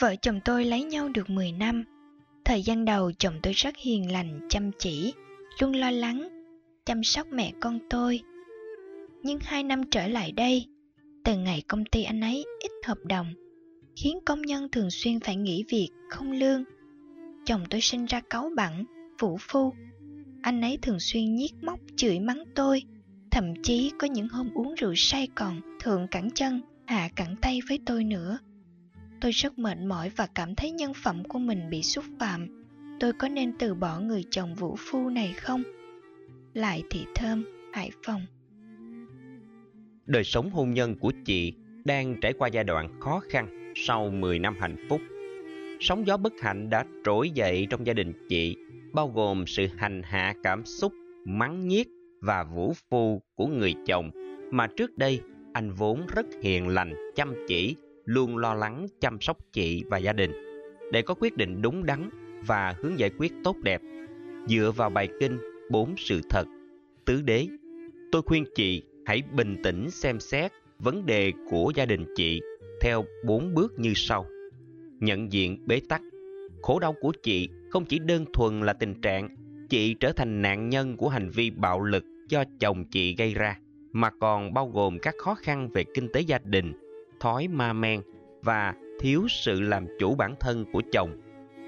Vợ 0.00 0.16
chồng 0.22 0.40
tôi 0.44 0.64
lấy 0.64 0.84
nhau 0.84 1.08
được 1.08 1.30
10 1.30 1.52
năm. 1.52 1.84
Thời 2.44 2.62
gian 2.62 2.84
đầu 2.84 3.12
chồng 3.12 3.34
tôi 3.42 3.52
rất 3.52 3.76
hiền 3.76 4.12
lành, 4.12 4.40
chăm 4.48 4.70
chỉ, 4.78 5.14
luôn 5.60 5.76
lo 5.76 5.90
lắng, 5.90 6.28
chăm 6.84 7.04
sóc 7.04 7.26
mẹ 7.32 7.52
con 7.60 7.78
tôi. 7.90 8.20
Nhưng 9.22 9.38
hai 9.42 9.62
năm 9.62 9.82
trở 9.90 10.06
lại 10.06 10.32
đây, 10.32 10.66
từ 11.24 11.36
ngày 11.36 11.62
công 11.68 11.84
ty 11.84 12.02
anh 12.02 12.20
ấy 12.20 12.44
ít 12.60 12.70
hợp 12.86 12.98
đồng, 13.04 13.26
khiến 13.96 14.18
công 14.26 14.42
nhân 14.42 14.68
thường 14.68 14.90
xuyên 14.90 15.20
phải 15.20 15.36
nghỉ 15.36 15.64
việc, 15.68 15.88
không 16.10 16.32
lương. 16.32 16.64
Chồng 17.44 17.64
tôi 17.70 17.80
sinh 17.80 18.04
ra 18.04 18.20
cáu 18.30 18.50
bẳn, 18.56 18.84
vũ 19.18 19.36
phu. 19.40 19.72
Anh 20.42 20.60
ấy 20.60 20.78
thường 20.82 21.00
xuyên 21.00 21.34
nhiếc 21.34 21.52
móc, 21.62 21.78
chửi 21.96 22.20
mắng 22.20 22.44
tôi. 22.54 22.82
Thậm 23.30 23.44
chí 23.62 23.92
có 23.98 24.06
những 24.06 24.28
hôm 24.28 24.50
uống 24.54 24.74
rượu 24.74 24.94
say 24.96 25.28
còn 25.34 25.60
thượng 25.80 26.06
cẳng 26.10 26.30
chân, 26.30 26.60
hạ 26.86 27.08
cẳng 27.16 27.36
tay 27.42 27.60
với 27.68 27.78
tôi 27.86 28.04
nữa. 28.04 28.38
Tôi 29.20 29.30
rất 29.30 29.58
mệt 29.58 29.78
mỏi 29.78 30.10
và 30.16 30.28
cảm 30.34 30.54
thấy 30.54 30.70
nhân 30.70 30.92
phẩm 30.94 31.24
của 31.24 31.38
mình 31.38 31.70
bị 31.70 31.82
xúc 31.82 32.04
phạm. 32.20 32.64
Tôi 33.00 33.12
có 33.12 33.28
nên 33.28 33.52
từ 33.58 33.74
bỏ 33.74 34.00
người 34.00 34.24
chồng 34.30 34.54
vũ 34.54 34.76
phu 34.78 35.08
này 35.08 35.32
không? 35.32 35.62
Lại 36.54 36.82
thị 36.90 37.06
thơm, 37.14 37.44
Hải 37.72 37.90
Phòng 38.06 38.20
Đời 40.06 40.24
sống 40.24 40.50
hôn 40.50 40.74
nhân 40.74 40.98
của 40.98 41.12
chị 41.24 41.54
đang 41.84 42.16
trải 42.20 42.32
qua 42.32 42.48
giai 42.48 42.64
đoạn 42.64 43.00
khó 43.00 43.20
khăn 43.28 43.72
sau 43.76 44.10
10 44.10 44.38
năm 44.38 44.56
hạnh 44.60 44.86
phúc. 44.88 45.00
Sóng 45.80 46.06
gió 46.06 46.16
bất 46.16 46.32
hạnh 46.42 46.70
đã 46.70 46.84
trỗi 47.04 47.30
dậy 47.30 47.66
trong 47.70 47.86
gia 47.86 47.92
đình 47.92 48.12
chị, 48.28 48.56
bao 48.92 49.08
gồm 49.08 49.46
sự 49.46 49.66
hành 49.76 50.02
hạ 50.04 50.34
cảm 50.42 50.64
xúc, 50.64 50.92
mắng 51.24 51.68
nhiếc 51.68 51.88
và 52.20 52.44
vũ 52.44 52.72
phu 52.90 53.22
của 53.34 53.46
người 53.46 53.74
chồng 53.86 54.10
mà 54.50 54.66
trước 54.76 54.98
đây 54.98 55.20
anh 55.52 55.72
vốn 55.72 56.06
rất 56.06 56.26
hiền 56.42 56.68
lành, 56.68 56.94
chăm 57.14 57.34
chỉ, 57.48 57.76
luôn 58.06 58.36
lo 58.36 58.54
lắng, 58.54 58.86
chăm 59.00 59.20
sóc 59.20 59.38
chị 59.52 59.84
và 59.90 59.98
gia 59.98 60.12
đình, 60.12 60.32
để 60.92 61.02
có 61.02 61.14
quyết 61.14 61.36
định 61.36 61.62
đúng 61.62 61.86
đắn 61.86 62.10
và 62.46 62.74
hướng 62.80 62.98
giải 62.98 63.10
quyết 63.18 63.32
tốt 63.44 63.56
đẹp. 63.62 63.80
Dựa 64.46 64.72
vào 64.76 64.90
bài 64.90 65.08
kinh 65.20 65.38
bốn 65.70 65.94
sự 65.96 66.20
thật, 66.30 66.46
tứ 67.04 67.22
đế, 67.22 67.46
tôi 68.12 68.22
khuyên 68.22 68.44
chị 68.54 68.82
hãy 69.06 69.22
bình 69.32 69.56
tĩnh 69.62 69.90
xem 69.90 70.20
xét 70.20 70.52
vấn 70.78 71.06
đề 71.06 71.32
của 71.50 71.72
gia 71.74 71.86
đình 71.86 72.04
chị 72.16 72.40
theo 72.80 73.04
bốn 73.24 73.54
bước 73.54 73.78
như 73.78 73.92
sau. 73.94 74.26
Nhận 75.00 75.32
diện 75.32 75.58
bế 75.66 75.80
tắc, 75.88 76.02
khổ 76.62 76.78
đau 76.78 76.94
của 77.00 77.12
chị 77.22 77.48
không 77.70 77.84
chỉ 77.84 77.98
đơn 77.98 78.24
thuần 78.32 78.60
là 78.60 78.72
tình 78.72 79.00
trạng 79.00 79.36
chị 79.68 79.94
trở 79.94 80.12
thành 80.12 80.42
nạn 80.42 80.68
nhân 80.68 80.96
của 80.96 81.08
hành 81.08 81.30
vi 81.30 81.50
bạo 81.50 81.82
lực 81.82 82.04
do 82.28 82.44
chồng 82.60 82.84
chị 82.90 83.14
gây 83.16 83.34
ra, 83.34 83.58
mà 83.92 84.10
còn 84.20 84.54
bao 84.54 84.68
gồm 84.68 84.98
các 84.98 85.14
khó 85.18 85.34
khăn 85.34 85.70
về 85.74 85.84
kinh 85.94 86.08
tế 86.12 86.20
gia 86.20 86.38
đình 86.38 86.72
thói 87.26 87.48
ma 87.48 87.72
men 87.72 88.00
và 88.42 88.74
thiếu 89.00 89.26
sự 89.28 89.60
làm 89.60 89.86
chủ 89.98 90.14
bản 90.14 90.34
thân 90.40 90.64
của 90.72 90.82
chồng. 90.92 91.10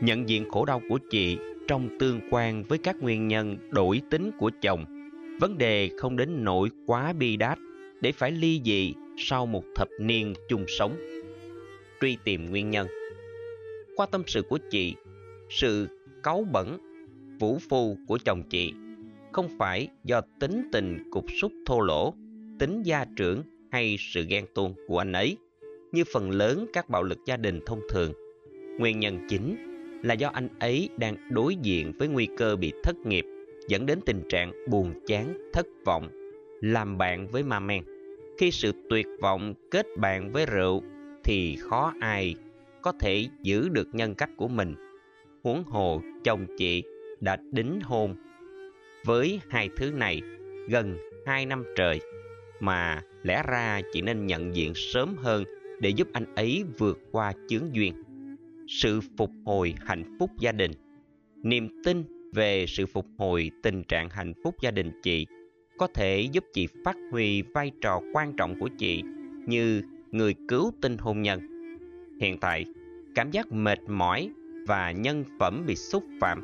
Nhận 0.01 0.29
diện 0.29 0.51
khổ 0.51 0.65
đau 0.65 0.83
của 0.89 0.99
chị 1.11 1.39
trong 1.69 1.89
tương 1.99 2.21
quan 2.31 2.65
với 2.65 2.79
các 2.79 2.97
nguyên 3.01 3.29
nhân 3.29 3.59
đổi 3.71 4.03
tính 4.11 4.31
của 4.39 4.51
chồng. 4.63 4.85
Vấn 5.41 5.59
đề 5.59 5.91
không 5.99 6.17
đến 6.17 6.45
nỗi 6.45 6.69
quá 6.87 7.13
bi 7.13 7.37
đát, 7.37 7.59
để 8.01 8.13
phải 8.13 8.31
ly 8.31 8.61
dị 8.65 8.95
sau 9.17 9.47
một 9.47 9.65
thập 9.75 9.89
niên 10.01 10.35
chung 10.49 10.65
sống. 10.69 10.97
Truy 12.01 12.17
tìm 12.25 12.51
nguyên 12.51 12.71
nhân. 12.71 12.87
Qua 13.97 14.07
tâm 14.07 14.23
sự 14.27 14.43
của 14.43 14.59
chị, 14.71 14.95
sự 15.51 15.89
cáu 16.23 16.47
bẩn, 16.53 16.79
vũ 17.41 17.59
phu 17.69 17.99
của 18.09 18.19
chồng 18.25 18.43
chị 18.51 18.73
không 19.33 19.49
phải 19.59 19.89
do 20.05 20.21
tính 20.41 20.69
tình 20.73 21.11
cục 21.11 21.25
súc 21.41 21.53
thô 21.67 21.81
lỗ, 21.81 22.15
tính 22.59 22.83
gia 22.83 23.05
trưởng 23.17 23.43
hay 23.71 23.97
sự 23.99 24.25
ghen 24.29 24.45
tuông 24.55 24.75
của 24.87 24.99
anh 24.99 25.13
ấy 25.13 25.37
như 25.93 26.05
phần 26.13 26.31
lớn 26.31 26.67
các 26.73 26.89
bạo 26.91 27.03
lực 27.03 27.19
gia 27.25 27.37
đình 27.37 27.61
thông 27.67 27.81
thường. 27.91 28.13
Nguyên 28.79 29.01
nhân 29.01 29.19
chính 29.29 29.57
là 30.03 30.15
do 30.15 30.29
anh 30.29 30.49
ấy 30.61 30.89
đang 30.97 31.17
đối 31.31 31.57
diện 31.57 31.93
với 31.99 32.09
nguy 32.09 32.29
cơ 32.37 32.57
bị 32.57 32.73
thất 32.83 32.97
nghiệp, 32.97 33.25
dẫn 33.69 33.87
đến 33.87 34.01
tình 34.07 34.23
trạng 34.29 34.53
buồn 34.71 34.95
chán, 35.07 35.51
thất 35.53 35.67
vọng, 35.85 36.09
làm 36.61 36.99
bạn 36.99 37.29
với 37.29 37.43
ma 37.43 37.61
men. 37.61 37.83
Khi 38.39 38.51
sự 38.51 38.73
tuyệt 38.91 39.07
vọng 39.21 39.55
kết 39.71 39.87
bạn 39.97 40.33
với 40.33 40.47
rượu 40.47 40.83
thì 41.25 41.57
khó 41.57 41.93
ai 42.01 42.35
có 42.83 42.93
thể 43.01 43.27
giữ 43.43 43.69
được 43.69 43.89
nhân 43.93 44.15
cách 44.15 44.31
của 44.37 44.49
mình. 44.49 44.75
Huống 45.43 45.65
hồ 45.65 46.03
chồng 46.25 46.47
chị 46.59 46.83
đã 47.21 47.37
đính 47.53 47.81
hôn 47.83 48.17
với 49.05 49.41
hai 49.49 49.69
thứ 49.77 49.91
này 49.91 50.23
gần 50.69 50.97
hai 51.27 51.47
năm 51.47 51.65
trời, 51.77 52.01
mà 52.61 53.03
lẽ 53.23 53.43
ra 53.49 53.81
chỉ 53.93 54.01
nên 54.01 54.27
nhận 54.27 54.57
diện 54.57 54.73
sớm 54.75 55.17
hơn 55.17 55.45
để 55.81 55.91
giúp 55.91 56.09
anh 56.13 56.35
ấy 56.35 56.65
vượt 56.79 56.99
qua 57.13 57.33
chướng 57.49 57.75
duyên. 57.75 57.95
Sự 58.69 59.01
phục 59.17 59.31
hồi 59.45 59.75
hạnh 59.87 60.17
phúc 60.19 60.31
gia 60.41 60.53
đình 60.53 60.73
Niềm 61.43 61.83
tin 61.85 62.05
về 62.33 62.67
sự 62.69 62.87
phục 62.87 63.07
hồi 63.19 63.51
tình 63.63 63.85
trạng 63.85 64.09
hạnh 64.11 64.33
phúc 64.45 64.55
gia 64.63 64.71
đình 64.71 65.01
chị 65.03 65.27
có 65.79 65.87
thể 65.95 66.29
giúp 66.33 66.45
chị 66.53 66.69
phát 66.85 66.97
huy 67.11 67.43
vai 67.43 67.71
trò 67.81 68.01
quan 68.13 68.37
trọng 68.37 68.61
của 68.61 68.69
chị 68.79 69.03
như 69.47 69.83
người 70.11 70.35
cứu 70.49 70.73
tinh 70.83 70.97
hôn 70.99 71.23
nhân. 71.23 71.41
Hiện 72.21 72.39
tại, 72.39 72.65
cảm 73.15 73.31
giác 73.31 73.53
mệt 73.53 73.79
mỏi 73.89 74.31
và 74.67 74.91
nhân 74.93 75.25
phẩm 75.39 75.65
bị 75.67 75.75
xúc 75.75 76.05
phạm 76.21 76.41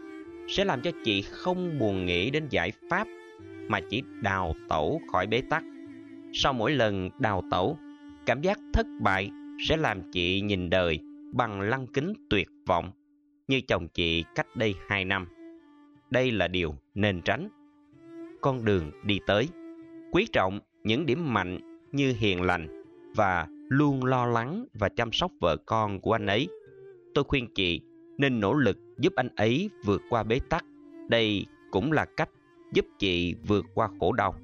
sẽ 0.48 0.64
làm 0.64 0.82
cho 0.82 0.90
chị 1.04 1.22
không 1.22 1.78
buồn 1.78 2.06
nghĩ 2.06 2.30
đến 2.30 2.46
giải 2.50 2.72
pháp 2.90 3.08
mà 3.68 3.80
chỉ 3.90 4.02
đào 4.22 4.54
tẩu 4.68 5.00
khỏi 5.12 5.26
bế 5.26 5.42
tắc. 5.50 5.64
Sau 6.32 6.52
mỗi 6.52 6.72
lần 6.72 7.10
đào 7.18 7.42
tẩu, 7.50 7.78
cảm 8.26 8.42
giác 8.42 8.58
thất 8.72 8.86
bại 9.00 9.30
sẽ 9.68 9.76
làm 9.76 10.10
chị 10.12 10.40
nhìn 10.40 10.70
đời 10.70 11.00
bằng 11.32 11.60
lăng 11.60 11.86
kính 11.86 12.12
tuyệt 12.30 12.48
vọng 12.66 12.90
như 13.48 13.60
chồng 13.68 13.88
chị 13.88 14.24
cách 14.34 14.56
đây 14.56 14.74
hai 14.88 15.04
năm. 15.04 15.26
Đây 16.10 16.30
là 16.30 16.48
điều 16.48 16.74
nên 16.94 17.22
tránh. 17.22 17.48
Con 18.40 18.64
đường 18.64 18.90
đi 19.02 19.20
tới, 19.26 19.48
quý 20.12 20.26
trọng 20.32 20.60
những 20.84 21.06
điểm 21.06 21.32
mạnh 21.34 21.78
như 21.92 22.14
hiền 22.18 22.42
lành 22.42 22.84
và 23.16 23.46
luôn 23.68 24.04
lo 24.04 24.26
lắng 24.26 24.66
và 24.74 24.88
chăm 24.88 25.12
sóc 25.12 25.30
vợ 25.40 25.56
con 25.56 26.00
của 26.00 26.12
anh 26.12 26.26
ấy. 26.26 26.48
Tôi 27.14 27.24
khuyên 27.24 27.54
chị 27.54 27.80
nên 28.18 28.40
nỗ 28.40 28.54
lực 28.54 28.78
giúp 28.98 29.12
anh 29.16 29.28
ấy 29.36 29.70
vượt 29.84 30.02
qua 30.10 30.22
bế 30.22 30.40
tắc. 30.50 30.64
Đây 31.08 31.46
cũng 31.70 31.92
là 31.92 32.06
cách 32.16 32.30
giúp 32.72 32.86
chị 32.98 33.34
vượt 33.46 33.64
qua 33.74 33.88
khổ 34.00 34.12
đau. 34.12 34.34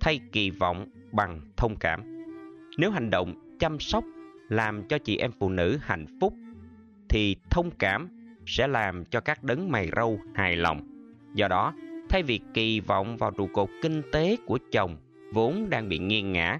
Thay 0.00 0.20
kỳ 0.32 0.50
vọng 0.50 0.86
bằng 1.12 1.40
thông 1.56 1.76
cảm. 1.76 2.17
Nếu 2.78 2.90
hành 2.90 3.10
động 3.10 3.34
chăm 3.58 3.80
sóc 3.80 4.04
làm 4.48 4.88
cho 4.88 4.98
chị 4.98 5.16
em 5.16 5.30
phụ 5.38 5.48
nữ 5.48 5.78
hạnh 5.82 6.06
phúc 6.20 6.34
thì 7.08 7.36
thông 7.50 7.70
cảm 7.70 8.08
sẽ 8.46 8.68
làm 8.68 9.04
cho 9.04 9.20
các 9.20 9.44
đấng 9.44 9.70
mày 9.70 9.90
râu 9.96 10.20
hài 10.34 10.56
lòng. 10.56 10.80
Do 11.34 11.48
đó, 11.48 11.74
thay 12.08 12.22
vì 12.22 12.40
kỳ 12.54 12.80
vọng 12.80 13.16
vào 13.16 13.30
trụ 13.30 13.46
cột 13.52 13.68
kinh 13.82 14.02
tế 14.12 14.36
của 14.46 14.58
chồng 14.72 14.96
vốn 15.32 15.70
đang 15.70 15.88
bị 15.88 15.98
nghiêng 15.98 16.32
ngã, 16.32 16.58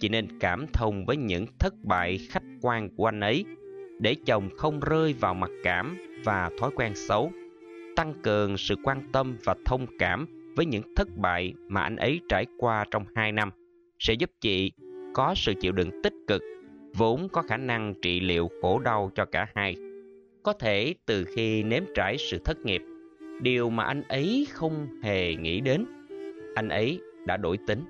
chị 0.00 0.08
nên 0.08 0.38
cảm 0.38 0.66
thông 0.72 1.04
với 1.06 1.16
những 1.16 1.46
thất 1.58 1.74
bại 1.84 2.18
khách 2.30 2.44
quan 2.60 2.88
của 2.96 3.06
anh 3.06 3.20
ấy 3.20 3.44
để 4.00 4.16
chồng 4.26 4.48
không 4.56 4.80
rơi 4.80 5.12
vào 5.12 5.34
mặc 5.34 5.50
cảm 5.62 5.96
và 6.24 6.50
thói 6.60 6.70
quen 6.74 6.94
xấu. 6.94 7.32
Tăng 7.96 8.14
cường 8.22 8.56
sự 8.56 8.74
quan 8.84 9.12
tâm 9.12 9.36
và 9.44 9.54
thông 9.64 9.86
cảm 9.98 10.26
với 10.56 10.66
những 10.66 10.94
thất 10.96 11.08
bại 11.16 11.54
mà 11.68 11.82
anh 11.82 11.96
ấy 11.96 12.20
trải 12.28 12.46
qua 12.58 12.84
trong 12.90 13.04
hai 13.14 13.32
năm 13.32 13.50
sẽ 13.98 14.14
giúp 14.14 14.30
chị 14.40 14.72
có 15.14 15.34
sự 15.36 15.54
chịu 15.60 15.72
đựng 15.72 16.02
tích 16.02 16.14
cực 16.26 16.42
vốn 16.94 17.28
có 17.28 17.42
khả 17.42 17.56
năng 17.56 17.94
trị 18.02 18.20
liệu 18.20 18.50
khổ 18.62 18.78
đau 18.78 19.10
cho 19.14 19.24
cả 19.24 19.46
hai. 19.54 19.76
Có 20.42 20.52
thể 20.52 20.94
từ 21.06 21.24
khi 21.24 21.62
nếm 21.62 21.82
trải 21.94 22.16
sự 22.18 22.38
thất 22.44 22.58
nghiệp, 22.64 22.82
điều 23.40 23.70
mà 23.70 23.84
anh 23.84 24.02
ấy 24.02 24.46
không 24.50 24.86
hề 25.02 25.34
nghĩ 25.34 25.60
đến, 25.60 25.84
anh 26.54 26.68
ấy 26.68 27.00
đã 27.26 27.36
đổi 27.36 27.58
tính. 27.66 27.80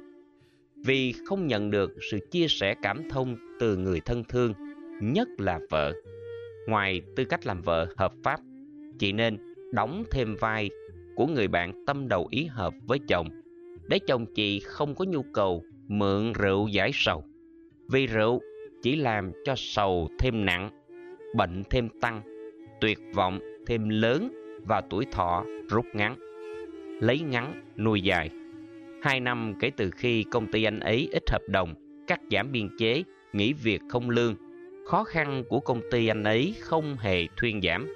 Vì 0.76 1.14
không 1.26 1.46
nhận 1.46 1.70
được 1.70 1.92
sự 2.10 2.18
chia 2.30 2.46
sẻ 2.48 2.74
cảm 2.82 3.08
thông 3.10 3.36
từ 3.60 3.76
người 3.76 4.00
thân 4.00 4.24
thương, 4.24 4.52
nhất 5.00 5.28
là 5.38 5.60
vợ. 5.70 5.92
Ngoài 6.68 7.02
tư 7.16 7.24
cách 7.24 7.46
làm 7.46 7.62
vợ 7.62 7.86
hợp 7.96 8.12
pháp, 8.22 8.40
chị 8.98 9.12
nên 9.12 9.54
đóng 9.72 10.04
thêm 10.10 10.36
vai 10.40 10.70
của 11.16 11.26
người 11.26 11.48
bạn 11.48 11.84
tâm 11.86 12.08
đầu 12.08 12.28
ý 12.30 12.44
hợp 12.44 12.74
với 12.86 12.98
chồng 13.08 13.28
để 13.88 13.98
chồng 13.98 14.26
chị 14.34 14.60
không 14.60 14.94
có 14.94 15.04
nhu 15.04 15.22
cầu 15.22 15.64
mượn 15.88 16.32
rượu 16.32 16.68
giải 16.68 16.90
sầu. 16.94 17.24
Vì 17.88 18.06
rượu 18.06 18.40
chỉ 18.82 18.96
làm 18.96 19.32
cho 19.44 19.54
sầu 19.56 20.08
thêm 20.18 20.44
nặng, 20.44 20.70
bệnh 21.36 21.62
thêm 21.70 21.88
tăng, 22.00 22.22
tuyệt 22.80 22.98
vọng 23.14 23.40
thêm 23.66 23.88
lớn 23.88 24.32
và 24.66 24.80
tuổi 24.90 25.06
thọ 25.12 25.44
rút 25.68 25.86
ngắn. 25.94 26.16
Lấy 27.00 27.20
ngắn 27.20 27.62
nuôi 27.76 28.00
dài. 28.00 28.30
Hai 29.02 29.20
năm 29.20 29.54
kể 29.60 29.70
từ 29.76 29.90
khi 29.90 30.24
công 30.30 30.52
ty 30.52 30.64
anh 30.64 30.80
ấy 30.80 31.08
ít 31.12 31.30
hợp 31.30 31.42
đồng, 31.48 31.74
cắt 32.06 32.20
giảm 32.30 32.52
biên 32.52 32.68
chế, 32.78 33.02
nghỉ 33.32 33.52
việc 33.52 33.80
không 33.88 34.10
lương, 34.10 34.34
khó 34.86 35.04
khăn 35.04 35.44
của 35.48 35.60
công 35.60 35.80
ty 35.90 36.06
anh 36.06 36.24
ấy 36.24 36.54
không 36.60 36.96
hề 37.00 37.26
thuyên 37.36 37.60
giảm. 37.62 37.88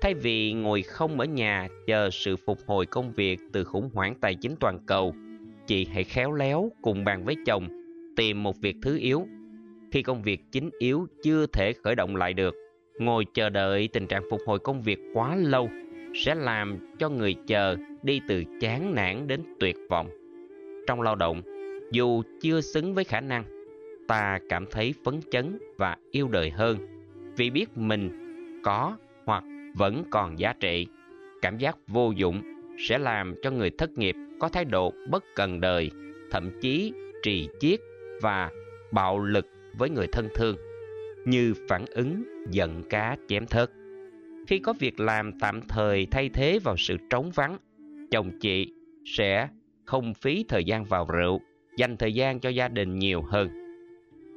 Thay 0.00 0.14
vì 0.14 0.52
ngồi 0.52 0.82
không 0.82 1.20
ở 1.20 1.24
nhà 1.26 1.68
chờ 1.86 2.10
sự 2.12 2.36
phục 2.36 2.58
hồi 2.66 2.86
công 2.86 3.12
việc 3.12 3.40
từ 3.52 3.64
khủng 3.64 3.90
hoảng 3.94 4.14
tài 4.20 4.34
chính 4.34 4.54
toàn 4.60 4.78
cầu, 4.86 5.14
chị 5.72 5.86
hãy 5.92 6.04
khéo 6.04 6.32
léo 6.32 6.72
cùng 6.82 7.04
bàn 7.04 7.24
với 7.24 7.36
chồng 7.46 7.68
tìm 8.16 8.42
một 8.42 8.60
việc 8.60 8.76
thứ 8.82 8.98
yếu 8.98 9.26
khi 9.92 10.02
công 10.02 10.22
việc 10.22 10.40
chính 10.52 10.70
yếu 10.78 11.06
chưa 11.22 11.46
thể 11.46 11.72
khởi 11.72 11.94
động 11.94 12.16
lại 12.16 12.32
được 12.34 12.54
ngồi 12.98 13.26
chờ 13.34 13.48
đợi 13.48 13.88
tình 13.88 14.06
trạng 14.06 14.22
phục 14.30 14.40
hồi 14.46 14.58
công 14.58 14.82
việc 14.82 14.98
quá 15.14 15.36
lâu 15.36 15.70
sẽ 16.14 16.34
làm 16.34 16.78
cho 16.98 17.08
người 17.08 17.34
chờ 17.46 17.76
đi 18.02 18.20
từ 18.28 18.44
chán 18.60 18.94
nản 18.94 19.26
đến 19.26 19.42
tuyệt 19.60 19.76
vọng. 19.90 20.08
Trong 20.86 21.00
lao 21.00 21.14
động, 21.16 21.42
dù 21.92 22.22
chưa 22.40 22.60
xứng 22.60 22.94
với 22.94 23.04
khả 23.04 23.20
năng, 23.20 23.44
ta 24.08 24.38
cảm 24.48 24.66
thấy 24.70 24.94
phấn 25.04 25.20
chấn 25.30 25.58
và 25.76 25.96
yêu 26.10 26.28
đời 26.28 26.50
hơn 26.50 26.78
vì 27.36 27.50
biết 27.50 27.66
mình 27.76 28.10
có 28.64 28.96
hoặc 29.24 29.44
vẫn 29.74 30.04
còn 30.10 30.38
giá 30.38 30.54
trị. 30.60 30.86
Cảm 31.42 31.58
giác 31.58 31.76
vô 31.86 32.12
dụng 32.16 32.51
sẽ 32.82 32.98
làm 32.98 33.34
cho 33.42 33.50
người 33.50 33.70
thất 33.70 33.98
nghiệp 33.98 34.16
có 34.40 34.48
thái 34.48 34.64
độ 34.64 34.92
bất 35.10 35.24
cần 35.34 35.60
đời, 35.60 35.90
thậm 36.30 36.50
chí 36.60 36.92
trì 37.22 37.48
chiết 37.60 37.80
và 38.20 38.50
bạo 38.92 39.18
lực 39.18 39.46
với 39.78 39.90
người 39.90 40.06
thân 40.06 40.28
thương, 40.34 40.56
như 41.24 41.54
phản 41.68 41.84
ứng 41.86 42.22
giận 42.50 42.82
cá 42.90 43.16
chém 43.28 43.46
thớt. 43.46 43.70
Khi 44.46 44.58
có 44.58 44.72
việc 44.72 45.00
làm 45.00 45.38
tạm 45.40 45.60
thời 45.68 46.06
thay 46.10 46.28
thế 46.28 46.58
vào 46.58 46.76
sự 46.76 46.96
trống 47.10 47.30
vắng, 47.30 47.56
chồng 48.10 48.30
chị 48.40 48.72
sẽ 49.04 49.48
không 49.84 50.14
phí 50.14 50.44
thời 50.48 50.64
gian 50.64 50.84
vào 50.84 51.06
rượu, 51.12 51.40
dành 51.76 51.96
thời 51.96 52.12
gian 52.12 52.40
cho 52.40 52.48
gia 52.48 52.68
đình 52.68 52.98
nhiều 52.98 53.22
hơn. 53.22 53.48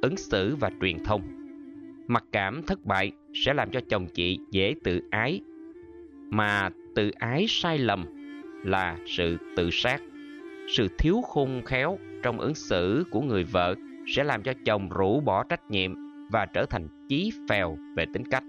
Ứng 0.02 0.16
xử 0.16 0.56
và 0.56 0.70
truyền 0.80 1.04
thông 1.04 1.22
Mặc 2.08 2.24
cảm 2.32 2.62
thất 2.62 2.84
bại 2.84 3.12
sẽ 3.34 3.54
làm 3.54 3.70
cho 3.70 3.80
chồng 3.88 4.06
chị 4.14 4.38
dễ 4.50 4.74
tự 4.84 5.00
ái, 5.10 5.40
mà 6.30 6.70
tự 6.94 7.10
ái 7.10 7.46
sai 7.48 7.78
lầm 7.78 8.15
là 8.66 8.96
sự 9.06 9.36
tự 9.56 9.70
sát. 9.72 10.02
Sự 10.68 10.88
thiếu 10.98 11.22
khôn 11.22 11.62
khéo 11.64 11.98
trong 12.22 12.40
ứng 12.40 12.54
xử 12.54 13.04
của 13.10 13.20
người 13.20 13.44
vợ 13.44 13.74
sẽ 14.06 14.24
làm 14.24 14.42
cho 14.42 14.52
chồng 14.64 14.88
rũ 14.88 15.20
bỏ 15.20 15.44
trách 15.44 15.70
nhiệm 15.70 15.94
và 16.30 16.46
trở 16.46 16.66
thành 16.66 16.88
chí 17.08 17.32
phèo 17.48 17.76
về 17.96 18.06
tính 18.12 18.24
cách. 18.30 18.42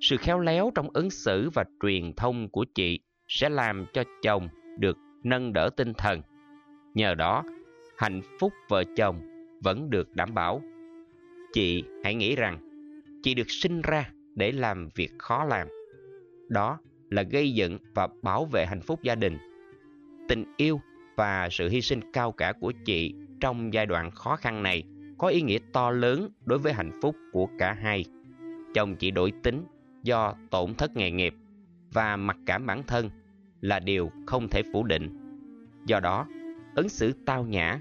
Sự 0.00 0.16
khéo 0.16 0.40
léo 0.40 0.72
trong 0.74 0.88
ứng 0.92 1.10
xử 1.10 1.50
và 1.50 1.64
truyền 1.82 2.12
thông 2.12 2.48
của 2.48 2.64
chị 2.74 3.00
sẽ 3.28 3.48
làm 3.48 3.86
cho 3.92 4.04
chồng 4.22 4.48
được 4.78 4.98
nâng 5.24 5.52
đỡ 5.52 5.70
tinh 5.76 5.94
thần. 5.94 6.22
Nhờ 6.94 7.14
đó, 7.14 7.44
hạnh 7.96 8.20
phúc 8.40 8.52
vợ 8.68 8.84
chồng 8.96 9.20
vẫn 9.62 9.90
được 9.90 10.16
đảm 10.16 10.34
bảo. 10.34 10.62
Chị 11.52 11.84
hãy 12.04 12.14
nghĩ 12.14 12.36
rằng 12.36 12.58
chị 13.22 13.34
được 13.34 13.50
sinh 13.50 13.82
ra 13.82 14.10
để 14.34 14.52
làm 14.52 14.88
việc 14.94 15.10
khó 15.18 15.44
làm. 15.44 15.68
Đó 16.48 16.78
là 17.10 17.22
gây 17.22 17.54
dựng 17.54 17.78
và 17.94 18.08
bảo 18.22 18.44
vệ 18.44 18.66
hạnh 18.66 18.80
phúc 18.80 19.02
gia 19.02 19.14
đình. 19.14 19.38
Tình 20.28 20.44
yêu 20.56 20.80
và 21.16 21.48
sự 21.50 21.68
hy 21.68 21.80
sinh 21.80 22.12
cao 22.12 22.32
cả 22.32 22.52
của 22.60 22.72
chị 22.84 23.14
trong 23.40 23.74
giai 23.74 23.86
đoạn 23.86 24.10
khó 24.10 24.36
khăn 24.36 24.62
này 24.62 24.82
có 25.18 25.28
ý 25.28 25.42
nghĩa 25.42 25.58
to 25.72 25.90
lớn 25.90 26.28
đối 26.44 26.58
với 26.58 26.72
hạnh 26.72 27.00
phúc 27.02 27.16
của 27.32 27.48
cả 27.58 27.72
hai. 27.72 28.04
Chồng 28.74 28.96
chị 28.96 29.10
đổi 29.10 29.32
tính 29.42 29.64
do 30.02 30.34
tổn 30.50 30.74
thất 30.74 30.96
nghề 30.96 31.10
nghiệp 31.10 31.34
và 31.92 32.16
mặc 32.16 32.36
cảm 32.46 32.66
bản 32.66 32.82
thân 32.82 33.10
là 33.60 33.80
điều 33.80 34.10
không 34.26 34.48
thể 34.48 34.62
phủ 34.72 34.84
định. 34.84 35.18
Do 35.86 36.00
đó, 36.00 36.26
ứng 36.74 36.88
xử 36.88 37.12
tao 37.26 37.44
nhã 37.44 37.80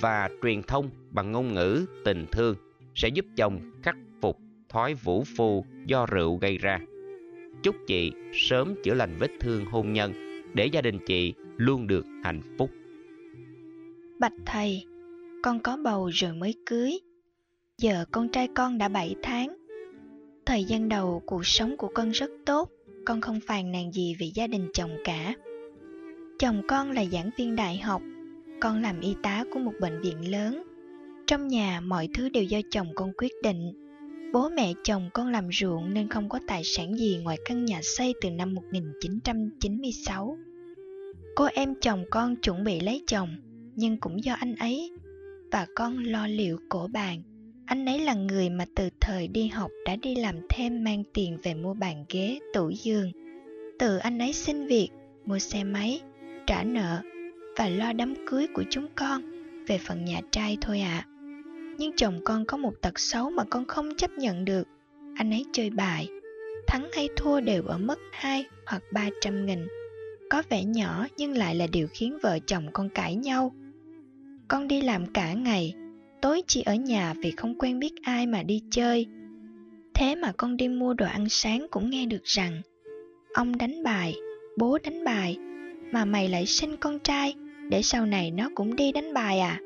và 0.00 0.30
truyền 0.42 0.62
thông 0.62 0.90
bằng 1.10 1.32
ngôn 1.32 1.54
ngữ 1.54 1.86
tình 2.04 2.26
thương 2.32 2.56
sẽ 2.94 3.08
giúp 3.08 3.24
chồng 3.36 3.60
khắc 3.82 3.96
phục 4.20 4.38
thói 4.68 4.94
vũ 4.94 5.24
phu 5.36 5.64
do 5.86 6.06
rượu 6.06 6.36
gây 6.36 6.58
ra. 6.58 6.78
Chúc 7.62 7.76
chị 7.86 8.12
sớm 8.32 8.74
chữa 8.84 8.94
lành 8.94 9.16
vết 9.18 9.30
thương 9.40 9.64
hôn 9.64 9.92
nhân 9.92 10.12
để 10.54 10.66
gia 10.66 10.80
đình 10.80 10.98
chị 11.06 11.34
luôn 11.56 11.86
được 11.86 12.06
hạnh 12.24 12.40
phúc. 12.58 12.70
Bạch 14.18 14.32
thầy, 14.46 14.84
con 15.42 15.60
có 15.60 15.76
bầu 15.76 16.10
rồi 16.12 16.32
mới 16.32 16.54
cưới. 16.66 17.00
Giờ 17.78 18.04
con 18.10 18.28
trai 18.28 18.48
con 18.54 18.78
đã 18.78 18.88
7 18.88 19.14
tháng. 19.22 19.56
Thời 20.46 20.64
gian 20.64 20.88
đầu 20.88 21.22
cuộc 21.26 21.46
sống 21.46 21.76
của 21.76 21.88
con 21.94 22.10
rất 22.10 22.30
tốt, 22.46 22.70
con 23.04 23.20
không 23.20 23.40
phàn 23.40 23.72
nàn 23.72 23.92
gì 23.92 24.16
về 24.18 24.30
gia 24.34 24.46
đình 24.46 24.68
chồng 24.74 24.96
cả. 25.04 25.34
Chồng 26.38 26.62
con 26.68 26.90
là 26.90 27.04
giảng 27.04 27.30
viên 27.38 27.56
đại 27.56 27.78
học, 27.78 28.02
con 28.60 28.82
làm 28.82 29.00
y 29.00 29.14
tá 29.22 29.44
của 29.52 29.58
một 29.58 29.72
bệnh 29.80 30.00
viện 30.00 30.30
lớn. 30.30 30.62
Trong 31.26 31.48
nhà 31.48 31.80
mọi 31.80 32.08
thứ 32.14 32.28
đều 32.28 32.44
do 32.44 32.58
chồng 32.70 32.88
con 32.94 33.12
quyết 33.16 33.32
định. 33.42 33.79
Bố 34.32 34.48
mẹ 34.48 34.72
chồng 34.84 35.10
con 35.14 35.28
làm 35.28 35.48
ruộng 35.52 35.94
nên 35.94 36.08
không 36.08 36.28
có 36.28 36.38
tài 36.46 36.64
sản 36.64 36.94
gì 36.94 37.20
ngoài 37.22 37.38
căn 37.44 37.64
nhà 37.64 37.80
xây 37.82 38.14
từ 38.20 38.30
năm 38.30 38.54
1996. 38.54 40.36
Cô 41.36 41.48
em 41.54 41.74
chồng 41.80 42.04
con 42.10 42.36
chuẩn 42.36 42.64
bị 42.64 42.80
lấy 42.80 43.02
chồng, 43.06 43.28
nhưng 43.76 44.00
cũng 44.00 44.24
do 44.24 44.34
anh 44.34 44.56
ấy 44.56 44.92
và 45.52 45.66
con 45.74 45.98
lo 45.98 46.26
liệu 46.26 46.58
cổ 46.68 46.88
bàn. 46.92 47.22
Anh 47.66 47.86
ấy 47.86 47.98
là 47.98 48.14
người 48.14 48.50
mà 48.50 48.64
từ 48.74 48.88
thời 49.00 49.28
đi 49.28 49.48
học 49.48 49.70
đã 49.86 49.96
đi 49.96 50.14
làm 50.14 50.34
thêm 50.48 50.84
mang 50.84 51.02
tiền 51.14 51.38
về 51.42 51.54
mua 51.54 51.74
bàn 51.74 52.04
ghế, 52.08 52.38
tủ 52.54 52.70
giường. 52.70 53.12
Từ 53.78 53.98
anh 53.98 54.18
ấy 54.18 54.32
xin 54.32 54.66
việc, 54.66 54.88
mua 55.24 55.38
xe 55.38 55.64
máy, 55.64 56.00
trả 56.46 56.64
nợ 56.64 57.02
và 57.56 57.68
lo 57.68 57.92
đám 57.92 58.14
cưới 58.26 58.46
của 58.54 58.64
chúng 58.70 58.86
con 58.94 59.22
về 59.66 59.78
phần 59.78 60.04
nhà 60.04 60.20
trai 60.30 60.58
thôi 60.60 60.80
ạ. 60.80 61.06
À. 61.06 61.09
Nhưng 61.80 61.92
chồng 61.96 62.20
con 62.24 62.44
có 62.44 62.56
một 62.56 62.72
tật 62.82 62.98
xấu 62.98 63.30
mà 63.30 63.44
con 63.44 63.66
không 63.66 63.94
chấp 63.96 64.10
nhận 64.10 64.44
được. 64.44 64.68
Anh 65.14 65.30
ấy 65.30 65.44
chơi 65.52 65.70
bài, 65.70 66.08
thắng 66.66 66.88
hay 66.92 67.08
thua 67.16 67.40
đều 67.40 67.62
ở 67.62 67.78
mức 67.78 67.98
hai 68.12 68.46
hoặc 68.66 68.82
300 68.92 69.46
nghìn. 69.46 69.66
Có 70.30 70.42
vẻ 70.48 70.64
nhỏ 70.64 71.06
nhưng 71.16 71.36
lại 71.36 71.54
là 71.54 71.66
điều 71.66 71.88
khiến 71.92 72.18
vợ 72.22 72.38
chồng 72.46 72.66
con 72.72 72.88
cãi 72.88 73.14
nhau. 73.14 73.54
Con 74.48 74.68
đi 74.68 74.82
làm 74.82 75.06
cả 75.06 75.32
ngày, 75.32 75.74
tối 76.22 76.42
chỉ 76.46 76.62
ở 76.62 76.74
nhà 76.74 77.14
vì 77.22 77.30
không 77.30 77.58
quen 77.58 77.78
biết 77.78 77.92
ai 78.02 78.26
mà 78.26 78.42
đi 78.42 78.62
chơi. 78.70 79.06
Thế 79.94 80.14
mà 80.14 80.32
con 80.36 80.56
đi 80.56 80.68
mua 80.68 80.94
đồ 80.94 81.06
ăn 81.06 81.28
sáng 81.28 81.66
cũng 81.70 81.90
nghe 81.90 82.06
được 82.06 82.24
rằng 82.24 82.60
ông 83.34 83.58
đánh 83.58 83.82
bài, 83.82 84.14
bố 84.56 84.78
đánh 84.84 85.04
bài, 85.04 85.38
mà 85.92 86.04
mày 86.04 86.28
lại 86.28 86.46
sinh 86.46 86.76
con 86.76 86.98
trai 86.98 87.34
để 87.70 87.82
sau 87.82 88.06
này 88.06 88.30
nó 88.30 88.50
cũng 88.54 88.76
đi 88.76 88.92
đánh 88.92 89.14
bài 89.14 89.40
à? 89.40 89.60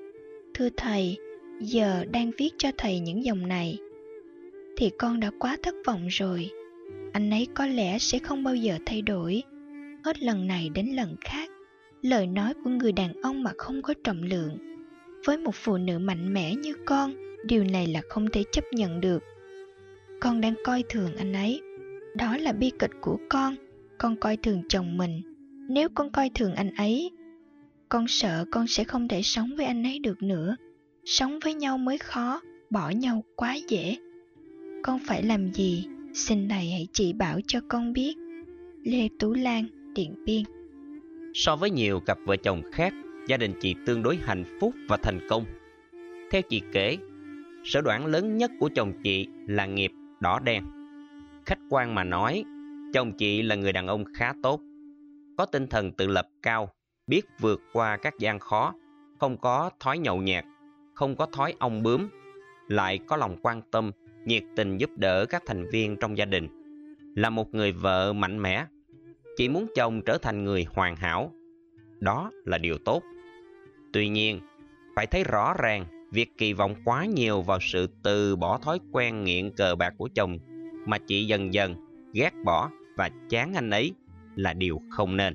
Thưa 0.54 0.68
thầy, 0.76 1.16
giờ 1.60 2.04
đang 2.12 2.30
viết 2.38 2.50
cho 2.58 2.70
thầy 2.78 3.00
những 3.00 3.24
dòng 3.24 3.48
này. 3.48 3.78
Thì 4.76 4.90
con 4.98 5.20
đã 5.20 5.30
quá 5.38 5.56
thất 5.62 5.74
vọng 5.86 6.06
rồi. 6.08 6.50
Anh 7.12 7.30
ấy 7.30 7.48
có 7.54 7.66
lẽ 7.66 7.98
sẽ 7.98 8.18
không 8.18 8.44
bao 8.44 8.54
giờ 8.54 8.78
thay 8.86 9.02
đổi. 9.02 9.42
Hết 10.04 10.22
lần 10.22 10.46
này 10.46 10.70
đến 10.74 10.86
lần 10.86 11.16
khác, 11.20 11.50
lời 12.02 12.26
nói 12.26 12.54
của 12.64 12.70
người 12.70 12.92
đàn 12.92 13.12
ông 13.22 13.42
mà 13.42 13.52
không 13.58 13.82
có 13.82 13.94
trọng 14.04 14.22
lượng. 14.22 14.58
Với 15.26 15.38
một 15.38 15.54
phụ 15.54 15.76
nữ 15.76 15.98
mạnh 15.98 16.32
mẽ 16.32 16.54
như 16.54 16.74
con 16.84 17.14
điều 17.44 17.64
này 17.64 17.86
là 17.86 18.00
không 18.08 18.30
thể 18.30 18.44
chấp 18.52 18.64
nhận 18.72 19.00
được. 19.00 19.22
Con 20.20 20.40
đang 20.40 20.54
coi 20.64 20.84
thường 20.88 21.16
anh 21.16 21.32
ấy. 21.32 21.60
Đó 22.16 22.36
là 22.36 22.52
bi 22.52 22.70
kịch 22.78 22.92
của 23.00 23.18
con. 23.28 23.56
Con 23.98 24.16
coi 24.16 24.36
thường 24.36 24.62
chồng 24.68 24.96
mình. 24.96 25.22
Nếu 25.68 25.88
con 25.94 26.10
coi 26.10 26.30
thường 26.34 26.54
anh 26.54 26.74
ấy 26.74 27.10
con 27.88 28.08
sợ 28.08 28.44
con 28.50 28.66
sẽ 28.66 28.84
không 28.84 29.08
thể 29.08 29.22
sống 29.22 29.50
với 29.56 29.66
anh 29.66 29.82
ấy 29.82 29.98
được 29.98 30.22
nữa 30.22 30.56
sống 31.04 31.38
với 31.44 31.54
nhau 31.54 31.78
mới 31.78 31.98
khó 31.98 32.40
bỏ 32.70 32.90
nhau 32.90 33.24
quá 33.36 33.56
dễ. 33.68 33.96
Con 34.82 34.98
phải 35.06 35.22
làm 35.22 35.52
gì? 35.52 35.86
Xin 36.14 36.48
thầy 36.48 36.70
hãy 36.70 36.88
chỉ 36.92 37.12
bảo 37.12 37.40
cho 37.46 37.60
con 37.68 37.92
biết. 37.92 38.14
Lê 38.84 39.08
tú 39.18 39.32
lan 39.32 39.64
điện 39.94 40.24
biên. 40.24 40.42
So 41.34 41.56
với 41.56 41.70
nhiều 41.70 42.00
cặp 42.00 42.18
vợ 42.26 42.36
chồng 42.36 42.62
khác 42.72 42.92
gia 43.28 43.36
đình 43.36 43.52
chị 43.60 43.74
tương 43.86 44.02
đối 44.02 44.16
hạnh 44.16 44.44
phúc 44.60 44.74
và 44.88 44.96
thành 44.96 45.20
công. 45.28 45.44
Theo 46.30 46.42
chị 46.42 46.62
kể, 46.72 46.96
sở 47.64 47.80
đoản 47.80 48.06
lớn 48.06 48.36
nhất 48.36 48.50
của 48.60 48.70
chồng 48.74 48.92
chị 49.02 49.26
là 49.46 49.66
nghiệp 49.66 49.92
đỏ 50.20 50.38
đen. 50.38 50.64
Khách 51.46 51.58
quan 51.70 51.94
mà 51.94 52.04
nói, 52.04 52.44
chồng 52.92 53.12
chị 53.12 53.42
là 53.42 53.54
người 53.54 53.72
đàn 53.72 53.86
ông 53.86 54.04
khá 54.14 54.32
tốt, 54.42 54.60
có 55.38 55.46
tinh 55.46 55.66
thần 55.66 55.92
tự 55.92 56.06
lập 56.06 56.28
cao, 56.42 56.68
biết 57.06 57.22
vượt 57.40 57.62
qua 57.72 57.96
các 57.96 58.14
gian 58.18 58.38
khó, 58.38 58.74
không 59.18 59.36
có 59.36 59.70
thói 59.80 59.98
nhậu 59.98 60.22
nhẹt, 60.22 60.44
không 60.94 61.16
có 61.16 61.26
thói 61.26 61.54
ong 61.58 61.82
bướm, 61.82 62.08
lại 62.68 62.98
có 63.06 63.16
lòng 63.16 63.36
quan 63.42 63.62
tâm, 63.70 63.92
nhiệt 64.24 64.42
tình 64.56 64.78
giúp 64.78 64.90
đỡ 64.96 65.26
các 65.26 65.42
thành 65.46 65.70
viên 65.70 65.96
trong 65.96 66.18
gia 66.18 66.24
đình. 66.24 66.48
Là 67.16 67.30
một 67.30 67.54
người 67.54 67.72
vợ 67.72 68.12
mạnh 68.12 68.42
mẽ, 68.42 68.66
chị 69.36 69.48
muốn 69.48 69.66
chồng 69.74 70.02
trở 70.02 70.18
thành 70.18 70.44
người 70.44 70.66
hoàn 70.70 70.96
hảo. 70.96 71.32
Đó 72.00 72.30
là 72.44 72.58
điều 72.58 72.78
tốt. 72.78 73.02
Tuy 73.92 74.08
nhiên, 74.08 74.40
phải 74.96 75.06
thấy 75.06 75.24
rõ 75.24 75.54
ràng 75.58 76.08
việc 76.12 76.38
kỳ 76.38 76.52
vọng 76.52 76.74
quá 76.84 77.04
nhiều 77.04 77.42
vào 77.42 77.58
sự 77.60 77.88
từ 78.02 78.36
bỏ 78.36 78.58
thói 78.58 78.78
quen 78.92 79.24
nghiện 79.24 79.50
cờ 79.56 79.74
bạc 79.74 79.94
của 79.98 80.08
chồng 80.14 80.38
mà 80.86 80.98
chị 80.98 81.26
dần 81.26 81.54
dần 81.54 81.74
ghét 82.12 82.30
bỏ 82.44 82.70
và 82.96 83.10
chán 83.28 83.54
anh 83.54 83.70
ấy 83.70 83.92
là 84.36 84.52
điều 84.52 84.80
không 84.90 85.16
nên. 85.16 85.34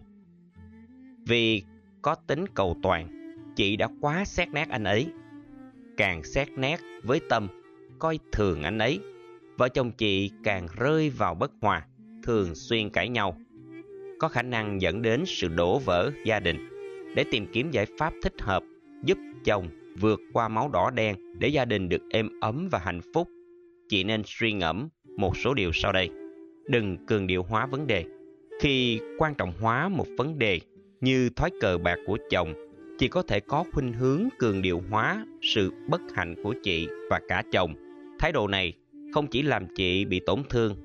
Vì 1.28 1.64
có 2.02 2.16
tính 2.16 2.46
cầu 2.54 2.78
toàn, 2.84 3.08
chị 3.56 3.76
đã 3.76 3.88
quá 4.02 4.26
xét 4.26 4.50
nét 4.54 4.70
anh 4.70 4.84
ấy. 4.84 5.08
Càng 6.00 6.24
xét 6.24 6.48
nét 6.58 6.80
với 7.04 7.20
tâm, 7.30 7.48
coi 8.00 8.20
thường 8.32 8.64
anh 8.64 8.78
ấy, 8.78 9.00
vợ 9.58 9.70
chồng 9.70 9.92
chị 9.92 10.32
càng 10.44 10.68
rơi 10.78 11.10
vào 11.10 11.36
bất 11.36 11.52
hòa, 11.62 11.86
thường 12.24 12.56
xuyên 12.56 12.90
cãi 12.90 13.10
nhau. 13.10 13.38
Có 14.20 14.28
khả 14.28 14.42
năng 14.42 14.82
dẫn 14.82 15.02
đến 15.02 15.24
sự 15.26 15.48
đổ 15.48 15.80
vỡ 15.80 16.12
gia 16.26 16.40
đình 16.40 16.70
để 17.16 17.26
tìm 17.32 17.48
kiếm 17.54 17.72
giải 17.72 17.86
pháp 17.98 18.14
thích 18.24 18.42
hợp 18.42 18.64
giúp 19.04 19.18
chồng 19.44 19.70
vượt 20.00 20.20
qua 20.34 20.48
máu 20.48 20.70
đỏ 20.70 20.90
đen 20.90 21.16
để 21.40 21.48
gia 21.48 21.66
đình 21.66 21.90
được 21.90 22.02
êm 22.10 22.40
ấm 22.42 22.70
và 22.72 22.80
hạnh 22.80 23.02
phúc. 23.14 23.28
Chị 23.90 24.04
nên 24.04 24.22
suy 24.26 24.54
ngẫm 24.54 24.90
một 25.18 25.38
số 25.38 25.54
điều 25.54 25.72
sau 25.74 25.92
đây. 25.92 26.10
Đừng 26.70 27.06
cường 27.06 27.28
điệu 27.28 27.44
hóa 27.44 27.66
vấn 27.66 27.88
đề. 27.88 28.06
Khi 28.62 29.00
quan 29.18 29.36
trọng 29.36 29.54
hóa 29.62 29.90
một 29.90 30.08
vấn 30.18 30.40
đề 30.40 30.60
như 31.02 31.30
thói 31.36 31.50
cờ 31.62 31.78
bạc 31.78 31.98
của 32.06 32.18
chồng, 32.30 32.69
chị 33.00 33.08
có 33.08 33.22
thể 33.22 33.40
có 33.40 33.64
khuynh 33.74 33.94
hướng 33.94 34.30
cường 34.40 34.62
điệu 34.62 34.84
hóa 34.90 35.26
sự 35.42 35.72
bất 35.88 36.02
hạnh 36.16 36.36
của 36.44 36.54
chị 36.64 36.88
và 37.10 37.20
cả 37.28 37.44
chồng. 37.52 37.74
Thái 38.20 38.32
độ 38.32 38.48
này 38.48 38.74
không 39.14 39.28
chỉ 39.28 39.42
làm 39.42 39.68
chị 39.76 40.06
bị 40.06 40.20
tổn 40.20 40.44
thương, 40.50 40.76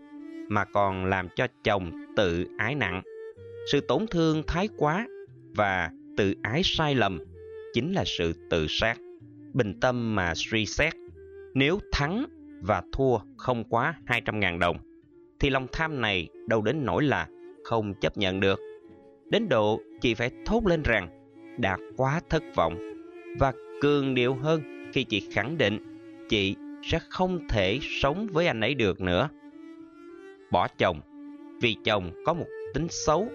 mà 0.49 0.65
còn 0.65 1.05
làm 1.05 1.29
cho 1.37 1.47
chồng 1.65 1.91
tự 2.17 2.47
ái 2.59 2.75
nặng. 2.75 3.03
Sự 3.73 3.81
tổn 3.81 4.07
thương 4.11 4.43
thái 4.47 4.69
quá 4.77 5.07
và 5.55 5.91
tự 6.17 6.35
ái 6.43 6.61
sai 6.65 6.95
lầm 6.95 7.19
chính 7.73 7.93
là 7.93 8.05
sự 8.07 8.33
tự 8.51 8.67
sát. 8.69 8.99
Bình 9.53 9.81
tâm 9.81 10.15
mà 10.15 10.33
suy 10.35 10.67
xét, 10.67 10.95
nếu 11.55 11.79
thắng 11.93 12.27
và 12.63 12.83
thua 12.93 13.19
không 13.37 13.65
quá 13.65 13.95
200.000 14.07 14.59
đồng, 14.59 14.77
thì 15.41 15.51
lòng 15.51 15.67
tham 15.73 16.01
này 16.01 16.29
đâu 16.49 16.63
đến 16.63 16.85
nỗi 16.85 17.03
là 17.03 17.29
không 17.65 17.95
chấp 18.01 18.17
nhận 18.17 18.41
được. 18.41 18.61
Đến 19.31 19.49
độ 19.49 19.81
chị 20.01 20.15
phải 20.15 20.31
thốt 20.47 20.67
lên 20.67 20.83
rằng 20.85 21.24
đã 21.59 21.77
quá 21.97 22.21
thất 22.31 22.43
vọng 22.55 22.79
và 23.39 23.53
cường 23.81 24.15
điệu 24.15 24.35
hơn 24.35 24.91
khi 24.93 25.05
chị 25.05 25.29
khẳng 25.33 25.59
định 25.59 25.79
chị 26.29 26.57
sẽ 26.83 26.99
không 27.09 27.49
thể 27.49 27.79
sống 27.83 28.27
với 28.33 28.47
anh 28.47 28.61
ấy 28.61 28.75
được 28.75 29.01
nữa. 29.01 29.29
Bỏ 30.51 30.69
chồng 30.79 31.01
vì 31.61 31.77
chồng 31.85 32.23
có 32.25 32.35
một 32.35 32.47
tính 32.75 32.87
xấu, 32.91 33.29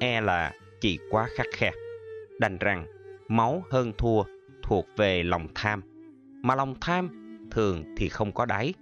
e 0.00 0.20
là 0.20 0.52
chị 0.80 0.98
quá 1.10 1.28
khắc 1.34 1.46
khe. 1.52 1.70
Đành 2.40 2.58
rằng 2.58 2.86
máu 3.28 3.64
hơn 3.70 3.92
thua 3.98 4.22
thuộc 4.62 4.86
về 4.96 5.22
lòng 5.22 5.48
tham, 5.54 5.82
mà 6.42 6.54
lòng 6.54 6.74
tham 6.80 7.08
thường 7.50 7.84
thì 7.96 8.08
không 8.08 8.32
có 8.32 8.46
đáy, 8.46 8.74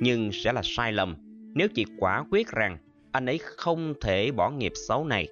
nhưng 0.00 0.30
sẽ 0.32 0.52
là 0.52 0.60
sai 0.64 0.92
lầm 0.92 1.16
nếu 1.54 1.68
chị 1.74 1.84
quả 1.98 2.24
quyết 2.30 2.48
rằng 2.48 2.78
anh 3.12 3.26
ấy 3.26 3.38
không 3.42 3.94
thể 4.00 4.30
bỏ 4.32 4.50
nghiệp 4.50 4.72
xấu 4.74 5.04
này. 5.04 5.28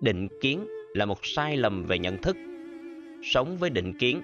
Định 0.00 0.28
kiến 0.40 0.66
là 0.94 1.04
một 1.04 1.18
sai 1.22 1.56
lầm 1.56 1.84
về 1.84 1.98
nhận 1.98 2.18
thức. 2.18 2.36
Sống 3.22 3.56
với 3.56 3.70
định 3.70 3.92
kiến, 3.98 4.20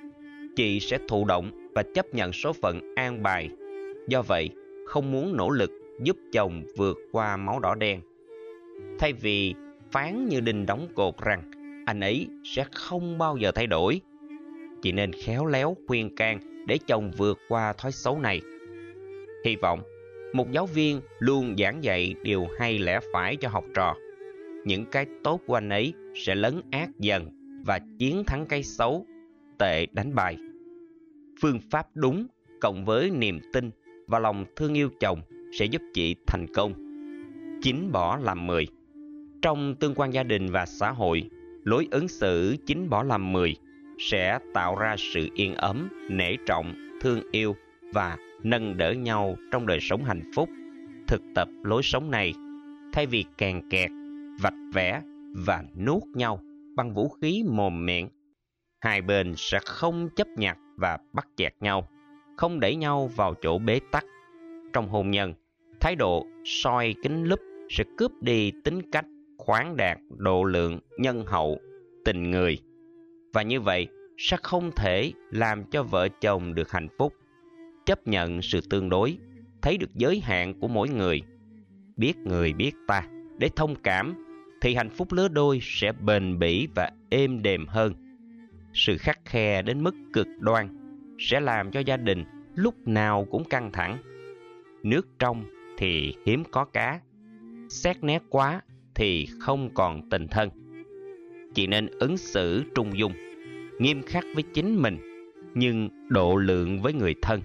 chị 0.57 0.81
sẽ 0.81 0.99
thụ 1.09 1.25
động 1.25 1.71
và 1.75 1.83
chấp 1.83 2.15
nhận 2.15 2.33
số 2.33 2.53
phận 2.53 2.95
an 2.95 3.23
bài. 3.23 3.49
Do 4.09 4.23
vậy, 4.23 4.51
không 4.87 5.13
muốn 5.13 5.37
nỗ 5.37 5.51
lực 5.51 5.71
giúp 6.03 6.17
chồng 6.33 6.63
vượt 6.77 6.99
qua 7.13 7.37
máu 7.37 7.61
đỏ 7.61 7.75
đen. 7.75 8.01
Thay 8.99 9.13
vì 9.13 9.55
phán 9.91 10.29
như 10.29 10.41
đinh 10.41 10.67
đóng 10.67 10.89
cột 10.95 11.15
rằng 11.25 11.51
anh 11.87 12.01
ấy 12.01 12.27
sẽ 12.45 12.65
không 12.73 13.19
bao 13.19 13.37
giờ 13.37 13.53
thay 13.53 13.67
đổi, 13.67 14.01
chị 14.83 14.93
nên 14.93 15.13
khéo 15.13 15.47
léo 15.47 15.77
khuyên 15.87 16.17
can 16.17 16.65
để 16.67 16.79
chồng 16.87 17.11
vượt 17.17 17.39
qua 17.49 17.73
thói 17.73 17.93
xấu 17.93 18.19
này. 18.19 18.41
Hy 19.45 19.57
vọng 19.57 19.83
một 20.33 20.51
giáo 20.51 20.67
viên 20.67 21.01
luôn 21.19 21.55
giảng 21.59 21.85
dạy 21.85 22.15
điều 22.23 22.47
hay 22.59 22.79
lẽ 22.79 23.01
phải 23.13 23.37
cho 23.37 23.49
học 23.49 23.65
trò. 23.75 23.95
Những 24.67 24.85
cái 24.85 25.07
tốt 25.25 25.41
của 25.47 25.55
anh 25.55 25.69
ấy 25.69 25.93
sẽ 26.15 26.35
lấn 26.35 26.61
át 26.71 26.89
dần 26.99 27.31
và 27.67 27.81
chiến 27.99 28.25
thắng 28.27 28.47
cái 28.47 28.63
xấu, 28.63 29.07
tệ 29.59 29.87
đánh 29.93 30.15
bài 30.15 30.37
Phương 31.41 31.61
pháp 31.71 31.87
đúng 31.95 32.27
cộng 32.61 32.85
với 32.85 33.11
niềm 33.11 33.41
tin 33.53 33.71
và 34.07 34.19
lòng 34.19 34.45
thương 34.57 34.75
yêu 34.75 34.89
chồng 35.01 35.21
sẽ 35.59 35.65
giúp 35.65 35.83
chị 35.95 36.17
thành 36.27 36.47
công. 36.55 36.73
Chính 37.63 37.93
bỏ 37.93 38.17
làm 38.17 38.47
mười. 38.47 38.67
Trong 39.43 39.75
tương 39.81 39.95
quan 39.95 40.13
gia 40.13 40.23
đình 40.23 40.47
và 40.51 40.67
xã 40.67 40.91
hội, 40.91 41.31
lối 41.65 41.89
ứng 41.91 42.09
xử 42.09 42.57
chính 42.67 42.91
bỏ 42.91 43.03
làm 43.03 43.33
mười 43.33 43.57
sẽ 43.99 44.39
tạo 44.55 44.77
ra 44.77 44.95
sự 44.99 45.29
yên 45.35 45.55
ấm, 45.55 45.89
nể 46.11 46.37
trọng, 46.47 46.75
thương 47.01 47.21
yêu 47.31 47.57
và 47.95 48.17
nâng 48.43 48.77
đỡ 48.77 48.93
nhau 48.93 49.37
trong 49.53 49.67
đời 49.67 49.79
sống 49.81 50.05
hạnh 50.05 50.31
phúc. 50.35 50.49
Thực 51.07 51.23
tập 51.35 51.49
lối 51.63 51.83
sống 51.83 52.11
này, 52.11 52.35
thay 52.93 53.07
vì 53.07 53.25
càng 53.39 53.69
kẹt, 53.71 53.91
vạch 54.40 54.55
vẽ 54.75 55.02
và 55.47 55.64
nuốt 55.87 56.02
nhau 56.14 56.40
bằng 56.76 56.95
vũ 56.95 57.09
khí 57.09 57.45
mồm 57.49 57.87
miệng, 57.87 58.09
hai 58.81 59.02
bên 59.02 59.35
sẽ 59.37 59.59
không 59.66 60.09
chấp 60.16 60.26
nhặt 60.37 60.59
và 60.76 60.99
bắt 61.12 61.26
chẹt 61.37 61.55
nhau, 61.61 61.88
không 62.37 62.61
đẩy 62.61 62.76
nhau 62.76 63.11
vào 63.16 63.35
chỗ 63.43 63.59
bế 63.59 63.81
tắc. 63.90 64.05
Trong 64.73 64.88
hôn 64.88 65.11
nhân, 65.11 65.35
thái 65.81 65.97
độ 65.97 66.26
soi 66.45 66.95
kính 67.02 67.25
lúp 67.25 67.40
sẽ 67.71 67.85
cướp 67.97 68.11
đi 68.21 68.52
tính 68.64 68.90
cách 68.93 69.07
khoáng 69.38 69.76
đạt, 69.76 69.99
độ 70.16 70.45
lượng, 70.45 70.78
nhân 70.99 71.25
hậu, 71.26 71.59
tình 72.05 72.31
người. 72.31 72.59
Và 73.33 73.43
như 73.43 73.61
vậy 73.61 73.88
sẽ 74.19 74.37
không 74.43 74.71
thể 74.76 75.12
làm 75.31 75.64
cho 75.64 75.83
vợ 75.83 76.09
chồng 76.09 76.55
được 76.55 76.71
hạnh 76.71 76.88
phúc 76.99 77.12
chấp 77.87 78.07
nhận 78.07 78.43
sự 78.43 78.61
tương 78.71 78.88
đối, 78.88 79.19
thấy 79.62 79.76
được 79.76 79.95
giới 79.95 80.21
hạn 80.21 80.61
của 80.61 80.69
mỗi 80.69 80.88
người, 80.88 81.23
biết 81.97 82.16
người 82.19 82.52
biết 82.52 82.73
ta 82.87 83.09
để 83.38 83.49
thông 83.57 83.75
cảm 83.83 84.25
thì 84.67 84.75
hạnh 84.75 84.91
phúc 84.91 85.13
lứa 85.13 85.29
đôi 85.29 85.59
sẽ 85.63 85.93
bền 85.93 86.39
bỉ 86.39 86.69
và 86.75 86.91
êm 87.11 87.43
đềm 87.43 87.67
hơn. 87.67 87.95
Sự 88.75 88.99
khắc 88.99 89.25
khe 89.25 89.63
đến 89.63 89.83
mức 89.83 89.95
cực 90.13 90.27
đoan 90.39 90.69
sẽ 91.19 91.41
làm 91.41 91.71
cho 91.71 91.81
gia 91.81 91.97
đình 91.97 92.25
lúc 92.55 92.89
nào 92.89 93.27
cũng 93.31 93.45
căng 93.45 93.73
thẳng. 93.73 93.99
Nước 94.83 95.09
trong 95.19 95.45
thì 95.79 96.15
hiếm 96.25 96.45
có 96.51 96.65
cá, 96.65 97.01
xét 97.69 98.05
nét 98.05 98.23
quá 98.29 98.61
thì 98.95 99.29
không 99.41 99.71
còn 99.75 100.11
tình 100.11 100.29
thân. 100.29 100.51
Chỉ 101.55 101.67
nên 101.67 101.87
ứng 101.87 102.17
xử 102.17 102.65
trung 102.75 102.99
dung, 102.99 103.13
nghiêm 103.79 104.03
khắc 104.03 104.25
với 104.35 104.45
chính 104.55 104.83
mình, 104.83 104.99
nhưng 105.55 105.89
độ 106.09 106.37
lượng 106.37 106.83
với 106.83 106.93
người 106.93 107.15
thân. 107.23 107.41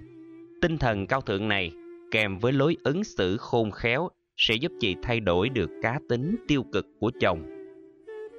Tinh 0.62 0.78
thần 0.78 1.08
cao 1.08 1.22
thượng 1.22 1.48
này 1.48 1.72
kèm 2.12 2.38
với 2.40 2.54
lối 2.54 2.78
ứng 2.84 3.04
xử 3.04 3.38
khôn 3.38 3.72
khéo 3.72 4.10
sẽ 4.42 4.56
giúp 4.56 4.72
chị 4.80 4.96
thay 5.02 5.20
đổi 5.20 5.50
được 5.50 5.70
cá 5.82 6.00
tính 6.10 6.36
tiêu 6.48 6.64
cực 6.74 6.88
của 7.00 7.12
chồng. 7.20 7.68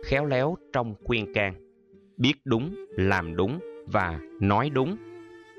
Khéo 0.04 0.26
léo 0.26 0.56
trong 0.72 0.94
khuyên 1.04 1.32
can, 1.32 1.54
biết 2.16 2.34
đúng, 2.44 2.74
làm 2.96 3.36
đúng 3.36 3.58
và 3.86 4.20
nói 4.40 4.70
đúng 4.70 4.96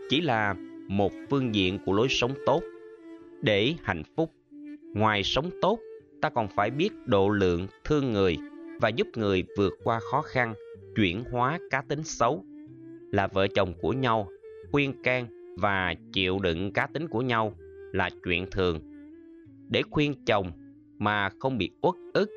chỉ 0.09 0.21
là 0.21 0.55
một 0.87 1.11
phương 1.29 1.55
diện 1.55 1.79
của 1.85 1.93
lối 1.93 2.07
sống 2.09 2.33
tốt. 2.45 2.63
Để 3.41 3.73
hạnh 3.83 4.03
phúc, 4.15 4.31
ngoài 4.93 5.23
sống 5.23 5.49
tốt, 5.61 5.79
ta 6.21 6.29
còn 6.29 6.47
phải 6.47 6.69
biết 6.69 6.89
độ 7.05 7.29
lượng 7.29 7.67
thương 7.83 8.13
người 8.13 8.37
và 8.81 8.89
giúp 8.89 9.07
người 9.15 9.43
vượt 9.57 9.73
qua 9.83 9.99
khó 10.11 10.21
khăn, 10.21 10.53
chuyển 10.95 11.23
hóa 11.31 11.59
cá 11.69 11.81
tính 11.81 12.03
xấu. 12.03 12.43
Là 13.11 13.27
vợ 13.27 13.47
chồng 13.47 13.73
của 13.81 13.93
nhau, 13.93 14.27
khuyên 14.71 14.93
can 15.03 15.27
và 15.57 15.95
chịu 16.13 16.39
đựng 16.39 16.71
cá 16.71 16.87
tính 16.87 17.07
của 17.07 17.21
nhau 17.21 17.53
là 17.91 18.09
chuyện 18.23 18.45
thường. 18.51 18.92
Để 19.73 19.81
khuyên 19.91 20.13
chồng 20.25 20.51
mà 20.99 21.29
không 21.39 21.57
bị 21.57 21.71
uất 21.81 21.95
ức 22.13 22.29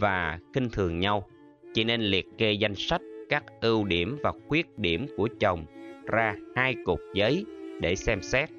và 0.00 0.38
khinh 0.54 0.70
thường 0.70 0.98
nhau, 0.98 1.28
chỉ 1.74 1.84
nên 1.84 2.00
liệt 2.00 2.26
kê 2.38 2.52
danh 2.52 2.74
sách 2.74 3.00
các 3.28 3.44
ưu 3.60 3.84
điểm 3.84 4.18
và 4.22 4.32
khuyết 4.48 4.78
điểm 4.78 5.06
của 5.16 5.28
chồng 5.40 5.64
ra 6.06 6.34
hai 6.56 6.74
cục 6.84 7.00
giấy 7.14 7.44
để 7.80 7.96
xem 7.96 8.22
xét. 8.22 8.50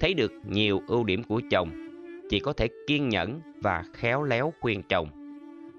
Thấy 0.00 0.14
được 0.14 0.32
nhiều 0.48 0.82
ưu 0.86 1.04
điểm 1.04 1.22
của 1.22 1.40
chồng, 1.50 1.70
chị 2.30 2.40
có 2.40 2.52
thể 2.52 2.68
kiên 2.86 3.08
nhẫn 3.08 3.40
và 3.62 3.84
khéo 3.92 4.22
léo 4.22 4.52
khuyên 4.60 4.82
chồng. 4.88 5.08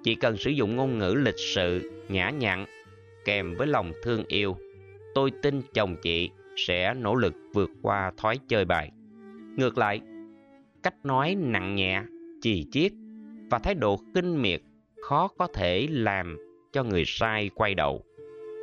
Chị 0.04 0.16
cần 0.16 0.38
sử 0.38 0.50
dụng 0.50 0.76
ngôn 0.76 0.98
ngữ 0.98 1.14
lịch 1.18 1.40
sự, 1.40 1.92
nhã 2.10 2.30
nhặn, 2.30 2.66
kèm 3.26 3.56
với 3.56 3.68
lòng 3.68 3.92
thương 4.04 4.24
yêu. 4.28 4.58
Tôi 5.16 5.32
tin 5.42 5.62
chồng 5.74 5.96
chị 6.02 6.30
sẽ 6.56 6.94
nỗ 6.94 7.16
lực 7.16 7.34
vượt 7.54 7.70
qua 7.82 8.12
thói 8.18 8.40
chơi 8.48 8.66
bài. 8.66 8.92
Ngược 9.58 9.78
lại, 9.78 10.02
cách 10.84 11.06
nói 11.06 11.36
nặng 11.36 11.76
nhẹ, 11.76 12.02
chì 12.42 12.66
chiết 12.72 12.92
và 13.52 13.60
thái 13.60 13.76
độ 13.76 14.00
kinh 14.14 14.42
miệt 14.42 14.62
khó 15.02 15.28
có 15.38 15.48
thể 15.54 15.88
làm 15.90 16.38
cho 16.74 16.84
người 16.84 17.04
sai 17.06 17.50
quay 17.56 17.76
đầu. 17.76 18.04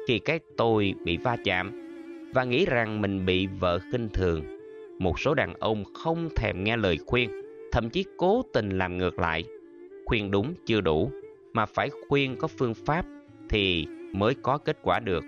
Khi 0.08 0.18
cái 0.18 0.40
tôi 0.56 0.94
bị 1.04 1.16
va 1.16 1.36
chạm 1.44 1.70
và 2.34 2.44
nghĩ 2.44 2.66
rằng 2.66 3.00
mình 3.00 3.26
bị 3.26 3.46
vợ 3.46 3.78
khinh 3.92 4.08
thường, 4.08 4.44
một 4.98 5.20
số 5.20 5.34
đàn 5.34 5.54
ông 5.54 5.84
không 5.94 6.28
thèm 6.36 6.64
nghe 6.64 6.76
lời 6.76 6.98
khuyên, 7.06 7.30
thậm 7.72 7.90
chí 7.90 8.04
cố 8.16 8.42
tình 8.52 8.78
làm 8.78 8.98
ngược 8.98 9.18
lại. 9.18 9.44
Khuyên 10.06 10.30
đúng 10.30 10.54
chưa 10.66 10.80
đủ, 10.80 11.10
mà 11.52 11.66
phải 11.66 11.90
khuyên 12.08 12.36
có 12.36 12.48
phương 12.48 12.74
pháp 12.74 13.06
thì 13.48 13.86
mới 14.12 14.34
có 14.42 14.58
kết 14.58 14.78
quả 14.82 15.00
được. 15.00 15.24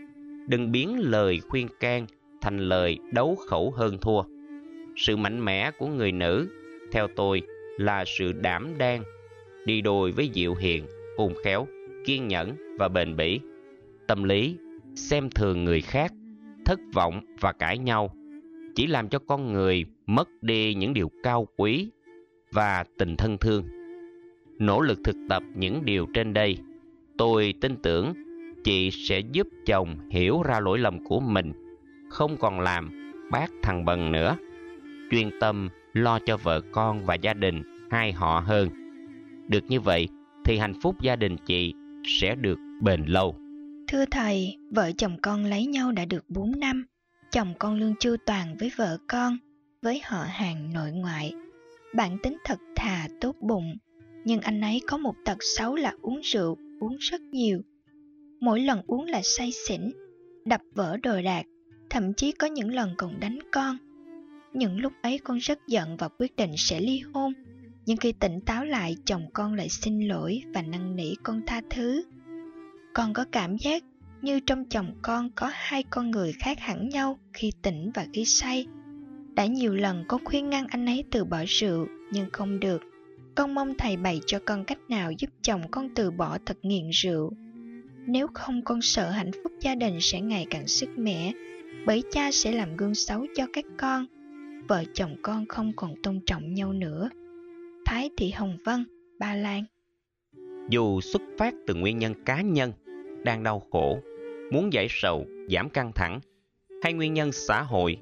Đừng 0.49 0.73
biến 0.73 0.99
lời 0.99 1.41
khuyên 1.49 1.69
can 1.81 2.07
thành 2.41 2.59
lời 2.59 2.99
đấu 3.13 3.37
khẩu 3.49 3.71
hơn 3.71 3.99
thua. 3.99 4.23
Sự 4.97 5.17
mạnh 5.17 5.45
mẽ 5.45 5.71
của 5.71 5.87
người 5.87 6.13
nữ, 6.13 6.49
theo 6.93 7.09
tôi, 7.17 7.43
là 7.79 8.05
sự 8.07 8.33
đảm 8.33 8.79
đang, 8.79 9.03
đi 9.67 9.81
đôi 9.81 10.13
với 10.13 10.29
dịu 10.29 10.55
hiền, 10.55 10.87
khôn 11.17 11.35
khéo, 11.45 11.67
kiên 12.05 12.29
nhẫn 12.29 12.57
và 12.79 12.89
bền 12.89 13.17
bỉ. 13.17 13.41
Tâm 14.07 14.25
lý, 14.25 14.57
xem 14.95 15.31
thường 15.31 15.65
người 15.65 15.81
khác, 15.81 16.13
thất 16.65 16.79
vọng 16.95 17.21
và 17.41 17.53
cãi 17.53 17.79
nhau 17.79 18.15
chỉ 18.75 18.87
làm 18.87 19.09
cho 19.09 19.19
con 19.19 19.53
người 19.53 19.85
mất 20.07 20.29
đi 20.41 20.75
những 20.75 20.95
điều 20.95 21.11
cao 21.23 21.49
quý 21.57 21.91
và 22.53 22.85
tình 22.99 23.17
thân 23.17 23.39
thương. 23.39 23.65
Nỗ 24.59 24.81
lực 24.81 24.99
thực 25.05 25.17
tập 25.29 25.43
những 25.55 25.85
điều 25.85 26.07
trên 26.15 26.33
đây, 26.33 26.57
tôi 27.19 27.55
tin 27.61 27.77
tưởng 27.83 28.13
chị 28.65 28.91
sẽ 28.91 29.21
giúp 29.33 29.47
chồng 29.67 30.09
hiểu 30.11 30.43
ra 30.43 30.61
lỗi 30.61 30.79
lầm 30.79 31.05
của 31.05 31.21
mình 31.21 31.53
không 32.11 32.37
còn 32.37 32.61
làm 32.61 33.13
bác 33.31 33.51
thằng 33.63 33.85
bần 33.85 34.13
nữa 34.13 34.37
chuyên 35.11 35.31
tâm 35.41 35.69
lo 35.93 36.19
cho 36.27 36.37
vợ 36.37 36.61
con 36.73 37.05
và 37.05 37.15
gia 37.15 37.35
đình 37.35 37.63
hai 37.91 38.13
họ 38.13 38.41
hơn. 38.47 38.69
Được 39.49 39.65
như 39.69 39.81
vậy 39.81 40.09
thì 40.45 40.59
hạnh 40.59 40.81
phúc 40.83 40.97
gia 41.01 41.17
đình 41.17 41.37
chị 41.47 41.75
sẽ 42.05 42.35
được 42.35 42.59
bền 42.83 43.05
lâu. 43.05 43.37
Thưa 43.89 44.05
thầy, 44.11 44.57
vợ 44.71 44.93
chồng 44.93 45.17
con 45.23 45.45
lấy 45.45 45.67
nhau 45.67 45.93
đã 45.93 46.05
được 46.05 46.25
4 46.29 46.61
năm. 46.61 46.87
Chồng 47.31 47.55
con 47.59 47.75
lương 47.75 47.95
chu 48.01 48.17
toàn 48.27 48.57
với 48.61 48.73
vợ 48.77 48.99
con, 49.09 49.39
với 49.83 50.01
họ 50.05 50.25
hàng 50.29 50.73
nội 50.73 50.93
ngoại. 50.93 51.35
Bản 51.95 52.19
tính 52.23 52.37
thật 52.45 52.59
thà, 52.77 53.09
tốt 53.21 53.37
bụng. 53.41 53.77
Nhưng 54.25 54.41
anh 54.41 54.61
ấy 54.61 54.81
có 54.87 54.97
một 54.97 55.15
tật 55.25 55.39
xấu 55.41 55.77
là 55.77 55.95
uống 56.03 56.21
rượu, 56.21 56.57
uống 56.81 56.97
rất 57.01 57.21
nhiều. 57.21 57.63
Mỗi 58.41 58.61
lần 58.61 58.83
uống 58.87 59.05
là 59.05 59.21
say 59.23 59.51
xỉn, 59.53 59.81
đập 60.45 60.61
vỡ 60.75 60.97
đồ 61.03 61.23
đạc, 61.25 61.47
thậm 61.91 62.15
chí 62.15 62.33
có 62.33 62.47
những 62.47 62.75
lần 62.75 62.95
còn 62.97 63.21
đánh 63.21 63.39
con. 63.53 63.77
Những 64.55 64.81
lúc 64.81 64.93
ấy 65.03 65.19
con 65.19 65.39
rất 65.39 65.59
giận 65.69 65.97
và 65.97 66.09
quyết 66.19 66.37
định 66.37 66.55
sẽ 66.57 66.81
ly 66.81 67.01
hôn. 67.15 67.33
Nhưng 67.87 67.97
khi 67.97 68.13
tỉnh 68.13 68.41
táo 68.41 68.65
lại, 68.65 68.97
chồng 69.05 69.27
con 69.33 69.55
lại 69.55 69.69
xin 69.69 70.01
lỗi 70.01 70.43
và 70.55 70.63
năn 70.63 70.97
nỉ 70.97 71.15
con 71.23 71.41
tha 71.47 71.61
thứ. 71.71 72.05
Con 72.95 73.13
có 73.13 73.25
cảm 73.33 73.57
giác 73.57 73.83
như 74.23 74.41
trong 74.41 74.65
chồng 74.65 74.95
con 75.03 75.31
có 75.35 75.51
hai 75.53 75.83
con 75.83 76.11
người 76.11 76.33
khác 76.33 76.61
hẳn 76.61 76.89
nhau 76.89 77.19
khi 77.33 77.53
tỉnh 77.63 77.91
và 77.95 78.07
khi 78.13 78.25
say. 78.25 78.67
Đã 79.35 79.47
nhiều 79.47 79.75
lần 79.75 80.05
có 80.09 80.19
khuyên 80.25 80.51
ngăn 80.51 80.67
anh 80.67 80.87
ấy 80.87 81.05
từ 81.11 81.25
bỏ 81.25 81.39
rượu, 81.47 81.87
nhưng 82.13 82.31
không 82.33 82.61
được. 82.61 82.83
Con 83.35 83.55
mong 83.55 83.75
thầy 83.79 83.97
bày 83.97 84.21
cho 84.27 84.39
con 84.45 84.65
cách 84.65 84.79
nào 84.89 85.13
giúp 85.19 85.31
chồng 85.43 85.63
con 85.71 85.89
từ 85.95 86.11
bỏ 86.11 86.39
thật 86.47 86.59
nghiện 86.63 86.91
rượu. 86.91 87.33
Nếu 88.07 88.27
không 88.35 88.65
con 88.65 88.83
sợ 88.83 89.11
hạnh 89.11 89.31
phúc 89.43 89.53
gia 89.61 89.75
đình 89.75 89.99
sẽ 90.01 90.21
ngày 90.21 90.47
càng 90.51 90.67
sức 90.67 90.89
mẻ, 90.97 91.33
bởi 91.87 92.03
cha 92.13 92.31
sẽ 92.33 92.53
làm 92.53 92.77
gương 92.77 92.95
xấu 92.95 93.27
cho 93.37 93.47
các 93.53 93.65
con. 93.79 94.07
Vợ 94.69 94.85
chồng 94.95 95.17
con 95.23 95.47
không 95.47 95.73
còn 95.77 95.95
tôn 96.03 96.21
trọng 96.27 96.55
nhau 96.55 96.73
nữa. 96.73 97.11
Thái 97.85 98.11
Thị 98.17 98.31
Hồng 98.31 98.59
Vân, 98.65 98.85
Ba 99.19 99.35
Lan 99.35 99.65
Dù 100.71 101.01
xuất 101.01 101.23
phát 101.39 101.55
từ 101.67 101.75
nguyên 101.75 101.99
nhân 101.99 102.15
cá 102.27 102.41
nhân, 102.41 102.73
đang 103.25 103.43
đau 103.43 103.63
khổ, 103.71 104.01
muốn 104.53 104.73
giải 104.73 104.87
sầu, 104.91 105.27
giảm 105.51 105.69
căng 105.69 105.93
thẳng, 105.93 106.21
hay 106.83 106.93
nguyên 106.93 107.15
nhân 107.15 107.33
xã 107.33 107.63
hội, 107.63 107.97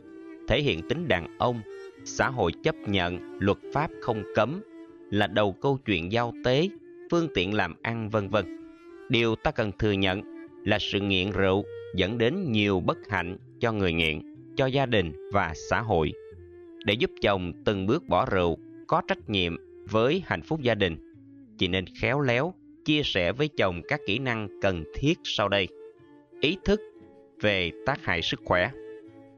thể 0.48 0.62
hiện 0.62 0.88
tính 0.88 1.08
đàn 1.08 1.38
ông, 1.38 1.60
xã 2.04 2.28
hội 2.28 2.52
chấp 2.64 2.74
nhận, 2.86 3.38
luật 3.38 3.58
pháp 3.72 3.90
không 4.00 4.22
cấm, 4.34 4.62
là 5.10 5.26
đầu 5.26 5.52
câu 5.52 5.78
chuyện 5.86 6.12
giao 6.12 6.32
tế, 6.44 6.68
phương 7.10 7.28
tiện 7.34 7.54
làm 7.54 7.74
ăn 7.82 8.10
vân 8.10 8.28
vân. 8.28 8.44
Điều 9.08 9.36
ta 9.36 9.50
cần 9.50 9.72
thừa 9.78 9.92
nhận 9.92 10.22
là 10.64 10.78
sự 10.78 11.00
nghiện 11.00 11.30
rượu 11.30 11.64
dẫn 11.94 12.18
đến 12.18 12.52
nhiều 12.52 12.80
bất 12.80 12.98
hạnh 13.08 13.36
cho 13.60 13.72
người 13.72 13.92
nghiện, 13.92 14.22
cho 14.56 14.66
gia 14.66 14.86
đình 14.86 15.30
và 15.32 15.52
xã 15.70 15.80
hội. 15.80 16.12
Để 16.84 16.94
giúp 16.94 17.10
chồng 17.22 17.52
từng 17.64 17.86
bước 17.86 18.08
bỏ 18.08 18.26
rượu, 18.30 18.58
có 18.86 19.02
trách 19.08 19.30
nhiệm 19.30 19.56
với 19.90 20.22
hạnh 20.26 20.42
phúc 20.42 20.60
gia 20.62 20.74
đình, 20.74 20.96
chị 21.58 21.68
nên 21.68 21.84
khéo 22.00 22.20
léo 22.20 22.54
chia 22.84 23.02
sẻ 23.04 23.32
với 23.32 23.48
chồng 23.48 23.82
các 23.88 24.00
kỹ 24.06 24.18
năng 24.18 24.48
cần 24.62 24.84
thiết 24.94 25.18
sau 25.24 25.48
đây. 25.48 25.68
Ý 26.40 26.56
thức 26.64 26.80
về 27.40 27.70
tác 27.86 28.04
hại 28.04 28.22
sức 28.22 28.40
khỏe. 28.44 28.70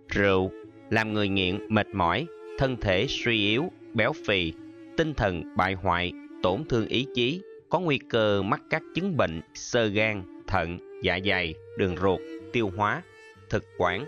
Rượu 0.08 0.50
làm 0.90 1.12
người 1.12 1.28
nghiện 1.28 1.66
mệt 1.68 1.86
mỏi, 1.92 2.26
thân 2.58 2.76
thể 2.80 3.06
suy 3.08 3.38
yếu, 3.38 3.70
béo 3.94 4.12
phì, 4.12 4.52
tinh 4.96 5.14
thần 5.14 5.56
bại 5.56 5.74
hoại, 5.74 6.12
tổn 6.42 6.64
thương 6.68 6.86
ý 6.86 7.06
chí, 7.14 7.42
có 7.68 7.80
nguy 7.80 7.98
cơ 7.98 8.42
mắc 8.42 8.62
các 8.70 8.82
chứng 8.94 9.16
bệnh 9.16 9.40
sơ 9.54 9.86
gan, 9.86 10.22
thận, 10.46 10.78
dạ 11.02 11.18
dày, 11.26 11.54
đường 11.78 11.96
ruột, 11.96 12.20
tiêu 12.52 12.70
hóa, 12.76 13.02
thực 13.50 13.64
quản, 13.78 14.04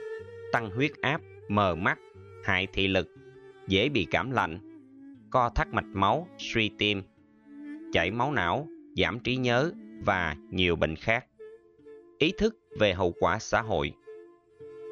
tăng 0.52 0.70
huyết 0.70 0.90
áp, 1.00 1.20
mờ 1.48 1.74
mắt, 1.74 1.98
hại 2.44 2.66
thị 2.72 2.88
lực, 2.88 3.13
dễ 3.68 3.88
bị 3.88 4.06
cảm 4.11 4.30
lạnh, 4.30 4.59
co 5.30 5.50
thắt 5.54 5.68
mạch 5.73 5.88
máu, 5.92 6.28
suy 6.38 6.71
tim, 6.78 7.02
chảy 7.92 8.11
máu 8.11 8.33
não, 8.33 8.68
giảm 8.96 9.18
trí 9.18 9.37
nhớ 9.37 9.72
và 10.05 10.37
nhiều 10.50 10.77
bệnh 10.77 10.96
khác. 10.96 11.27
Ý 12.18 12.33
thức 12.38 12.57
về 12.79 12.94
hậu 12.94 13.14
quả 13.20 13.38
xã 13.38 13.61
hội 13.61 13.92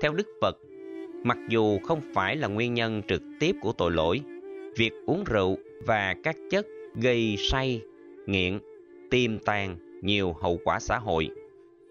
Theo 0.02 0.12
Đức 0.12 0.26
Phật, 0.40 0.56
mặc 1.24 1.38
dù 1.48 1.78
không 1.78 2.00
phải 2.14 2.36
là 2.36 2.48
nguyên 2.48 2.74
nhân 2.74 3.02
trực 3.08 3.22
tiếp 3.40 3.56
của 3.62 3.72
tội 3.72 3.90
lỗi, 3.92 4.20
việc 4.76 4.92
uống 5.06 5.24
rượu 5.24 5.58
và 5.86 6.14
các 6.22 6.36
chất 6.50 6.66
gây 6.94 7.36
say, 7.38 7.82
nghiện, 8.26 8.58
tiềm 9.10 9.38
tàng 9.38 9.76
nhiều 10.02 10.32
hậu 10.32 10.58
quả 10.64 10.80
xã 10.80 10.98
hội, 10.98 11.30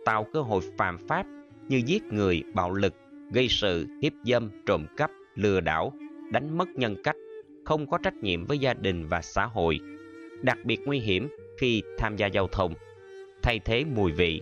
tạo 0.06 0.28
cơ 0.34 0.42
hội 0.42 0.62
phạm 0.78 0.98
pháp 1.08 1.26
như 1.68 1.82
giết 1.86 2.04
người, 2.04 2.44
bạo 2.54 2.74
lực, 2.74 2.94
gây 3.32 3.48
sự, 3.50 3.88
hiếp 4.02 4.14
dâm, 4.26 4.50
trộm 4.66 4.86
cắp, 4.98 5.12
lừa 5.36 5.60
đảo, 5.60 5.94
đánh 6.32 6.58
mất 6.58 6.70
nhân 6.76 6.96
cách, 7.04 7.16
không 7.66 7.88
có 7.88 7.98
trách 7.98 8.16
nhiệm 8.16 8.46
với 8.46 8.60
gia 8.60 8.74
đình 8.74 9.08
và 9.08 9.22
xã 9.22 9.46
hội, 9.46 9.80
đặc 10.42 10.58
biệt 10.64 10.80
nguy 10.86 11.00
hiểm 11.00 11.28
khi 11.58 11.84
tham 11.98 12.16
gia 12.16 12.28
giao 12.28 12.48
thông. 12.48 12.74
Thay 13.42 13.60
thế 13.60 13.86
mùi 13.96 14.12
vị, 14.12 14.42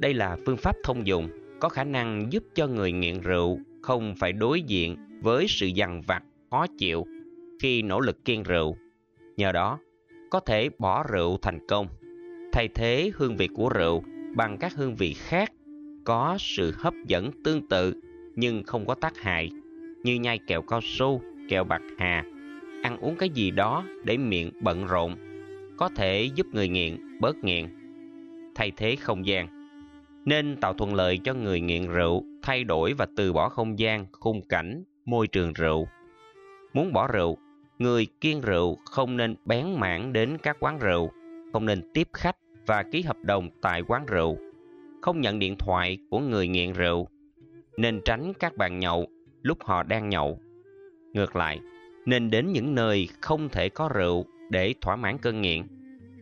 đây 0.00 0.14
là 0.14 0.36
phương 0.46 0.56
pháp 0.56 0.76
thông 0.84 1.06
dụng 1.06 1.28
có 1.60 1.68
khả 1.68 1.84
năng 1.84 2.32
giúp 2.32 2.44
cho 2.54 2.66
người 2.66 2.92
nghiện 2.92 3.20
rượu 3.20 3.58
không 3.82 4.14
phải 4.18 4.32
đối 4.32 4.62
diện 4.62 4.96
với 5.22 5.46
sự 5.48 5.66
dằn 5.66 6.02
vặt, 6.06 6.22
khó 6.50 6.66
chịu 6.78 7.06
khi 7.60 7.82
nỗ 7.82 8.00
lực 8.00 8.24
kiêng 8.24 8.42
rượu. 8.42 8.76
Nhờ 9.36 9.52
đó, 9.52 9.78
có 10.30 10.40
thể 10.40 10.68
bỏ 10.78 11.04
rượu 11.12 11.38
thành 11.42 11.66
công, 11.66 11.88
thay 12.52 12.68
thế 12.68 13.10
hương 13.14 13.36
vị 13.36 13.48
của 13.54 13.68
rượu 13.68 14.02
bằng 14.36 14.58
các 14.58 14.74
hương 14.74 14.96
vị 14.96 15.14
khác 15.14 15.52
có 16.04 16.36
sự 16.40 16.72
hấp 16.76 16.94
dẫn 17.06 17.30
tương 17.44 17.68
tự 17.68 17.94
nhưng 18.34 18.62
không 18.62 18.86
có 18.86 18.94
tác 18.94 19.16
hại 19.16 19.50
như 20.02 20.14
nhai 20.14 20.38
kẹo 20.38 20.62
cao 20.62 20.80
su, 20.82 21.22
kẹo 21.48 21.64
bạc 21.64 21.82
hà, 21.98 22.24
ăn 22.82 22.96
uống 23.00 23.16
cái 23.16 23.28
gì 23.28 23.50
đó 23.50 23.84
để 24.04 24.16
miệng 24.16 24.50
bận 24.60 24.86
rộn 24.86 25.16
có 25.76 25.88
thể 25.88 26.30
giúp 26.34 26.46
người 26.52 26.68
nghiện 26.68 27.20
bớt 27.20 27.36
nghiện, 27.44 27.66
thay 28.54 28.72
thế 28.76 28.96
không 28.96 29.26
gian. 29.26 29.48
Nên 30.24 30.56
tạo 30.56 30.74
thuận 30.74 30.94
lợi 30.94 31.18
cho 31.18 31.34
người 31.34 31.60
nghiện 31.60 31.86
rượu 31.86 32.24
thay 32.42 32.64
đổi 32.64 32.92
và 32.92 33.06
từ 33.16 33.32
bỏ 33.32 33.48
không 33.48 33.78
gian, 33.78 34.06
khung 34.12 34.42
cảnh, 34.42 34.84
môi 35.04 35.26
trường 35.26 35.52
rượu. 35.52 35.88
Muốn 36.72 36.92
bỏ 36.92 37.06
rượu, 37.06 37.36
người 37.78 38.06
kiêng 38.20 38.40
rượu 38.40 38.78
không 38.84 39.16
nên 39.16 39.34
bén 39.44 39.66
mảng 39.78 40.12
đến 40.12 40.36
các 40.42 40.56
quán 40.60 40.78
rượu, 40.78 41.10
không 41.52 41.66
nên 41.66 41.92
tiếp 41.94 42.08
khách 42.12 42.36
và 42.66 42.82
ký 42.82 43.02
hợp 43.02 43.16
đồng 43.22 43.50
tại 43.62 43.82
quán 43.82 44.06
rượu, 44.06 44.38
không 45.02 45.20
nhận 45.20 45.38
điện 45.38 45.56
thoại 45.58 45.98
của 46.10 46.18
người 46.18 46.48
nghiện 46.48 46.72
rượu, 46.72 47.08
nên 47.76 48.00
tránh 48.04 48.32
các 48.38 48.56
bàn 48.56 48.78
nhậu 48.78 49.06
lúc 49.42 49.58
họ 49.64 49.82
đang 49.82 50.08
nhậu. 50.08 50.38
Ngược 51.12 51.36
lại, 51.36 51.60
nên 52.06 52.30
đến 52.30 52.52
những 52.52 52.74
nơi 52.74 53.08
không 53.20 53.48
thể 53.48 53.68
có 53.68 53.88
rượu 53.94 54.26
để 54.50 54.74
thỏa 54.80 54.96
mãn 54.96 55.18
cơn 55.18 55.40
nghiện. 55.40 55.62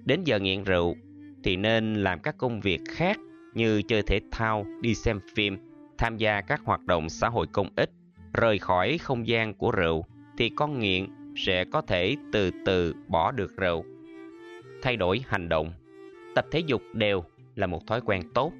Đến 0.04 0.24
giờ 0.24 0.38
nghiện 0.38 0.64
rượu 0.64 0.96
thì 1.44 1.56
nên 1.56 1.94
làm 1.94 2.20
các 2.20 2.34
công 2.38 2.60
việc 2.60 2.80
khác 2.88 3.18
như 3.54 3.82
chơi 3.82 4.02
thể 4.02 4.20
thao, 4.30 4.66
đi 4.80 4.94
xem 4.94 5.20
phim, 5.34 5.58
tham 5.98 6.16
gia 6.16 6.40
các 6.40 6.60
hoạt 6.64 6.86
động 6.86 7.08
xã 7.08 7.28
hội 7.28 7.46
công 7.52 7.68
ích, 7.76 7.90
rời 8.32 8.58
khỏi 8.58 8.98
không 8.98 9.28
gian 9.28 9.54
của 9.54 9.70
rượu 9.70 10.04
thì 10.38 10.48
con 10.48 10.78
nghiện 10.78 11.06
sẽ 11.36 11.64
có 11.64 11.82
thể 11.82 12.16
từ 12.32 12.50
từ 12.66 12.94
bỏ 13.08 13.32
được 13.32 13.56
rượu. 13.56 13.84
Thay 14.82 14.96
đổi 14.96 15.24
hành 15.26 15.48
động 15.48 15.72
Tập 16.34 16.46
thể 16.50 16.58
dục 16.66 16.82
đều 16.92 17.24
là 17.54 17.66
một 17.66 17.86
thói 17.86 18.00
quen 18.00 18.22
tốt, 18.34 18.52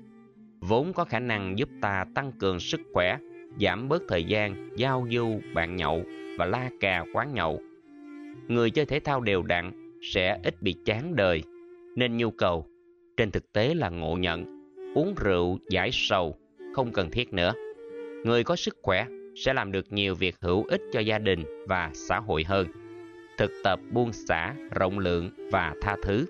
vốn 0.60 0.92
có 0.92 1.04
khả 1.04 1.18
năng 1.18 1.58
giúp 1.58 1.68
ta 1.80 2.04
tăng 2.14 2.32
cường 2.32 2.60
sức 2.60 2.80
khỏe, 2.92 3.18
giảm 3.60 3.88
bớt 3.88 4.02
thời 4.08 4.24
gian 4.24 4.68
giao 4.76 5.06
du 5.10 5.40
bạn 5.54 5.76
nhậu 5.76 6.02
và 6.38 6.46
la 6.46 6.70
cà 6.80 7.04
quán 7.14 7.34
nhậu 7.34 7.60
người 8.50 8.70
chơi 8.70 8.86
thể 8.86 9.00
thao 9.00 9.20
đều 9.20 9.42
đặn 9.42 9.72
sẽ 10.02 10.38
ít 10.44 10.62
bị 10.62 10.76
chán 10.84 11.16
đời, 11.16 11.42
nên 11.96 12.16
nhu 12.16 12.30
cầu 12.30 12.66
trên 13.16 13.30
thực 13.30 13.52
tế 13.52 13.74
là 13.74 13.88
ngộ 13.88 14.16
nhận 14.16 14.44
uống 14.94 15.14
rượu 15.14 15.58
giải 15.70 15.90
sầu 15.92 16.36
không 16.74 16.92
cần 16.92 17.10
thiết 17.10 17.32
nữa. 17.32 17.52
Người 18.24 18.44
có 18.44 18.56
sức 18.56 18.76
khỏe 18.82 19.06
sẽ 19.36 19.54
làm 19.54 19.72
được 19.72 19.92
nhiều 19.92 20.14
việc 20.14 20.36
hữu 20.40 20.64
ích 20.64 20.80
cho 20.92 21.00
gia 21.00 21.18
đình 21.18 21.44
và 21.66 21.90
xã 21.94 22.18
hội 22.18 22.44
hơn. 22.44 22.66
Thực 23.38 23.50
tập 23.64 23.80
buông 23.90 24.12
xả, 24.12 24.54
rộng 24.74 24.98
lượng 24.98 25.30
và 25.52 25.74
tha 25.80 25.96
thứ. 26.02 26.26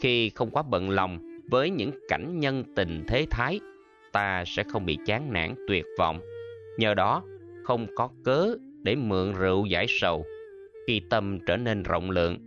Khi 0.00 0.30
không 0.30 0.50
quá 0.50 0.62
bận 0.62 0.90
lòng 0.90 1.40
với 1.50 1.70
những 1.70 1.90
cảnh 2.08 2.40
nhân 2.40 2.64
tình 2.76 3.04
thế 3.08 3.26
thái, 3.30 3.60
ta 4.12 4.44
sẽ 4.46 4.62
không 4.62 4.86
bị 4.86 4.98
chán 5.06 5.32
nản 5.32 5.54
tuyệt 5.68 5.84
vọng. 5.98 6.20
Nhờ 6.78 6.94
đó, 6.94 7.22
không 7.62 7.86
có 7.96 8.08
cớ 8.24 8.54
để 8.82 8.96
mượn 8.96 9.32
rượu 9.32 9.66
giải 9.66 9.86
sầu 9.88 10.24
khi 10.86 11.00
tâm 11.10 11.38
trở 11.46 11.56
nên 11.56 11.82
rộng 11.82 12.10
lượng, 12.10 12.38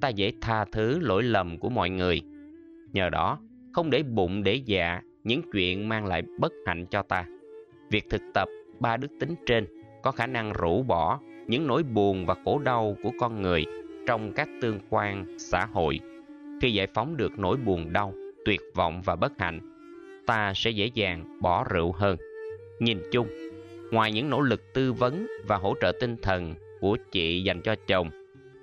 ta 0.00 0.08
dễ 0.08 0.32
tha 0.40 0.64
thứ 0.64 0.98
lỗi 1.00 1.22
lầm 1.22 1.58
của 1.58 1.68
mọi 1.68 1.90
người. 1.90 2.22
Nhờ 2.92 3.10
đó, 3.10 3.38
không 3.72 3.90
để 3.90 4.02
bụng 4.02 4.42
để 4.42 4.54
dạ 4.54 5.00
những 5.24 5.42
chuyện 5.52 5.88
mang 5.88 6.06
lại 6.06 6.22
bất 6.38 6.52
hạnh 6.66 6.86
cho 6.90 7.02
ta. 7.02 7.26
Việc 7.90 8.04
thực 8.10 8.22
tập 8.34 8.48
ba 8.80 8.96
đức 8.96 9.08
tính 9.20 9.34
trên 9.46 9.66
có 10.02 10.10
khả 10.10 10.26
năng 10.26 10.52
rũ 10.52 10.82
bỏ 10.82 11.20
những 11.46 11.66
nỗi 11.66 11.82
buồn 11.82 12.26
và 12.26 12.34
khổ 12.44 12.58
đau 12.58 12.96
của 13.02 13.10
con 13.20 13.42
người 13.42 13.64
trong 14.06 14.32
các 14.32 14.48
tương 14.60 14.80
quan 14.90 15.38
xã 15.38 15.66
hội. 15.72 16.00
Khi 16.62 16.72
giải 16.72 16.86
phóng 16.94 17.16
được 17.16 17.38
nỗi 17.38 17.56
buồn 17.56 17.92
đau, 17.92 18.14
tuyệt 18.44 18.60
vọng 18.74 19.02
và 19.04 19.16
bất 19.16 19.32
hạnh, 19.38 19.60
ta 20.28 20.52
sẽ 20.54 20.70
dễ 20.70 20.86
dàng 20.94 21.38
bỏ 21.40 21.64
rượu 21.70 21.92
hơn. 21.92 22.16
Nhìn 22.80 22.98
chung, 23.10 23.28
ngoài 23.90 24.12
những 24.12 24.30
nỗ 24.30 24.40
lực 24.40 24.74
tư 24.74 24.92
vấn 24.92 25.26
và 25.46 25.56
hỗ 25.56 25.74
trợ 25.80 25.92
tinh 26.00 26.16
thần 26.22 26.54
của 26.80 26.96
chị 27.10 27.42
dành 27.42 27.62
cho 27.62 27.74
chồng. 27.86 28.10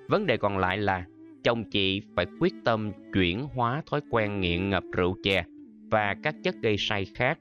Vấn 0.08 0.26
đề 0.26 0.38
còn 0.38 0.58
lại 0.58 0.78
là 0.78 1.06
chồng 1.44 1.64
chị 1.64 2.02
phải 2.16 2.26
quyết 2.40 2.54
tâm 2.66 2.92
chuyển 3.14 3.44
hóa 3.54 3.82
thói 3.86 4.02
quen 4.10 4.42
nghiện 4.42 4.70
ngập 4.70 4.84
rượu 4.92 5.16
chè 5.24 5.44
và 5.92 6.16
các 6.24 6.36
chất 6.44 6.56
gây 6.62 6.76
say 6.78 7.06
khác. 7.16 7.40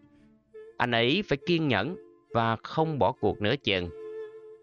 Anh 0.76 0.90
ấy 0.90 1.22
phải 1.28 1.38
kiên 1.46 1.68
nhẫn 1.68 1.96
và 2.30 2.56
không 2.56 2.98
bỏ 2.98 3.12
cuộc 3.12 3.40
nữa 3.40 3.54
chừng. 3.64 3.88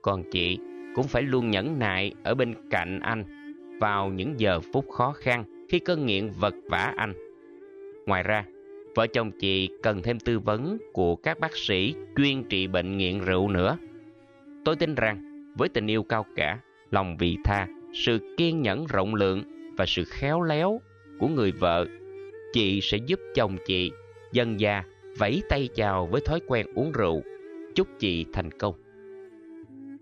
Còn 0.01 0.23
chị 0.31 0.57
cũng 0.95 1.07
phải 1.07 1.21
luôn 1.23 1.49
nhẫn 1.49 1.79
nại 1.79 2.13
ở 2.23 2.35
bên 2.35 2.55
cạnh 2.69 2.99
anh 2.99 3.23
vào 3.79 4.09
những 4.09 4.39
giờ 4.39 4.59
phút 4.73 4.89
khó 4.89 5.11
khăn 5.11 5.65
khi 5.69 5.79
cơn 5.79 6.05
nghiện 6.05 6.29
vật 6.39 6.53
vã 6.69 6.93
anh. 6.97 7.13
Ngoài 8.05 8.23
ra, 8.23 8.45
vợ 8.95 9.07
chồng 9.07 9.31
chị 9.31 9.69
cần 9.83 10.01
thêm 10.01 10.19
tư 10.19 10.39
vấn 10.39 10.77
của 10.93 11.15
các 11.15 11.39
bác 11.39 11.57
sĩ 11.57 11.95
chuyên 12.17 12.43
trị 12.43 12.67
bệnh 12.67 12.97
nghiện 12.97 13.19
rượu 13.19 13.47
nữa. 13.47 13.77
Tôi 14.65 14.75
tin 14.75 14.95
rằng 14.95 15.45
với 15.57 15.69
tình 15.69 15.87
yêu 15.87 16.03
cao 16.03 16.25
cả, 16.35 16.59
lòng 16.91 17.17
vị 17.17 17.37
tha, 17.43 17.67
sự 17.93 18.35
kiên 18.37 18.61
nhẫn 18.61 18.85
rộng 18.85 19.15
lượng 19.15 19.43
và 19.77 19.85
sự 19.85 20.03
khéo 20.03 20.41
léo 20.41 20.81
của 21.19 21.27
người 21.27 21.51
vợ, 21.51 21.85
chị 22.53 22.79
sẽ 22.81 22.97
giúp 22.97 23.19
chồng 23.35 23.57
chị 23.65 23.91
dần 24.31 24.59
già 24.59 24.83
vẫy 25.17 25.41
tay 25.49 25.69
chào 25.75 26.07
với 26.11 26.21
thói 26.21 26.39
quen 26.47 26.67
uống 26.75 26.91
rượu. 26.91 27.21
Chúc 27.75 27.87
chị 27.99 28.25
thành 28.33 28.51
công. 28.51 28.75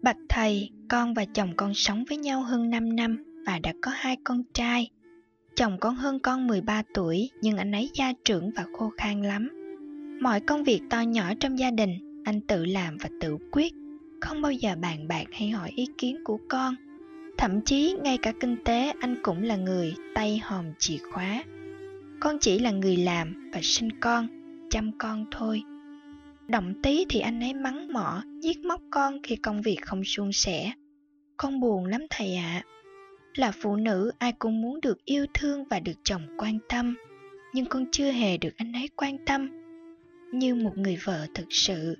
Bạch 0.01 0.17
thầy, 0.29 0.69
con 0.89 1.13
và 1.13 1.25
chồng 1.33 1.53
con 1.55 1.73
sống 1.73 2.03
với 2.09 2.17
nhau 2.17 2.41
hơn 2.41 2.69
5 2.69 2.95
năm 2.95 3.23
và 3.45 3.59
đã 3.63 3.73
có 3.81 3.91
hai 3.95 4.17
con 4.23 4.43
trai. 4.53 4.89
Chồng 5.59 5.77
con 5.79 5.95
hơn 5.95 6.19
con 6.19 6.47
13 6.47 6.83
tuổi 6.93 7.29
nhưng 7.41 7.57
anh 7.57 7.71
ấy 7.71 7.89
gia 7.93 8.13
trưởng 8.25 8.51
và 8.55 8.65
khô 8.73 8.91
khan 8.97 9.21
lắm. 9.21 9.49
Mọi 10.21 10.39
công 10.39 10.63
việc 10.63 10.81
to 10.89 11.01
nhỏ 11.01 11.33
trong 11.39 11.59
gia 11.59 11.71
đình 11.71 12.21
anh 12.25 12.41
tự 12.41 12.65
làm 12.65 12.97
và 12.97 13.09
tự 13.21 13.37
quyết, 13.51 13.73
không 14.21 14.41
bao 14.41 14.51
giờ 14.51 14.75
bàn 14.81 15.07
bạc 15.07 15.23
hay 15.31 15.49
hỏi 15.49 15.71
ý 15.75 15.87
kiến 15.97 16.17
của 16.23 16.39
con. 16.49 16.75
Thậm 17.37 17.61
chí 17.61 17.95
ngay 18.03 18.17
cả 18.17 18.33
kinh 18.39 18.63
tế 18.65 18.93
anh 18.99 19.15
cũng 19.21 19.43
là 19.43 19.55
người 19.55 19.95
tay 20.15 20.41
hòm 20.43 20.65
chìa 20.79 20.97
khóa. 21.11 21.43
Con 22.19 22.37
chỉ 22.41 22.59
là 22.59 22.71
người 22.71 22.97
làm 22.97 23.51
và 23.53 23.59
sinh 23.63 23.99
con, 23.99 24.27
chăm 24.69 24.91
con 24.97 25.25
thôi. 25.31 25.61
Động 26.47 26.73
tí 26.83 27.05
thì 27.09 27.19
anh 27.19 27.39
ấy 27.39 27.53
mắng 27.53 27.93
mỏ, 27.93 28.23
giết 28.41 28.65
móc 28.65 28.81
con 28.89 29.17
khi 29.23 29.35
công 29.35 29.61
việc 29.61 29.77
không 29.81 30.03
suôn 30.03 30.31
sẻ. 30.31 30.71
Con 31.37 31.59
buồn 31.59 31.85
lắm 31.85 32.01
thầy 32.09 32.35
ạ. 32.35 32.63
À. 32.65 32.78
Là 33.35 33.51
phụ 33.51 33.75
nữ 33.75 34.11
ai 34.17 34.31
cũng 34.39 34.61
muốn 34.61 34.81
được 34.81 35.05
yêu 35.05 35.25
thương 35.33 35.63
và 35.69 35.79
được 35.79 35.93
chồng 36.03 36.21
quan 36.37 36.59
tâm, 36.69 36.95
nhưng 37.53 37.65
con 37.65 37.85
chưa 37.91 38.11
hề 38.11 38.37
được 38.37 38.57
anh 38.57 38.73
ấy 38.73 38.89
quan 38.95 39.17
tâm 39.25 39.49
như 40.33 40.55
một 40.55 40.77
người 40.77 40.97
vợ 41.03 41.27
thực 41.33 41.47
sự. 41.49 41.97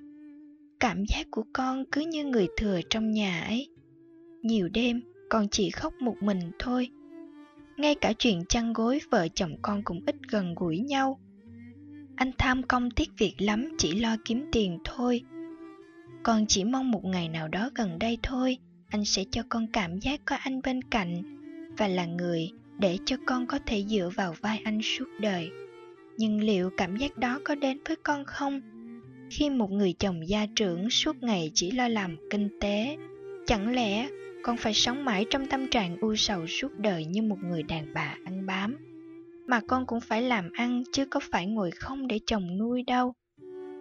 Cảm 0.80 1.04
giác 1.08 1.26
của 1.30 1.44
con 1.52 1.84
cứ 1.92 2.00
như 2.00 2.24
người 2.24 2.48
thừa 2.56 2.80
trong 2.90 3.10
nhà 3.10 3.40
ấy. 3.40 3.68
Nhiều 4.42 4.68
đêm 4.68 5.00
con 5.28 5.48
chỉ 5.48 5.70
khóc 5.70 5.94
một 6.00 6.16
mình 6.20 6.50
thôi. 6.58 6.88
Ngay 7.76 7.94
cả 7.94 8.12
chuyện 8.18 8.44
chăn 8.48 8.72
gối 8.72 9.00
vợ 9.10 9.28
chồng 9.28 9.56
con 9.62 9.82
cũng 9.84 10.00
ít 10.06 10.16
gần 10.28 10.54
gũi 10.54 10.78
nhau 10.78 11.18
anh 12.20 12.30
tham 12.38 12.62
công 12.62 12.90
tiếc 12.90 13.10
việc 13.18 13.34
lắm 13.38 13.68
chỉ 13.78 14.00
lo 14.00 14.16
kiếm 14.24 14.44
tiền 14.52 14.78
thôi 14.84 15.22
con 16.22 16.46
chỉ 16.46 16.64
mong 16.64 16.90
một 16.90 17.04
ngày 17.04 17.28
nào 17.28 17.48
đó 17.48 17.70
gần 17.74 17.98
đây 17.98 18.18
thôi 18.22 18.58
anh 18.90 19.04
sẽ 19.04 19.24
cho 19.30 19.42
con 19.48 19.66
cảm 19.72 19.98
giác 19.98 20.20
có 20.24 20.36
anh 20.36 20.60
bên 20.62 20.82
cạnh 20.82 21.22
và 21.78 21.88
là 21.88 22.06
người 22.06 22.50
để 22.78 22.98
cho 23.04 23.16
con 23.26 23.46
có 23.46 23.58
thể 23.66 23.84
dựa 23.88 24.10
vào 24.14 24.34
vai 24.40 24.60
anh 24.64 24.82
suốt 24.82 25.04
đời. 25.20 25.50
Nhưng 26.16 26.40
liệu 26.40 26.70
cảm 26.76 26.96
giác 26.96 27.18
đó 27.18 27.40
có 27.44 27.54
đến 27.54 27.78
với 27.88 27.96
con 27.96 28.24
không? 28.24 28.60
Khi 29.30 29.50
một 29.50 29.70
người 29.70 29.92
chồng 29.92 30.28
gia 30.28 30.46
trưởng 30.54 30.90
suốt 30.90 31.22
ngày 31.22 31.50
chỉ 31.54 31.70
lo 31.70 31.88
làm 31.88 32.16
kinh 32.30 32.48
tế, 32.60 32.96
chẳng 33.46 33.72
lẽ 33.74 34.08
con 34.42 34.56
phải 34.56 34.74
sống 34.74 35.04
mãi 35.04 35.26
trong 35.30 35.46
tâm 35.46 35.68
trạng 35.70 35.96
u 36.00 36.16
sầu 36.16 36.46
suốt 36.46 36.78
đời 36.78 37.04
như 37.04 37.22
một 37.22 37.38
người 37.42 37.62
đàn 37.62 37.94
bà 37.94 38.16
ăn 38.24 38.46
bám? 38.46 38.76
Mà 39.46 39.60
con 39.68 39.86
cũng 39.86 40.00
phải 40.00 40.22
làm 40.22 40.52
ăn 40.52 40.82
chứ 40.92 41.06
có 41.06 41.20
phải 41.30 41.46
ngồi 41.46 41.70
không 41.70 42.06
để 42.06 42.20
chồng 42.26 42.58
nuôi 42.58 42.82
đâu. 42.82 43.12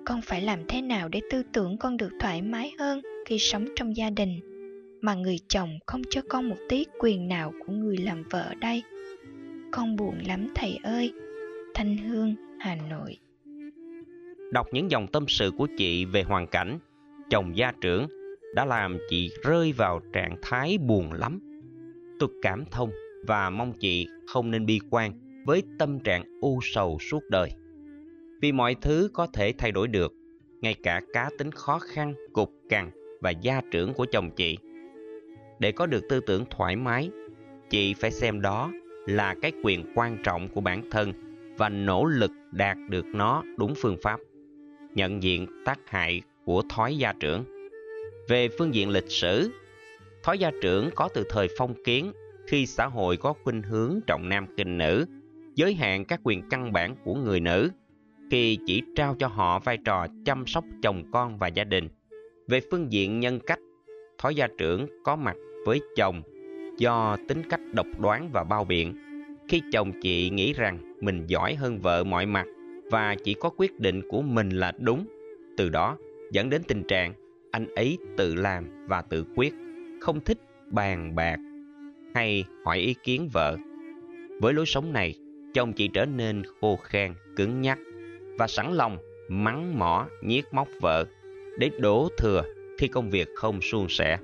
Con 0.05 0.21
phải 0.21 0.41
làm 0.41 0.59
thế 0.67 0.81
nào 0.81 1.09
để 1.09 1.21
tư 1.31 1.43
tưởng 1.53 1.77
con 1.77 1.97
được 1.97 2.11
thoải 2.19 2.41
mái 2.41 2.71
hơn 2.79 3.01
khi 3.25 3.39
sống 3.39 3.65
trong 3.75 3.97
gia 3.97 4.09
đình? 4.09 4.48
Mà 5.01 5.13
người 5.13 5.39
chồng 5.47 5.79
không 5.85 6.01
cho 6.09 6.21
con 6.29 6.49
một 6.49 6.57
tí 6.69 6.85
quyền 6.99 7.27
nào 7.27 7.53
của 7.65 7.73
người 7.73 7.97
làm 7.97 8.23
vợ 8.23 8.53
đây 8.61 8.83
con 9.71 9.95
buồn 9.95 10.15
lắm 10.27 10.47
thầy 10.55 10.79
ơi 10.83 11.13
thanh 11.73 11.97
hương 11.97 12.35
hà 12.59 12.75
nội 12.89 13.17
đọc 14.51 14.67
những 14.71 14.91
dòng 14.91 15.07
tâm 15.07 15.25
sự 15.27 15.51
của 15.57 15.67
chị 15.77 16.05
về 16.05 16.23
hoàn 16.23 16.47
cảnh 16.47 16.79
chồng 17.29 17.57
gia 17.57 17.71
trưởng 17.81 18.07
đã 18.55 18.65
làm 18.65 18.97
chị 19.09 19.31
rơi 19.43 19.71
vào 19.71 20.01
trạng 20.13 20.35
thái 20.41 20.77
buồn 20.77 21.13
lắm 21.13 21.39
tôi 22.19 22.29
cảm 22.41 22.63
thông 22.71 22.91
và 23.27 23.49
mong 23.49 23.73
chị 23.79 24.07
không 24.27 24.51
nên 24.51 24.65
bi 24.65 24.79
quan 24.89 25.13
với 25.45 25.63
tâm 25.79 25.99
trạng 25.99 26.23
u 26.41 26.59
sầu 26.61 26.97
suốt 26.99 27.23
đời. 27.29 27.49
Vì 28.41 28.51
mọi 28.51 28.75
thứ 28.81 29.09
có 29.13 29.27
thể 29.33 29.53
thay 29.57 29.71
đổi 29.71 29.87
được, 29.87 30.13
ngay 30.61 30.73
cả 30.73 31.01
cá 31.13 31.29
tính 31.37 31.51
khó 31.51 31.79
khăn, 31.79 32.13
cục 32.33 32.51
cằn 32.69 32.91
và 33.21 33.29
gia 33.29 33.61
trưởng 33.71 33.93
của 33.93 34.05
chồng 34.11 34.31
chị. 34.35 34.57
Để 35.59 35.71
có 35.71 35.85
được 35.85 36.09
tư 36.09 36.19
tưởng 36.19 36.45
thoải 36.49 36.75
mái, 36.75 37.09
chị 37.69 37.93
phải 37.93 38.11
xem 38.11 38.41
đó 38.41 38.71
là 39.05 39.35
cái 39.41 39.51
quyền 39.63 39.85
quan 39.95 40.17
trọng 40.23 40.49
của 40.49 40.61
bản 40.61 40.89
thân 40.91 41.13
và 41.57 41.69
nỗ 41.69 42.05
lực 42.05 42.31
đạt 42.51 42.77
được 42.89 43.05
nó 43.05 43.43
đúng 43.57 43.73
phương 43.77 43.97
pháp. 44.01 44.19
Nhận 44.95 45.23
diện 45.23 45.47
tác 45.65 45.79
hại 45.85 46.21
của 46.45 46.63
thói 46.69 46.97
gia 46.97 47.13
trưởng. 47.19 47.43
Về 48.29 48.49
phương 48.57 48.73
diện 48.73 48.89
lịch 48.89 49.11
sử, 49.11 49.49
thói 50.23 50.39
gia 50.39 50.51
trưởng 50.61 50.89
có 50.95 51.09
từ 51.13 51.23
thời 51.29 51.47
phong 51.57 51.83
kiến 51.83 52.11
khi 52.47 52.65
xã 52.65 52.85
hội 52.85 53.17
có 53.17 53.33
khuynh 53.43 53.61
hướng 53.61 53.99
trọng 54.07 54.29
nam 54.29 54.47
kinh 54.57 54.77
nữ 54.77 55.05
giới 55.55 55.73
hạn 55.73 56.05
các 56.05 56.19
quyền 56.23 56.49
căn 56.49 56.71
bản 56.73 56.95
của 57.03 57.15
người 57.15 57.39
nữ 57.39 57.69
khi 58.31 58.57
chỉ 58.65 58.81
trao 58.95 59.15
cho 59.19 59.27
họ 59.27 59.59
vai 59.59 59.77
trò 59.85 60.07
chăm 60.25 60.47
sóc 60.47 60.63
chồng 60.83 61.03
con 61.11 61.37
và 61.37 61.47
gia 61.47 61.63
đình. 61.63 61.89
Về 62.47 62.61
phương 62.71 62.91
diện 62.91 63.19
nhân 63.19 63.39
cách, 63.47 63.59
thói 64.17 64.35
gia 64.35 64.47
trưởng 64.57 64.87
có 65.03 65.15
mặt 65.15 65.35
với 65.65 65.81
chồng 65.95 66.21
do 66.77 67.17
tính 67.27 67.41
cách 67.49 67.61
độc 67.73 67.87
đoán 67.99 68.29
và 68.33 68.43
bao 68.43 68.63
biện. 68.63 68.95
Khi 69.47 69.61
chồng 69.71 69.91
chị 70.01 70.29
nghĩ 70.29 70.53
rằng 70.53 70.95
mình 71.01 71.25
giỏi 71.27 71.55
hơn 71.55 71.79
vợ 71.79 72.03
mọi 72.03 72.25
mặt 72.25 72.45
và 72.91 73.15
chỉ 73.23 73.33
có 73.33 73.49
quyết 73.57 73.79
định 73.79 74.01
của 74.09 74.21
mình 74.21 74.49
là 74.49 74.71
đúng, 74.79 75.05
từ 75.57 75.69
đó 75.69 75.97
dẫn 76.31 76.49
đến 76.49 76.61
tình 76.67 76.83
trạng 76.83 77.13
anh 77.51 77.75
ấy 77.75 77.97
tự 78.17 78.35
làm 78.35 78.87
và 78.87 79.01
tự 79.01 79.25
quyết, 79.35 79.53
không 80.01 80.19
thích 80.19 80.37
bàn 80.71 81.15
bạc 81.15 81.37
hay 82.13 82.43
hỏi 82.65 82.77
ý 82.77 82.95
kiến 83.03 83.29
vợ. 83.33 83.57
Với 84.41 84.53
lối 84.53 84.65
sống 84.65 84.93
này, 84.93 85.15
chồng 85.53 85.73
chị 85.73 85.89
trở 85.93 86.05
nên 86.05 86.43
khô 86.61 86.75
khan, 86.83 87.13
cứng 87.35 87.61
nhắc 87.61 87.79
và 88.37 88.47
sẵn 88.47 88.73
lòng 88.73 88.97
mắng 89.29 89.79
mỏ, 89.79 90.07
nhiếc 90.23 90.53
móc 90.53 90.67
vợ 90.81 91.05
để 91.57 91.69
đổ 91.79 92.09
thừa 92.17 92.43
khi 92.77 92.87
công 92.87 93.09
việc 93.09 93.27
không 93.35 93.61
suôn 93.61 93.85
sẻ. 93.89 94.17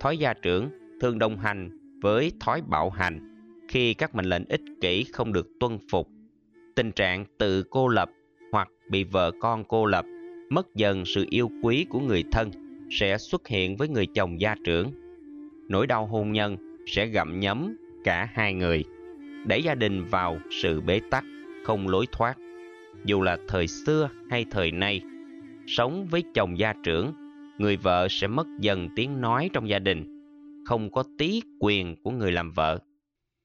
Thói 0.00 0.18
gia 0.18 0.34
trưởng 0.34 0.68
thường 1.00 1.18
đồng 1.18 1.38
hành 1.38 1.70
với 2.02 2.32
thói 2.40 2.62
bạo 2.66 2.90
hành 2.90 3.34
khi 3.68 3.94
các 3.94 4.14
mệnh 4.14 4.26
lệnh 4.26 4.44
ích 4.48 4.62
kỷ 4.80 5.04
không 5.12 5.32
được 5.32 5.48
tuân 5.60 5.78
phục. 5.90 6.08
Tình 6.74 6.92
trạng 6.92 7.24
tự 7.38 7.62
cô 7.70 7.88
lập 7.88 8.10
hoặc 8.52 8.68
bị 8.90 9.04
vợ 9.04 9.32
con 9.40 9.64
cô 9.64 9.86
lập, 9.86 10.04
mất 10.50 10.74
dần 10.74 11.04
sự 11.04 11.26
yêu 11.30 11.50
quý 11.62 11.86
của 11.88 12.00
người 12.00 12.24
thân 12.32 12.50
sẽ 12.90 13.18
xuất 13.18 13.48
hiện 13.48 13.76
với 13.76 13.88
người 13.88 14.06
chồng 14.06 14.40
gia 14.40 14.54
trưởng. 14.64 14.92
Nỗi 15.68 15.86
đau 15.86 16.06
hôn 16.06 16.32
nhân 16.32 16.56
sẽ 16.86 17.06
gặm 17.06 17.40
nhấm 17.40 17.76
cả 18.04 18.28
hai 18.32 18.54
người 18.54 18.84
đẩy 19.46 19.62
gia 19.62 19.74
đình 19.74 20.04
vào 20.04 20.38
sự 20.50 20.80
bế 20.80 21.00
tắc, 21.10 21.24
không 21.64 21.88
lối 21.88 22.06
thoát. 22.12 22.38
Dù 23.04 23.22
là 23.22 23.38
thời 23.48 23.66
xưa 23.66 24.10
hay 24.30 24.44
thời 24.50 24.72
nay, 24.72 25.00
sống 25.66 26.06
với 26.10 26.22
chồng 26.34 26.58
gia 26.58 26.72
trưởng, 26.84 27.12
người 27.58 27.76
vợ 27.76 28.06
sẽ 28.10 28.26
mất 28.26 28.46
dần 28.60 28.88
tiếng 28.96 29.20
nói 29.20 29.50
trong 29.52 29.68
gia 29.68 29.78
đình, 29.78 30.17
không 30.68 30.90
có 30.90 31.04
tí 31.18 31.42
quyền 31.60 32.02
của 32.02 32.10
người 32.10 32.32
làm 32.32 32.52
vợ. 32.52 32.78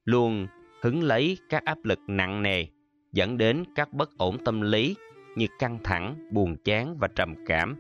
Luôn 0.05 0.47
hứng 0.81 1.03
lấy 1.03 1.37
các 1.49 1.65
áp 1.65 1.77
lực 1.83 1.99
nặng 2.07 2.41
nề, 2.41 2.65
dẫn 3.11 3.37
đến 3.37 3.63
các 3.75 3.93
bất 3.93 4.17
ổn 4.17 4.37
tâm 4.45 4.61
lý 4.61 4.95
như 5.35 5.47
căng 5.59 5.79
thẳng, 5.83 6.29
buồn 6.31 6.55
chán 6.63 6.97
và 6.99 7.07
trầm 7.07 7.35
cảm. 7.47 7.75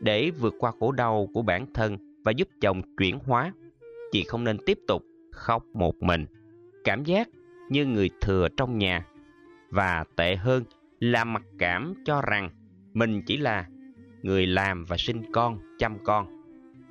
Để 0.00 0.30
vượt 0.30 0.54
qua 0.58 0.72
khổ 0.80 0.92
đau 0.92 1.28
của 1.34 1.42
bản 1.42 1.66
thân 1.74 1.96
và 2.24 2.32
giúp 2.32 2.48
chồng 2.60 2.82
chuyển 2.96 3.18
hóa, 3.18 3.52
chị 4.12 4.24
không 4.24 4.44
nên 4.44 4.56
tiếp 4.66 4.78
tục 4.88 5.02
khóc 5.32 5.64
một 5.74 5.94
mình. 6.00 6.26
Cảm 6.84 7.04
giác 7.04 7.28
như 7.70 7.86
người 7.86 8.10
thừa 8.20 8.48
trong 8.56 8.78
nhà 8.78 9.06
và 9.70 10.04
tệ 10.16 10.36
hơn 10.36 10.64
là 11.00 11.24
mặc 11.24 11.42
cảm 11.58 11.94
cho 12.04 12.22
rằng 12.22 12.50
mình 12.94 13.22
chỉ 13.26 13.36
là 13.36 13.66
người 14.22 14.46
làm 14.46 14.84
và 14.84 14.96
sinh 14.96 15.22
con 15.32 15.58
chăm 15.78 16.04
con 16.04 16.42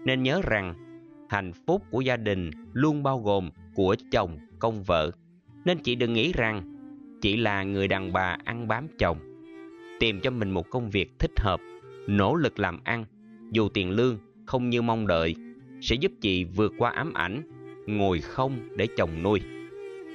nên 0.05 0.23
nhớ 0.23 0.41
rằng 0.43 0.84
hạnh 1.29 1.51
phúc 1.67 1.83
của 1.91 2.01
gia 2.01 2.17
đình 2.17 2.51
luôn 2.73 3.03
bao 3.03 3.19
gồm 3.19 3.49
của 3.75 3.95
chồng 4.11 4.37
công 4.59 4.83
vợ 4.83 5.11
nên 5.65 5.77
chị 5.77 5.95
đừng 5.95 6.13
nghĩ 6.13 6.33
rằng 6.33 6.61
chỉ 7.21 7.37
là 7.37 7.63
người 7.63 7.87
đàn 7.87 8.13
bà 8.13 8.37
ăn 8.43 8.67
bám 8.67 8.87
chồng 8.99 9.17
tìm 9.99 10.19
cho 10.21 10.31
mình 10.31 10.51
một 10.51 10.69
công 10.69 10.89
việc 10.89 11.19
thích 11.19 11.39
hợp 11.39 11.59
nỗ 12.07 12.35
lực 12.35 12.59
làm 12.59 12.79
ăn 12.83 13.05
dù 13.51 13.69
tiền 13.69 13.91
lương 13.91 14.17
không 14.45 14.69
như 14.69 14.81
mong 14.81 15.07
đợi 15.07 15.35
sẽ 15.81 15.95
giúp 15.95 16.11
chị 16.21 16.43
vượt 16.43 16.73
qua 16.77 16.91
ám 16.91 17.13
ảnh, 17.13 17.41
ngồi 17.87 18.19
không 18.19 18.59
để 18.77 18.87
chồng 18.97 19.23
nuôi. 19.23 19.41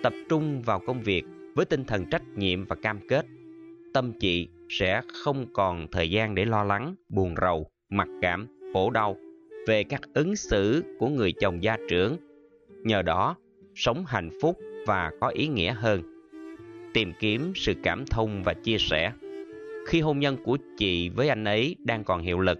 Tập 0.02 0.12
trung 0.28 0.62
vào 0.62 0.80
công 0.86 1.02
việc 1.02 1.24
với 1.54 1.64
tinh 1.64 1.84
thần 1.84 2.10
trách 2.10 2.22
nhiệm 2.36 2.64
và 2.64 2.76
cam 2.82 3.00
kết. 3.08 3.26
Tâm 3.94 4.12
chị 4.20 4.48
sẽ 4.68 5.02
không 5.24 5.46
còn 5.52 5.86
thời 5.92 6.10
gian 6.10 6.34
để 6.34 6.44
lo 6.44 6.64
lắng, 6.64 6.94
buồn 7.08 7.34
rầu, 7.40 7.70
mặc 7.90 8.08
cảm, 8.22 8.46
khổ 8.72 8.90
đau 8.90 9.16
về 9.70 9.84
các 9.84 10.00
ứng 10.14 10.36
xử 10.36 10.84
của 10.98 11.08
người 11.08 11.32
chồng 11.32 11.62
gia 11.62 11.76
trưởng. 11.88 12.16
Nhờ 12.84 13.02
đó, 13.02 13.36
sống 13.74 14.04
hạnh 14.06 14.30
phúc 14.42 14.58
và 14.86 15.12
có 15.20 15.28
ý 15.28 15.48
nghĩa 15.48 15.72
hơn. 15.72 16.02
Tìm 16.94 17.12
kiếm 17.20 17.52
sự 17.54 17.74
cảm 17.82 18.04
thông 18.10 18.42
và 18.42 18.54
chia 18.54 18.78
sẻ. 18.78 19.12
Khi 19.86 20.00
hôn 20.00 20.18
nhân 20.18 20.36
của 20.44 20.58
chị 20.78 21.08
với 21.08 21.28
anh 21.28 21.44
ấy 21.44 21.76
đang 21.78 22.04
còn 22.04 22.22
hiệu 22.22 22.40
lực, 22.40 22.58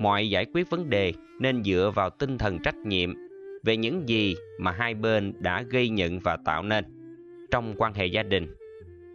mọi 0.00 0.30
giải 0.30 0.46
quyết 0.54 0.70
vấn 0.70 0.90
đề 0.90 1.12
nên 1.38 1.64
dựa 1.64 1.92
vào 1.94 2.10
tinh 2.10 2.38
thần 2.38 2.58
trách 2.64 2.76
nhiệm 2.76 3.14
về 3.64 3.76
những 3.76 4.08
gì 4.08 4.34
mà 4.58 4.70
hai 4.70 4.94
bên 4.94 5.32
đã 5.38 5.62
gây 5.62 5.88
nhận 5.88 6.18
và 6.18 6.36
tạo 6.44 6.62
nên 6.62 6.84
trong 7.50 7.74
quan 7.76 7.94
hệ 7.94 8.06
gia 8.06 8.22
đình. 8.22 8.46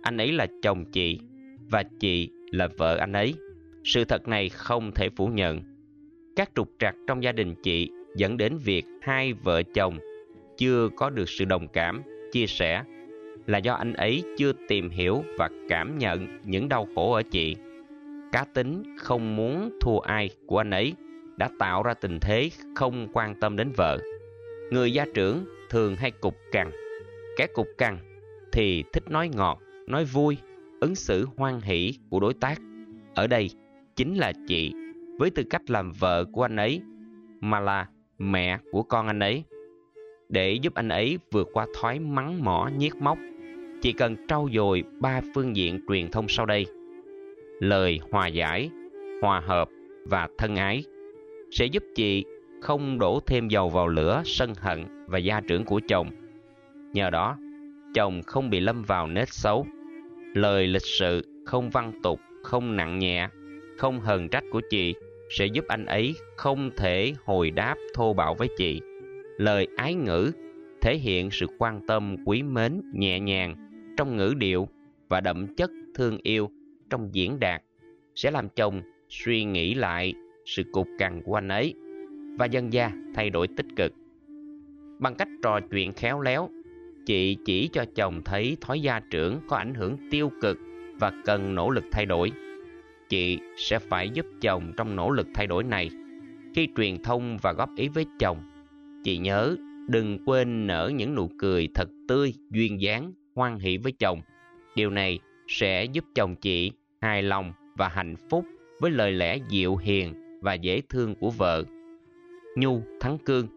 Anh 0.01 0.17
ấy 0.17 0.31
là 0.31 0.47
chồng 0.61 0.85
chị 0.91 1.19
và 1.71 1.83
chị 1.99 2.29
là 2.51 2.67
vợ 2.77 2.97
anh 2.97 3.13
ấy. 3.13 3.33
Sự 3.83 4.05
thật 4.05 4.27
này 4.27 4.49
không 4.49 4.91
thể 4.91 5.09
phủ 5.15 5.27
nhận. 5.27 5.74
Các 6.35 6.49
trục 6.55 6.69
trặc 6.79 6.95
trong 7.07 7.23
gia 7.23 7.31
đình 7.31 7.55
chị 7.63 7.91
dẫn 8.15 8.37
đến 8.37 8.57
việc 8.57 8.85
hai 9.01 9.33
vợ 9.33 9.63
chồng 9.63 9.99
chưa 10.57 10.89
có 10.95 11.09
được 11.09 11.29
sự 11.29 11.45
đồng 11.45 11.67
cảm, 11.67 12.01
chia 12.31 12.45
sẻ 12.47 12.83
là 13.45 13.57
do 13.57 13.73
anh 13.73 13.93
ấy 13.93 14.23
chưa 14.37 14.51
tìm 14.67 14.89
hiểu 14.89 15.23
và 15.37 15.49
cảm 15.69 15.97
nhận 15.97 16.39
những 16.43 16.69
đau 16.69 16.87
khổ 16.95 17.13
ở 17.13 17.23
chị. 17.23 17.55
Cá 18.31 18.45
tính 18.53 18.83
không 18.97 19.35
muốn 19.35 19.79
thua 19.81 19.99
ai 19.99 20.29
của 20.47 20.57
anh 20.57 20.69
ấy 20.69 20.93
đã 21.37 21.49
tạo 21.59 21.83
ra 21.83 21.93
tình 21.93 22.19
thế 22.19 22.49
không 22.75 23.07
quan 23.13 23.39
tâm 23.39 23.55
đến 23.55 23.71
vợ. 23.77 23.99
Người 24.71 24.93
gia 24.93 25.05
trưởng 25.13 25.45
thường 25.69 25.95
hay 25.95 26.11
cục 26.11 26.35
cằn. 26.51 26.71
Kẻ 27.37 27.47
cục 27.53 27.67
cằn 27.77 27.97
thì 28.51 28.83
thích 28.93 29.03
nói 29.09 29.29
ngọt, 29.35 29.61
nói 29.87 30.05
vui, 30.05 30.37
ứng 30.81 30.95
xử 30.95 31.27
hoan 31.37 31.61
hỷ 31.61 31.93
của 32.09 32.19
đối 32.19 32.33
tác. 32.33 32.61
Ở 33.15 33.27
đây 33.27 33.49
chính 33.95 34.15
là 34.15 34.33
chị 34.47 34.73
với 35.17 35.29
tư 35.29 35.43
cách 35.49 35.69
làm 35.69 35.91
vợ 35.91 36.25
của 36.31 36.41
anh 36.41 36.55
ấy 36.55 36.81
mà 37.41 37.59
là 37.59 37.87
mẹ 38.17 38.59
của 38.71 38.83
con 38.83 39.07
anh 39.07 39.19
ấy. 39.19 39.43
Để 40.29 40.53
giúp 40.53 40.73
anh 40.73 40.89
ấy 40.89 41.19
vượt 41.31 41.49
qua 41.53 41.67
thói 41.81 41.99
mắng 41.99 42.43
mỏ 42.43 42.69
nhiếc 42.77 42.95
móc, 42.95 43.17
chỉ 43.81 43.91
cần 43.91 44.15
trau 44.27 44.49
dồi 44.53 44.83
ba 44.99 45.21
phương 45.35 45.55
diện 45.55 45.79
truyền 45.89 46.11
thông 46.11 46.27
sau 46.27 46.45
đây. 46.45 46.65
Lời 47.59 47.99
hòa 48.11 48.27
giải, 48.27 48.69
hòa 49.21 49.39
hợp 49.39 49.69
và 50.05 50.27
thân 50.37 50.55
ái 50.55 50.83
sẽ 51.51 51.65
giúp 51.65 51.83
chị 51.95 52.25
không 52.61 52.99
đổ 52.99 53.19
thêm 53.25 53.47
dầu 53.47 53.69
vào 53.69 53.87
lửa 53.87 54.21
sân 54.25 54.53
hận 54.57 55.05
và 55.07 55.17
gia 55.17 55.41
trưởng 55.41 55.65
của 55.65 55.81
chồng. 55.87 56.09
Nhờ 56.93 57.09
đó, 57.09 57.37
chồng 57.93 58.21
không 58.27 58.49
bị 58.49 58.59
lâm 58.59 58.83
vào 58.83 59.07
nết 59.07 59.29
xấu. 59.29 59.67
Lời 60.33 60.67
lịch 60.67 60.85
sự, 60.99 61.43
không 61.45 61.69
văn 61.69 61.91
tục, 62.03 62.19
không 62.43 62.75
nặng 62.75 62.99
nhẹ, 62.99 63.29
không 63.77 63.99
hờn 63.99 64.29
trách 64.29 64.43
của 64.51 64.61
chị 64.69 64.95
sẽ 65.29 65.45
giúp 65.45 65.65
anh 65.67 65.85
ấy 65.85 66.15
không 66.37 66.71
thể 66.77 67.13
hồi 67.25 67.51
đáp 67.51 67.75
thô 67.93 68.13
bạo 68.13 68.35
với 68.35 68.47
chị. 68.57 68.81
Lời 69.37 69.67
ái 69.77 69.93
ngữ 69.93 70.31
thể 70.81 70.97
hiện 70.97 71.31
sự 71.31 71.47
quan 71.57 71.87
tâm 71.87 72.15
quý 72.25 72.43
mến 72.43 72.81
nhẹ 72.93 73.19
nhàng 73.19 73.55
trong 73.97 74.17
ngữ 74.17 74.33
điệu 74.37 74.67
và 75.09 75.21
đậm 75.21 75.55
chất 75.55 75.71
thương 75.95 76.17
yêu 76.23 76.49
trong 76.89 77.09
diễn 77.11 77.39
đạt 77.39 77.61
sẽ 78.15 78.31
làm 78.31 78.49
chồng 78.49 78.81
suy 79.09 79.43
nghĩ 79.43 79.73
lại 79.73 80.13
sự 80.45 80.63
cục 80.71 80.87
cằn 80.99 81.21
của 81.21 81.35
anh 81.35 81.47
ấy 81.47 81.73
và 82.39 82.45
dân 82.45 82.73
gia 82.73 82.91
thay 83.15 83.29
đổi 83.29 83.47
tích 83.47 83.65
cực. 83.75 83.93
Bằng 84.99 85.15
cách 85.15 85.27
trò 85.43 85.59
chuyện 85.71 85.93
khéo 85.93 86.21
léo, 86.21 86.49
chị 87.05 87.37
chỉ 87.45 87.69
cho 87.73 87.85
chồng 87.95 88.21
thấy 88.25 88.57
thói 88.61 88.79
gia 88.81 88.99
trưởng 88.99 89.39
có 89.47 89.57
ảnh 89.57 89.73
hưởng 89.73 89.97
tiêu 90.11 90.31
cực 90.41 90.57
và 90.99 91.11
cần 91.25 91.55
nỗ 91.55 91.69
lực 91.69 91.83
thay 91.91 92.05
đổi. 92.05 92.31
Chị 93.09 93.39
sẽ 93.57 93.79
phải 93.79 94.09
giúp 94.09 94.25
chồng 94.41 94.73
trong 94.77 94.95
nỗ 94.95 95.11
lực 95.11 95.27
thay 95.33 95.47
đổi 95.47 95.63
này. 95.63 95.89
Khi 96.55 96.67
truyền 96.77 97.03
thông 97.03 97.37
và 97.41 97.53
góp 97.53 97.69
ý 97.75 97.87
với 97.87 98.05
chồng, 98.19 98.37
chị 99.03 99.17
nhớ 99.17 99.55
đừng 99.87 100.19
quên 100.25 100.67
nở 100.67 100.91
những 100.95 101.15
nụ 101.15 101.29
cười 101.39 101.67
thật 101.75 101.89
tươi, 102.07 102.33
duyên 102.51 102.81
dáng, 102.81 103.13
hoan 103.35 103.59
hỷ 103.59 103.77
với 103.77 103.91
chồng. 103.91 104.21
Điều 104.75 104.89
này 104.89 105.19
sẽ 105.47 105.85
giúp 105.85 106.05
chồng 106.15 106.35
chị 106.35 106.71
hài 107.01 107.23
lòng 107.23 107.53
và 107.77 107.87
hạnh 107.87 108.15
phúc 108.29 108.45
với 108.79 108.91
lời 108.91 109.11
lẽ 109.11 109.37
dịu 109.49 109.75
hiền 109.75 110.13
và 110.41 110.53
dễ 110.53 110.81
thương 110.89 111.15
của 111.15 111.29
vợ. 111.29 111.63
Nhu 112.55 112.81
thắng 112.99 113.17
cương 113.17 113.47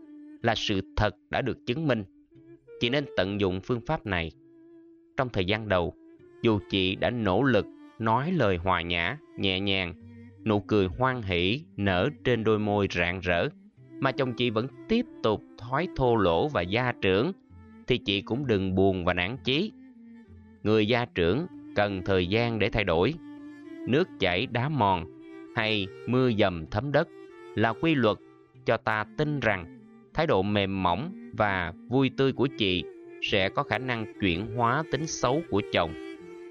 là 0.42 0.54
sự 0.54 0.80
thật 0.96 1.16
đã 1.30 1.42
được 1.42 1.66
chứng 1.66 1.86
minh. 1.86 2.04
Chị 2.80 2.90
nên 2.90 3.04
tận 3.16 3.40
dụng 3.40 3.60
phương 3.60 3.80
pháp 3.80 4.06
này. 4.06 4.32
Trong 5.16 5.28
thời 5.28 5.44
gian 5.44 5.68
đầu, 5.68 5.94
dù 6.42 6.60
chị 6.70 6.96
đã 6.96 7.10
nỗ 7.10 7.42
lực 7.42 7.66
nói 7.98 8.32
lời 8.32 8.56
hòa 8.56 8.82
nhã, 8.82 9.18
nhẹ 9.36 9.60
nhàng, 9.60 9.94
nụ 10.44 10.60
cười 10.60 10.86
hoan 10.86 11.22
hỷ 11.22 11.60
nở 11.76 12.08
trên 12.24 12.44
đôi 12.44 12.58
môi 12.58 12.88
rạng 12.90 13.20
rỡ, 13.20 13.48
mà 14.00 14.12
chồng 14.12 14.34
chị 14.34 14.50
vẫn 14.50 14.66
tiếp 14.88 15.06
tục 15.22 15.42
thói 15.58 15.88
thô 15.96 16.16
lỗ 16.16 16.48
và 16.48 16.62
gia 16.62 16.92
trưởng, 16.92 17.32
thì 17.86 17.98
chị 17.98 18.22
cũng 18.22 18.46
đừng 18.46 18.74
buồn 18.74 19.04
và 19.04 19.14
nản 19.14 19.36
chí. 19.44 19.72
Người 20.62 20.88
gia 20.88 21.04
trưởng 21.04 21.46
cần 21.76 22.02
thời 22.04 22.26
gian 22.26 22.58
để 22.58 22.70
thay 22.70 22.84
đổi. 22.84 23.14
Nước 23.88 24.08
chảy 24.20 24.46
đá 24.46 24.68
mòn 24.68 25.04
hay 25.56 25.86
mưa 26.06 26.30
dầm 26.38 26.66
thấm 26.70 26.92
đất 26.92 27.08
là 27.54 27.72
quy 27.72 27.94
luật 27.94 28.16
cho 28.66 28.76
ta 28.76 29.04
tin 29.16 29.40
rằng 29.40 29.80
thái 30.14 30.26
độ 30.26 30.42
mềm 30.42 30.82
mỏng 30.82 31.30
và 31.32 31.72
vui 31.88 32.10
tươi 32.16 32.32
của 32.32 32.48
chị 32.58 32.84
sẽ 33.22 33.48
có 33.48 33.62
khả 33.62 33.78
năng 33.78 34.20
chuyển 34.20 34.56
hóa 34.56 34.82
tính 34.92 35.06
xấu 35.06 35.42
của 35.50 35.62
chồng. 35.72 35.94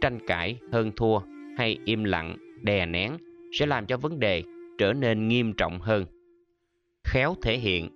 Tranh 0.01 0.19
cãi, 0.27 0.57
hơn 0.71 0.91
thua 0.95 1.19
hay 1.57 1.77
im 1.85 2.03
lặng, 2.03 2.37
đè 2.61 2.85
nén 2.85 3.17
sẽ 3.51 3.65
làm 3.65 3.85
cho 3.85 3.97
vấn 3.97 4.19
đề 4.19 4.43
trở 4.77 4.93
nên 4.93 5.27
nghiêm 5.27 5.53
trọng 5.53 5.79
hơn. 5.79 6.05
Khéo 7.03 7.35
thể 7.41 7.57
hiện 7.57 7.89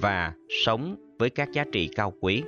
và 0.00 0.32
sống 0.64 0.96
với 1.18 1.30
các 1.30 1.52
giá 1.52 1.64
trị 1.72 1.88
cao 1.96 2.12
quý. 2.20 2.42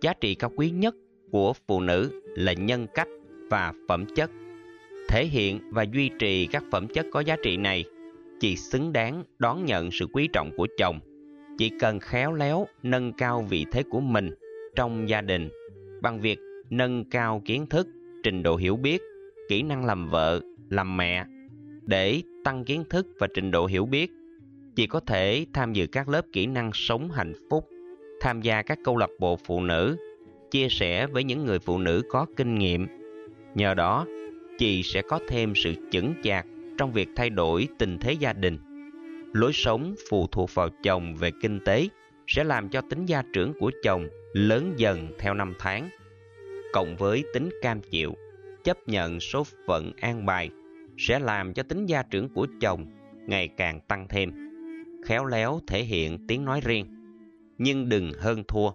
Giá 0.00 0.12
trị 0.12 0.34
cao 0.34 0.52
quý 0.56 0.70
nhất 0.70 0.94
của 1.30 1.52
phụ 1.68 1.80
nữ 1.80 2.22
là 2.24 2.52
nhân 2.52 2.86
cách 2.94 3.08
và 3.50 3.72
phẩm 3.88 4.04
chất 4.14 4.30
thể 5.08 5.26
hiện 5.26 5.60
và 5.70 5.82
duy 5.82 6.10
trì 6.18 6.46
các 6.46 6.64
phẩm 6.70 6.86
chất 6.88 7.06
có 7.12 7.20
giá 7.20 7.36
trị 7.42 7.56
này 7.56 7.84
chị 8.40 8.56
xứng 8.56 8.92
đáng 8.92 9.24
đón 9.38 9.64
nhận 9.64 9.90
sự 9.90 10.06
quý 10.12 10.28
trọng 10.32 10.50
của 10.56 10.66
chồng 10.78 11.00
chị 11.58 11.70
cần 11.80 12.00
khéo 12.00 12.32
léo 12.32 12.66
nâng 12.82 13.12
cao 13.12 13.46
vị 13.48 13.66
thế 13.72 13.82
của 13.82 14.00
mình 14.00 14.30
trong 14.76 15.08
gia 15.08 15.20
đình 15.20 15.48
bằng 16.02 16.20
việc 16.20 16.38
nâng 16.70 17.04
cao 17.10 17.42
kiến 17.44 17.66
thức 17.66 17.88
trình 18.22 18.42
độ 18.42 18.56
hiểu 18.56 18.76
biết 18.76 19.02
kỹ 19.52 19.62
năng 19.62 19.84
làm 19.84 20.10
vợ 20.10 20.40
làm 20.70 20.96
mẹ 20.96 21.24
để 21.86 22.22
tăng 22.44 22.64
kiến 22.64 22.84
thức 22.90 23.06
và 23.18 23.26
trình 23.34 23.50
độ 23.50 23.66
hiểu 23.66 23.86
biết 23.86 24.10
chị 24.76 24.86
có 24.86 25.00
thể 25.00 25.46
tham 25.52 25.72
dự 25.72 25.86
các 25.86 26.08
lớp 26.08 26.22
kỹ 26.32 26.46
năng 26.46 26.70
sống 26.74 27.10
hạnh 27.10 27.32
phúc 27.50 27.68
tham 28.20 28.40
gia 28.40 28.62
các 28.62 28.78
câu 28.84 28.96
lạc 28.96 29.10
bộ 29.20 29.38
phụ 29.44 29.60
nữ 29.60 29.96
chia 30.50 30.68
sẻ 30.68 31.06
với 31.06 31.24
những 31.24 31.44
người 31.44 31.58
phụ 31.58 31.78
nữ 31.78 32.02
có 32.08 32.26
kinh 32.36 32.54
nghiệm 32.54 32.86
nhờ 33.54 33.74
đó 33.74 34.06
chị 34.58 34.82
sẽ 34.82 35.02
có 35.02 35.20
thêm 35.28 35.54
sự 35.54 35.74
chững 35.90 36.14
chạc 36.22 36.46
trong 36.78 36.92
việc 36.92 37.08
thay 37.16 37.30
đổi 37.30 37.68
tình 37.78 37.98
thế 37.98 38.12
gia 38.12 38.32
đình. 38.32 38.58
Lối 39.32 39.52
sống 39.52 39.94
phụ 40.10 40.26
thuộc 40.26 40.54
vào 40.54 40.68
chồng 40.82 41.16
về 41.16 41.30
kinh 41.42 41.60
tế 41.64 41.88
sẽ 42.26 42.44
làm 42.44 42.68
cho 42.68 42.80
tính 42.80 43.06
gia 43.06 43.22
trưởng 43.32 43.52
của 43.60 43.70
chồng 43.82 44.08
lớn 44.32 44.74
dần 44.76 45.08
theo 45.18 45.34
năm 45.34 45.54
tháng. 45.58 45.88
Cộng 46.72 46.96
với 46.96 47.24
tính 47.34 47.50
cam 47.62 47.80
chịu, 47.80 48.14
chấp 48.64 48.88
nhận 48.88 49.20
số 49.20 49.44
phận 49.66 49.92
an 50.00 50.26
bài 50.26 50.50
sẽ 50.98 51.18
làm 51.18 51.54
cho 51.54 51.62
tính 51.62 51.86
gia 51.86 52.02
trưởng 52.02 52.28
của 52.28 52.46
chồng 52.60 52.86
ngày 53.26 53.48
càng 53.48 53.80
tăng 53.88 54.06
thêm. 54.08 54.32
Khéo 55.04 55.24
léo 55.24 55.60
thể 55.66 55.82
hiện 55.82 56.26
tiếng 56.28 56.44
nói 56.44 56.60
riêng, 56.64 56.86
nhưng 57.58 57.88
đừng 57.88 58.12
hơn 58.18 58.42
thua 58.48 58.70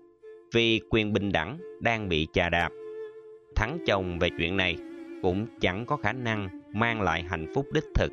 vì 0.54 0.82
quyền 0.90 1.14
bình 1.14 1.32
đẳng 1.32 1.58
đang 1.82 2.10
bị 2.10 2.28
chà 2.34 2.50
đạp. 2.50 2.70
Thắng 3.56 3.78
chồng 3.86 4.20
về 4.20 4.30
chuyện 4.38 4.58
này 4.58 4.76
cũng 5.22 5.48
chẳng 5.60 5.86
có 5.86 5.98
khả 5.98 6.14
năng 6.14 6.50
mang 6.74 7.02
lại 7.02 7.24
hạnh 7.24 7.46
phúc 7.56 7.66
đích 7.74 7.86
thực. 7.96 8.12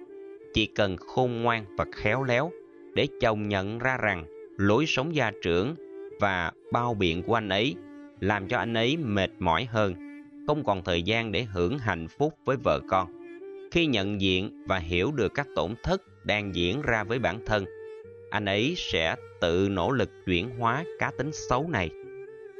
Chỉ 0.54 0.66
cần 0.66 0.96
khôn 0.96 1.42
ngoan 1.42 1.64
và 1.76 1.84
khéo 1.92 2.22
léo 2.22 2.50
để 2.94 3.06
chồng 3.20 3.48
nhận 3.48 3.78
ra 3.78 3.96
rằng 3.96 4.24
lối 4.58 4.86
sống 4.86 5.14
gia 5.14 5.32
trưởng 5.42 5.74
và 6.20 6.52
bao 6.72 6.94
biện 6.94 7.22
của 7.22 7.34
anh 7.34 7.48
ấy 7.48 7.74
làm 8.20 8.48
cho 8.48 8.58
anh 8.58 8.74
ấy 8.74 8.96
mệt 8.96 9.30
mỏi 9.38 9.64
hơn, 9.64 9.94
không 10.46 10.64
còn 10.64 10.84
thời 10.84 11.02
gian 11.02 11.32
để 11.32 11.42
hưởng 11.42 11.78
hạnh 11.78 12.08
phúc 12.08 12.34
với 12.44 12.56
vợ 12.56 12.80
con. 12.88 13.08
Khi 13.70 13.86
nhận 13.86 14.20
diện 14.20 14.64
và 14.66 14.78
hiểu 14.78 15.12
được 15.12 15.34
các 15.34 15.46
tổn 15.56 15.74
thất 15.82 16.02
đang 16.24 16.54
diễn 16.54 16.82
ra 16.82 17.04
với 17.04 17.18
bản 17.18 17.38
thân, 17.46 17.64
anh 18.30 18.44
ấy 18.44 18.74
sẽ 18.76 19.16
tự 19.40 19.68
nỗ 19.70 19.90
lực 19.90 20.10
chuyển 20.26 20.50
hóa 20.58 20.84
cá 20.98 21.10
tính 21.18 21.30
xấu 21.32 21.68
này. 21.68 21.90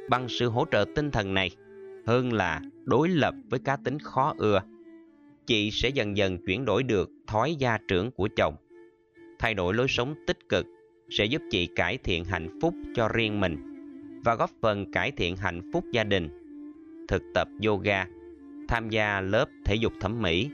Bằng 0.09 0.29
sự 0.29 0.49
hỗ 0.49 0.65
trợ 0.71 0.85
tinh 0.95 1.11
thần 1.11 1.33
này, 1.33 1.51
hơn 2.07 2.33
là 2.33 2.61
đối 2.83 3.09
lập 3.09 3.33
với 3.49 3.59
cá 3.59 3.77
tính 3.77 3.99
khó 3.99 4.33
ưa. 4.37 4.61
Chị 5.45 5.71
sẽ 5.71 5.89
dần 5.89 6.17
dần 6.17 6.37
chuyển 6.45 6.65
đổi 6.65 6.83
được 6.83 7.09
thói 7.27 7.55
gia 7.55 7.77
trưởng 7.87 8.11
của 8.11 8.29
chồng, 8.35 8.55
thay 9.39 9.53
đổi 9.53 9.73
lối 9.73 9.87
sống 9.89 10.15
tích 10.27 10.49
cực 10.49 10.65
sẽ 11.09 11.25
giúp 11.25 11.41
chị 11.51 11.67
cải 11.75 11.97
thiện 11.97 12.25
hạnh 12.25 12.59
phúc 12.61 12.73
cho 12.95 13.07
riêng 13.07 13.39
mình 13.39 13.57
và 14.23 14.35
góp 14.35 14.49
phần 14.61 14.91
cải 14.91 15.11
thiện 15.11 15.37
hạnh 15.37 15.69
phúc 15.73 15.85
gia 15.91 16.03
đình. 16.03 16.44
Thực 17.07 17.23
tập 17.33 17.47
yoga, 17.65 18.05
tham 18.67 18.89
gia 18.89 19.21
lớp 19.21 19.45
thể 19.65 19.75
dục 19.75 19.93
thẩm 19.99 20.21
mỹ 20.21 20.49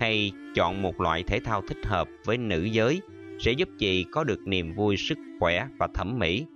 hay 0.00 0.32
chọn 0.54 0.82
một 0.82 1.00
loại 1.00 1.22
thể 1.22 1.40
thao 1.40 1.62
thích 1.68 1.86
hợp 1.86 2.08
với 2.24 2.38
nữ 2.38 2.64
giới 2.64 3.00
sẽ 3.38 3.52
giúp 3.52 3.68
chị 3.78 4.04
có 4.10 4.24
được 4.24 4.46
niềm 4.46 4.74
vui 4.74 4.96
sức 4.96 5.18
khỏe 5.40 5.68
và 5.78 5.88
thẩm 5.94 6.18
mỹ, 6.18 6.46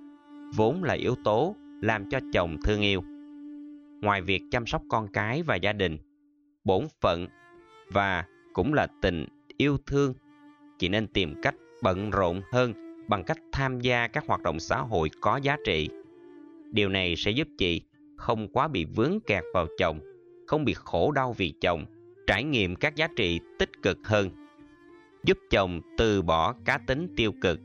vốn 0.57 0.85
là 0.85 0.95
yếu 0.95 1.15
tố 1.25 1.57
làm 1.81 2.11
cho 2.11 2.21
chồng 2.33 2.57
thương 2.65 2.81
yêu. 2.81 3.03
Ngoài 4.01 4.23
việc 4.23 4.43
chăm 4.51 4.67
sóc 4.67 4.83
con 4.89 5.09
cái 5.09 5.43
và 5.43 5.57
gia 5.57 5.73
đình, 5.73 5.99
bổn 6.65 6.87
phận 7.01 7.27
và 7.93 8.25
cũng 8.53 8.75
là 8.75 8.87
tình 9.03 9.27
yêu 9.57 9.79
thương, 9.87 10.15
chị 10.79 10.89
nên 10.89 11.07
tìm 11.07 11.35
cách 11.43 11.55
bận 11.83 12.11
rộn 12.11 12.41
hơn 12.53 12.73
bằng 13.09 13.25
cách 13.25 13.39
tham 13.53 13.81
gia 13.81 14.09
các 14.09 14.27
hoạt 14.27 14.43
động 14.43 14.61
xã 14.61 14.79
hội 14.79 15.11
có 15.21 15.37
giá 15.37 15.57
trị. 15.67 15.89
Điều 16.73 16.89
này 16.89 17.15
sẽ 17.17 17.31
giúp 17.31 17.49
chị 17.59 17.83
không 18.21 18.49
quá 18.49 18.69
bị 18.69 18.85
vướng 18.85 19.21
kẹt 19.27 19.45
vào 19.55 19.67
chồng, 19.79 20.01
không 20.47 20.65
bị 20.65 20.75
khổ 20.75 21.13
đau 21.13 21.33
vì 21.33 21.53
chồng, 21.61 21.87
trải 22.27 22.45
nghiệm 22.45 22.77
các 22.77 22.97
giá 22.97 23.09
trị 23.17 23.41
tích 23.59 23.71
cực 23.83 23.99
hơn. 24.05 24.31
Giúp 25.25 25.39
chồng 25.51 25.81
từ 25.99 26.23
bỏ 26.23 26.55
cá 26.65 26.79
tính 26.79 27.09
tiêu 27.17 27.33
cực. 27.41 27.61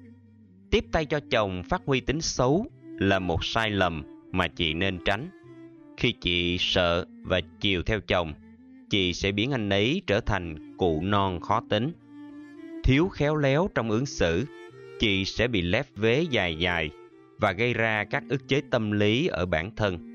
Tiếp 0.72 0.86
tay 0.92 1.06
cho 1.06 1.20
chồng 1.30 1.64
phát 1.70 1.82
huy 1.86 2.00
tính 2.00 2.22
xấu 2.22 2.66
là 3.00 3.20
một 3.20 3.46
sai 3.46 3.70
lầm 3.70 4.04
mà 4.32 4.48
chị 4.48 4.74
nên 4.74 5.00
tránh. 5.06 5.30
Khi 5.98 6.12
chị 6.12 6.58
sợ 6.60 7.06
và 7.24 7.42
chiều 7.60 7.84
theo 7.84 8.00
chồng, 8.00 8.34
chị 8.90 9.14
sẽ 9.14 9.32
biến 9.32 9.52
anh 9.52 9.70
ấy 9.70 10.02
trở 10.08 10.20
thành 10.20 10.78
cụ 10.78 11.02
non 11.02 11.40
khó 11.40 11.62
tính. 11.70 11.92
Thiếu 12.84 13.08
khéo 13.08 13.36
léo 13.36 13.70
trong 13.76 13.90
ứng 13.90 14.06
xử, 14.06 14.46
chị 15.00 15.26
sẽ 15.26 15.48
bị 15.48 15.62
lép 15.62 15.88
vế 15.96 16.26
dài 16.30 16.56
dài 16.56 16.90
và 17.38 17.52
gây 17.52 17.74
ra 17.74 18.04
các 18.04 18.24
ức 18.30 18.48
chế 18.48 18.62
tâm 18.72 18.92
lý 18.92 19.28
ở 19.28 19.46
bản 19.46 19.76
thân. 19.76 20.15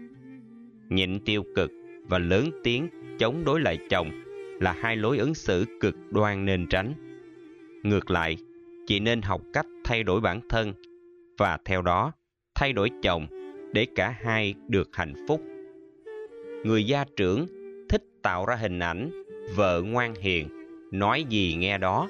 Nhịn 0.90 1.20
tiêu 1.24 1.44
cực 1.55 1.72
và 2.09 2.18
lớn 2.18 2.50
tiếng 2.64 2.88
chống 3.18 3.44
đối 3.44 3.61
lại 3.61 3.79
chồng 3.90 4.11
là 4.61 4.72
hai 4.72 4.96
lối 4.96 5.18
ứng 5.18 5.35
xử 5.35 5.64
cực 5.81 5.96
đoan 6.11 6.44
nên 6.44 6.66
tránh. 6.66 6.94
Ngược 7.83 8.11
lại, 8.11 8.37
chị 8.87 9.00
nên 9.00 9.22
học 9.22 9.42
cách 9.53 9.66
thay 9.85 10.03
đổi 10.03 10.20
bản 10.20 10.40
thân 10.48 10.72
và 11.38 11.59
theo 11.64 11.83
đó 11.83 12.12
thay 12.55 12.72
đổi 12.72 12.90
chồng 13.03 13.26
để 13.72 13.87
cả 13.94 14.14
hai 14.20 14.55
được 14.68 14.88
hạnh 14.92 15.14
phúc. 15.29 15.42
Người 16.64 16.85
gia 16.85 17.05
trưởng 17.16 17.46
thích 17.88 18.03
tạo 18.22 18.46
ra 18.46 18.55
hình 18.55 18.79
ảnh 18.79 19.11
vợ 19.57 19.83
ngoan 19.83 20.14
hiền, 20.14 20.48
nói 20.92 21.24
gì 21.29 21.55
nghe 21.59 21.79
đó, 21.79 22.09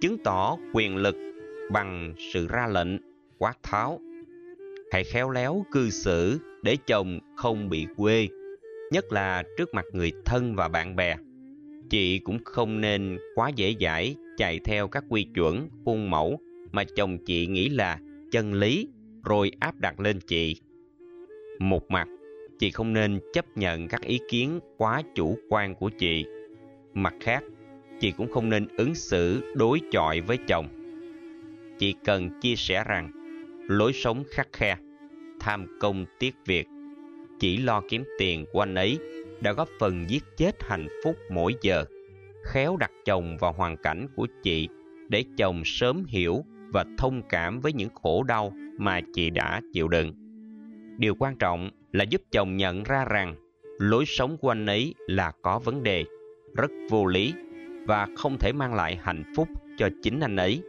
chứng 0.00 0.16
tỏ 0.24 0.56
quyền 0.72 0.96
lực 0.96 1.16
bằng 1.70 2.14
sự 2.32 2.46
ra 2.48 2.66
lệnh, 2.66 2.88
quát 3.38 3.62
tháo. 3.62 4.00
Hãy 4.92 5.04
khéo 5.04 5.30
léo 5.30 5.64
cư 5.72 5.90
xử 5.90 6.38
để 6.62 6.76
chồng 6.86 7.18
không 7.36 7.68
bị 7.68 7.86
quê, 7.96 8.28
nhất 8.92 9.12
là 9.12 9.42
trước 9.58 9.74
mặt 9.74 9.84
người 9.92 10.12
thân 10.24 10.54
và 10.54 10.68
bạn 10.68 10.96
bè. 10.96 11.16
Chị 11.90 12.18
cũng 12.18 12.38
không 12.44 12.80
nên 12.80 13.18
quá 13.34 13.48
dễ 13.48 13.74
dãi 13.80 14.16
chạy 14.36 14.58
theo 14.64 14.88
các 14.88 15.04
quy 15.08 15.26
chuẩn, 15.34 15.68
khuôn 15.84 16.10
mẫu 16.10 16.40
mà 16.72 16.84
chồng 16.96 17.18
chị 17.26 17.46
nghĩ 17.46 17.68
là 17.68 17.98
chân 18.30 18.54
lý 18.54 18.88
rồi 19.24 19.50
áp 19.60 19.80
đặt 19.80 20.00
lên 20.00 20.20
chị. 20.20 20.60
Một 21.58 21.90
mặt, 21.90 22.08
chị 22.58 22.70
không 22.70 22.92
nên 22.92 23.20
chấp 23.32 23.56
nhận 23.56 23.88
các 23.88 24.02
ý 24.02 24.20
kiến 24.28 24.60
quá 24.76 25.02
chủ 25.14 25.38
quan 25.48 25.74
của 25.74 25.90
chị. 25.98 26.24
Mặt 26.94 27.14
khác, 27.20 27.44
chị 28.00 28.12
cũng 28.16 28.30
không 28.30 28.48
nên 28.48 28.66
ứng 28.76 28.94
xử 28.94 29.54
đối 29.54 29.80
chọi 29.90 30.20
với 30.20 30.38
chồng. 30.48 30.68
Chị 31.78 31.94
cần 32.04 32.30
chia 32.40 32.54
sẻ 32.56 32.84
rằng 32.86 33.10
lối 33.68 33.92
sống 33.92 34.24
khắc 34.30 34.48
khe, 34.52 34.76
tham 35.40 35.78
công 35.80 36.04
tiếc 36.18 36.34
việc, 36.46 36.66
chỉ 37.38 37.56
lo 37.56 37.82
kiếm 37.88 38.04
tiền 38.18 38.46
của 38.52 38.60
anh 38.60 38.74
ấy 38.74 38.98
đã 39.40 39.52
góp 39.52 39.68
phần 39.78 40.10
giết 40.10 40.24
chết 40.36 40.62
hạnh 40.62 40.88
phúc 41.04 41.16
mỗi 41.30 41.54
giờ. 41.62 41.84
Khéo 42.44 42.76
đặt 42.76 42.90
chồng 43.04 43.36
vào 43.40 43.52
hoàn 43.52 43.76
cảnh 43.76 44.06
của 44.16 44.26
chị 44.42 44.68
để 45.08 45.24
chồng 45.36 45.62
sớm 45.64 46.04
hiểu 46.08 46.44
và 46.72 46.84
thông 46.98 47.22
cảm 47.28 47.60
với 47.60 47.72
những 47.72 47.88
khổ 48.02 48.22
đau 48.22 48.52
mà 48.78 49.00
chị 49.14 49.30
đã 49.30 49.60
chịu 49.72 49.88
đựng. 49.88 50.12
Điều 50.98 51.14
quan 51.14 51.36
trọng 51.36 51.70
là 51.92 52.04
giúp 52.04 52.22
chồng 52.30 52.56
nhận 52.56 52.82
ra 52.82 53.04
rằng 53.04 53.34
lối 53.78 54.04
sống 54.06 54.36
của 54.36 54.50
anh 54.50 54.66
ấy 54.66 54.94
là 55.06 55.32
có 55.42 55.58
vấn 55.58 55.82
đề, 55.82 56.04
rất 56.56 56.70
vô 56.90 57.06
lý 57.06 57.34
và 57.86 58.06
không 58.16 58.38
thể 58.38 58.52
mang 58.52 58.74
lại 58.74 58.98
hạnh 59.02 59.32
phúc 59.36 59.48
cho 59.78 59.88
chính 60.02 60.20
anh 60.20 60.36
ấy. 60.36 60.62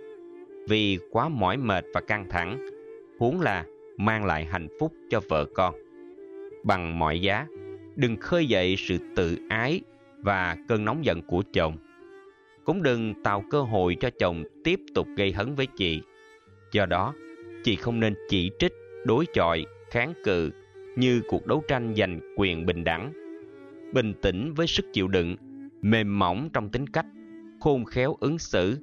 Vì 0.67 0.99
quá 1.12 1.29
mỏi 1.29 1.58
mệt 1.58 1.86
và 1.93 2.01
căng 2.01 2.25
thẳng, 2.29 2.67
huống 3.19 3.41
là 3.41 3.65
mang 4.00 4.26
lại 4.26 4.46
hạnh 4.46 4.68
phúc 4.80 4.94
cho 5.10 5.22
vợ 5.30 5.46
con. 5.54 5.76
Bằng 6.64 7.00
mọi 7.00 7.22
giá, 7.22 7.48
đừng 7.96 8.18
khơi 8.18 8.46
dậy 8.46 8.76
sự 8.78 8.98
tự 9.16 9.38
ái 9.50 9.82
và 10.18 10.58
cơn 10.68 10.86
nóng 10.86 11.06
giận 11.06 11.22
của 11.22 11.44
chồng. 11.54 11.78
Cũng 12.64 12.84
đừng 12.84 13.24
tạo 13.24 13.44
cơ 13.50 13.62
hội 13.62 13.98
cho 14.00 14.10
chồng 14.20 14.44
tiếp 14.64 14.80
tục 14.96 15.08
gây 15.18 15.32
hấn 15.32 15.56
với 15.56 15.68
chị. 15.78 16.02
Do 16.72 16.86
đó, 16.86 17.14
chị 17.64 17.76
không 17.76 18.00
nên 18.00 18.16
chỉ 18.30 18.52
trích, 18.60 18.74
đối 19.06 19.26
chọi, 19.34 19.66
kháng 19.92 20.14
cự 20.24 20.52
như 20.96 21.22
cuộc 21.28 21.48
đấu 21.48 21.64
tranh 21.68 21.94
giành 21.98 22.20
quyền 22.38 22.66
bình 22.66 22.84
đẳng. 22.84 23.14
Bình 23.94 24.14
tĩnh 24.22 24.54
với 24.54 24.68
sức 24.68 24.86
chịu 24.94 25.08
đựng, 25.08 25.36
mềm 25.82 26.20
mỏng 26.20 26.50
trong 26.54 26.70
tính 26.70 26.88
cách, 26.88 27.06
khôn 27.60 27.86
khéo 27.86 28.18
ứng 28.20 28.40
xử, 28.40 28.78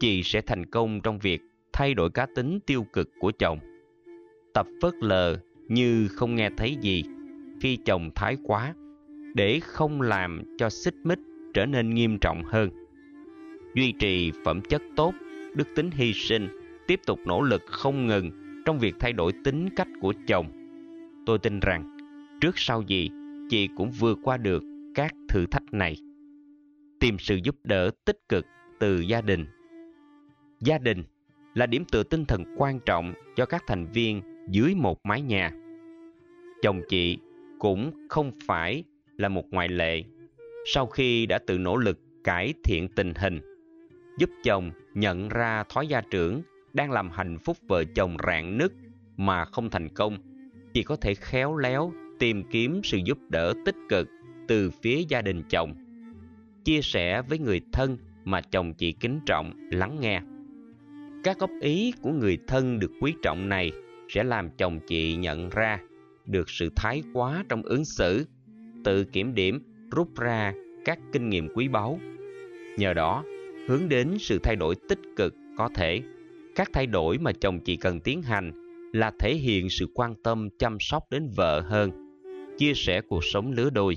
chị 0.00 0.22
sẽ 0.22 0.40
thành 0.40 0.66
công 0.66 1.00
trong 1.00 1.18
việc 1.18 1.40
thay 1.72 1.94
đổi 1.94 2.10
cá 2.10 2.26
tính 2.34 2.58
tiêu 2.66 2.86
cực 2.92 3.10
của 3.20 3.32
chồng. 3.38 3.58
Tập 4.54 4.66
phớt 4.82 4.94
lờ 5.00 5.36
như 5.68 6.08
không 6.08 6.34
nghe 6.34 6.50
thấy 6.56 6.76
gì 6.80 7.04
khi 7.60 7.76
chồng 7.76 8.10
thái 8.14 8.36
quá, 8.44 8.74
để 9.34 9.60
không 9.60 10.00
làm 10.00 10.42
cho 10.58 10.70
xích 10.70 10.94
mích 11.04 11.18
trở 11.54 11.66
nên 11.66 11.94
nghiêm 11.94 12.18
trọng 12.18 12.42
hơn. 12.44 12.70
Duy 13.74 13.92
trì 13.92 14.32
phẩm 14.44 14.60
chất 14.60 14.82
tốt, 14.96 15.14
đức 15.54 15.68
tính 15.74 15.90
hy 15.90 16.12
sinh, 16.12 16.48
tiếp 16.86 17.00
tục 17.06 17.18
nỗ 17.26 17.42
lực 17.42 17.62
không 17.66 18.06
ngừng 18.06 18.30
trong 18.66 18.78
việc 18.78 18.94
thay 19.00 19.12
đổi 19.12 19.32
tính 19.44 19.68
cách 19.76 19.88
của 20.00 20.14
chồng. 20.26 20.46
Tôi 21.26 21.38
tin 21.38 21.60
rằng, 21.60 21.96
trước 22.40 22.58
sau 22.58 22.82
gì, 22.82 23.10
chị 23.48 23.68
cũng 23.76 23.90
vượt 23.90 24.18
qua 24.22 24.36
được 24.36 24.62
các 24.94 25.14
thử 25.28 25.46
thách 25.46 25.72
này. 25.72 25.96
Tìm 27.00 27.16
sự 27.18 27.36
giúp 27.44 27.56
đỡ 27.64 27.90
tích 28.04 28.18
cực 28.28 28.46
từ 28.80 29.00
gia 29.00 29.20
đình. 29.20 29.46
Gia 30.60 30.78
đình 30.78 31.04
là 31.54 31.66
điểm 31.66 31.84
tựa 31.92 32.02
tinh 32.02 32.24
thần 32.24 32.44
quan 32.56 32.80
trọng 32.86 33.14
cho 33.36 33.46
các 33.46 33.64
thành 33.66 33.86
viên 33.86 34.22
dưới 34.48 34.74
một 34.74 34.98
mái 35.04 35.22
nhà. 35.22 35.52
Chồng 36.62 36.80
chị 36.88 37.18
cũng 37.58 37.92
không 38.08 38.32
phải 38.46 38.84
là 39.16 39.28
một 39.28 39.44
ngoại 39.50 39.68
lệ. 39.68 40.02
Sau 40.66 40.86
khi 40.86 41.26
đã 41.26 41.38
tự 41.38 41.58
nỗ 41.58 41.76
lực 41.76 41.98
cải 42.24 42.54
thiện 42.64 42.88
tình 42.88 43.14
hình, 43.14 43.40
giúp 44.18 44.30
chồng 44.44 44.70
nhận 44.94 45.28
ra 45.28 45.64
thói 45.64 45.86
gia 45.86 46.00
trưởng 46.00 46.42
đang 46.72 46.90
làm 46.90 47.10
hạnh 47.10 47.38
phúc 47.38 47.56
vợ 47.68 47.84
chồng 47.84 48.16
rạn 48.26 48.58
nứt 48.58 48.72
mà 49.16 49.44
không 49.44 49.70
thành 49.70 49.88
công, 49.88 50.18
chị 50.72 50.82
có 50.82 50.96
thể 50.96 51.14
khéo 51.14 51.56
léo 51.56 51.92
tìm 52.18 52.42
kiếm 52.50 52.80
sự 52.84 52.98
giúp 53.04 53.18
đỡ 53.28 53.52
tích 53.64 53.76
cực 53.88 54.08
từ 54.48 54.70
phía 54.70 55.02
gia 55.08 55.22
đình 55.22 55.42
chồng. 55.48 55.74
Chia 56.64 56.80
sẻ 56.82 57.22
với 57.22 57.38
người 57.38 57.60
thân 57.72 57.98
mà 58.24 58.40
chồng 58.40 58.74
chị 58.74 58.92
kính 58.92 59.20
trọng 59.26 59.68
lắng 59.70 59.96
nghe. 60.00 60.20
Các 61.24 61.38
góp 61.38 61.50
ý 61.60 61.92
của 62.02 62.10
người 62.10 62.38
thân 62.46 62.78
được 62.78 62.90
quý 63.00 63.14
trọng 63.22 63.48
này 63.48 63.72
sẽ 64.14 64.24
làm 64.24 64.50
chồng 64.50 64.80
chị 64.86 65.14
nhận 65.14 65.50
ra 65.50 65.80
được 66.26 66.50
sự 66.50 66.68
thái 66.76 67.02
quá 67.12 67.44
trong 67.48 67.62
ứng 67.62 67.84
xử, 67.84 68.26
tự 68.84 69.04
kiểm 69.04 69.34
điểm, 69.34 69.62
rút 69.90 70.08
ra 70.16 70.54
các 70.84 70.98
kinh 71.12 71.28
nghiệm 71.28 71.48
quý 71.54 71.68
báu. 71.68 72.00
Nhờ 72.76 72.94
đó, 72.94 73.24
hướng 73.68 73.88
đến 73.88 74.16
sự 74.20 74.38
thay 74.42 74.56
đổi 74.56 74.74
tích 74.88 74.98
cực 75.16 75.34
có 75.56 75.68
thể. 75.74 76.02
Các 76.54 76.70
thay 76.72 76.86
đổi 76.86 77.18
mà 77.18 77.32
chồng 77.32 77.60
chị 77.60 77.76
cần 77.76 78.00
tiến 78.00 78.22
hành 78.22 78.52
là 78.92 79.12
thể 79.18 79.34
hiện 79.34 79.70
sự 79.70 79.86
quan 79.94 80.14
tâm 80.22 80.48
chăm 80.58 80.76
sóc 80.80 81.02
đến 81.10 81.28
vợ 81.36 81.60
hơn, 81.60 81.90
chia 82.58 82.72
sẻ 82.74 83.00
cuộc 83.00 83.24
sống 83.24 83.52
lứa 83.52 83.70
đôi, 83.70 83.96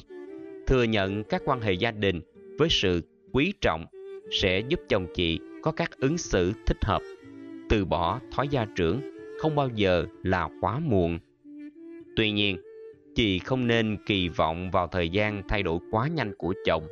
thừa 0.68 0.84
nhận 0.84 1.24
các 1.24 1.42
quan 1.46 1.62
hệ 1.62 1.74
gia 1.74 1.92
đình 1.92 2.22
với 2.58 2.68
sự 2.72 3.02
quý 3.32 3.54
trọng 3.62 3.86
sẽ 4.32 4.60
giúp 4.70 4.80
chồng 4.90 5.08
chị 5.14 5.40
có 5.62 5.72
các 5.72 5.92
ứng 5.98 6.18
xử 6.18 6.54
thích 6.66 6.86
hợp. 6.86 7.02
Từ 7.70 7.86
bỏ 7.86 8.20
thói 8.32 8.48
gia 8.48 8.66
trưởng 8.76 9.15
không 9.38 9.56
bao 9.56 9.70
giờ 9.76 10.06
là 10.24 10.50
quá 10.62 10.80
muộn. 10.80 11.20
Tuy 12.16 12.32
nhiên, 12.32 12.58
chị 13.16 13.40
không 13.40 13.68
nên 13.68 13.98
kỳ 14.06 14.30
vọng 14.30 14.72
vào 14.72 14.88
thời 14.88 15.10
gian 15.10 15.42
thay 15.48 15.64
đổi 15.64 15.80
quá 15.92 16.08
nhanh 16.08 16.34
của 16.38 16.54
chồng. 16.66 16.88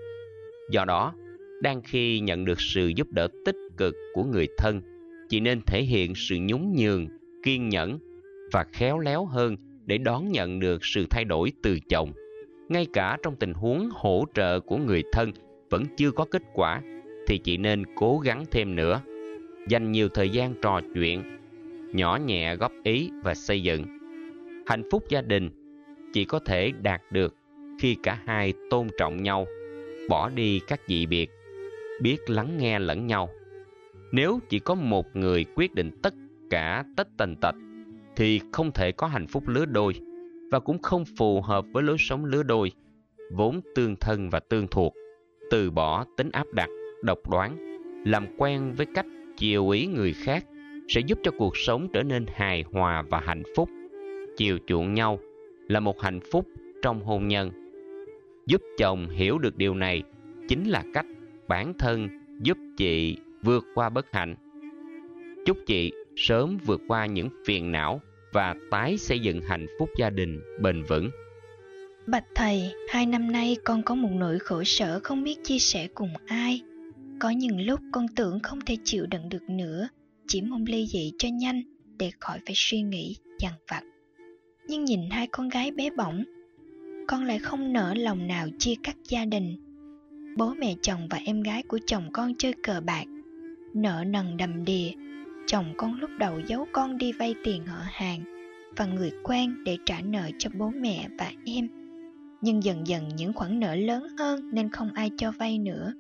Do 0.72 0.86
đó, 0.86 1.14
đang 1.62 1.82
khi 1.82 2.20
nhận 2.20 2.46
được 2.46 2.62
sự 2.62 2.88
giúp 2.88 3.08
đỡ 3.12 3.28
tích 3.46 3.56
cực 3.78 3.96
của 4.14 4.24
người 4.24 4.48
thân, 4.58 4.82
chị 5.30 5.40
nên 5.40 5.62
thể 5.62 5.84
hiện 5.84 6.16
sự 6.16 6.38
nhún 6.42 6.74
nhường, 6.78 7.08
kiên 7.44 7.70
nhẫn 7.70 8.00
và 8.52 8.66
khéo 8.74 9.00
léo 9.00 9.26
hơn 9.26 9.58
để 9.86 9.98
đón 9.98 10.32
nhận 10.32 10.60
được 10.60 10.86
sự 10.86 11.06
thay 11.10 11.26
đổi 11.26 11.52
từ 11.64 11.80
chồng. 11.90 12.12
Ngay 12.70 12.88
cả 12.94 13.18
trong 13.24 13.36
tình 13.36 13.54
huống 13.54 13.90
hỗ 13.94 14.26
trợ 14.34 14.60
của 14.60 14.78
người 14.78 15.04
thân 15.12 15.32
vẫn 15.70 15.84
chưa 15.98 16.12
có 16.12 16.26
kết 16.26 16.42
quả, 16.54 16.82
thì 17.28 17.38
chị 17.38 17.58
nên 17.58 17.84
cố 17.96 18.20
gắng 18.20 18.46
thêm 18.52 18.76
nữa. 18.76 19.02
Dành 19.68 19.92
nhiều 19.92 20.10
thời 20.10 20.30
gian 20.30 20.54
trò 20.62 20.82
chuyện, 20.94 21.24
nhỏ 21.94 22.20
nhẹ 22.26 22.56
góp 22.56 22.72
ý 22.84 23.12
và 23.24 23.34
xây 23.34 23.64
dựng. 23.64 23.86
Hạnh 24.68 24.84
phúc 24.92 25.04
gia 25.10 25.22
đình 25.22 25.50
chỉ 26.14 26.26
có 26.26 26.40
thể 26.40 26.72
đạt 26.82 27.02
được 27.12 27.36
khi 27.80 27.96
cả 28.04 28.20
hai 28.26 28.54
tôn 28.70 28.88
trọng 28.98 29.24
nhau, 29.24 29.48
bỏ 30.10 30.30
đi 30.30 30.60
các 30.68 30.82
dị 30.88 31.06
biệt, 31.06 31.30
biết 32.02 32.18
lắng 32.30 32.58
nghe 32.58 32.80
lẫn 32.80 33.08
nhau. 33.08 33.30
Nếu 34.12 34.40
chỉ 34.50 34.60
có 34.60 34.76
một 34.76 35.16
người 35.16 35.46
quyết 35.56 35.74
định 35.74 35.92
tất 36.02 36.14
cả 36.50 36.84
tất 36.98 37.08
tần 37.18 37.36
tật, 37.42 37.56
thì 38.16 38.42
không 38.52 38.72
thể 38.72 38.92
có 38.92 39.08
hạnh 39.08 39.28
phúc 39.28 39.48
lứa 39.48 39.66
đôi 39.66 39.94
và 40.52 40.60
cũng 40.60 40.82
không 40.82 41.04
phù 41.18 41.42
hợp 41.42 41.66
với 41.74 41.84
lối 41.84 41.98
sống 42.00 42.26
lứa 42.26 42.44
đôi, 42.44 42.72
vốn 43.32 43.62
tương 43.76 43.96
thân 43.96 44.30
và 44.30 44.40
tương 44.40 44.68
thuộc, 44.68 44.94
từ 45.52 45.72
bỏ 45.72 46.06
tính 46.18 46.30
áp 46.32 46.48
đặt, 46.54 46.70
độc 47.04 47.30
đoán, 47.32 47.78
làm 48.06 48.28
quen 48.38 48.74
với 48.78 48.86
cách 48.96 49.06
chiều 49.38 49.70
ý 49.70 49.86
người 49.86 50.14
khác 50.14 50.46
sẽ 50.88 51.02
giúp 51.02 51.20
cho 51.24 51.32
cuộc 51.38 51.58
sống 51.58 51.88
trở 51.94 52.04
nên 52.04 52.26
hài 52.34 52.64
hòa 52.72 53.02
và 53.10 53.20
hạnh 53.20 53.44
phúc. 53.56 53.70
Chiều 54.38 54.58
chuộng 54.68 54.94
nhau 54.94 55.20
là 55.68 55.80
một 55.80 56.02
hạnh 56.02 56.20
phúc 56.32 56.48
trong 56.82 57.04
hôn 57.04 57.28
nhân. 57.28 57.52
Giúp 58.46 58.62
chồng 58.78 59.10
hiểu 59.10 59.38
được 59.38 59.58
điều 59.58 59.76
này 59.76 60.04
chính 60.48 60.70
là 60.70 60.84
cách 60.94 61.06
bản 61.48 61.74
thân 61.80 62.10
giúp 62.42 62.58
chị 62.78 63.18
vượt 63.42 63.66
qua 63.76 63.90
bất 63.90 64.12
hạnh. 64.12 64.36
Chúc 65.46 65.58
chị 65.66 65.92
sớm 66.16 66.58
vượt 66.66 66.82
qua 66.88 67.06
những 67.06 67.30
phiền 67.46 67.72
não 67.72 68.02
và 68.32 68.56
tái 68.72 68.98
xây 68.98 69.20
dựng 69.20 69.42
hạnh 69.42 69.68
phúc 69.80 69.90
gia 69.98 70.10
đình 70.10 70.42
bền 70.62 70.84
vững. 70.84 71.10
Bạch 72.08 72.26
thầy, 72.36 72.72
hai 72.90 73.06
năm 73.06 73.32
nay 73.32 73.58
con 73.64 73.84
có 73.84 73.96
một 73.96 74.12
nỗi 74.12 74.40
khổ 74.40 74.64
sở 74.64 75.00
không 75.04 75.24
biết 75.24 75.44
chia 75.44 75.60
sẻ 75.60 75.88
cùng 75.94 76.10
ai. 76.26 76.62
Có 77.20 77.30
những 77.30 77.62
lúc 77.62 77.80
con 77.92 78.06
tưởng 78.16 78.40
không 78.40 78.60
thể 78.62 78.78
chịu 78.84 79.06
đựng 79.06 79.30
được 79.30 79.50
nữa, 79.50 79.88
chỉ 80.28 80.42
mong 80.42 80.66
ly 80.68 80.88
dị 80.88 81.12
cho 81.18 81.30
nhanh 81.30 81.62
để 81.98 82.12
khỏi 82.20 82.40
phải 82.46 82.54
suy 82.56 82.82
nghĩ 82.82 83.16
dằn 83.40 83.54
vặt. 83.72 83.84
Nhưng 84.68 84.86
nhìn 84.86 85.10
hai 85.10 85.28
con 85.28 85.50
gái 85.50 85.72
bé 85.72 85.90
bỏng, 85.90 86.24
con 87.08 87.24
lại 87.24 87.40
không 87.40 87.74
nỡ 87.74 87.94
lòng 87.94 88.28
nào 88.28 88.48
chia 88.60 88.76
cắt 88.84 88.96
gia 89.04 89.26
đình. 89.26 89.56
Bố 90.38 90.54
mẹ 90.54 90.76
chồng 90.82 91.08
và 91.10 91.18
em 91.26 91.42
gái 91.42 91.64
của 91.64 91.80
chồng 91.86 92.10
con 92.14 92.34
chơi 92.38 92.54
cờ 92.64 92.82
bạc, 92.86 93.06
nợ 93.74 94.04
nần 94.08 94.38
đầm 94.38 94.66
đìa. 94.66 94.92
Chồng 95.48 95.74
con 95.78 96.00
lúc 96.00 96.10
đầu 96.20 96.40
giấu 96.48 96.68
con 96.72 96.98
đi 96.98 97.12
vay 97.12 97.36
tiền 97.44 97.66
họ 97.66 97.80
hàng 97.84 98.24
và 98.78 98.86
người 98.86 99.12
quen 99.24 99.64
để 99.64 99.78
trả 99.86 100.02
nợ 100.02 100.30
cho 100.40 100.50
bố 100.58 100.70
mẹ 100.70 101.08
và 101.20 101.32
em. 101.46 101.70
Nhưng 102.42 102.64
dần 102.64 102.88
dần 102.88 103.10
những 103.16 103.34
khoản 103.34 103.60
nợ 103.60 103.76
lớn 103.76 104.08
hơn 104.20 104.50
nên 104.54 104.70
không 104.70 104.94
ai 104.94 105.12
cho 105.18 105.32
vay 105.32 105.60
nữa. 105.60 105.94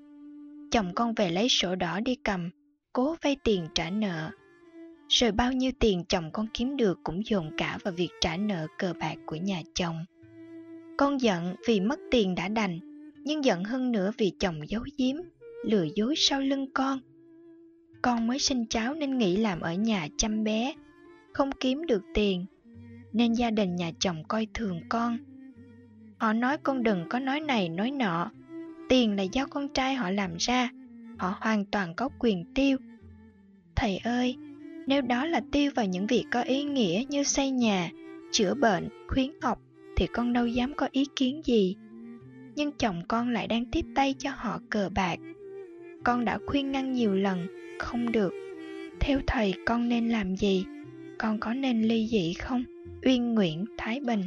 Chồng 0.72 0.92
con 0.96 1.14
về 1.14 1.30
lấy 1.30 1.50
sổ 1.50 1.76
đỏ 1.76 2.00
đi 2.00 2.16
cầm 2.16 2.50
cố 2.94 3.16
vay 3.22 3.38
tiền 3.44 3.68
trả 3.76 3.90
nợ. 3.90 4.32
Rồi 5.10 5.32
bao 5.32 5.52
nhiêu 5.52 5.72
tiền 5.80 6.04
chồng 6.10 6.30
con 6.34 6.48
kiếm 6.54 6.78
được 6.78 7.00
cũng 7.04 7.26
dồn 7.26 7.52
cả 7.58 7.78
vào 7.84 7.94
việc 7.94 8.10
trả 8.22 8.38
nợ 8.38 8.68
cờ 8.78 8.94
bạc 9.00 9.16
của 9.26 9.36
nhà 9.36 9.62
chồng. 9.76 10.06
Con 10.98 11.22
giận 11.22 11.56
vì 11.68 11.80
mất 11.80 12.00
tiền 12.12 12.36
đã 12.36 12.48
đành, 12.48 12.80
nhưng 13.24 13.46
giận 13.46 13.64
hơn 13.64 13.92
nữa 13.92 14.12
vì 14.18 14.32
chồng 14.40 14.70
giấu 14.70 14.84
giếm, 14.98 15.16
lừa 15.66 15.86
dối 15.96 16.14
sau 16.18 16.42
lưng 16.42 16.72
con. 16.74 17.00
Con 18.02 18.28
mới 18.28 18.40
sinh 18.40 18.66
cháu 18.66 18.94
nên 18.94 19.18
nghĩ 19.18 19.38
làm 19.38 19.60
ở 19.60 19.74
nhà 19.74 20.08
chăm 20.18 20.44
bé, 20.44 20.74
không 21.34 21.52
kiếm 21.52 21.86
được 21.86 22.04
tiền, 22.14 22.46
nên 23.14 23.34
gia 23.34 23.52
đình 23.52 23.76
nhà 23.76 23.92
chồng 24.00 24.24
coi 24.28 24.48
thường 24.54 24.82
con. 24.90 25.18
Họ 26.18 26.34
nói 26.34 26.58
con 26.58 26.84
đừng 26.84 27.06
có 27.10 27.20
nói 27.20 27.40
này 27.40 27.70
nói 27.70 27.92
nọ, 27.92 28.32
tiền 28.90 29.16
là 29.16 29.24
do 29.24 29.46
con 29.46 29.70
trai 29.70 29.96
họ 29.96 30.10
làm 30.10 30.36
ra, 30.40 30.70
họ 31.24 31.36
hoàn 31.42 31.66
toàn 31.66 31.94
có 31.96 32.10
quyền 32.20 32.46
tiêu. 32.56 32.78
Thầy 33.76 33.98
ơi, 33.98 34.36
nếu 34.88 35.02
đó 35.02 35.26
là 35.26 35.42
tiêu 35.52 35.72
vào 35.76 35.86
những 35.86 36.08
việc 36.08 36.26
có 36.32 36.42
ý 36.42 36.64
nghĩa 36.64 37.04
như 37.10 37.24
xây 37.24 37.52
nhà, 37.52 37.90
chữa 38.32 38.54
bệnh, 38.54 38.90
khuyến 39.08 39.32
học, 39.42 39.60
thì 39.96 40.08
con 40.08 40.34
đâu 40.34 40.48
dám 40.48 40.74
có 40.74 40.88
ý 40.92 41.06
kiến 41.16 41.42
gì. 41.46 41.76
Nhưng 42.56 42.72
chồng 42.72 43.02
con 43.08 43.30
lại 43.30 43.48
đang 43.48 43.66
tiếp 43.66 43.86
tay 43.96 44.16
cho 44.18 44.30
họ 44.36 44.60
cờ 44.70 44.90
bạc. 44.96 45.20
Con 46.04 46.26
đã 46.26 46.40
khuyên 46.46 46.72
ngăn 46.72 46.92
nhiều 46.92 47.16
lần, 47.16 47.48
không 47.80 48.12
được. 48.12 48.34
Theo 49.00 49.20
thầy 49.28 49.54
con 49.66 49.90
nên 49.90 50.10
làm 50.10 50.36
gì? 50.36 50.66
Con 51.18 51.40
có 51.40 51.54
nên 51.54 51.82
ly 51.82 52.08
dị 52.12 52.34
không? 52.34 52.64
Uyên 53.06 53.34
Nguyễn 53.34 53.66
Thái 53.78 54.00
Bình 54.00 54.22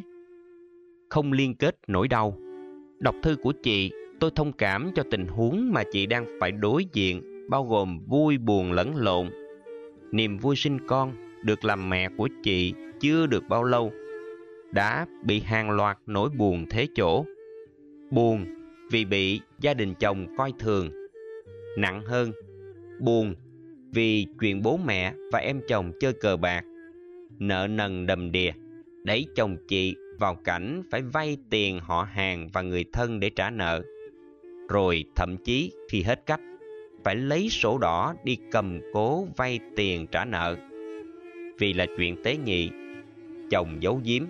Không 1.08 1.32
liên 1.32 1.54
kết 1.54 1.76
nỗi 1.86 2.08
đau 2.08 2.38
Đọc 2.98 3.14
thư 3.22 3.36
của 3.42 3.52
chị 3.62 3.90
tôi 4.20 4.30
thông 4.34 4.52
cảm 4.52 4.90
cho 4.94 5.02
tình 5.10 5.26
huống 5.26 5.72
mà 5.72 5.82
chị 5.92 6.06
đang 6.06 6.26
phải 6.40 6.52
đối 6.52 6.84
diện, 6.92 7.46
bao 7.50 7.64
gồm 7.64 7.98
vui 8.06 8.38
buồn 8.38 8.72
lẫn 8.72 8.96
lộn. 8.96 9.30
Niềm 10.12 10.38
vui 10.38 10.56
sinh 10.56 10.78
con 10.86 11.14
được 11.44 11.64
làm 11.64 11.90
mẹ 11.90 12.08
của 12.16 12.28
chị 12.42 12.74
chưa 13.00 13.26
được 13.26 13.44
bao 13.48 13.64
lâu 13.64 13.92
đã 14.72 15.06
bị 15.24 15.40
hàng 15.40 15.70
loạt 15.70 15.98
nỗi 16.06 16.30
buồn 16.30 16.66
thế 16.70 16.86
chỗ. 16.94 17.24
Buồn 18.10 18.46
vì 18.90 19.04
bị 19.04 19.40
gia 19.60 19.74
đình 19.74 19.94
chồng 19.94 20.26
coi 20.36 20.52
thường. 20.58 20.90
Nặng 21.78 22.02
hơn, 22.04 22.32
buồn 23.00 23.34
vì 23.92 24.26
chuyện 24.40 24.62
bố 24.62 24.76
mẹ 24.76 25.14
và 25.32 25.38
em 25.38 25.60
chồng 25.68 25.92
chơi 26.00 26.12
cờ 26.12 26.36
bạc. 26.36 26.64
Nợ 27.38 27.66
nần 27.70 28.06
đầm 28.06 28.32
đìa, 28.32 28.52
đẩy 29.04 29.26
chồng 29.34 29.56
chị 29.68 29.94
vào 30.18 30.34
cảnh 30.34 30.82
phải 30.90 31.02
vay 31.02 31.36
tiền 31.50 31.80
họ 31.80 32.02
hàng 32.02 32.48
và 32.52 32.62
người 32.62 32.84
thân 32.92 33.20
để 33.20 33.30
trả 33.30 33.50
nợ 33.50 33.82
rồi 34.68 35.04
thậm 35.16 35.36
chí 35.36 35.72
khi 35.90 36.02
hết 36.02 36.26
cách 36.26 36.40
phải 37.04 37.16
lấy 37.16 37.48
sổ 37.48 37.78
đỏ 37.78 38.14
đi 38.24 38.38
cầm 38.50 38.80
cố 38.92 39.26
vay 39.36 39.60
tiền 39.76 40.06
trả 40.06 40.24
nợ. 40.24 40.56
Vì 41.58 41.72
là 41.72 41.86
chuyện 41.96 42.16
tế 42.24 42.36
nhị, 42.36 42.70
chồng 43.50 43.76
giấu 43.80 44.00
giếm, 44.04 44.22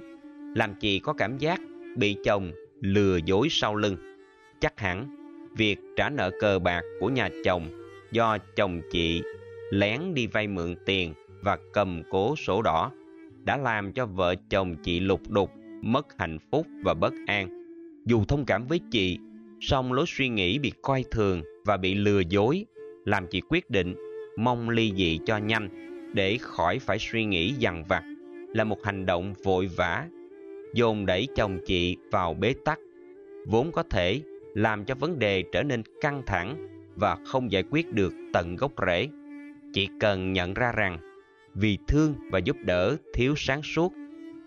làm 0.55 0.75
chị 0.81 0.99
có 0.99 1.13
cảm 1.13 1.39
giác 1.39 1.61
bị 1.97 2.17
chồng 2.25 2.53
lừa 2.81 3.19
dối 3.25 3.49
sau 3.51 3.75
lưng. 3.75 3.97
Chắc 4.61 4.81
hẳn 4.81 5.17
việc 5.57 5.79
trả 5.97 6.11
nợ 6.11 6.31
cờ 6.41 6.59
bạc 6.59 6.83
của 7.01 7.09
nhà 7.09 7.29
chồng 7.45 7.69
do 8.13 8.39
chồng 8.57 8.81
chị 8.91 9.23
lén 9.71 10.15
đi 10.15 10.27
vay 10.27 10.47
mượn 10.47 10.75
tiền 10.87 11.15
và 11.43 11.59
cầm 11.73 12.03
cố 12.11 12.37
sổ 12.37 12.63
đỏ 12.63 12.93
đã 13.45 13.57
làm 13.57 13.93
cho 13.93 14.07
vợ 14.07 14.35
chồng 14.51 14.77
chị 14.83 15.01
lục 15.01 15.21
đục, 15.29 15.51
mất 15.83 16.07
hạnh 16.19 16.39
phúc 16.51 16.67
và 16.85 16.95
bất 16.95 17.13
an. 17.27 17.49
Dù 18.07 18.25
thông 18.25 18.45
cảm 18.45 18.67
với 18.67 18.81
chị 18.91 19.19
song 19.61 19.93
lối 19.93 20.05
suy 20.09 20.29
nghĩ 20.29 20.59
bị 20.59 20.73
coi 20.83 21.05
thường 21.11 21.43
và 21.65 21.77
bị 21.77 21.95
lừa 21.95 22.21
dối 22.21 22.65
làm 23.05 23.27
chị 23.27 23.41
quyết 23.49 23.71
định 23.71 23.95
mong 24.37 24.71
ly 24.71 24.93
dị 24.97 25.19
cho 25.27 25.37
nhanh 25.39 25.69
để 26.15 26.39
khỏi 26.41 26.79
phải 26.79 26.99
suy 26.99 27.25
nghĩ 27.25 27.53
dằn 27.53 27.85
vặt 27.89 28.03
là 28.55 28.65
một 28.65 28.85
hành 28.85 29.07
động 29.07 29.35
vội 29.45 29.67
vã, 29.77 30.07
dồn 30.75 31.07
đẩy 31.07 31.29
chồng 31.35 31.59
chị 31.67 31.97
vào 32.11 32.35
bế 32.35 32.55
tắc, 32.65 32.79
vốn 33.47 33.73
có 33.73 33.83
thể 33.83 34.21
làm 34.55 34.85
cho 34.85 34.95
vấn 34.95 35.19
đề 35.19 35.45
trở 35.53 35.63
nên 35.63 35.83
căng 36.01 36.23
thẳng 36.27 36.69
và 36.97 37.17
không 37.27 37.53
giải 37.53 37.65
quyết 37.71 37.93
được 37.93 38.13
tận 38.33 38.57
gốc 38.57 38.73
rễ. 38.87 39.09
Chị 39.73 39.89
cần 40.01 40.33
nhận 40.33 40.55
ra 40.55 40.73
rằng 40.73 40.99
vì 41.55 41.79
thương 41.89 42.15
và 42.31 42.39
giúp 42.39 42.57
đỡ 42.65 42.97
thiếu 43.15 43.35
sáng 43.37 43.63
suốt, 43.63 43.93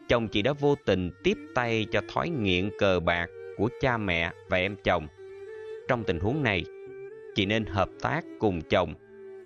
chồng 0.08 0.28
chị 0.28 0.42
đã 0.42 0.54
vô 0.54 0.76
tình 0.86 1.12
tiếp 1.24 1.38
tay 1.56 1.86
cho 1.92 2.02
thói 2.14 2.30
nghiện 2.30 2.70
cờ 2.80 3.00
bạc 3.00 3.30
của 3.60 3.70
cha 3.80 3.98
mẹ 3.98 4.32
và 4.50 4.58
em 4.58 4.76
chồng. 4.84 5.08
Trong 5.88 6.04
tình 6.04 6.20
huống 6.20 6.44
này, 6.44 6.64
chị 7.36 7.46
nên 7.46 7.66
hợp 7.66 7.90
tác 8.02 8.26
cùng 8.40 8.62
chồng, 8.62 8.94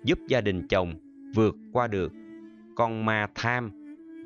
giúp 0.04 0.18
gia 0.28 0.40
đình 0.40 0.68
chồng 0.68 0.94
vượt 1.34 1.54
qua 1.72 1.86
được 1.86 2.12
con 2.76 3.04
ma 3.04 3.26
tham 3.34 3.70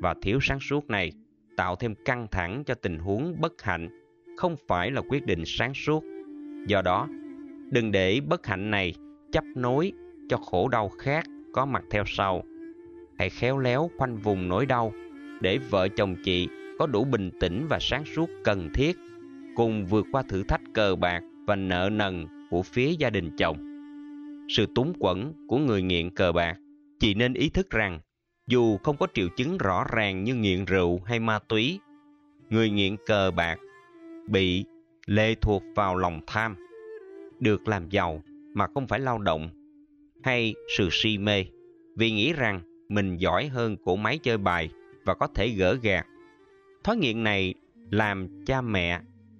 và 0.01 0.15
thiếu 0.21 0.39
sáng 0.41 0.59
suốt 0.59 0.89
này 0.89 1.11
tạo 1.57 1.75
thêm 1.75 1.95
căng 2.05 2.27
thẳng 2.31 2.63
cho 2.63 2.73
tình 2.73 2.99
huống 2.99 3.35
bất 3.41 3.61
hạnh 3.61 3.89
không 4.37 4.55
phải 4.67 4.91
là 4.91 5.01
quyết 5.09 5.25
định 5.25 5.43
sáng 5.45 5.73
suốt. 5.73 6.03
Do 6.67 6.81
đó, 6.81 7.07
đừng 7.71 7.91
để 7.91 8.21
bất 8.27 8.47
hạnh 8.47 8.71
này 8.71 8.93
chấp 9.31 9.43
nối 9.55 9.91
cho 10.29 10.37
khổ 10.37 10.67
đau 10.67 10.89
khác 10.89 11.25
có 11.53 11.65
mặt 11.65 11.83
theo 11.89 12.03
sau. 12.07 12.43
Hãy 13.17 13.29
khéo 13.29 13.57
léo 13.57 13.89
khoanh 13.97 14.17
vùng 14.17 14.47
nỗi 14.47 14.65
đau 14.65 14.93
để 15.41 15.57
vợ 15.69 15.87
chồng 15.87 16.15
chị 16.23 16.47
có 16.79 16.87
đủ 16.87 17.03
bình 17.03 17.31
tĩnh 17.39 17.65
và 17.69 17.77
sáng 17.81 18.05
suốt 18.05 18.29
cần 18.43 18.69
thiết 18.73 18.97
cùng 19.59 19.85
vượt 19.85 20.05
qua 20.11 20.23
thử 20.29 20.43
thách 20.43 20.61
cờ 20.73 20.95
bạc 20.95 21.23
và 21.47 21.55
nợ 21.55 21.89
nần 21.93 22.27
của 22.49 22.61
phía 22.61 22.91
gia 22.91 23.09
đình 23.09 23.35
chồng. 23.37 23.57
Sự 24.49 24.65
túng 24.75 24.93
quẫn 24.99 25.33
của 25.47 25.57
người 25.57 25.81
nghiện 25.81 26.09
cờ 26.09 26.31
bạc, 26.31 26.57
chỉ 26.99 27.13
nên 27.13 27.33
ý 27.33 27.49
thức 27.49 27.69
rằng 27.69 27.99
dù 28.47 28.77
không 28.77 28.97
có 28.97 29.07
triệu 29.13 29.27
chứng 29.37 29.57
rõ 29.57 29.85
ràng 29.91 30.23
như 30.23 30.35
nghiện 30.35 30.65
rượu 30.65 30.99
hay 31.05 31.19
ma 31.19 31.39
túy, 31.39 31.79
người 32.49 32.69
nghiện 32.69 32.95
cờ 33.05 33.31
bạc 33.31 33.59
bị 34.27 34.65
lệ 35.05 35.35
thuộc 35.41 35.63
vào 35.75 35.95
lòng 35.95 36.21
tham, 36.27 36.55
được 37.39 37.67
làm 37.67 37.89
giàu 37.89 38.21
mà 38.53 38.67
không 38.73 38.87
phải 38.87 38.99
lao 38.99 39.17
động, 39.17 39.49
hay 40.23 40.53
sự 40.77 40.89
si 40.91 41.17
mê 41.17 41.45
vì 41.95 42.11
nghĩ 42.11 42.33
rằng 42.33 42.61
mình 42.89 43.17
giỏi 43.17 43.47
hơn 43.47 43.77
cổ 43.85 43.95
máy 43.95 44.17
chơi 44.17 44.37
bài 44.37 44.69
và 45.05 45.13
có 45.13 45.27
thể 45.27 45.49
gỡ 45.49 45.77
gạt. 45.81 46.05
Thói 46.83 46.97
nghiện 46.97 47.23
này 47.23 47.53
làm 47.91 48.43
cha 48.45 48.61
mẹ 48.61 48.99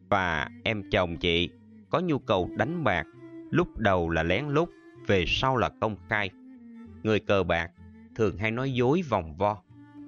và 0.10 0.50
em 0.64 0.84
chồng 0.92 1.18
chị 1.18 1.50
có 1.90 2.00
nhu 2.00 2.20
cầu 2.20 2.50
đánh 2.58 2.84
bạc, 2.84 3.08
lúc 3.52 3.78
đầu 3.78 4.10
là 4.10 4.24
lén 4.24 4.46
lút, 4.48 4.70
về 5.08 5.26
sau 5.28 5.58
là 5.58 5.70
công 5.82 5.96
khai. 6.10 6.30
Người 7.04 7.20
cờ 7.20 7.44
bạc 7.44 7.72
thường 8.16 8.38
hay 8.38 8.52
nói 8.52 8.72
dối 8.72 9.02
vòng 9.10 9.36
vo, 9.38 9.62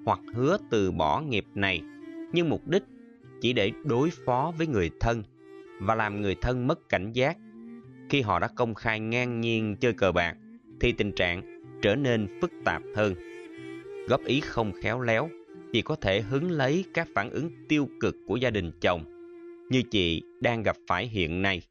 hoặc 0.06 0.20
hứa 0.34 0.58
từ 0.70 0.91
bỏ 0.91 1.22
nghiệp 1.22 1.45
này 1.56 1.82
nhưng 2.34 2.49
mục 2.49 2.68
đích 2.68 2.84
chỉ 3.41 3.54
để 3.54 3.72
đối 3.84 4.10
phó 4.10 4.54
với 4.58 4.68
người 4.68 4.89
thân 4.99 5.24
và 5.80 5.95
làm 5.95 6.22
người 6.22 6.36
thân 6.36 6.68
mất 6.68 6.89
cảnh 6.89 7.12
giác. 7.14 7.38
Khi 8.10 8.22
họ 8.22 8.39
đã 8.39 8.47
công 8.47 8.74
khai 8.74 8.99
ngang 8.99 9.41
nhiên 9.41 9.76
chơi 9.76 9.93
cờ 9.93 10.12
bạc 10.12 10.38
thì 10.80 10.91
tình 10.91 11.12
trạng 11.16 11.64
trở 11.82 11.95
nên 11.95 12.39
phức 12.41 12.52
tạp 12.66 12.82
hơn. 12.95 13.16
Góp 14.08 14.24
ý 14.26 14.39
không 14.39 14.72
khéo 14.82 15.02
léo 15.02 15.30
chỉ 15.74 15.82
có 15.82 15.95
thể 15.95 16.22
hứng 16.22 16.52
lấy 16.52 16.86
các 16.93 17.08
phản 17.16 17.30
ứng 17.30 17.52
tiêu 17.70 17.88
cực 17.99 18.16
của 18.28 18.36
gia 18.36 18.49
đình 18.49 18.72
chồng 18.82 19.20
như 19.72 19.84
chị 19.91 20.24
đang 20.41 20.63
gặp 20.63 20.76
phải 20.88 21.07
hiện 21.07 21.41
nay. 21.41 21.61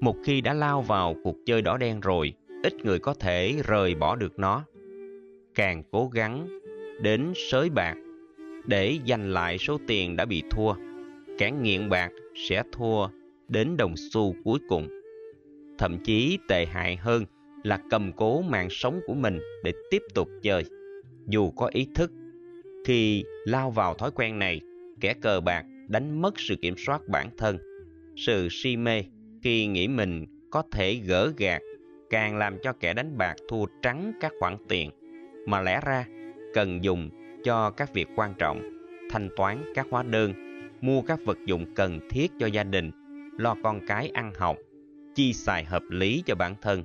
Một 0.00 0.16
khi 0.24 0.40
đã 0.40 0.54
lao 0.54 0.82
vào 0.82 1.14
cuộc 1.24 1.36
chơi 1.46 1.62
đỏ 1.62 1.76
đen 1.76 2.00
rồi, 2.00 2.32
ít 2.62 2.74
người 2.84 2.98
có 2.98 3.14
thể 3.14 3.54
rời 3.66 3.94
bỏ 3.94 4.16
được 4.16 4.38
nó. 4.38 4.64
Càng 5.54 5.82
cố 5.90 6.08
gắng 6.08 6.48
đến 7.02 7.32
sới 7.50 7.70
bạc 7.70 7.94
để 8.66 8.98
giành 9.06 9.30
lại 9.30 9.58
số 9.58 9.78
tiền 9.86 10.16
đã 10.16 10.24
bị 10.24 10.42
thua, 10.50 10.74
kẻ 11.38 11.50
nghiện 11.50 11.88
bạc 11.88 12.10
sẽ 12.48 12.62
thua 12.72 13.08
đến 13.48 13.76
đồng 13.76 13.94
xu 13.96 14.34
cuối 14.44 14.58
cùng. 14.68 14.88
Thậm 15.78 15.98
chí 16.04 16.38
tệ 16.48 16.66
hại 16.66 16.96
hơn 16.96 17.24
là 17.64 17.80
cầm 17.90 18.12
cố 18.16 18.42
mạng 18.42 18.68
sống 18.70 19.00
của 19.06 19.14
mình 19.14 19.38
để 19.64 19.72
tiếp 19.90 20.02
tục 20.14 20.28
chơi. 20.42 20.64
Dù 21.26 21.50
có 21.50 21.70
ý 21.72 21.86
thức, 21.94 22.12
khi 22.84 23.24
lao 23.44 23.70
vào 23.70 23.94
thói 23.94 24.10
quen 24.14 24.38
này, 24.38 24.60
kẻ 25.00 25.14
cờ 25.14 25.40
bạc 25.40 25.64
đánh 25.88 26.22
mất 26.22 26.40
sự 26.40 26.56
kiểm 26.56 26.74
soát 26.76 27.08
bản 27.08 27.30
thân. 27.38 27.58
Sự 28.16 28.48
si 28.50 28.76
mê 28.76 29.04
khi 29.42 29.66
nghĩ 29.66 29.88
mình 29.88 30.26
có 30.50 30.62
thể 30.72 30.94
gỡ 30.94 31.32
gạt 31.36 31.62
càng 32.10 32.36
làm 32.36 32.58
cho 32.62 32.72
kẻ 32.72 32.94
đánh 32.94 33.18
bạc 33.18 33.34
thua 33.48 33.66
trắng 33.82 34.12
các 34.20 34.32
khoản 34.40 34.56
tiền 34.68 34.90
mà 35.46 35.60
lẽ 35.60 35.80
ra 35.86 36.06
cần 36.54 36.84
dùng 36.84 37.10
cho 37.44 37.70
các 37.70 37.94
việc 37.94 38.08
quan 38.16 38.34
trọng, 38.38 38.62
thanh 39.10 39.28
toán 39.36 39.72
các 39.74 39.86
hóa 39.90 40.02
đơn, 40.02 40.34
mua 40.80 41.02
các 41.02 41.20
vật 41.24 41.38
dụng 41.46 41.74
cần 41.74 42.00
thiết 42.10 42.32
cho 42.38 42.46
gia 42.46 42.64
đình, 42.64 42.90
lo 43.38 43.56
con 43.62 43.86
cái 43.86 44.08
ăn 44.08 44.32
học, 44.34 44.56
chi 45.14 45.32
xài 45.32 45.64
hợp 45.64 45.82
lý 45.90 46.22
cho 46.26 46.34
bản 46.34 46.54
thân. 46.62 46.84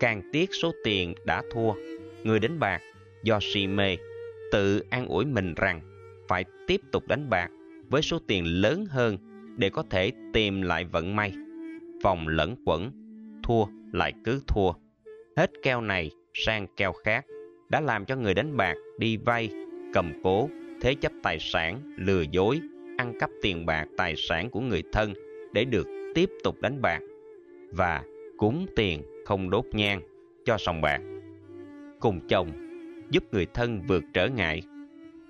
Càng 0.00 0.22
tiếc 0.32 0.50
số 0.62 0.72
tiền 0.84 1.14
đã 1.26 1.42
thua, 1.52 1.72
người 2.24 2.40
đánh 2.40 2.58
bạc 2.58 2.80
do 3.22 3.38
si 3.42 3.66
mê 3.66 3.96
tự 4.52 4.82
an 4.90 5.06
ủi 5.06 5.24
mình 5.24 5.54
rằng 5.54 5.80
phải 6.28 6.44
tiếp 6.66 6.80
tục 6.92 7.08
đánh 7.08 7.30
bạc 7.30 7.50
với 7.94 8.02
số 8.02 8.18
tiền 8.26 8.44
lớn 8.46 8.86
hơn 8.86 9.16
để 9.56 9.70
có 9.70 9.84
thể 9.90 10.12
tìm 10.32 10.62
lại 10.62 10.84
vận 10.84 11.16
may. 11.16 11.32
Vòng 12.02 12.28
lẫn 12.28 12.56
quẩn, 12.64 12.90
thua 13.42 13.64
lại 13.92 14.12
cứ 14.24 14.40
thua. 14.46 14.72
Hết 15.36 15.50
keo 15.62 15.80
này 15.80 16.10
sang 16.32 16.66
keo 16.76 16.92
khác 16.92 17.24
đã 17.68 17.80
làm 17.80 18.04
cho 18.04 18.16
người 18.16 18.34
đánh 18.34 18.56
bạc 18.56 18.74
đi 18.98 19.16
vay, 19.16 19.50
cầm 19.92 20.12
cố, 20.22 20.48
thế 20.80 20.94
chấp 20.94 21.12
tài 21.22 21.38
sản, 21.40 21.94
lừa 21.96 22.22
dối, 22.30 22.60
ăn 22.98 23.18
cắp 23.20 23.30
tiền 23.42 23.66
bạc 23.66 23.86
tài 23.96 24.14
sản 24.16 24.50
của 24.50 24.60
người 24.60 24.82
thân 24.92 25.12
để 25.52 25.64
được 25.64 25.86
tiếp 26.14 26.30
tục 26.44 26.60
đánh 26.60 26.82
bạc 26.82 27.00
và 27.70 28.04
cúng 28.38 28.66
tiền 28.76 29.02
không 29.24 29.50
đốt 29.50 29.64
nhang 29.72 30.00
cho 30.44 30.58
sòng 30.58 30.80
bạc. 30.80 31.00
Cùng 32.00 32.20
chồng 32.28 32.48
giúp 33.10 33.24
người 33.32 33.46
thân 33.54 33.82
vượt 33.86 34.04
trở 34.14 34.28
ngại. 34.28 34.62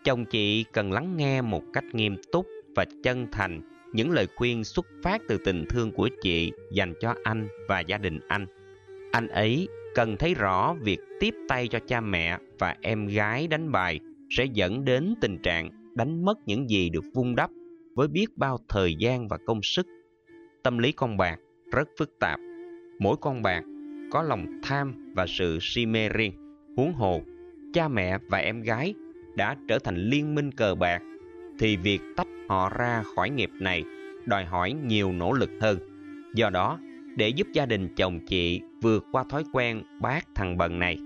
Chồng 0.04 0.24
chị 0.24 0.64
cần 0.72 0.92
lắng 0.92 1.16
nghe 1.16 1.42
một 1.42 1.62
cách 1.72 1.84
nghiêm 1.92 2.16
túc 2.32 2.46
và 2.74 2.84
chân 3.02 3.26
thành 3.32 3.60
những 3.92 4.10
lời 4.10 4.26
khuyên 4.36 4.64
xuất 4.64 4.86
phát 5.02 5.22
từ 5.28 5.38
tình 5.44 5.64
thương 5.68 5.92
của 5.92 6.08
chị 6.22 6.52
dành 6.72 6.94
cho 7.00 7.14
anh 7.24 7.48
và 7.68 7.80
gia 7.80 7.98
đình 7.98 8.20
anh. 8.28 8.46
Anh 9.12 9.28
ấy 9.28 9.68
cần 9.94 10.16
thấy 10.16 10.34
rõ 10.34 10.74
việc 10.80 11.00
tiếp 11.20 11.34
tay 11.48 11.68
cho 11.68 11.78
cha 11.86 12.00
mẹ 12.00 12.38
và 12.58 12.76
em 12.80 13.06
gái 13.06 13.48
đánh 13.48 13.72
bài 13.72 14.00
sẽ 14.30 14.44
dẫn 14.44 14.84
đến 14.84 15.14
tình 15.20 15.38
trạng 15.42 15.70
đánh 15.94 16.24
mất 16.24 16.38
những 16.46 16.70
gì 16.70 16.90
được 16.90 17.04
vun 17.14 17.34
đắp 17.34 17.50
với 17.94 18.08
biết 18.08 18.26
bao 18.36 18.58
thời 18.68 18.94
gian 18.94 19.28
và 19.28 19.38
công 19.46 19.62
sức. 19.62 19.86
Tâm 20.62 20.78
lý 20.78 20.92
con 20.92 21.16
bạc 21.16 21.36
rất 21.72 21.88
phức 21.98 22.18
tạp. 22.20 22.40
Mỗi 22.98 23.16
con 23.20 23.42
bạc 23.42 23.62
có 24.10 24.22
lòng 24.22 24.46
tham 24.62 25.12
và 25.16 25.26
sự 25.26 25.58
si 25.60 25.86
mê 25.86 26.08
riêng. 26.08 26.32
Huống 26.76 26.92
hồ, 26.92 27.22
cha 27.72 27.88
mẹ 27.88 28.18
và 28.28 28.38
em 28.38 28.62
gái 28.62 28.94
đã 29.36 29.56
trở 29.68 29.78
thành 29.78 29.96
liên 29.96 30.34
minh 30.34 30.52
cờ 30.52 30.74
bạc 30.74 31.02
thì 31.58 31.76
việc 31.76 32.00
tách 32.16 32.28
họ 32.48 32.68
ra 32.68 33.02
khỏi 33.16 33.30
nghiệp 33.30 33.50
này 33.60 33.84
đòi 34.26 34.44
hỏi 34.44 34.72
nhiều 34.72 35.12
nỗ 35.12 35.32
lực 35.32 35.50
hơn. 35.60 35.78
Do 36.34 36.50
đó, 36.50 36.78
để 37.16 37.28
giúp 37.28 37.46
gia 37.52 37.66
đình 37.66 37.94
chồng 37.94 38.20
chị 38.26 38.60
vượt 38.82 39.04
qua 39.12 39.24
thói 39.30 39.44
quen 39.52 39.82
bác 40.00 40.26
thằng 40.34 40.56
bần 40.56 40.78
này, 40.78 40.98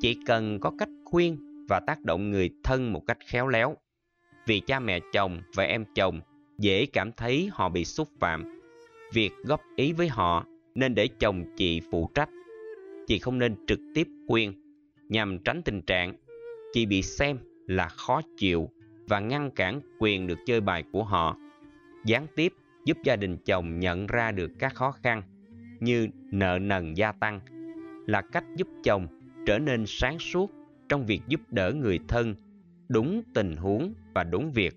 chị 0.00 0.16
cần 0.26 0.60
có 0.60 0.72
cách 0.78 0.88
khuyên 1.04 1.36
và 1.68 1.80
tác 1.80 2.04
động 2.04 2.30
người 2.30 2.50
thân 2.64 2.92
một 2.92 3.06
cách 3.06 3.18
khéo 3.26 3.48
léo. 3.48 3.76
Vì 4.46 4.60
cha 4.60 4.80
mẹ 4.80 5.00
chồng 5.12 5.40
và 5.54 5.64
em 5.64 5.84
chồng 5.94 6.20
dễ 6.58 6.86
cảm 6.86 7.12
thấy 7.12 7.50
họ 7.52 7.68
bị 7.68 7.84
xúc 7.84 8.08
phạm. 8.20 8.60
Việc 9.12 9.30
góp 9.44 9.60
ý 9.76 9.92
với 9.92 10.08
họ 10.08 10.46
nên 10.74 10.94
để 10.94 11.08
chồng 11.08 11.44
chị 11.56 11.80
phụ 11.90 12.10
trách. 12.14 12.28
Chị 13.06 13.18
không 13.18 13.38
nên 13.38 13.66
trực 13.66 13.78
tiếp 13.94 14.08
khuyên 14.28 14.52
nhằm 15.08 15.38
tránh 15.38 15.62
tình 15.62 15.82
trạng 15.82 16.14
chị 16.72 16.86
bị 16.86 17.02
xem 17.02 17.38
là 17.66 17.88
khó 17.88 18.20
chịu 18.36 18.70
và 19.06 19.20
ngăn 19.20 19.50
cản 19.50 19.80
quyền 19.98 20.26
được 20.26 20.38
chơi 20.46 20.60
bài 20.60 20.84
của 20.92 21.04
họ. 21.04 21.36
Gián 22.04 22.26
tiếp, 22.36 22.52
giúp 22.84 22.98
gia 23.04 23.16
đình 23.16 23.36
chồng 23.36 23.80
nhận 23.80 24.06
ra 24.06 24.32
được 24.32 24.50
các 24.58 24.74
khó 24.74 24.90
khăn 24.90 25.22
như 25.80 26.08
nợ 26.30 26.58
nần 26.58 26.94
gia 26.94 27.12
tăng 27.12 27.40
là 28.06 28.22
cách 28.32 28.44
giúp 28.56 28.68
chồng 28.84 29.06
trở 29.46 29.58
nên 29.58 29.84
sáng 29.86 30.18
suốt 30.18 30.50
trong 30.88 31.06
việc 31.06 31.20
giúp 31.28 31.40
đỡ 31.50 31.72
người 31.72 31.98
thân, 32.08 32.34
đúng 32.88 33.22
tình 33.34 33.56
huống 33.56 33.94
và 34.14 34.24
đúng 34.24 34.52
việc. 34.52 34.76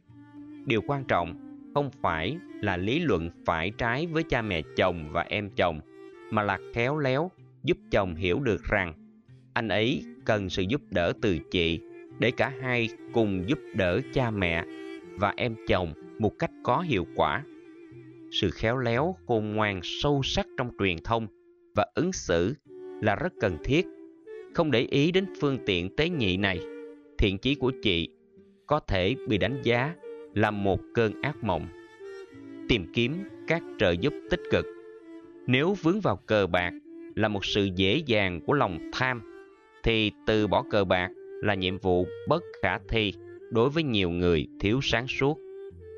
Điều 0.66 0.82
quan 0.88 1.04
trọng 1.04 1.36
không 1.74 1.90
phải 2.02 2.38
là 2.62 2.78
lý 2.78 3.00
luận 3.00 3.30
phải 3.46 3.72
trái 3.78 4.08
với 4.08 4.24
cha 4.24 4.42
mẹ 4.42 4.62
chồng 4.78 5.10
và 5.12 5.22
em 5.22 5.50
chồng, 5.56 5.80
mà 6.32 6.42
là 6.44 6.60
khéo 6.74 6.98
léo 6.98 7.32
giúp 7.64 7.78
chồng 7.92 8.16
hiểu 8.16 8.40
được 8.40 8.64
rằng 8.64 8.94
anh 9.54 9.68
ấy 9.68 10.04
cần 10.26 10.50
sự 10.50 10.64
giúp 10.70 10.82
đỡ 10.90 11.14
từ 11.22 11.38
chị 11.52 11.80
để 12.20 12.32
cả 12.32 12.54
hai 12.62 12.90
cùng 13.14 13.44
giúp 13.48 13.60
đỡ 13.74 14.02
cha 14.14 14.32
mẹ 14.32 14.66
và 15.16 15.34
em 15.38 15.56
chồng 15.68 15.94
một 16.20 16.40
cách 16.40 16.52
có 16.64 16.80
hiệu 16.80 17.08
quả. 17.16 17.44
Sự 18.32 18.52
khéo 18.52 18.78
léo, 18.78 19.16
khôn 19.28 19.56
ngoan, 19.56 19.80
sâu 19.84 20.22
sắc 20.24 20.48
trong 20.58 20.72
truyền 20.80 20.98
thông 21.04 21.28
và 21.76 21.86
ứng 21.96 22.14
xử 22.14 22.56
là 23.02 23.16
rất 23.16 23.34
cần 23.40 23.58
thiết. 23.64 23.86
Không 24.54 24.72
để 24.72 24.80
ý 24.80 25.12
đến 25.12 25.26
phương 25.40 25.58
tiện 25.66 25.96
tế 25.96 26.10
nhị 26.10 26.38
này, 26.38 26.60
thiện 27.18 27.38
chí 27.38 27.56
của 27.56 27.72
chị 27.82 28.10
có 28.68 28.80
thể 28.80 29.16
bị 29.28 29.38
đánh 29.38 29.62
giá 29.64 29.96
là 30.34 30.52
một 30.52 30.80
cơn 30.94 31.22
ác 31.22 31.44
mộng. 31.44 31.68
Tìm 32.70 32.86
kiếm 32.94 33.24
các 33.48 33.64
trợ 33.80 33.92
giúp 33.92 34.14
tích 34.30 34.42
cực. 34.52 34.66
Nếu 35.48 35.74
vướng 35.74 36.00
vào 36.00 36.16
cờ 36.16 36.48
bạc 36.48 36.74
là 37.16 37.28
một 37.28 37.46
sự 37.46 37.70
dễ 37.76 38.02
dàng 38.06 38.42
của 38.46 38.54
lòng 38.54 38.80
tham, 38.94 39.22
thì 39.84 40.12
từ 40.26 40.48
bỏ 40.48 40.64
cờ 40.70 40.84
bạc 40.84 41.10
là 41.42 41.54
nhiệm 41.54 41.78
vụ 41.78 42.08
bất 42.28 42.44
khả 42.62 42.78
thi 42.90 43.14
đối 43.52 43.70
với 43.70 43.84
nhiều 43.84 44.10
người 44.10 44.48
thiếu 44.60 44.80
sáng 44.84 45.08
suốt. 45.08 45.40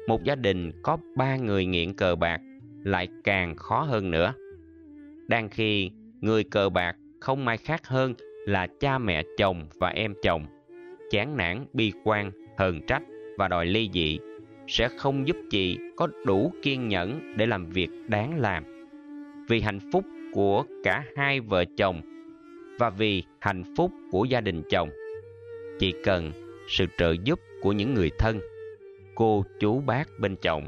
Một 0.07 0.23
gia 0.23 0.35
đình 0.35 0.71
có 0.83 0.97
ba 1.15 1.37
người 1.37 1.65
nghiện 1.65 1.93
cờ 1.93 2.15
bạc 2.15 2.41
lại 2.83 3.07
càng 3.23 3.55
khó 3.55 3.81
hơn 3.81 4.11
nữa. 4.11 4.33
Đang 5.27 5.49
khi 5.49 5.91
người 6.21 6.43
cờ 6.43 6.69
bạc 6.69 6.95
không 7.19 7.47
ai 7.47 7.57
khác 7.57 7.87
hơn 7.87 8.13
là 8.45 8.67
cha 8.79 8.97
mẹ 8.97 9.23
chồng 9.37 9.67
và 9.79 9.89
em 9.89 10.13
chồng, 10.23 10.45
chán 11.11 11.37
nản 11.37 11.65
bi 11.73 11.91
quan, 12.03 12.31
hờn 12.57 12.81
trách 12.87 13.03
và 13.37 13.47
đòi 13.47 13.65
ly 13.65 13.89
dị 13.93 14.19
sẽ 14.67 14.89
không 14.97 15.27
giúp 15.27 15.37
chị 15.49 15.77
có 15.95 16.07
đủ 16.25 16.53
kiên 16.61 16.87
nhẫn 16.87 17.37
để 17.37 17.45
làm 17.45 17.65
việc 17.65 17.89
đáng 18.07 18.39
làm. 18.39 18.63
Vì 19.49 19.61
hạnh 19.61 19.79
phúc 19.93 20.05
của 20.33 20.63
cả 20.83 21.03
hai 21.15 21.39
vợ 21.39 21.65
chồng 21.77 22.01
và 22.79 22.89
vì 22.89 23.23
hạnh 23.39 23.63
phúc 23.77 23.91
của 24.11 24.25
gia 24.25 24.41
đình 24.41 24.61
chồng 24.69 24.89
chỉ 25.79 25.93
cần 26.03 26.31
sự 26.67 26.85
trợ 26.97 27.15
giúp 27.23 27.39
của 27.61 27.71
những 27.71 27.93
người 27.93 28.11
thân, 28.17 28.39
cô, 29.15 29.45
chú, 29.59 29.81
bác 29.81 30.09
bên 30.19 30.35
chồng 30.41 30.67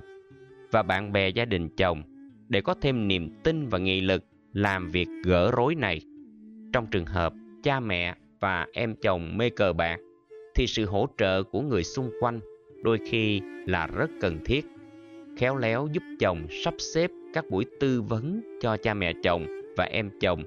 và 0.71 0.83
bạn 0.83 1.11
bè 1.11 1.29
gia 1.29 1.45
đình 1.45 1.69
chồng 1.69 2.03
để 2.49 2.61
có 2.61 2.75
thêm 2.81 3.07
niềm 3.07 3.29
tin 3.43 3.67
và 3.67 3.79
nghị 3.79 4.01
lực 4.01 4.23
làm 4.53 4.89
việc 4.89 5.07
gỡ 5.25 5.51
rối 5.51 5.75
này. 5.75 6.01
Trong 6.73 6.87
trường 6.91 7.05
hợp 7.05 7.33
cha 7.63 7.79
mẹ 7.79 8.15
và 8.39 8.67
em 8.73 8.95
chồng 9.01 9.37
mê 9.37 9.49
cờ 9.49 9.73
bạc 9.73 9.99
thì 10.55 10.67
sự 10.67 10.85
hỗ 10.85 11.07
trợ 11.17 11.43
của 11.43 11.61
người 11.61 11.83
xung 11.83 12.11
quanh 12.21 12.39
đôi 12.83 12.99
khi 13.05 13.41
là 13.67 13.87
rất 13.87 14.09
cần 14.21 14.39
thiết. 14.45 14.65
Khéo 15.37 15.57
léo 15.57 15.87
giúp 15.91 16.03
chồng 16.19 16.47
sắp 16.63 16.73
xếp 16.77 17.11
các 17.33 17.45
buổi 17.49 17.65
tư 17.79 18.01
vấn 18.01 18.41
cho 18.61 18.77
cha 18.77 18.93
mẹ 18.93 19.13
chồng 19.23 19.45
và 19.77 19.83
em 19.83 20.09
chồng 20.21 20.43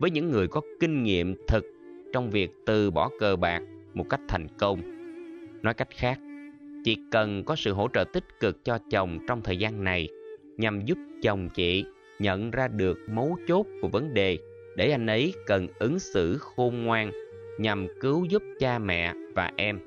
với 0.00 0.10
những 0.10 0.30
người 0.30 0.48
có 0.48 0.60
kinh 0.80 1.02
nghiệm 1.02 1.34
thực 1.48 1.64
trong 2.12 2.30
việc 2.30 2.50
từ 2.66 2.90
bỏ 2.90 3.10
cờ 3.20 3.36
bạc 3.36 3.62
một 3.94 4.06
cách 4.10 4.20
thành 4.28 4.46
công. 4.58 4.80
Nói 5.62 5.74
cách 5.74 5.88
khác, 5.90 6.20
chị 6.84 6.96
cần 7.10 7.44
có 7.44 7.56
sự 7.56 7.72
hỗ 7.72 7.88
trợ 7.88 8.04
tích 8.04 8.24
cực 8.40 8.64
cho 8.64 8.78
chồng 8.90 9.18
trong 9.28 9.42
thời 9.42 9.56
gian 9.56 9.84
này 9.84 10.08
nhằm 10.56 10.80
giúp 10.80 10.98
chồng 11.22 11.48
chị 11.54 11.84
nhận 12.18 12.50
ra 12.50 12.68
được 12.68 12.98
mấu 13.08 13.38
chốt 13.46 13.66
của 13.82 13.88
vấn 13.88 14.14
đề 14.14 14.38
để 14.76 14.90
anh 14.90 15.06
ấy 15.06 15.34
cần 15.46 15.68
ứng 15.78 15.98
xử 15.98 16.38
khôn 16.38 16.82
ngoan 16.82 17.10
nhằm 17.58 17.86
cứu 18.00 18.24
giúp 18.24 18.42
cha 18.58 18.78
mẹ 18.78 19.14
và 19.34 19.52
em. 19.56 19.78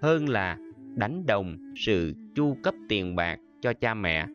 hơn 0.00 0.28
là 0.28 0.58
đánh 0.94 1.26
đồng 1.26 1.72
sự 1.76 2.12
chu 2.34 2.56
cấp 2.62 2.74
tiền 2.88 3.16
bạc 3.16 3.38
cho 3.60 3.72
cha 3.72 3.94
mẹ 3.94 4.26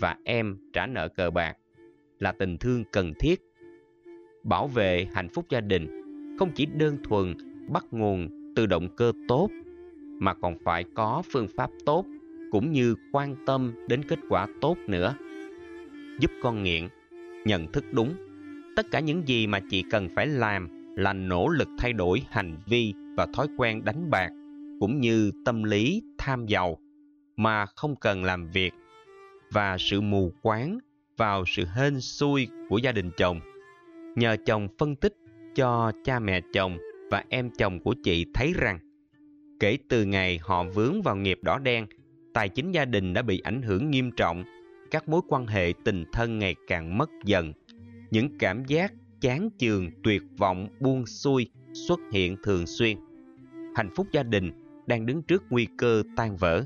và 0.00 0.16
em 0.24 0.56
trả 0.72 0.86
nợ 0.86 1.08
cờ 1.08 1.30
bạc 1.30 1.56
là 2.18 2.32
tình 2.32 2.58
thương 2.58 2.84
cần 2.92 3.12
thiết. 3.18 3.40
Bảo 4.42 4.66
vệ 4.66 5.06
hạnh 5.14 5.28
phúc 5.28 5.46
gia 5.48 5.60
đình 5.60 5.86
không 6.38 6.50
chỉ 6.54 6.66
đơn 6.66 6.96
thuần 7.04 7.34
bắt 7.68 7.84
nguồn 7.90 8.41
từ 8.56 8.66
động 8.66 8.88
cơ 8.96 9.12
tốt, 9.28 9.48
mà 10.18 10.34
còn 10.34 10.58
phải 10.64 10.84
có 10.94 11.22
phương 11.32 11.48
pháp 11.56 11.70
tốt 11.86 12.04
cũng 12.50 12.72
như 12.72 12.94
quan 13.12 13.36
tâm 13.46 13.72
đến 13.88 14.02
kết 14.08 14.18
quả 14.28 14.46
tốt 14.60 14.76
nữa. 14.86 15.14
Giúp 16.20 16.30
con 16.42 16.62
nghiện, 16.62 16.88
nhận 17.44 17.72
thức 17.72 17.84
đúng, 17.92 18.14
tất 18.76 18.86
cả 18.90 19.00
những 19.00 19.28
gì 19.28 19.46
mà 19.46 19.60
chị 19.70 19.84
cần 19.90 20.08
phải 20.16 20.26
làm 20.26 20.68
là 20.96 21.12
nỗ 21.12 21.48
lực 21.48 21.68
thay 21.78 21.92
đổi 21.92 22.22
hành 22.30 22.56
vi 22.66 22.94
và 23.16 23.26
thói 23.34 23.46
quen 23.56 23.84
đánh 23.84 24.10
bạc 24.10 24.30
cũng 24.80 25.00
như 25.00 25.30
tâm 25.44 25.62
lý 25.62 26.02
tham 26.18 26.46
giàu 26.46 26.78
mà 27.36 27.66
không 27.66 27.96
cần 27.96 28.24
làm 28.24 28.50
việc 28.50 28.74
và 29.50 29.76
sự 29.78 30.00
mù 30.00 30.32
quáng 30.42 30.78
vào 31.16 31.44
sự 31.46 31.64
hên 31.74 32.00
xui 32.00 32.48
của 32.68 32.78
gia 32.78 32.92
đình 32.92 33.10
chồng. 33.16 33.40
Nhờ 34.16 34.36
chồng 34.46 34.68
phân 34.78 34.96
tích 34.96 35.14
cho 35.54 35.92
cha 36.04 36.18
mẹ 36.18 36.40
chồng 36.52 36.78
và 37.12 37.24
em 37.28 37.50
chồng 37.50 37.80
của 37.80 37.94
chị 38.04 38.26
thấy 38.34 38.52
rằng 38.56 38.78
kể 39.60 39.78
từ 39.88 40.04
ngày 40.04 40.40
họ 40.42 40.64
vướng 40.64 41.02
vào 41.02 41.16
nghiệp 41.16 41.38
đỏ 41.42 41.58
đen, 41.58 41.86
tài 42.34 42.48
chính 42.48 42.72
gia 42.72 42.84
đình 42.84 43.12
đã 43.12 43.22
bị 43.22 43.40
ảnh 43.40 43.62
hưởng 43.62 43.90
nghiêm 43.90 44.10
trọng, 44.16 44.44
các 44.90 45.08
mối 45.08 45.20
quan 45.28 45.46
hệ 45.46 45.72
tình 45.84 46.04
thân 46.12 46.38
ngày 46.38 46.54
càng 46.68 46.98
mất 46.98 47.10
dần. 47.24 47.52
Những 48.10 48.38
cảm 48.38 48.64
giác 48.64 48.92
chán 49.20 49.48
chường, 49.58 49.90
tuyệt 50.02 50.22
vọng, 50.38 50.68
buông 50.80 51.06
xuôi 51.06 51.50
xuất 51.72 52.00
hiện 52.12 52.36
thường 52.42 52.66
xuyên. 52.66 52.96
Hạnh 53.76 53.90
phúc 53.96 54.06
gia 54.12 54.22
đình 54.22 54.52
đang 54.86 55.06
đứng 55.06 55.22
trước 55.22 55.42
nguy 55.50 55.66
cơ 55.78 56.02
tan 56.16 56.36
vỡ. 56.36 56.64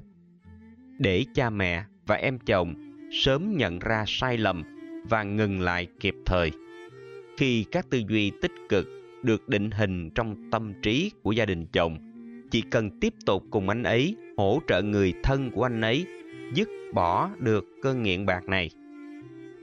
Để 0.99 1.25
cha 1.35 1.51
mẹ 1.51 1.85
và 2.07 2.17
em 2.17 2.39
chồng 2.39 2.75
sớm 3.13 3.57
nhận 3.57 3.79
ra 3.79 4.05
sai 4.07 4.39
lầm 4.39 4.63
và 5.09 5.23
ngừng 5.23 5.61
lại 5.61 5.87
kịp 6.01 6.15
thời. 6.27 6.51
Khi 7.37 7.65
các 7.73 7.91
tư 7.91 8.03
duy 8.09 8.33
tích 8.43 8.53
cực 8.69 8.96
được 9.27 9.49
định 9.49 9.71
hình 9.71 10.11
trong 10.11 10.51
tâm 10.51 10.73
trí 10.83 11.11
của 11.23 11.33
gia 11.33 11.45
đình 11.45 11.67
chồng, 11.73 11.99
chỉ 12.51 12.61
cần 12.61 13.01
tiếp 13.01 13.15
tục 13.27 13.43
cùng 13.51 13.69
anh 13.69 13.83
ấy 13.83 14.17
hỗ 14.37 14.61
trợ 14.67 14.83
người 14.83 15.13
thân 15.23 15.51
của 15.51 15.63
anh 15.63 15.81
ấy 15.81 16.07
dứt 16.55 16.69
bỏ 16.95 17.31
được 17.39 17.65
cơn 17.83 18.03
nghiện 18.03 18.27
bạc 18.27 18.49
này. 18.49 18.71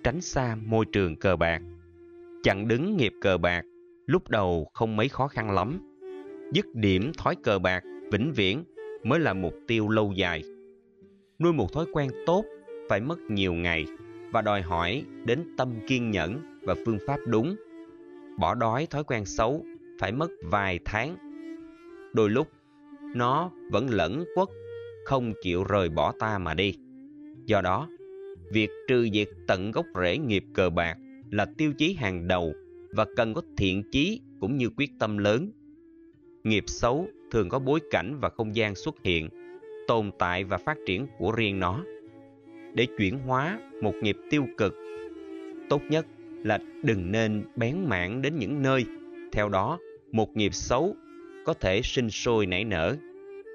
Tránh 0.03 0.21
xa 0.21 0.55
môi 0.65 0.85
trường 0.85 1.15
cờ 1.15 1.35
bạc. 1.35 1.61
Chặn 2.43 2.67
đứng 2.67 2.97
nghiệp 2.97 3.13
cờ 3.21 3.37
bạc 3.37 3.65
lúc 4.05 4.29
đầu 4.29 4.67
không 4.73 4.95
mấy 4.95 5.09
khó 5.09 5.27
khăn 5.27 5.51
lắm. 5.51 5.79
Dứt 6.53 6.65
điểm 6.73 7.11
thói 7.17 7.35
cờ 7.43 7.59
bạc 7.59 7.83
vĩnh 8.11 8.31
viễn 8.35 8.63
mới 9.03 9.19
là 9.19 9.33
mục 9.33 9.53
tiêu 9.67 9.89
lâu 9.89 10.13
dài. 10.15 10.43
Nuôi 11.39 11.53
một 11.53 11.73
thói 11.73 11.85
quen 11.93 12.09
tốt 12.25 12.45
phải 12.89 12.99
mất 12.99 13.19
nhiều 13.19 13.53
ngày 13.53 13.85
và 14.31 14.41
đòi 14.41 14.61
hỏi 14.61 15.03
đến 15.25 15.43
tâm 15.57 15.73
kiên 15.87 16.11
nhẫn 16.11 16.59
và 16.61 16.75
phương 16.85 16.97
pháp 17.07 17.17
đúng. 17.27 17.55
Bỏ 18.37 18.55
đói 18.55 18.87
thói 18.89 19.03
quen 19.03 19.25
xấu 19.25 19.65
phải 19.99 20.11
mất 20.11 20.31
vài 20.43 20.79
tháng. 20.85 21.17
Đôi 22.13 22.29
lúc, 22.29 22.47
nó 23.15 23.51
vẫn 23.71 23.89
lẫn 23.89 24.25
quất, 24.35 24.47
không 25.05 25.33
chịu 25.41 25.63
rời 25.63 25.89
bỏ 25.89 26.13
ta 26.19 26.37
mà 26.37 26.53
đi. 26.53 26.75
Do 27.45 27.61
đó, 27.61 27.89
việc 28.51 28.69
trừ 28.87 29.07
diệt 29.13 29.29
tận 29.47 29.71
gốc 29.71 29.85
rễ 30.01 30.17
nghiệp 30.17 30.43
cờ 30.53 30.69
bạc 30.69 30.97
là 31.31 31.45
tiêu 31.57 31.73
chí 31.77 31.93
hàng 31.93 32.27
đầu 32.27 32.53
và 32.91 33.05
cần 33.15 33.33
có 33.33 33.41
thiện 33.57 33.83
chí 33.91 34.21
cũng 34.39 34.57
như 34.57 34.69
quyết 34.77 34.89
tâm 34.99 35.17
lớn. 35.17 35.51
Nghiệp 36.43 36.63
xấu 36.67 37.07
thường 37.31 37.49
có 37.49 37.59
bối 37.59 37.79
cảnh 37.91 38.17
và 38.21 38.29
không 38.29 38.55
gian 38.55 38.75
xuất 38.75 38.95
hiện, 39.03 39.29
tồn 39.87 40.11
tại 40.19 40.43
và 40.43 40.57
phát 40.57 40.77
triển 40.85 41.07
của 41.17 41.31
riêng 41.31 41.59
nó. 41.59 41.83
Để 42.73 42.87
chuyển 42.97 43.19
hóa 43.19 43.59
một 43.81 43.93
nghiệp 44.01 44.17
tiêu 44.29 44.45
cực, 44.57 44.75
tốt 45.69 45.81
nhất 45.89 46.05
là 46.43 46.59
đừng 46.83 47.11
nên 47.11 47.43
bén 47.55 47.75
mảng 47.85 48.21
đến 48.21 48.39
những 48.39 48.61
nơi, 48.61 48.85
theo 49.31 49.49
đó 49.49 49.79
một 50.11 50.37
nghiệp 50.37 50.53
xấu 50.53 50.95
có 51.45 51.53
thể 51.53 51.81
sinh 51.83 52.09
sôi 52.09 52.45
nảy 52.45 52.63
nở. 52.63 52.95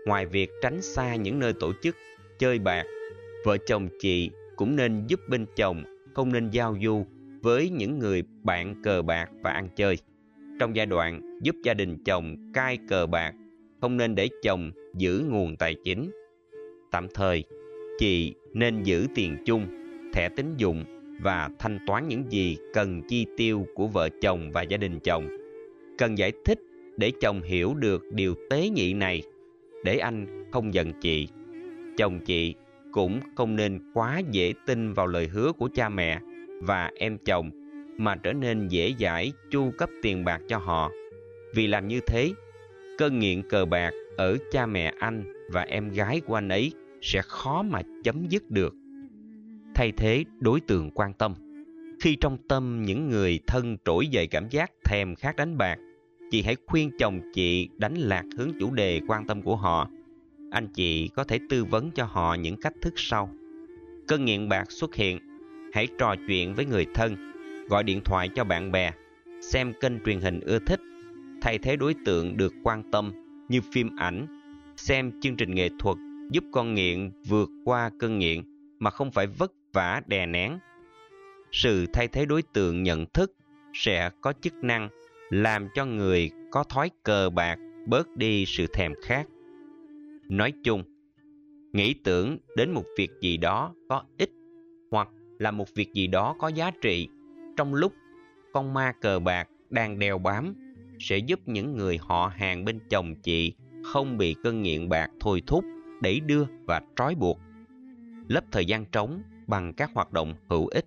Ngoài 0.06 0.26
việc 0.26 0.50
tránh 0.62 0.82
xa 0.82 1.16
những 1.16 1.38
nơi 1.38 1.52
tổ 1.52 1.72
chức, 1.82 1.96
chơi 2.38 2.58
bạc, 2.58 2.84
vợ 3.44 3.56
chồng 3.66 3.88
chị 4.00 4.30
cũng 4.56 4.76
nên 4.76 5.06
giúp 5.06 5.20
bên 5.28 5.46
chồng 5.56 5.84
không 6.14 6.32
nên 6.32 6.50
giao 6.50 6.76
du 6.82 7.06
với 7.42 7.70
những 7.70 7.98
người 7.98 8.22
bạn 8.42 8.82
cờ 8.82 9.02
bạc 9.02 9.30
và 9.42 9.50
ăn 9.50 9.68
chơi. 9.76 9.96
Trong 10.60 10.76
giai 10.76 10.86
đoạn 10.86 11.38
giúp 11.42 11.54
gia 11.64 11.74
đình 11.74 12.04
chồng 12.04 12.52
cai 12.54 12.78
cờ 12.88 13.06
bạc 13.06 13.34
không 13.80 13.96
nên 13.96 14.14
để 14.14 14.28
chồng 14.42 14.70
giữ 14.94 15.22
nguồn 15.28 15.56
tài 15.56 15.74
chính. 15.84 16.10
Tạm 16.90 17.06
thời, 17.14 17.44
chị 17.98 18.34
nên 18.52 18.82
giữ 18.82 19.06
tiền 19.14 19.36
chung, 19.44 19.66
thẻ 20.12 20.28
tín 20.36 20.46
dụng 20.56 20.84
và 21.18 21.50
thanh 21.58 21.78
toán 21.86 22.08
những 22.08 22.32
gì 22.32 22.56
cần 22.74 23.02
chi 23.08 23.26
tiêu 23.36 23.66
của 23.74 23.86
vợ 23.86 24.08
chồng 24.20 24.52
và 24.52 24.62
gia 24.62 24.76
đình 24.76 25.00
chồng. 25.00 25.28
Cần 25.98 26.18
giải 26.18 26.32
thích 26.44 26.58
để 26.96 27.12
chồng 27.20 27.42
hiểu 27.42 27.74
được 27.74 28.04
điều 28.12 28.34
tế 28.50 28.68
nhị 28.68 28.92
này, 28.92 29.22
để 29.84 29.98
anh 29.98 30.44
không 30.52 30.74
giận 30.74 30.92
chị. 31.00 31.28
Chồng 31.96 32.20
chị 32.20 32.54
cũng 32.92 33.20
không 33.36 33.56
nên 33.56 33.80
quá 33.94 34.20
dễ 34.30 34.52
tin 34.66 34.92
vào 34.92 35.06
lời 35.06 35.26
hứa 35.26 35.52
của 35.52 35.68
cha 35.74 35.88
mẹ 35.88 36.20
và 36.62 36.90
em 36.96 37.18
chồng 37.18 37.50
mà 37.98 38.16
trở 38.16 38.32
nên 38.32 38.68
dễ 38.68 38.94
dãi 39.00 39.32
chu 39.50 39.70
cấp 39.78 39.90
tiền 40.02 40.24
bạc 40.24 40.40
cho 40.48 40.58
họ. 40.58 40.90
Vì 41.54 41.66
làm 41.66 41.88
như 41.88 42.00
thế, 42.06 42.32
cơn 42.98 43.18
nghiện 43.18 43.48
cờ 43.48 43.64
bạc 43.64 43.90
ở 44.16 44.36
cha 44.52 44.66
mẹ 44.66 44.94
anh 44.98 45.24
và 45.50 45.62
em 45.62 45.88
gái 45.88 46.20
của 46.20 46.34
anh 46.34 46.48
ấy 46.48 46.72
sẽ 47.02 47.22
khó 47.22 47.62
mà 47.62 47.82
chấm 48.04 48.26
dứt 48.28 48.50
được. 48.50 48.74
Thay 49.78 49.92
thế 49.92 50.24
đối 50.40 50.60
tượng 50.60 50.90
quan 50.90 51.12
tâm. 51.12 51.34
Khi 52.00 52.16
trong 52.16 52.38
tâm 52.48 52.82
những 52.82 53.08
người 53.08 53.40
thân 53.46 53.76
trỗi 53.84 54.06
dậy 54.06 54.26
cảm 54.26 54.48
giác 54.48 54.70
thèm 54.84 55.14
khát 55.14 55.36
đánh 55.36 55.58
bạc, 55.58 55.78
chị 56.30 56.42
hãy 56.42 56.56
khuyên 56.66 56.90
chồng 56.98 57.20
chị 57.34 57.68
đánh 57.76 57.94
lạc 57.94 58.24
hướng 58.36 58.50
chủ 58.60 58.70
đề 58.70 59.00
quan 59.08 59.26
tâm 59.26 59.42
của 59.42 59.56
họ. 59.56 59.88
Anh 60.50 60.68
chị 60.74 61.08
có 61.08 61.24
thể 61.24 61.38
tư 61.48 61.64
vấn 61.64 61.90
cho 61.90 62.04
họ 62.04 62.34
những 62.34 62.56
cách 62.60 62.72
thức 62.82 62.94
sau. 62.96 63.30
Cơn 64.08 64.24
nghiện 64.24 64.48
bạc 64.48 64.72
xuất 64.72 64.94
hiện, 64.94 65.18
hãy 65.72 65.88
trò 65.98 66.14
chuyện 66.26 66.54
với 66.54 66.64
người 66.64 66.86
thân, 66.94 67.32
gọi 67.68 67.84
điện 67.84 68.00
thoại 68.04 68.28
cho 68.34 68.44
bạn 68.44 68.72
bè, 68.72 68.92
xem 69.40 69.72
kênh 69.80 70.04
truyền 70.04 70.20
hình 70.20 70.40
ưa 70.40 70.58
thích 70.58 70.80
thay 71.42 71.58
thế 71.58 71.76
đối 71.76 71.94
tượng 72.04 72.36
được 72.36 72.54
quan 72.62 72.90
tâm 72.90 73.12
như 73.48 73.60
phim 73.72 73.96
ảnh, 73.96 74.26
xem 74.76 75.20
chương 75.20 75.36
trình 75.36 75.54
nghệ 75.54 75.68
thuật 75.78 75.96
giúp 76.30 76.44
con 76.52 76.74
nghiện 76.74 77.10
vượt 77.28 77.50
qua 77.64 77.90
cơn 77.98 78.18
nghiện 78.18 78.42
mà 78.78 78.90
không 78.90 79.10
phải 79.10 79.26
vất 79.26 79.52
vả 79.72 80.02
đè 80.06 80.26
nén. 80.26 80.58
Sự 81.52 81.86
thay 81.92 82.08
thế 82.08 82.26
đối 82.26 82.42
tượng 82.42 82.82
nhận 82.82 83.06
thức 83.06 83.32
sẽ 83.74 84.10
có 84.20 84.32
chức 84.32 84.54
năng 84.54 84.88
làm 85.30 85.68
cho 85.74 85.84
người 85.84 86.30
có 86.50 86.64
thói 86.64 86.90
cờ 87.02 87.30
bạc 87.30 87.58
bớt 87.86 88.16
đi 88.16 88.44
sự 88.46 88.66
thèm 88.66 88.92
khát. 89.02 89.26
Nói 90.28 90.52
chung, 90.64 90.82
nghĩ 91.72 91.94
tưởng 92.04 92.38
đến 92.56 92.70
một 92.70 92.84
việc 92.98 93.10
gì 93.20 93.36
đó 93.36 93.74
có 93.88 94.02
ích 94.18 94.30
hoặc 94.90 95.08
là 95.38 95.50
một 95.50 95.74
việc 95.74 95.92
gì 95.94 96.06
đó 96.06 96.36
có 96.38 96.48
giá 96.48 96.70
trị 96.70 97.08
trong 97.56 97.74
lúc 97.74 97.92
con 98.52 98.74
ma 98.74 98.92
cờ 99.00 99.18
bạc 99.18 99.48
đang 99.70 99.98
đeo 99.98 100.18
bám 100.18 100.54
sẽ 100.98 101.18
giúp 101.18 101.40
những 101.46 101.76
người 101.76 101.98
họ 102.00 102.32
hàng 102.36 102.64
bên 102.64 102.80
chồng 102.90 103.14
chị 103.22 103.52
không 103.84 104.18
bị 104.18 104.34
cơn 104.42 104.62
nghiện 104.62 104.88
bạc 104.88 105.10
thôi 105.20 105.42
thúc, 105.46 105.64
đẩy 106.02 106.20
đưa 106.20 106.44
và 106.64 106.82
trói 106.96 107.14
buộc. 107.14 107.38
Lấp 108.28 108.44
thời 108.52 108.66
gian 108.66 108.84
trống 108.84 109.22
bằng 109.48 109.72
các 109.72 109.90
hoạt 109.94 110.12
động 110.12 110.34
hữu 110.48 110.66
ích. 110.66 110.84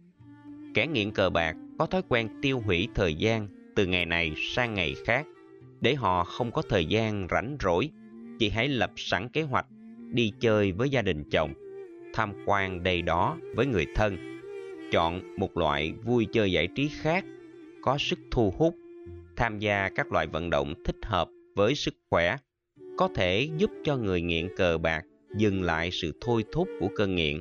Kẻ 0.73 0.87
nghiện 0.87 1.11
cờ 1.11 1.29
bạc 1.29 1.55
có 1.79 1.85
thói 1.85 2.01
quen 2.09 2.29
tiêu 2.41 2.59
hủy 2.59 2.87
thời 2.95 3.15
gian 3.15 3.47
từ 3.75 3.85
ngày 3.85 4.05
này 4.05 4.33
sang 4.55 4.73
ngày 4.73 4.95
khác. 5.05 5.25
Để 5.81 5.95
họ 5.95 6.23
không 6.23 6.51
có 6.51 6.61
thời 6.69 6.85
gian 6.85 7.27
rảnh 7.31 7.57
rỗi, 7.63 7.89
chị 8.39 8.49
hãy 8.49 8.67
lập 8.67 8.91
sẵn 8.95 9.29
kế 9.29 9.41
hoạch 9.41 9.65
đi 10.11 10.33
chơi 10.39 10.71
với 10.71 10.89
gia 10.89 11.01
đình 11.01 11.23
chồng, 11.31 11.53
tham 12.13 12.33
quan 12.45 12.83
đầy 12.83 13.01
đó 13.01 13.37
với 13.55 13.65
người 13.65 13.85
thân. 13.95 14.17
Chọn 14.91 15.35
một 15.37 15.57
loại 15.57 15.93
vui 16.03 16.27
chơi 16.31 16.51
giải 16.51 16.67
trí 16.75 16.87
khác 16.87 17.25
có 17.81 17.97
sức 17.97 18.19
thu 18.31 18.53
hút 18.57 18.75
tham 19.35 19.59
gia 19.59 19.89
các 19.89 20.11
loại 20.11 20.27
vận 20.27 20.49
động 20.49 20.73
thích 20.85 20.95
hợp 21.03 21.29
với 21.55 21.75
sức 21.75 21.93
khỏe 22.09 22.37
có 22.97 23.09
thể 23.15 23.49
giúp 23.57 23.71
cho 23.83 23.97
người 23.97 24.21
nghiện 24.21 24.55
cờ 24.57 24.77
bạc 24.77 25.05
dừng 25.35 25.63
lại 25.63 25.89
sự 25.91 26.11
thôi 26.21 26.43
thúc 26.51 26.67
của 26.79 26.87
cơn 26.95 27.15
nghiện. 27.15 27.39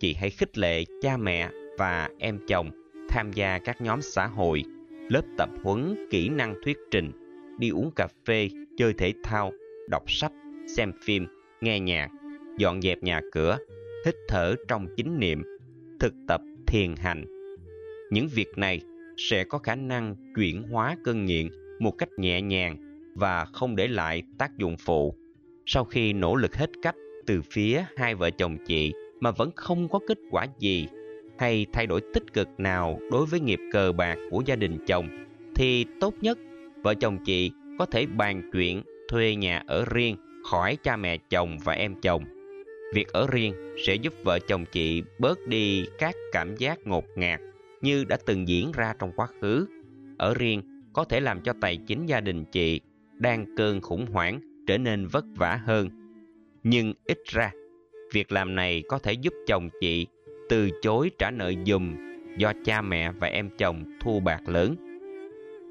Chị 0.00 0.14
hãy 0.14 0.30
khích 0.30 0.58
lệ 0.58 0.84
cha 1.00 1.16
mẹ 1.16 1.50
và 1.78 2.08
em 2.18 2.38
chồng 2.48 2.70
tham 3.08 3.32
gia 3.32 3.58
các 3.58 3.80
nhóm 3.80 4.02
xã 4.02 4.26
hội, 4.26 4.62
lớp 5.08 5.22
tập 5.38 5.48
huấn 5.62 6.06
kỹ 6.10 6.28
năng 6.28 6.54
thuyết 6.64 6.78
trình, 6.90 7.12
đi 7.58 7.70
uống 7.70 7.90
cà 7.90 8.08
phê, 8.26 8.48
chơi 8.76 8.92
thể 8.92 9.12
thao, 9.22 9.52
đọc 9.88 10.10
sách, 10.10 10.32
xem 10.76 10.92
phim, 11.04 11.26
nghe 11.60 11.80
nhạc, 11.80 12.08
dọn 12.58 12.82
dẹp 12.82 13.02
nhà 13.02 13.20
cửa, 13.32 13.58
hít 14.06 14.14
thở 14.28 14.54
trong 14.68 14.86
chính 14.96 15.20
niệm, 15.20 15.42
thực 16.00 16.14
tập 16.28 16.40
thiền 16.66 16.96
hành. 16.96 17.24
Những 18.10 18.28
việc 18.34 18.58
này 18.58 18.80
sẽ 19.16 19.44
có 19.44 19.58
khả 19.58 19.74
năng 19.74 20.14
chuyển 20.34 20.62
hóa 20.62 20.96
cơn 21.04 21.24
nghiện 21.24 21.48
một 21.78 21.98
cách 21.98 22.08
nhẹ 22.16 22.42
nhàng 22.42 22.76
và 23.14 23.44
không 23.44 23.76
để 23.76 23.88
lại 23.88 24.22
tác 24.38 24.58
dụng 24.58 24.76
phụ. 24.76 25.14
Sau 25.66 25.84
khi 25.84 26.12
nỗ 26.12 26.34
lực 26.34 26.56
hết 26.56 26.70
cách 26.82 26.96
từ 27.26 27.42
phía 27.50 27.84
hai 27.96 28.14
vợ 28.14 28.30
chồng 28.30 28.56
chị 28.66 28.92
mà 29.20 29.30
vẫn 29.30 29.50
không 29.56 29.88
có 29.88 29.98
kết 30.06 30.18
quả 30.30 30.46
gì 30.58 30.88
hay 31.38 31.66
thay 31.72 31.86
đổi 31.86 32.00
tích 32.14 32.32
cực 32.32 32.48
nào 32.58 33.00
đối 33.10 33.26
với 33.26 33.40
nghiệp 33.40 33.60
cờ 33.72 33.92
bạc 33.92 34.16
của 34.30 34.42
gia 34.46 34.56
đình 34.56 34.78
chồng 34.86 35.08
thì 35.54 35.84
tốt 36.00 36.14
nhất 36.20 36.38
vợ 36.82 36.94
chồng 36.94 37.18
chị 37.24 37.50
có 37.78 37.86
thể 37.86 38.06
bàn 38.06 38.50
chuyện 38.52 38.82
thuê 39.08 39.34
nhà 39.34 39.62
ở 39.66 39.84
riêng 39.90 40.16
khỏi 40.50 40.76
cha 40.76 40.96
mẹ 40.96 41.18
chồng 41.30 41.58
và 41.64 41.72
em 41.72 41.94
chồng. 42.00 42.24
Việc 42.94 43.08
ở 43.08 43.26
riêng 43.30 43.54
sẽ 43.86 43.94
giúp 43.94 44.14
vợ 44.24 44.38
chồng 44.38 44.64
chị 44.72 45.02
bớt 45.18 45.46
đi 45.46 45.86
các 45.98 46.14
cảm 46.32 46.56
giác 46.56 46.86
ngột 46.86 47.04
ngạt 47.16 47.40
như 47.80 48.04
đã 48.04 48.16
từng 48.26 48.48
diễn 48.48 48.72
ra 48.72 48.94
trong 48.98 49.12
quá 49.16 49.26
khứ. 49.40 49.66
Ở 50.18 50.34
riêng 50.34 50.62
có 50.92 51.04
thể 51.04 51.20
làm 51.20 51.40
cho 51.40 51.52
tài 51.60 51.76
chính 51.76 52.06
gia 52.06 52.20
đình 52.20 52.44
chị 52.44 52.80
đang 53.12 53.56
cơn 53.56 53.80
khủng 53.80 54.06
hoảng 54.06 54.40
trở 54.66 54.78
nên 54.78 55.06
vất 55.06 55.24
vả 55.36 55.60
hơn. 55.64 55.88
Nhưng 56.62 56.92
ít 57.04 57.18
ra, 57.24 57.50
việc 58.12 58.32
làm 58.32 58.54
này 58.54 58.82
có 58.88 58.98
thể 58.98 59.12
giúp 59.12 59.34
chồng 59.46 59.68
chị 59.80 60.06
từ 60.48 60.70
chối 60.82 61.10
trả 61.18 61.30
nợ 61.30 61.52
dùm 61.66 61.96
do 62.38 62.52
cha 62.64 62.82
mẹ 62.82 63.12
và 63.12 63.28
em 63.28 63.50
chồng 63.58 63.84
thu 64.00 64.20
bạc 64.20 64.48
lớn. 64.48 64.76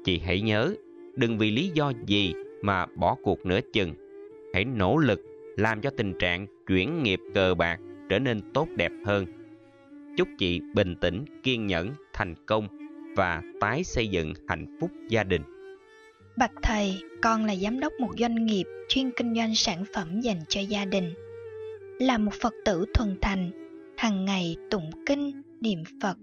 Chị 0.04 0.18
hãy 0.18 0.40
nhớ, 0.40 0.74
đừng 1.14 1.38
vì 1.38 1.50
lý 1.50 1.70
do 1.74 1.92
gì 2.06 2.34
mà 2.62 2.86
bỏ 2.86 3.16
cuộc 3.22 3.46
nửa 3.46 3.60
chừng. 3.72 3.94
Hãy 4.54 4.64
nỗ 4.64 4.96
lực 4.96 5.20
làm 5.56 5.80
cho 5.80 5.90
tình 5.90 6.18
trạng 6.18 6.46
chuyển 6.66 7.02
nghiệp 7.02 7.20
cờ 7.34 7.54
bạc 7.54 7.80
trở 8.08 8.18
nên 8.18 8.40
tốt 8.54 8.68
đẹp 8.76 8.92
hơn. 9.04 9.26
Chúc 10.16 10.28
chị 10.38 10.60
bình 10.74 10.94
tĩnh, 11.00 11.24
kiên 11.42 11.66
nhẫn, 11.66 11.90
thành 12.12 12.34
công 12.46 12.68
và 13.16 13.42
tái 13.60 13.84
xây 13.84 14.08
dựng 14.08 14.32
hạnh 14.48 14.76
phúc 14.80 14.90
gia 15.08 15.24
đình. 15.24 15.42
Bạch 16.38 16.52
thầy, 16.62 17.02
con 17.22 17.44
là 17.44 17.54
giám 17.54 17.80
đốc 17.80 17.92
một 18.00 18.10
doanh 18.18 18.46
nghiệp 18.46 18.64
chuyên 18.88 19.10
kinh 19.16 19.34
doanh 19.34 19.54
sản 19.54 19.84
phẩm 19.94 20.20
dành 20.20 20.40
cho 20.48 20.60
gia 20.60 20.84
đình. 20.84 21.14
Là 21.98 22.18
một 22.18 22.32
Phật 22.40 22.54
tử 22.64 22.84
thuần 22.94 23.16
thành, 23.20 23.50
hàng 23.96 24.24
ngày 24.24 24.56
tụng 24.70 24.90
kinh, 25.06 25.42
niệm 25.60 25.82
Phật, 26.02 26.16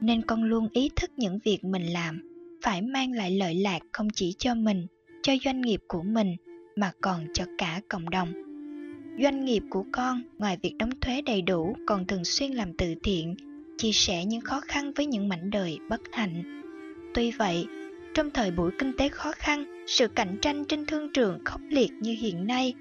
nên 0.00 0.22
con 0.22 0.44
luôn 0.44 0.68
ý 0.72 0.90
thức 0.96 1.10
những 1.16 1.38
việc 1.44 1.64
mình 1.64 1.86
làm 1.86 2.20
phải 2.62 2.82
mang 2.82 3.12
lại 3.12 3.30
lợi 3.30 3.54
lạc 3.54 3.78
không 3.92 4.08
chỉ 4.10 4.34
cho 4.38 4.54
mình, 4.54 4.86
cho 5.22 5.32
doanh 5.44 5.60
nghiệp 5.60 5.80
của 5.88 6.02
mình 6.02 6.36
mà 6.76 6.92
còn 7.00 7.26
cho 7.34 7.44
cả 7.58 7.80
cộng 7.88 8.10
đồng. 8.10 8.32
Doanh 9.22 9.44
nghiệp 9.44 9.62
của 9.70 9.84
con 9.92 10.22
ngoài 10.38 10.58
việc 10.62 10.74
đóng 10.78 11.00
thuế 11.00 11.22
đầy 11.22 11.42
đủ 11.42 11.76
còn 11.86 12.06
thường 12.06 12.24
xuyên 12.24 12.52
làm 12.52 12.72
từ 12.78 12.94
thiện, 13.02 13.34
chia 13.78 13.92
sẻ 13.92 14.24
những 14.24 14.40
khó 14.40 14.60
khăn 14.60 14.92
với 14.96 15.06
những 15.06 15.28
mảnh 15.28 15.50
đời 15.50 15.78
bất 15.88 16.00
hạnh. 16.12 16.62
Tuy 17.14 17.30
vậy, 17.30 17.66
trong 18.14 18.30
thời 18.30 18.50
buổi 18.50 18.70
kinh 18.78 18.92
tế 18.98 19.08
khó 19.08 19.32
khăn, 19.36 19.84
sự 19.86 20.08
cạnh 20.08 20.36
tranh 20.42 20.64
trên 20.68 20.86
thương 20.86 21.12
trường 21.12 21.38
khốc 21.44 21.60
liệt 21.68 21.92
như 22.00 22.16
hiện 22.18 22.46
nay, 22.46 22.74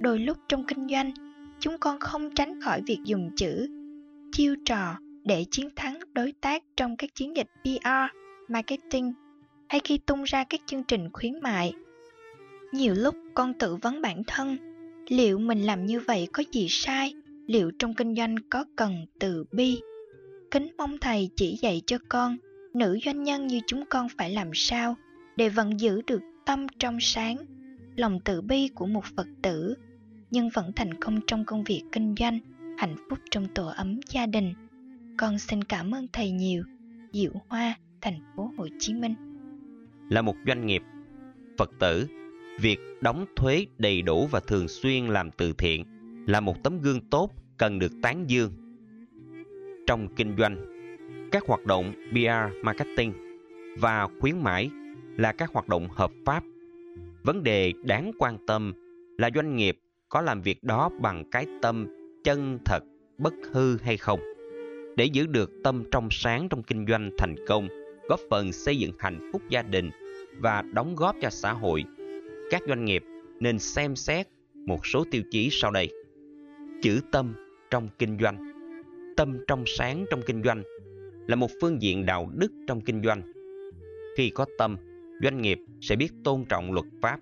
đôi 0.00 0.18
lúc 0.18 0.36
trong 0.48 0.64
kinh 0.66 0.88
doanh, 0.88 1.12
chúng 1.62 1.78
con 1.78 2.00
không 2.00 2.30
tránh 2.34 2.60
khỏi 2.60 2.82
việc 2.86 2.98
dùng 3.04 3.30
chữ, 3.36 3.68
chiêu 4.32 4.54
trò 4.64 4.96
để 5.24 5.44
chiến 5.50 5.68
thắng 5.76 5.98
đối 6.12 6.32
tác 6.40 6.62
trong 6.76 6.96
các 6.96 7.14
chiến 7.14 7.36
dịch 7.36 7.46
PR, 7.62 8.16
marketing 8.48 9.12
hay 9.68 9.80
khi 9.84 9.98
tung 9.98 10.22
ra 10.22 10.44
các 10.44 10.60
chương 10.66 10.84
trình 10.84 11.08
khuyến 11.12 11.40
mại. 11.42 11.72
Nhiều 12.72 12.94
lúc 12.94 13.14
con 13.34 13.54
tự 13.54 13.76
vấn 13.76 14.02
bản 14.02 14.22
thân, 14.26 14.56
liệu 15.08 15.38
mình 15.38 15.62
làm 15.62 15.86
như 15.86 16.00
vậy 16.00 16.28
có 16.32 16.42
gì 16.52 16.66
sai? 16.70 17.14
Liệu 17.46 17.70
trong 17.78 17.94
kinh 17.94 18.14
doanh 18.14 18.36
có 18.50 18.64
cần 18.76 19.06
từ 19.20 19.44
bi? 19.52 19.80
Kính 20.50 20.68
mong 20.78 20.98
thầy 20.98 21.30
chỉ 21.36 21.58
dạy 21.62 21.82
cho 21.86 21.98
con 22.08 22.36
nữ 22.74 22.98
doanh 23.04 23.22
nhân 23.22 23.46
như 23.46 23.60
chúng 23.66 23.84
con 23.90 24.08
phải 24.18 24.30
làm 24.30 24.50
sao 24.54 24.96
để 25.36 25.48
vẫn 25.48 25.80
giữ 25.80 26.02
được 26.06 26.20
tâm 26.46 26.66
trong 26.78 26.98
sáng, 27.00 27.36
lòng 27.96 28.20
từ 28.24 28.40
bi 28.40 28.68
của 28.74 28.86
một 28.86 29.04
Phật 29.16 29.26
tử, 29.42 29.74
nhưng 30.32 30.48
vẫn 30.48 30.72
thành 30.76 30.94
công 30.94 31.20
trong 31.26 31.44
công 31.44 31.64
việc 31.64 31.82
kinh 31.92 32.14
doanh, 32.18 32.38
hạnh 32.78 32.96
phúc 33.10 33.18
trong 33.30 33.48
tổ 33.54 33.66
ấm 33.66 34.00
gia 34.08 34.26
đình. 34.26 34.54
Con 35.18 35.38
xin 35.38 35.64
cảm 35.64 35.94
ơn 35.94 36.06
thầy 36.12 36.30
nhiều. 36.30 36.64
Diệu 37.12 37.32
Hoa, 37.48 37.74
thành 38.00 38.20
phố 38.36 38.50
Hồ 38.56 38.68
Chí 38.78 38.94
Minh. 38.94 39.14
Là 40.10 40.22
một 40.22 40.36
doanh 40.46 40.66
nghiệp, 40.66 40.82
Phật 41.58 41.70
tử, 41.78 42.06
việc 42.60 42.78
đóng 43.00 43.26
thuế 43.36 43.66
đầy 43.78 44.02
đủ 44.02 44.26
và 44.26 44.40
thường 44.40 44.68
xuyên 44.68 45.06
làm 45.06 45.30
từ 45.30 45.52
thiện 45.58 45.84
là 46.26 46.40
một 46.40 46.62
tấm 46.62 46.80
gương 46.80 47.00
tốt 47.10 47.30
cần 47.58 47.78
được 47.78 47.92
tán 48.02 48.30
dương. 48.30 48.52
Trong 49.86 50.14
kinh 50.16 50.36
doanh, 50.38 50.56
các 51.32 51.42
hoạt 51.46 51.66
động 51.66 51.92
PR 52.10 52.64
marketing 52.64 53.12
và 53.78 54.08
khuyến 54.20 54.34
mãi 54.42 54.70
là 55.16 55.32
các 55.32 55.50
hoạt 55.52 55.68
động 55.68 55.88
hợp 55.90 56.10
pháp. 56.26 56.44
Vấn 57.22 57.42
đề 57.42 57.72
đáng 57.82 58.12
quan 58.18 58.46
tâm 58.46 58.72
là 59.18 59.30
doanh 59.34 59.56
nghiệp 59.56 59.78
có 60.12 60.20
làm 60.20 60.42
việc 60.42 60.62
đó 60.62 60.90
bằng 61.00 61.24
cái 61.30 61.46
tâm 61.62 61.86
chân 62.24 62.58
thật, 62.64 62.84
bất 63.18 63.34
hư 63.52 63.78
hay 63.78 63.96
không. 63.96 64.20
Để 64.96 65.04
giữ 65.04 65.26
được 65.26 65.50
tâm 65.64 65.84
trong 65.90 66.08
sáng 66.10 66.48
trong 66.48 66.62
kinh 66.62 66.86
doanh 66.86 67.10
thành 67.18 67.34
công, 67.48 67.68
góp 68.08 68.20
phần 68.30 68.52
xây 68.52 68.78
dựng 68.78 68.92
hạnh 68.98 69.30
phúc 69.32 69.42
gia 69.48 69.62
đình 69.62 69.90
và 70.38 70.62
đóng 70.72 70.96
góp 70.96 71.16
cho 71.20 71.30
xã 71.30 71.52
hội, 71.52 71.84
các 72.50 72.62
doanh 72.68 72.84
nghiệp 72.84 73.04
nên 73.40 73.58
xem 73.58 73.96
xét 73.96 74.26
một 74.54 74.86
số 74.86 75.04
tiêu 75.10 75.22
chí 75.30 75.48
sau 75.52 75.70
đây. 75.70 75.90
Chữ 76.82 77.00
tâm 77.12 77.34
trong 77.70 77.88
kinh 77.98 78.18
doanh 78.20 78.52
Tâm 79.16 79.38
trong 79.46 79.64
sáng 79.66 80.04
trong 80.10 80.20
kinh 80.26 80.42
doanh 80.42 80.62
là 81.26 81.36
một 81.36 81.50
phương 81.60 81.82
diện 81.82 82.06
đạo 82.06 82.30
đức 82.34 82.52
trong 82.66 82.80
kinh 82.80 83.02
doanh. 83.02 83.22
Khi 84.16 84.30
có 84.30 84.46
tâm, 84.58 84.76
doanh 85.22 85.42
nghiệp 85.42 85.58
sẽ 85.80 85.96
biết 85.96 86.12
tôn 86.24 86.44
trọng 86.48 86.72
luật 86.72 86.86
pháp, 87.02 87.20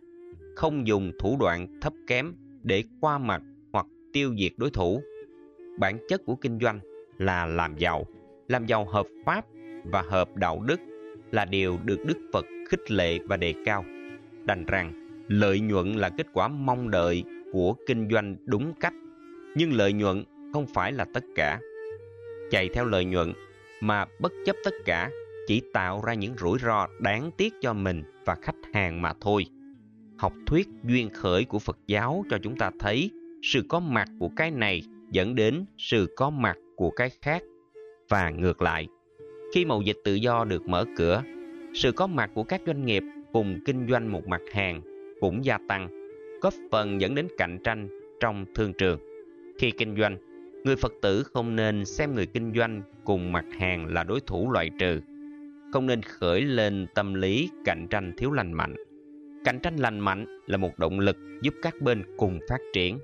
không 0.54 0.86
dùng 0.86 1.12
thủ 1.18 1.36
đoạn 1.40 1.80
thấp 1.80 1.92
kém 2.06 2.34
để 2.62 2.84
qua 3.00 3.18
mặt 3.18 3.42
hoặc 3.72 3.86
tiêu 4.12 4.34
diệt 4.38 4.52
đối 4.56 4.70
thủ. 4.70 5.02
Bản 5.78 5.98
chất 6.08 6.20
của 6.26 6.36
kinh 6.36 6.58
doanh 6.60 6.80
là 7.18 7.46
làm 7.46 7.76
giàu, 7.78 8.06
làm 8.48 8.66
giàu 8.66 8.84
hợp 8.84 9.06
pháp 9.26 9.44
và 9.84 10.02
hợp 10.02 10.36
đạo 10.36 10.62
đức 10.66 10.80
là 11.30 11.44
điều 11.44 11.78
được 11.84 12.04
Đức 12.06 12.18
Phật 12.32 12.46
khích 12.68 12.90
lệ 12.90 13.18
và 13.18 13.36
đề 13.36 13.54
cao. 13.64 13.84
Đành 14.44 14.64
rằng, 14.66 14.92
lợi 15.28 15.60
nhuận 15.60 15.92
là 15.92 16.08
kết 16.08 16.26
quả 16.32 16.48
mong 16.48 16.90
đợi 16.90 17.24
của 17.52 17.74
kinh 17.86 18.08
doanh 18.10 18.36
đúng 18.46 18.72
cách, 18.80 18.94
nhưng 19.56 19.72
lợi 19.72 19.92
nhuận 19.92 20.24
không 20.52 20.66
phải 20.74 20.92
là 20.92 21.06
tất 21.14 21.24
cả. 21.34 21.60
Chạy 22.50 22.68
theo 22.68 22.84
lợi 22.84 23.04
nhuận 23.04 23.32
mà 23.80 24.04
bất 24.20 24.32
chấp 24.46 24.56
tất 24.64 24.74
cả 24.84 25.10
chỉ 25.46 25.62
tạo 25.72 26.02
ra 26.06 26.14
những 26.14 26.34
rủi 26.38 26.58
ro 26.58 26.86
đáng 27.00 27.30
tiếc 27.36 27.54
cho 27.60 27.72
mình 27.72 28.02
và 28.24 28.34
khách 28.34 28.56
hàng 28.72 29.02
mà 29.02 29.12
thôi. 29.20 29.46
Học 30.20 30.32
thuyết 30.46 30.68
duyên 30.84 31.10
khởi 31.10 31.44
của 31.44 31.58
Phật 31.58 31.78
giáo 31.86 32.24
cho 32.30 32.38
chúng 32.42 32.56
ta 32.56 32.70
thấy 32.78 33.10
sự 33.42 33.62
có 33.68 33.80
mặt 33.80 34.08
của 34.18 34.30
cái 34.36 34.50
này 34.50 34.82
dẫn 35.10 35.34
đến 35.34 35.64
sự 35.78 36.06
có 36.16 36.30
mặt 36.30 36.56
của 36.76 36.90
cái 36.90 37.10
khác 37.22 37.42
và 38.08 38.30
ngược 38.30 38.62
lại. 38.62 38.88
Khi 39.54 39.64
mậu 39.64 39.82
dịch 39.82 39.96
tự 40.04 40.14
do 40.14 40.44
được 40.44 40.68
mở 40.68 40.84
cửa, 40.96 41.22
sự 41.74 41.92
có 41.92 42.06
mặt 42.06 42.30
của 42.34 42.42
các 42.42 42.62
doanh 42.66 42.86
nghiệp 42.86 43.02
cùng 43.32 43.58
kinh 43.64 43.86
doanh 43.88 44.12
một 44.12 44.26
mặt 44.26 44.40
hàng 44.52 44.80
cũng 45.20 45.44
gia 45.44 45.58
tăng, 45.68 45.88
góp 46.40 46.54
phần 46.70 47.00
dẫn 47.00 47.14
đến 47.14 47.28
cạnh 47.38 47.58
tranh 47.64 47.88
trong 48.20 48.44
thương 48.54 48.72
trường. 48.72 49.00
Khi 49.58 49.70
kinh 49.70 49.96
doanh, 49.96 50.16
Người 50.64 50.76
Phật 50.76 50.92
tử 51.02 51.22
không 51.22 51.56
nên 51.56 51.84
xem 51.84 52.14
người 52.14 52.26
kinh 52.26 52.52
doanh 52.56 52.82
cùng 53.04 53.32
mặt 53.32 53.44
hàng 53.58 53.86
là 53.86 54.04
đối 54.04 54.20
thủ 54.20 54.50
loại 54.50 54.70
trừ. 54.78 55.00
Không 55.72 55.86
nên 55.86 56.02
khởi 56.02 56.40
lên 56.40 56.86
tâm 56.94 57.14
lý 57.14 57.50
cạnh 57.64 57.86
tranh 57.90 58.12
thiếu 58.16 58.30
lành 58.30 58.52
mạnh. 58.52 58.74
Cạnh 59.44 59.60
tranh 59.60 59.76
lành 59.76 60.00
mạnh 60.00 60.26
là 60.46 60.56
một 60.56 60.78
động 60.78 61.00
lực 61.00 61.16
giúp 61.42 61.54
các 61.62 61.80
bên 61.80 62.02
cùng 62.16 62.40
phát 62.48 62.60
triển. 62.72 62.98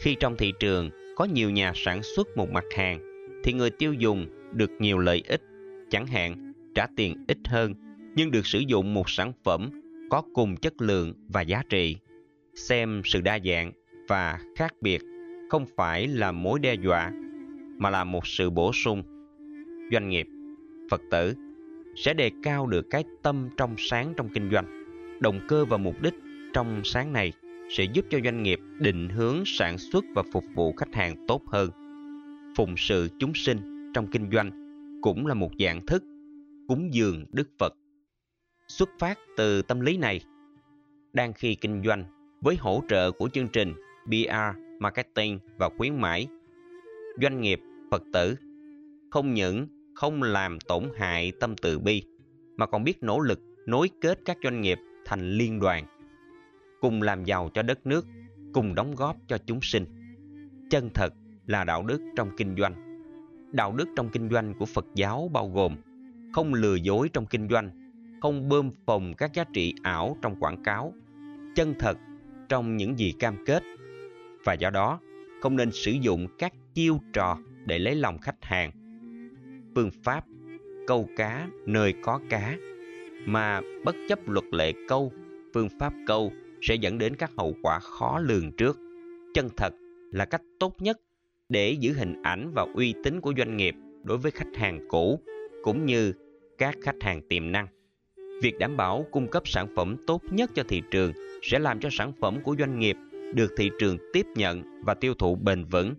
Khi 0.00 0.16
trong 0.20 0.36
thị 0.36 0.52
trường 0.60 0.90
có 1.16 1.24
nhiều 1.24 1.50
nhà 1.50 1.72
sản 1.74 2.02
xuất 2.02 2.36
một 2.36 2.50
mặt 2.50 2.64
hàng, 2.76 3.00
thì 3.44 3.52
người 3.52 3.70
tiêu 3.70 3.92
dùng 3.92 4.26
được 4.52 4.70
nhiều 4.78 4.98
lợi 4.98 5.22
ích, 5.28 5.42
chẳng 5.90 6.06
hạn 6.06 6.52
trả 6.74 6.86
tiền 6.96 7.24
ít 7.28 7.38
hơn, 7.44 7.74
nhưng 8.16 8.30
được 8.30 8.46
sử 8.46 8.58
dụng 8.58 8.94
một 8.94 9.10
sản 9.10 9.32
phẩm 9.44 9.70
có 10.10 10.22
cùng 10.34 10.56
chất 10.56 10.80
lượng 10.80 11.14
và 11.28 11.42
giá 11.42 11.62
trị. 11.68 11.96
Xem 12.54 13.02
sự 13.04 13.20
đa 13.20 13.38
dạng 13.44 13.72
và 14.08 14.40
khác 14.56 14.74
biệt 14.80 15.02
không 15.50 15.66
phải 15.76 16.06
là 16.08 16.32
mối 16.32 16.58
đe 16.58 16.74
dọa 16.74 17.12
mà 17.78 17.90
là 17.90 18.04
một 18.04 18.26
sự 18.26 18.50
bổ 18.50 18.72
sung 18.72 19.02
doanh 19.92 20.08
nghiệp 20.08 20.26
phật 20.90 21.02
tử 21.10 21.34
sẽ 21.96 22.14
đề 22.14 22.30
cao 22.42 22.66
được 22.66 22.86
cái 22.90 23.04
tâm 23.22 23.48
trong 23.56 23.74
sáng 23.78 24.14
trong 24.16 24.28
kinh 24.28 24.50
doanh 24.50 24.77
động 25.20 25.40
cơ 25.48 25.64
và 25.64 25.76
mục 25.76 26.02
đích 26.02 26.14
trong 26.52 26.80
sáng 26.84 27.12
này 27.12 27.32
sẽ 27.70 27.84
giúp 27.84 28.04
cho 28.10 28.18
doanh 28.24 28.42
nghiệp 28.42 28.60
định 28.78 29.08
hướng 29.08 29.42
sản 29.46 29.78
xuất 29.78 30.04
và 30.14 30.22
phục 30.32 30.44
vụ 30.54 30.72
khách 30.72 30.94
hàng 30.94 31.26
tốt 31.28 31.42
hơn 31.46 31.70
phụng 32.56 32.74
sự 32.76 33.08
chúng 33.18 33.34
sinh 33.34 33.90
trong 33.94 34.06
kinh 34.06 34.30
doanh 34.32 34.50
cũng 35.02 35.26
là 35.26 35.34
một 35.34 35.50
dạng 35.58 35.86
thức 35.86 36.02
cúng 36.68 36.94
dường 36.94 37.24
đức 37.32 37.48
phật 37.58 37.74
xuất 38.68 38.88
phát 38.98 39.18
từ 39.36 39.62
tâm 39.62 39.80
lý 39.80 39.96
này 39.96 40.20
đang 41.12 41.32
khi 41.32 41.54
kinh 41.54 41.82
doanh 41.84 42.04
với 42.40 42.56
hỗ 42.56 42.82
trợ 42.88 43.10
của 43.10 43.28
chương 43.28 43.48
trình 43.48 43.74
PR 44.06 44.58
marketing 44.80 45.38
và 45.56 45.68
khuyến 45.76 46.00
mãi. 46.00 46.26
Doanh 47.22 47.40
nghiệp, 47.40 47.60
Phật 47.90 48.02
tử 48.12 48.36
không 49.10 49.34
những 49.34 49.66
không 49.94 50.22
làm 50.22 50.58
tổn 50.60 50.84
hại 50.96 51.32
tâm 51.40 51.56
từ 51.56 51.78
bi 51.78 52.02
mà 52.56 52.66
còn 52.66 52.84
biết 52.84 53.02
nỗ 53.02 53.20
lực 53.20 53.40
nối 53.66 53.90
kết 54.00 54.20
các 54.24 54.36
doanh 54.42 54.60
nghiệp 54.60 54.78
thành 55.08 55.30
liên 55.30 55.60
đoàn 55.60 55.86
cùng 56.80 57.02
làm 57.02 57.24
giàu 57.24 57.50
cho 57.54 57.62
đất 57.62 57.86
nước, 57.86 58.06
cùng 58.52 58.74
đóng 58.74 58.94
góp 58.94 59.16
cho 59.28 59.38
chúng 59.46 59.60
sinh. 59.62 59.84
Chân 60.70 60.90
thật 60.94 61.14
là 61.46 61.64
đạo 61.64 61.82
đức 61.82 62.00
trong 62.16 62.30
kinh 62.36 62.56
doanh. 62.56 62.74
Đạo 63.52 63.72
đức 63.72 63.88
trong 63.96 64.08
kinh 64.08 64.30
doanh 64.30 64.54
của 64.54 64.66
Phật 64.66 64.86
giáo 64.94 65.30
bao 65.32 65.48
gồm 65.48 65.76
không 66.32 66.54
lừa 66.54 66.74
dối 66.74 67.08
trong 67.12 67.26
kinh 67.26 67.48
doanh, 67.48 67.70
không 68.22 68.48
bơm 68.48 68.70
phồng 68.86 69.14
các 69.14 69.34
giá 69.34 69.44
trị 69.52 69.74
ảo 69.82 70.16
trong 70.22 70.36
quảng 70.40 70.62
cáo, 70.62 70.94
chân 71.54 71.74
thật 71.78 71.98
trong 72.48 72.76
những 72.76 72.98
gì 72.98 73.12
cam 73.18 73.44
kết. 73.46 73.62
Và 74.44 74.52
do 74.52 74.70
đó, 74.70 75.00
không 75.42 75.56
nên 75.56 75.70
sử 75.72 75.90
dụng 75.90 76.26
các 76.38 76.52
chiêu 76.74 77.00
trò 77.12 77.38
để 77.66 77.78
lấy 77.78 77.94
lòng 77.94 78.18
khách 78.18 78.44
hàng. 78.44 78.70
Phương 79.74 79.90
pháp 80.02 80.24
câu 80.86 81.08
cá 81.16 81.48
nơi 81.66 81.94
có 82.02 82.20
cá 82.30 82.56
mà 83.26 83.60
bất 83.84 83.96
chấp 84.08 84.28
luật 84.28 84.44
lệ 84.52 84.72
câu, 84.88 85.12
phương 85.54 85.68
pháp 85.80 85.92
câu 86.06 86.32
sẽ 86.60 86.74
dẫn 86.74 86.98
đến 86.98 87.16
các 87.16 87.30
hậu 87.36 87.54
quả 87.62 87.78
khó 87.78 88.18
lường 88.18 88.52
trước. 88.52 88.78
Chân 89.34 89.48
thật 89.56 89.74
là 90.12 90.24
cách 90.24 90.42
tốt 90.58 90.82
nhất 90.82 91.00
để 91.48 91.70
giữ 91.70 91.92
hình 91.92 92.22
ảnh 92.22 92.50
và 92.54 92.66
uy 92.74 92.94
tín 93.04 93.20
của 93.20 93.32
doanh 93.36 93.56
nghiệp 93.56 93.74
đối 94.04 94.18
với 94.18 94.30
khách 94.30 94.56
hàng 94.56 94.86
cũ 94.88 95.20
cũng 95.62 95.86
như 95.86 96.12
các 96.58 96.76
khách 96.82 97.02
hàng 97.02 97.20
tiềm 97.28 97.52
năng. 97.52 97.66
Việc 98.42 98.58
đảm 98.58 98.76
bảo 98.76 99.06
cung 99.10 99.28
cấp 99.28 99.48
sản 99.48 99.66
phẩm 99.76 99.96
tốt 100.06 100.22
nhất 100.30 100.50
cho 100.54 100.62
thị 100.68 100.82
trường 100.90 101.12
sẽ 101.42 101.58
làm 101.58 101.80
cho 101.80 101.88
sản 101.92 102.12
phẩm 102.20 102.38
của 102.44 102.56
doanh 102.58 102.78
nghiệp 102.78 102.96
được 103.34 103.52
thị 103.56 103.70
trường 103.78 103.98
tiếp 104.12 104.26
nhận 104.36 104.82
và 104.84 104.94
tiêu 104.94 105.14
thụ 105.14 105.36
bền 105.36 105.64
vững. 105.64 105.94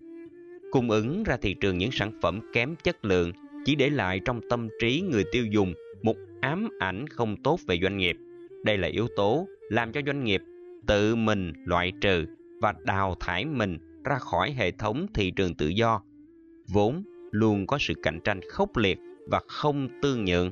Cung 0.71 0.91
ứng 0.91 1.23
ra 1.23 1.37
thị 1.37 1.53
trường 1.53 1.77
những 1.77 1.91
sản 1.91 2.11
phẩm 2.21 2.39
kém 2.53 2.75
chất 2.83 3.05
lượng 3.05 3.31
chỉ 3.65 3.75
để 3.75 3.89
lại 3.89 4.19
trong 4.25 4.41
tâm 4.49 4.69
trí 4.81 5.01
người 5.01 5.23
tiêu 5.31 5.45
dùng 5.45 5.73
ám 6.41 6.69
ảnh 6.79 7.07
không 7.07 7.43
tốt 7.43 7.59
về 7.67 7.79
doanh 7.81 7.97
nghiệp. 7.97 8.17
Đây 8.63 8.77
là 8.77 8.87
yếu 8.87 9.07
tố 9.15 9.47
làm 9.69 9.91
cho 9.91 10.01
doanh 10.05 10.23
nghiệp 10.23 10.41
tự 10.87 11.15
mình 11.15 11.53
loại 11.65 11.91
trừ 12.01 12.25
và 12.61 12.73
đào 12.83 13.15
thải 13.19 13.45
mình 13.45 13.77
ra 14.05 14.17
khỏi 14.17 14.51
hệ 14.51 14.71
thống 14.71 15.07
thị 15.13 15.31
trường 15.31 15.53
tự 15.53 15.67
do, 15.67 16.01
vốn 16.67 17.03
luôn 17.31 17.67
có 17.67 17.77
sự 17.79 17.93
cạnh 18.03 18.19
tranh 18.23 18.39
khốc 18.49 18.77
liệt 18.77 18.99
và 19.27 19.41
không 19.47 19.89
tương 20.01 20.25
nhượng. 20.25 20.51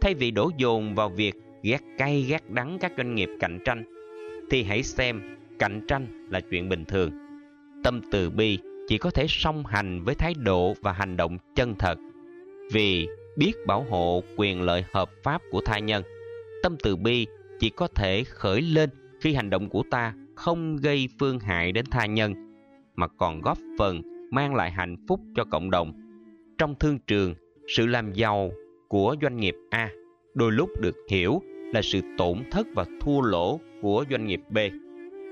Thay 0.00 0.14
vì 0.14 0.30
đổ 0.30 0.50
dồn 0.58 0.94
vào 0.94 1.08
việc 1.08 1.34
ghét 1.62 1.80
cay 1.98 2.22
ghét 2.22 2.50
đắng 2.50 2.78
các 2.80 2.92
doanh 2.96 3.14
nghiệp 3.14 3.28
cạnh 3.40 3.58
tranh, 3.64 3.84
thì 4.50 4.62
hãy 4.62 4.82
xem 4.82 5.36
cạnh 5.58 5.80
tranh 5.88 6.28
là 6.30 6.40
chuyện 6.40 6.68
bình 6.68 6.84
thường. 6.84 7.10
Tâm 7.84 8.00
từ 8.10 8.30
bi 8.30 8.58
chỉ 8.88 8.98
có 8.98 9.10
thể 9.10 9.26
song 9.28 9.66
hành 9.66 10.02
với 10.04 10.14
thái 10.14 10.34
độ 10.34 10.74
và 10.80 10.92
hành 10.92 11.16
động 11.16 11.38
chân 11.54 11.74
thật. 11.78 11.98
Vì 12.72 13.08
biết 13.36 13.52
bảo 13.66 13.86
hộ 13.90 14.22
quyền 14.36 14.62
lợi 14.62 14.84
hợp 14.92 15.10
pháp 15.22 15.42
của 15.50 15.60
tha 15.60 15.78
nhân, 15.78 16.02
tâm 16.62 16.76
từ 16.82 16.96
bi 16.96 17.26
chỉ 17.58 17.70
có 17.70 17.88
thể 17.88 18.24
khởi 18.24 18.62
lên 18.62 18.90
khi 19.20 19.34
hành 19.34 19.50
động 19.50 19.68
của 19.68 19.82
ta 19.90 20.14
không 20.34 20.76
gây 20.76 21.08
phương 21.20 21.38
hại 21.38 21.72
đến 21.72 21.84
tha 21.90 22.06
nhân 22.06 22.34
mà 22.94 23.08
còn 23.08 23.40
góp 23.40 23.58
phần 23.78 24.02
mang 24.30 24.54
lại 24.54 24.70
hạnh 24.70 24.96
phúc 25.08 25.20
cho 25.36 25.44
cộng 25.44 25.70
đồng. 25.70 25.92
Trong 26.58 26.74
thương 26.74 26.98
trường, 27.06 27.34
sự 27.76 27.86
làm 27.86 28.12
giàu 28.12 28.50
của 28.88 29.16
doanh 29.22 29.36
nghiệp 29.36 29.54
A 29.70 29.90
đôi 30.34 30.52
lúc 30.52 30.70
được 30.80 30.96
hiểu 31.08 31.42
là 31.72 31.82
sự 31.82 32.00
tổn 32.18 32.38
thất 32.50 32.66
và 32.74 32.84
thua 33.00 33.20
lỗ 33.20 33.60
của 33.82 34.04
doanh 34.10 34.26
nghiệp 34.26 34.40
B. 34.48 34.58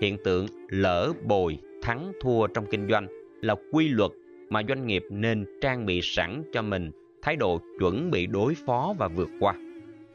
Hiện 0.03 0.17
tượng 0.25 0.47
lỡ 0.69 1.13
bồi 1.25 1.59
thắng 1.83 2.13
thua 2.21 2.47
trong 2.47 2.67
kinh 2.71 2.89
doanh 2.89 3.07
là 3.43 3.55
quy 3.73 3.89
luật 3.89 4.11
mà 4.51 4.63
doanh 4.69 4.87
nghiệp 4.87 5.05
nên 5.11 5.45
trang 5.61 5.87
bị 5.87 6.01
sẵn 6.03 6.43
cho 6.53 6.63
mình 6.63 6.91
thái 7.29 7.37
độ 7.37 7.61
chuẩn 7.79 8.11
bị 8.11 8.27
đối 8.27 8.55
phó 8.55 8.95
và 8.99 9.09
vượt 9.09 9.29
qua. 9.41 9.55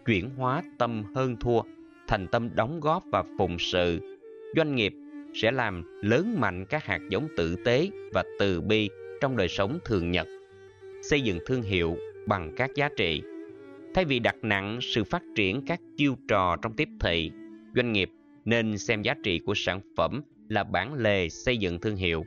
Chuyển 0.06 0.30
hóa 0.38 0.64
tâm 0.78 1.04
hơn 1.16 1.36
thua 1.40 1.62
thành 2.08 2.28
tâm 2.28 2.50
đóng 2.56 2.80
góp 2.80 3.04
và 3.12 3.24
phụng 3.38 3.60
sự. 3.60 4.18
Doanh 4.56 4.76
nghiệp 4.76 4.94
sẽ 5.34 5.52
làm 5.52 6.00
lớn 6.02 6.36
mạnh 6.40 6.66
các 6.66 6.86
hạt 6.86 7.00
giống 7.10 7.28
tử 7.38 7.56
tế 7.66 7.90
và 8.14 8.24
từ 8.40 8.62
bi 8.62 8.90
trong 9.22 9.38
đời 9.38 9.48
sống 9.48 9.80
thường 9.86 10.12
nhật. 10.12 10.28
Xây 11.02 11.22
dựng 11.22 11.40
thương 11.46 11.62
hiệu 11.62 11.98
bằng 12.28 12.54
các 12.56 12.72
giá 12.76 12.90
trị. 12.98 13.22
Thay 13.94 14.06
vì 14.06 14.20
đặt 14.20 14.36
nặng 14.42 14.80
sự 14.82 15.04
phát 15.04 15.24
triển 15.36 15.66
các 15.68 15.80
chiêu 15.98 16.16
trò 16.28 16.56
trong 16.62 16.74
tiếp 16.74 16.90
thị, 17.00 17.32
doanh 17.76 17.94
nghiệp 17.94 18.10
nên 18.46 18.78
xem 18.78 19.02
giá 19.02 19.16
trị 19.24 19.40
của 19.40 19.54
sản 19.56 19.82
phẩm 19.96 20.22
là 20.50 20.64
bản 20.64 20.94
lề 20.94 21.30
xây 21.30 21.58
dựng 21.58 21.80
thương 21.80 21.96
hiệu. 21.96 22.26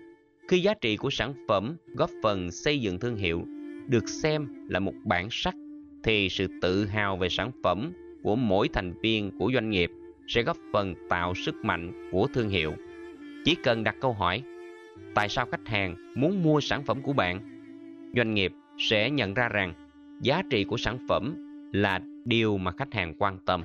Khi 0.49 0.61
giá 0.61 0.75
trị 0.75 0.97
của 0.97 1.11
sản 1.11 1.35
phẩm 1.49 1.77
góp 1.95 2.11
phần 2.23 2.51
xây 2.51 2.81
dựng 2.81 2.99
thương 2.99 3.17
hiệu 3.17 3.45
được 3.89 4.09
xem 4.09 4.49
là 4.69 4.81
một 4.81 4.95
bản 5.05 5.29
sắc 5.31 5.55
thì 6.03 6.29
sự 6.29 6.47
tự 6.63 6.87
hào 6.87 7.17
về 7.17 7.29
sản 7.29 7.51
phẩm 7.63 7.93
của 8.23 8.37
mỗi 8.37 8.69
thành 8.73 8.93
viên 9.03 9.39
của 9.39 9.51
doanh 9.55 9.71
nghiệp 9.71 9.91
sẽ 10.27 10.43
góp 10.43 10.57
phần 10.73 10.95
tạo 11.09 11.35
sức 11.35 11.55
mạnh 11.55 12.09
của 12.13 12.27
thương 12.35 12.49
hiệu. 12.49 12.73
Chỉ 13.45 13.55
cần 13.55 13.85
đặt 13.85 13.97
câu 14.01 14.13
hỏi 14.13 14.43
tại 15.15 15.29
sao 15.29 15.47
khách 15.47 15.69
hàng 15.69 16.13
muốn 16.15 16.43
mua 16.43 16.61
sản 16.61 16.85
phẩm 16.85 17.03
của 17.03 17.13
bạn, 17.13 17.41
doanh 18.17 18.35
nghiệp 18.35 18.53
sẽ 18.79 19.11
nhận 19.11 19.35
ra 19.35 19.49
rằng 19.49 19.75
giá 20.21 20.43
trị 20.51 20.65
của 20.65 20.77
sản 20.77 20.99
phẩm 21.09 21.35
là 21.73 22.01
điều 22.25 22.59
mà 22.59 22.73
khách 22.73 22.95
hàng 22.95 23.15
quan 23.19 23.39
tâm. 23.47 23.65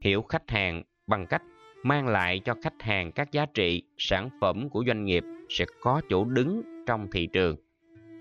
Hiểu 0.00 0.22
khách 0.22 0.50
hàng 0.50 0.82
bằng 1.06 1.26
cách 1.26 1.42
mang 1.82 2.08
lại 2.08 2.40
cho 2.44 2.54
khách 2.62 2.82
hàng 2.82 3.12
các 3.12 3.32
giá 3.32 3.46
trị 3.46 3.82
sản 3.98 4.30
phẩm 4.40 4.68
của 4.68 4.84
doanh 4.86 5.04
nghiệp 5.04 5.24
sẽ 5.48 5.64
có 5.80 6.00
chỗ 6.08 6.24
đứng 6.24 6.62
trong 6.86 7.08
thị 7.12 7.28
trường. 7.32 7.56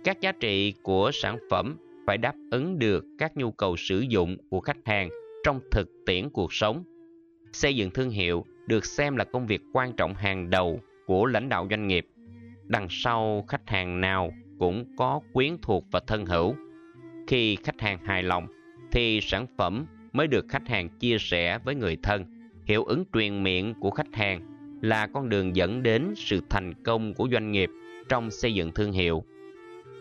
Các 0.03 0.21
giá 0.21 0.31
trị 0.31 0.73
của 0.83 1.11
sản 1.13 1.37
phẩm 1.49 1.77
phải 2.07 2.17
đáp 2.17 2.35
ứng 2.51 2.79
được 2.79 3.05
các 3.17 3.37
nhu 3.37 3.51
cầu 3.51 3.75
sử 3.77 3.99
dụng 3.99 4.37
của 4.49 4.59
khách 4.59 4.77
hàng 4.85 5.09
trong 5.43 5.59
thực 5.71 5.89
tiễn 6.05 6.29
cuộc 6.29 6.53
sống. 6.53 6.83
Xây 7.51 7.75
dựng 7.75 7.91
thương 7.91 8.09
hiệu 8.09 8.45
được 8.67 8.85
xem 8.85 9.15
là 9.15 9.23
công 9.23 9.47
việc 9.47 9.61
quan 9.73 9.93
trọng 9.93 10.13
hàng 10.13 10.49
đầu 10.49 10.81
của 11.05 11.25
lãnh 11.25 11.49
đạo 11.49 11.67
doanh 11.69 11.87
nghiệp. 11.87 12.07
Đằng 12.67 12.87
sau 12.89 13.45
khách 13.47 13.69
hàng 13.69 14.01
nào 14.01 14.31
cũng 14.59 14.85
có 14.97 15.21
quyến 15.33 15.57
thuộc 15.61 15.85
và 15.91 15.99
thân 16.07 16.25
hữu. 16.25 16.55
Khi 17.27 17.55
khách 17.55 17.81
hàng 17.81 17.99
hài 18.05 18.23
lòng, 18.23 18.47
thì 18.91 19.21
sản 19.21 19.47
phẩm 19.57 19.85
mới 20.13 20.27
được 20.27 20.45
khách 20.49 20.67
hàng 20.67 20.89
chia 20.99 21.17
sẻ 21.19 21.59
với 21.65 21.75
người 21.75 21.97
thân. 22.03 22.25
Hiệu 22.65 22.83
ứng 22.83 23.03
truyền 23.13 23.43
miệng 23.43 23.73
của 23.79 23.91
khách 23.91 24.15
hàng 24.15 24.41
là 24.81 25.07
con 25.07 25.29
đường 25.29 25.55
dẫn 25.55 25.83
đến 25.83 26.13
sự 26.15 26.41
thành 26.49 26.73
công 26.83 27.13
của 27.13 27.27
doanh 27.31 27.51
nghiệp 27.51 27.69
trong 28.09 28.31
xây 28.31 28.53
dựng 28.53 28.71
thương 28.71 28.91
hiệu. 28.91 29.23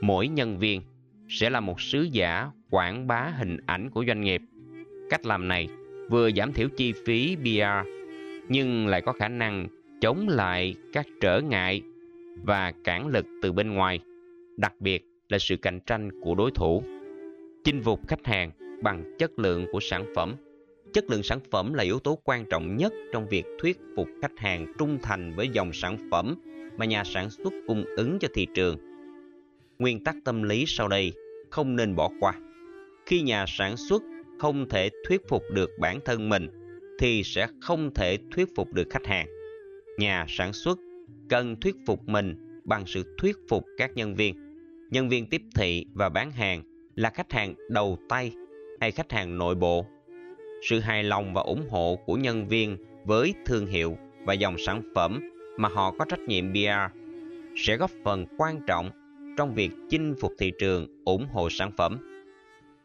Mỗi 0.01 0.29
nhân 0.29 0.59
viên 0.59 0.83
sẽ 1.29 1.51
là 1.51 1.61
một 1.61 1.81
sứ 1.81 2.03
giả 2.03 2.51
quảng 2.71 3.07
bá 3.07 3.33
hình 3.39 3.57
ảnh 3.67 3.91
của 3.91 4.05
doanh 4.07 4.21
nghiệp. 4.21 4.41
Cách 5.11 5.27
làm 5.27 5.49
này 5.49 5.69
vừa 6.11 6.31
giảm 6.31 6.53
thiểu 6.53 6.69
chi 6.77 6.93
phí 7.07 7.37
PR 7.37 7.89
nhưng 8.49 8.87
lại 8.87 9.03
có 9.03 9.13
khả 9.13 9.29
năng 9.29 9.69
chống 10.01 10.29
lại 10.29 10.75
các 10.93 11.07
trở 11.21 11.41
ngại 11.41 11.83
và 12.45 12.73
cản 12.85 13.07
lực 13.07 13.27
từ 13.43 13.53
bên 13.53 13.75
ngoài, 13.75 14.01
đặc 14.57 14.75
biệt 14.81 15.05
là 15.29 15.39
sự 15.39 15.57
cạnh 15.57 15.81
tranh 15.87 16.21
của 16.21 16.35
đối 16.35 16.51
thủ. 16.51 16.83
Chinh 17.65 17.83
phục 17.83 18.09
khách 18.09 18.27
hàng 18.27 18.51
bằng 18.83 19.17
chất 19.19 19.39
lượng 19.39 19.67
của 19.73 19.81
sản 19.81 20.05
phẩm. 20.15 20.35
Chất 20.93 21.05
lượng 21.11 21.23
sản 21.23 21.39
phẩm 21.51 21.75
là 21.75 21.85
yếu 21.85 21.99
tố 21.99 22.19
quan 22.25 22.45
trọng 22.51 22.77
nhất 22.77 22.93
trong 23.13 23.29
việc 23.29 23.45
thuyết 23.61 23.79
phục 23.97 24.09
khách 24.23 24.39
hàng 24.39 24.73
trung 24.79 24.99
thành 25.03 25.33
với 25.37 25.49
dòng 25.49 25.73
sản 25.73 26.09
phẩm 26.11 26.35
mà 26.77 26.85
nhà 26.85 27.05
sản 27.05 27.31
xuất 27.31 27.53
cung 27.67 27.85
ứng 27.97 28.19
cho 28.19 28.29
thị 28.35 28.47
trường. 28.55 28.96
Nguyên 29.79 30.05
tắc 30.05 30.17
tâm 30.25 30.43
lý 30.43 30.65
sau 30.67 30.89
đây, 30.89 31.13
không 31.51 31.77
nên 31.77 31.97
bỏ 31.97 32.11
qua. 32.21 32.33
Khi 33.07 33.23
nhà 33.23 33.45
sản 33.49 33.77
xuất 33.77 34.03
không 34.39 34.69
thể 34.69 34.91
thuyết 35.09 35.29
phục 35.29 35.43
được 35.51 35.71
bản 35.79 35.99
thân 36.05 36.29
mình, 36.29 36.49
thì 36.99 37.23
sẽ 37.25 37.47
không 37.61 37.95
thể 37.95 38.19
thuyết 38.35 38.49
phục 38.57 38.73
được 38.73 38.87
khách 38.91 39.07
hàng. 39.07 39.27
Nhà 39.99 40.27
sản 40.29 40.53
xuất 40.53 40.79
cần 41.29 41.61
thuyết 41.61 41.77
phục 41.87 42.09
mình 42.09 42.61
bằng 42.65 42.87
sự 42.87 43.17
thuyết 43.19 43.37
phục 43.49 43.65
các 43.77 43.91
nhân 43.95 44.15
viên. 44.15 44.35
Nhân 44.91 45.09
viên 45.09 45.27
tiếp 45.27 45.43
thị 45.55 45.87
và 45.95 46.09
bán 46.09 46.31
hàng 46.31 46.63
là 46.95 47.11
khách 47.11 47.33
hàng 47.33 47.55
đầu 47.71 47.99
tay 48.09 48.33
hay 48.81 48.91
khách 48.91 49.13
hàng 49.13 49.39
nội 49.39 49.55
bộ. 49.55 49.87
Sự 50.69 50.81
hài 50.81 51.05
lòng 51.05 51.35
và 51.35 51.43
ủng 51.43 51.69
hộ 51.71 51.99
của 52.07 52.15
nhân 52.17 52.49
viên 52.49 52.77
với 53.05 53.35
thương 53.47 53.67
hiệu 53.67 53.99
và 54.25 54.35
dòng 54.35 54.57
sản 54.59 54.83
phẩm 54.95 55.21
mà 55.57 55.69
họ 55.69 55.95
có 55.99 56.05
trách 56.09 56.21
nhiệm 56.21 56.53
PR 56.53 56.99
sẽ 57.57 57.77
góp 57.77 57.91
phần 58.05 58.27
quan 58.39 58.61
trọng 58.67 58.91
trong 59.37 59.55
việc 59.55 59.71
chinh 59.89 60.15
phục 60.21 60.33
thị 60.39 60.53
trường 60.59 60.87
ủng 61.05 61.27
hộ 61.33 61.51
sản 61.51 61.71
phẩm. 61.77 61.99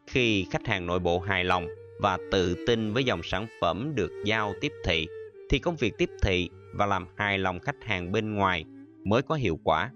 Khi 0.08 0.46
khách 0.52 0.68
hàng 0.68 0.86
nội 0.86 1.00
bộ 1.00 1.20
hài 1.20 1.44
lòng 1.44 1.68
và 2.00 2.18
tự 2.32 2.66
tin 2.68 2.94
với 2.94 3.04
dòng 3.04 3.22
sản 3.24 3.48
phẩm 3.62 3.92
được 3.96 4.12
giao 4.26 4.54
tiếp 4.62 4.72
thị, 4.84 5.08
thì 5.50 5.60
công 5.60 5.76
việc 5.76 5.94
tiếp 5.98 6.10
thị 6.22 6.50
và 6.74 6.86
làm 6.86 7.06
hài 7.16 7.38
lòng 7.38 7.60
khách 7.60 7.84
hàng 7.84 8.12
bên 8.12 8.34
ngoài 8.34 8.66
mới 9.04 9.22
có 9.22 9.36
hiệu 9.36 9.60
quả. 9.64 9.92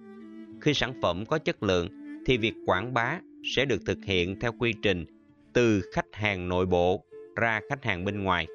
Khi 0.62 0.74
sản 0.74 0.94
phẩm 1.02 1.26
có 1.26 1.38
chất 1.38 1.64
lượng, 1.64 1.90
thì 2.26 2.38
việc 2.38 2.54
quảng 2.66 2.94
bá 2.94 3.20
sẽ 3.56 3.66
được 3.66 3.82
thực 3.86 3.98
hiện 4.06 4.40
theo 4.40 4.52
quy 4.60 4.74
trình 4.82 5.06
từ 5.54 5.82
khách 5.94 6.16
hàng 6.16 6.50
nội 6.50 6.66
bộ 6.66 7.04
ra 7.36 7.62
khách 7.70 7.84
hàng 7.84 8.06
bên 8.06 8.24
ngoài. 8.24 8.48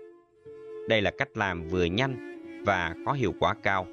Đây 0.88 1.02
là 1.02 1.10
cách 1.10 1.36
làm 1.36 1.68
vừa 1.68 1.84
nhanh 1.84 2.42
và 2.64 2.94
có 3.06 3.12
hiệu 3.12 3.34
quả 3.40 3.54
cao. 3.62 3.86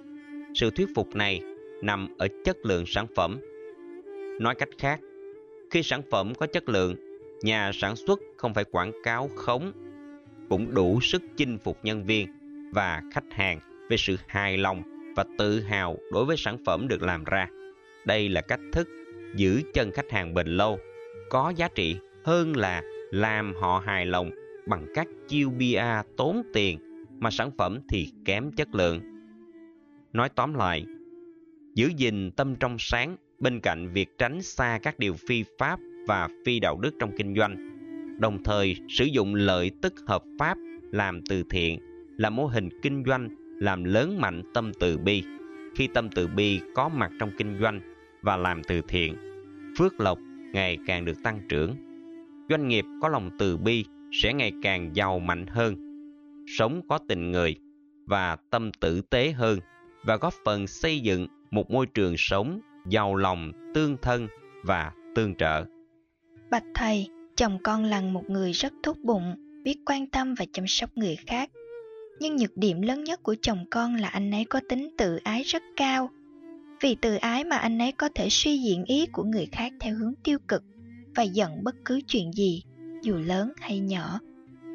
Sự 0.55 0.70
thuyết 0.72 0.88
phục 0.95 1.16
này 1.16 1.41
nằm 1.82 2.18
ở 2.18 2.28
chất 2.45 2.58
lượng 2.64 2.84
sản 2.88 3.08
phẩm. 3.16 3.39
Nói 4.39 4.55
cách 4.55 4.69
khác, 4.77 4.99
khi 5.71 5.83
sản 5.83 6.01
phẩm 6.11 6.35
có 6.35 6.47
chất 6.47 6.69
lượng, 6.69 6.95
nhà 7.41 7.71
sản 7.73 7.95
xuất 7.95 8.19
không 8.38 8.53
phải 8.53 8.63
quảng 8.63 8.91
cáo 9.03 9.29
khống, 9.35 9.71
cũng 10.49 10.73
đủ 10.73 11.01
sức 11.01 11.21
chinh 11.38 11.57
phục 11.57 11.77
nhân 11.83 12.03
viên 12.03 12.27
và 12.73 13.01
khách 13.13 13.23
hàng 13.31 13.59
về 13.89 13.97
sự 13.97 14.15
hài 14.27 14.57
lòng 14.57 14.83
và 15.15 15.25
tự 15.38 15.61
hào 15.61 15.97
đối 16.11 16.25
với 16.25 16.38
sản 16.38 16.57
phẩm 16.65 16.88
được 16.88 17.01
làm 17.01 17.23
ra. 17.23 17.49
Đây 18.05 18.29
là 18.29 18.41
cách 18.41 18.59
thức 18.73 18.88
giữ 19.35 19.61
chân 19.73 19.91
khách 19.91 20.11
hàng 20.11 20.33
bền 20.33 20.47
lâu, 20.47 20.79
có 21.29 21.53
giá 21.55 21.67
trị 21.75 21.97
hơn 22.23 22.57
là 22.57 22.81
làm 23.11 23.53
họ 23.55 23.79
hài 23.85 24.05
lòng 24.05 24.31
bằng 24.67 24.85
cách 24.93 25.07
chiêu 25.27 25.49
bia 25.49 25.83
tốn 26.17 26.43
tiền 26.53 26.79
mà 27.19 27.31
sản 27.31 27.51
phẩm 27.57 27.79
thì 27.89 28.11
kém 28.25 28.51
chất 28.51 28.75
lượng. 28.75 29.01
Nói 30.13 30.29
tóm 30.35 30.53
lại, 30.53 30.85
giữ 31.75 31.91
gìn 31.97 32.31
tâm 32.31 32.55
trong 32.55 32.75
sáng 32.79 33.15
bên 33.39 33.59
cạnh 33.59 33.89
việc 33.93 34.17
tránh 34.17 34.41
xa 34.41 34.79
các 34.83 34.99
điều 34.99 35.13
phi 35.13 35.43
pháp 35.57 35.79
và 36.07 36.29
phi 36.45 36.59
đạo 36.59 36.77
đức 36.77 36.91
trong 36.99 37.11
kinh 37.17 37.35
doanh, 37.35 37.55
đồng 38.19 38.43
thời 38.43 38.75
sử 38.89 39.05
dụng 39.05 39.35
lợi 39.35 39.71
tức 39.81 39.93
hợp 40.07 40.23
pháp 40.39 40.57
làm 40.91 41.21
từ 41.29 41.43
thiện 41.49 41.79
là 42.17 42.29
mô 42.29 42.45
hình 42.45 42.69
kinh 42.81 43.03
doanh 43.07 43.29
làm 43.59 43.83
lớn 43.83 44.21
mạnh 44.21 44.41
tâm 44.53 44.71
từ 44.79 44.97
bi. 44.97 45.23
Khi 45.75 45.88
tâm 45.93 46.09
từ 46.15 46.27
bi 46.27 46.59
có 46.75 46.89
mặt 46.89 47.11
trong 47.19 47.31
kinh 47.38 47.59
doanh 47.61 47.81
và 48.21 48.38
làm 48.38 48.63
từ 48.63 48.81
thiện, 48.88 49.15
phước 49.77 49.99
lộc 49.99 50.19
ngày 50.53 50.77
càng 50.88 51.05
được 51.05 51.23
tăng 51.23 51.41
trưởng. 51.49 51.75
Doanh 52.49 52.67
nghiệp 52.67 52.85
có 53.01 53.09
lòng 53.09 53.29
từ 53.39 53.57
bi 53.57 53.85
sẽ 54.11 54.33
ngày 54.33 54.51
càng 54.63 54.95
giàu 54.95 55.19
mạnh 55.19 55.47
hơn, 55.47 55.75
sống 56.47 56.81
có 56.88 56.99
tình 57.07 57.31
người 57.31 57.55
và 58.05 58.38
tâm 58.49 58.71
tử 58.79 59.01
tế 59.01 59.31
hơn 59.31 59.59
và 60.03 60.17
góp 60.17 60.33
phần 60.45 60.67
xây 60.67 60.99
dựng 60.99 61.27
một 61.51 61.71
môi 61.71 61.85
trường 61.85 62.15
sống 62.17 62.61
giàu 62.89 63.15
lòng, 63.15 63.51
tương 63.73 63.97
thân 64.01 64.27
và 64.63 64.91
tương 65.15 65.35
trợ. 65.35 65.65
Bạch 66.49 66.63
thầy, 66.75 67.09
chồng 67.35 67.57
con 67.63 67.83
là 67.83 68.01
một 68.01 68.29
người 68.29 68.51
rất 68.51 68.73
tốt 68.83 68.97
bụng, 69.03 69.35
biết 69.63 69.77
quan 69.85 70.07
tâm 70.07 70.33
và 70.33 70.45
chăm 70.53 70.67
sóc 70.67 70.89
người 70.95 71.15
khác. 71.27 71.49
Nhưng 72.19 72.35
nhược 72.35 72.57
điểm 72.57 72.81
lớn 72.81 73.03
nhất 73.03 73.23
của 73.23 73.35
chồng 73.41 73.65
con 73.71 73.95
là 73.95 74.07
anh 74.07 74.31
ấy 74.31 74.45
có 74.45 74.61
tính 74.69 74.89
tự 74.97 75.19
ái 75.23 75.43
rất 75.43 75.63
cao. 75.75 76.09
Vì 76.81 76.95
tự 76.95 77.15
ái 77.15 77.43
mà 77.43 77.57
anh 77.57 77.81
ấy 77.81 77.91
có 77.91 78.09
thể 78.15 78.27
suy 78.29 78.57
diễn 78.57 78.85
ý 78.85 79.05
của 79.05 79.23
người 79.23 79.45
khác 79.51 79.73
theo 79.79 79.95
hướng 79.95 80.13
tiêu 80.23 80.38
cực 80.47 80.63
và 81.15 81.23
giận 81.23 81.63
bất 81.63 81.75
cứ 81.85 81.99
chuyện 82.07 82.31
gì, 82.33 82.63
dù 83.01 83.15
lớn 83.15 83.51
hay 83.59 83.79
nhỏ. 83.79 84.19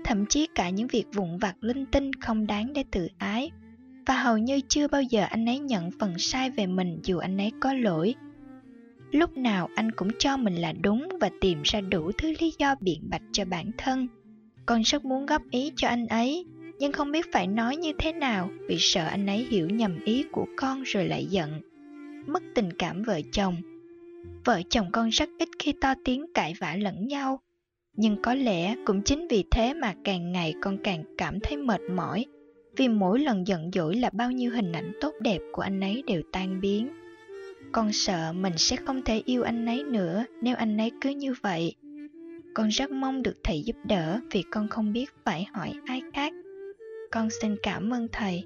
Thậm 0.04 0.26
chí 0.26 0.48
cả 0.54 0.70
những 0.70 0.86
việc 0.86 1.04
vụn 1.12 1.38
vặt 1.38 1.54
linh 1.60 1.86
tinh 1.86 2.12
không 2.12 2.46
đáng 2.46 2.72
để 2.72 2.84
tự 2.90 3.08
ái 3.18 3.50
và 4.06 4.16
hầu 4.16 4.38
như 4.38 4.60
chưa 4.68 4.88
bao 4.88 5.02
giờ 5.02 5.26
anh 5.30 5.46
ấy 5.46 5.58
nhận 5.58 5.90
phần 5.90 6.18
sai 6.18 6.50
về 6.50 6.66
mình 6.66 7.00
dù 7.02 7.18
anh 7.18 7.40
ấy 7.40 7.52
có 7.60 7.72
lỗi. 7.72 8.14
Lúc 9.10 9.36
nào 9.36 9.68
anh 9.74 9.90
cũng 9.90 10.08
cho 10.18 10.36
mình 10.36 10.54
là 10.54 10.72
đúng 10.72 11.08
và 11.20 11.30
tìm 11.40 11.58
ra 11.64 11.80
đủ 11.80 12.12
thứ 12.18 12.34
lý 12.40 12.54
do 12.58 12.74
biện 12.80 13.00
bạch 13.10 13.22
cho 13.32 13.44
bản 13.44 13.70
thân. 13.78 14.08
Con 14.66 14.82
rất 14.82 15.04
muốn 15.04 15.26
góp 15.26 15.42
ý 15.50 15.72
cho 15.76 15.88
anh 15.88 16.06
ấy, 16.06 16.44
nhưng 16.78 16.92
không 16.92 17.12
biết 17.12 17.32
phải 17.32 17.46
nói 17.46 17.76
như 17.76 17.92
thế 17.98 18.12
nào 18.12 18.50
vì 18.68 18.76
sợ 18.78 19.06
anh 19.06 19.26
ấy 19.26 19.46
hiểu 19.50 19.68
nhầm 19.70 20.04
ý 20.04 20.24
của 20.32 20.46
con 20.56 20.82
rồi 20.82 21.08
lại 21.08 21.26
giận, 21.26 21.60
mất 22.26 22.42
tình 22.54 22.72
cảm 22.72 23.02
vợ 23.02 23.20
chồng. 23.32 23.56
Vợ 24.44 24.62
chồng 24.68 24.86
con 24.92 25.08
rất 25.08 25.28
ít 25.38 25.48
khi 25.58 25.72
to 25.80 25.94
tiếng 26.04 26.32
cãi 26.34 26.54
vã 26.60 26.76
lẫn 26.76 27.08
nhau, 27.08 27.40
nhưng 27.96 28.22
có 28.22 28.34
lẽ 28.34 28.76
cũng 28.84 29.02
chính 29.02 29.28
vì 29.28 29.44
thế 29.50 29.74
mà 29.74 29.94
càng 30.04 30.32
ngày 30.32 30.54
con 30.62 30.78
càng 30.84 31.04
cảm 31.18 31.40
thấy 31.40 31.56
mệt 31.56 31.80
mỏi 31.96 32.26
vì 32.76 32.88
mỗi 32.88 33.20
lần 33.20 33.46
giận 33.46 33.70
dỗi 33.72 33.96
là 33.96 34.10
bao 34.12 34.30
nhiêu 34.30 34.50
hình 34.50 34.72
ảnh 34.72 34.92
tốt 35.00 35.14
đẹp 35.20 35.38
của 35.52 35.62
anh 35.62 35.80
ấy 35.80 36.02
đều 36.06 36.22
tan 36.32 36.60
biến. 36.60 36.88
Con 37.72 37.92
sợ 37.92 38.32
mình 38.32 38.52
sẽ 38.56 38.76
không 38.76 39.02
thể 39.02 39.22
yêu 39.24 39.42
anh 39.42 39.66
ấy 39.66 39.84
nữa 39.84 40.24
nếu 40.42 40.56
anh 40.56 40.76
ấy 40.76 40.90
cứ 41.00 41.10
như 41.10 41.34
vậy. 41.42 41.74
Con 42.54 42.68
rất 42.68 42.90
mong 42.90 43.22
được 43.22 43.36
thầy 43.44 43.62
giúp 43.62 43.76
đỡ 43.84 44.20
vì 44.30 44.42
con 44.50 44.68
không 44.68 44.92
biết 44.92 45.10
phải 45.24 45.46
hỏi 45.52 45.72
ai 45.86 46.02
khác. 46.12 46.32
Con 47.10 47.28
xin 47.30 47.56
cảm 47.62 47.90
ơn 47.90 48.08
thầy. 48.12 48.44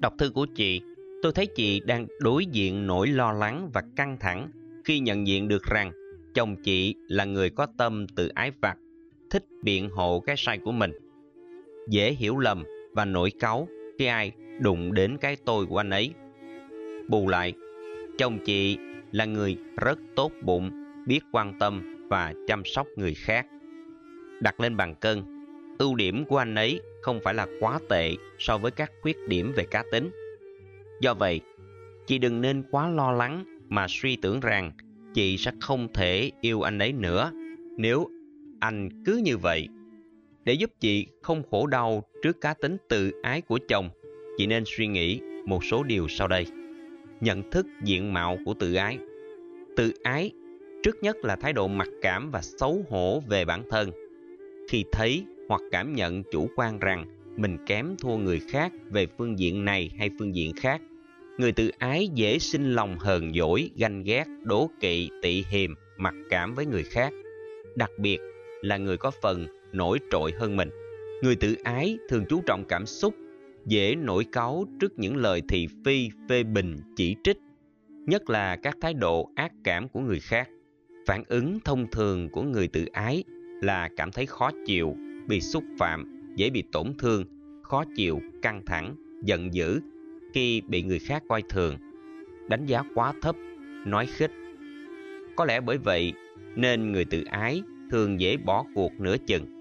Đọc 0.00 0.14
thư 0.18 0.30
của 0.30 0.46
chị, 0.54 0.80
tôi 1.22 1.32
thấy 1.32 1.46
chị 1.46 1.80
đang 1.80 2.06
đối 2.20 2.46
diện 2.46 2.86
nỗi 2.86 3.08
lo 3.08 3.32
lắng 3.32 3.70
và 3.74 3.82
căng 3.96 4.16
thẳng 4.20 4.50
khi 4.84 5.00
nhận 5.00 5.26
diện 5.26 5.48
được 5.48 5.62
rằng 5.62 5.92
chồng 6.34 6.56
chị 6.62 6.94
là 7.08 7.24
người 7.24 7.50
có 7.50 7.66
tâm 7.78 8.06
tự 8.16 8.28
ái 8.28 8.52
vặt, 8.60 8.76
thích 9.30 9.44
biện 9.62 9.90
hộ 9.90 10.20
cái 10.20 10.36
sai 10.38 10.58
của 10.58 10.72
mình, 10.72 10.90
dễ 11.88 12.12
hiểu 12.12 12.38
lầm 12.38 12.64
và 12.96 13.04
nổi 13.04 13.30
cáu 13.40 13.68
khi 13.98 14.06
ai 14.06 14.32
đụng 14.60 14.94
đến 14.94 15.16
cái 15.20 15.36
tôi 15.44 15.66
của 15.66 15.78
anh 15.78 15.90
ấy. 15.90 16.14
Bù 17.08 17.28
lại, 17.28 17.52
chồng 18.18 18.38
chị 18.44 18.78
là 19.12 19.24
người 19.24 19.56
rất 19.76 19.98
tốt 20.14 20.32
bụng, 20.42 20.70
biết 21.06 21.20
quan 21.32 21.58
tâm 21.58 22.06
và 22.08 22.34
chăm 22.46 22.62
sóc 22.64 22.86
người 22.96 23.14
khác. 23.14 23.46
Đặt 24.40 24.60
lên 24.60 24.76
bàn 24.76 24.94
cân, 25.00 25.22
ưu 25.78 25.94
điểm 25.94 26.24
của 26.24 26.38
anh 26.38 26.54
ấy 26.54 26.80
không 27.02 27.20
phải 27.24 27.34
là 27.34 27.46
quá 27.60 27.78
tệ 27.88 28.14
so 28.38 28.58
với 28.58 28.70
các 28.70 28.92
khuyết 29.02 29.16
điểm 29.28 29.52
về 29.56 29.64
cá 29.70 29.84
tính. 29.92 30.10
Do 31.00 31.14
vậy, 31.14 31.40
chị 32.06 32.18
đừng 32.18 32.40
nên 32.40 32.62
quá 32.70 32.88
lo 32.88 33.12
lắng 33.12 33.44
mà 33.68 33.86
suy 33.88 34.16
tưởng 34.16 34.40
rằng 34.40 34.72
chị 35.14 35.36
sẽ 35.36 35.52
không 35.60 35.92
thể 35.94 36.30
yêu 36.40 36.62
anh 36.62 36.78
ấy 36.78 36.92
nữa 36.92 37.32
nếu 37.76 38.08
anh 38.60 38.88
cứ 39.04 39.20
như 39.24 39.36
vậy 39.36 39.68
để 40.46 40.52
giúp 40.52 40.70
chị 40.80 41.06
không 41.22 41.42
khổ 41.50 41.66
đau 41.66 42.02
trước 42.22 42.40
cá 42.40 42.54
tính 42.54 42.76
tự 42.88 43.12
ái 43.22 43.40
của 43.40 43.58
chồng, 43.68 43.90
chị 44.36 44.46
nên 44.46 44.62
suy 44.66 44.86
nghĩ 44.86 45.20
một 45.46 45.64
số 45.64 45.82
điều 45.82 46.08
sau 46.08 46.28
đây. 46.28 46.46
Nhận 47.20 47.50
thức 47.50 47.66
diện 47.84 48.12
mạo 48.12 48.38
của 48.44 48.54
tự 48.54 48.74
ái. 48.74 48.98
Tự 49.76 49.92
ái 50.02 50.30
trước 50.82 50.96
nhất 51.02 51.16
là 51.16 51.36
thái 51.36 51.52
độ 51.52 51.68
mặc 51.68 51.88
cảm 52.02 52.30
và 52.30 52.40
xấu 52.42 52.84
hổ 52.88 53.22
về 53.28 53.44
bản 53.44 53.62
thân. 53.70 53.90
Khi 54.68 54.84
thấy 54.92 55.24
hoặc 55.48 55.60
cảm 55.70 55.94
nhận 55.94 56.22
chủ 56.32 56.48
quan 56.56 56.78
rằng 56.78 57.06
mình 57.36 57.56
kém 57.66 57.96
thua 57.98 58.16
người 58.16 58.40
khác 58.48 58.72
về 58.90 59.06
phương 59.18 59.38
diện 59.38 59.64
này 59.64 59.90
hay 59.98 60.10
phương 60.18 60.34
diện 60.34 60.52
khác, 60.56 60.80
người 61.38 61.52
tự 61.52 61.70
ái 61.78 62.08
dễ 62.14 62.38
sinh 62.38 62.72
lòng 62.72 62.98
hờn 62.98 63.32
dỗi, 63.34 63.70
ganh 63.76 64.02
ghét, 64.02 64.24
đố 64.42 64.70
kỵ, 64.80 65.10
tị 65.22 65.44
hiềm, 65.50 65.74
mặc 65.96 66.14
cảm 66.30 66.54
với 66.54 66.66
người 66.66 66.82
khác. 66.82 67.12
Đặc 67.76 67.90
biệt 67.98 68.18
là 68.62 68.76
người 68.76 68.96
có 68.96 69.10
phần 69.22 69.46
nổi 69.76 69.98
trội 70.10 70.32
hơn 70.38 70.56
mình. 70.56 70.70
Người 71.22 71.36
tự 71.36 71.54
ái 71.64 71.98
thường 72.08 72.24
chú 72.28 72.42
trọng 72.46 72.64
cảm 72.68 72.86
xúc, 72.86 73.14
dễ 73.66 73.94
nổi 73.94 74.24
cáu 74.32 74.64
trước 74.80 74.98
những 74.98 75.16
lời 75.16 75.42
thị 75.48 75.68
phi, 75.84 76.10
phê 76.28 76.42
bình, 76.42 76.76
chỉ 76.96 77.16
trích, 77.24 77.38
nhất 78.06 78.30
là 78.30 78.56
các 78.56 78.76
thái 78.80 78.94
độ 78.94 79.30
ác 79.34 79.52
cảm 79.64 79.88
của 79.88 80.00
người 80.00 80.20
khác. 80.20 80.48
Phản 81.06 81.22
ứng 81.28 81.58
thông 81.64 81.90
thường 81.90 82.28
của 82.28 82.42
người 82.42 82.68
tự 82.68 82.86
ái 82.92 83.24
là 83.62 83.88
cảm 83.96 84.12
thấy 84.12 84.26
khó 84.26 84.50
chịu, 84.66 84.96
bị 85.26 85.40
xúc 85.40 85.64
phạm, 85.78 86.32
dễ 86.36 86.50
bị 86.50 86.62
tổn 86.72 86.94
thương, 86.98 87.24
khó 87.62 87.84
chịu, 87.96 88.20
căng 88.42 88.62
thẳng, 88.66 88.96
giận 89.24 89.54
dữ 89.54 89.80
khi 90.34 90.60
bị 90.60 90.82
người 90.82 90.98
khác 90.98 91.22
coi 91.28 91.42
thường, 91.48 91.76
đánh 92.48 92.66
giá 92.66 92.82
quá 92.94 93.12
thấp, 93.22 93.36
nói 93.86 94.06
khích. 94.06 94.30
Có 95.36 95.44
lẽ 95.44 95.60
bởi 95.60 95.78
vậy 95.78 96.12
nên 96.56 96.92
người 96.92 97.04
tự 97.04 97.24
ái 97.24 97.62
thường 97.90 98.20
dễ 98.20 98.36
bỏ 98.36 98.64
cuộc 98.74 98.92
nửa 99.00 99.16
chừng 99.26 99.56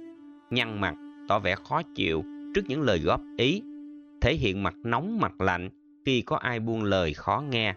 nhăn 0.50 0.82
mặt, 0.82 0.96
tỏ 1.28 1.40
vẻ 1.40 1.56
khó 1.56 1.82
chịu 1.96 2.24
trước 2.56 2.62
những 2.68 2.82
lời 2.82 3.00
góp 3.00 3.22
ý, 3.38 3.62
thể 4.22 4.34
hiện 4.34 4.64
mặt 4.64 4.76
nóng 4.84 5.20
mặt 5.20 5.42
lạnh 5.42 5.70
khi 6.06 6.22
có 6.22 6.38
ai 6.38 6.60
buông 6.60 6.84
lời 6.84 7.14
khó 7.14 7.44
nghe, 7.50 7.76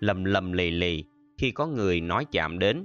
lầm 0.00 0.24
lầm 0.24 0.52
lì 0.52 0.70
lì 0.70 1.04
khi 1.38 1.50
có 1.50 1.66
người 1.66 2.00
nói 2.00 2.24
chạm 2.32 2.58
đến, 2.58 2.84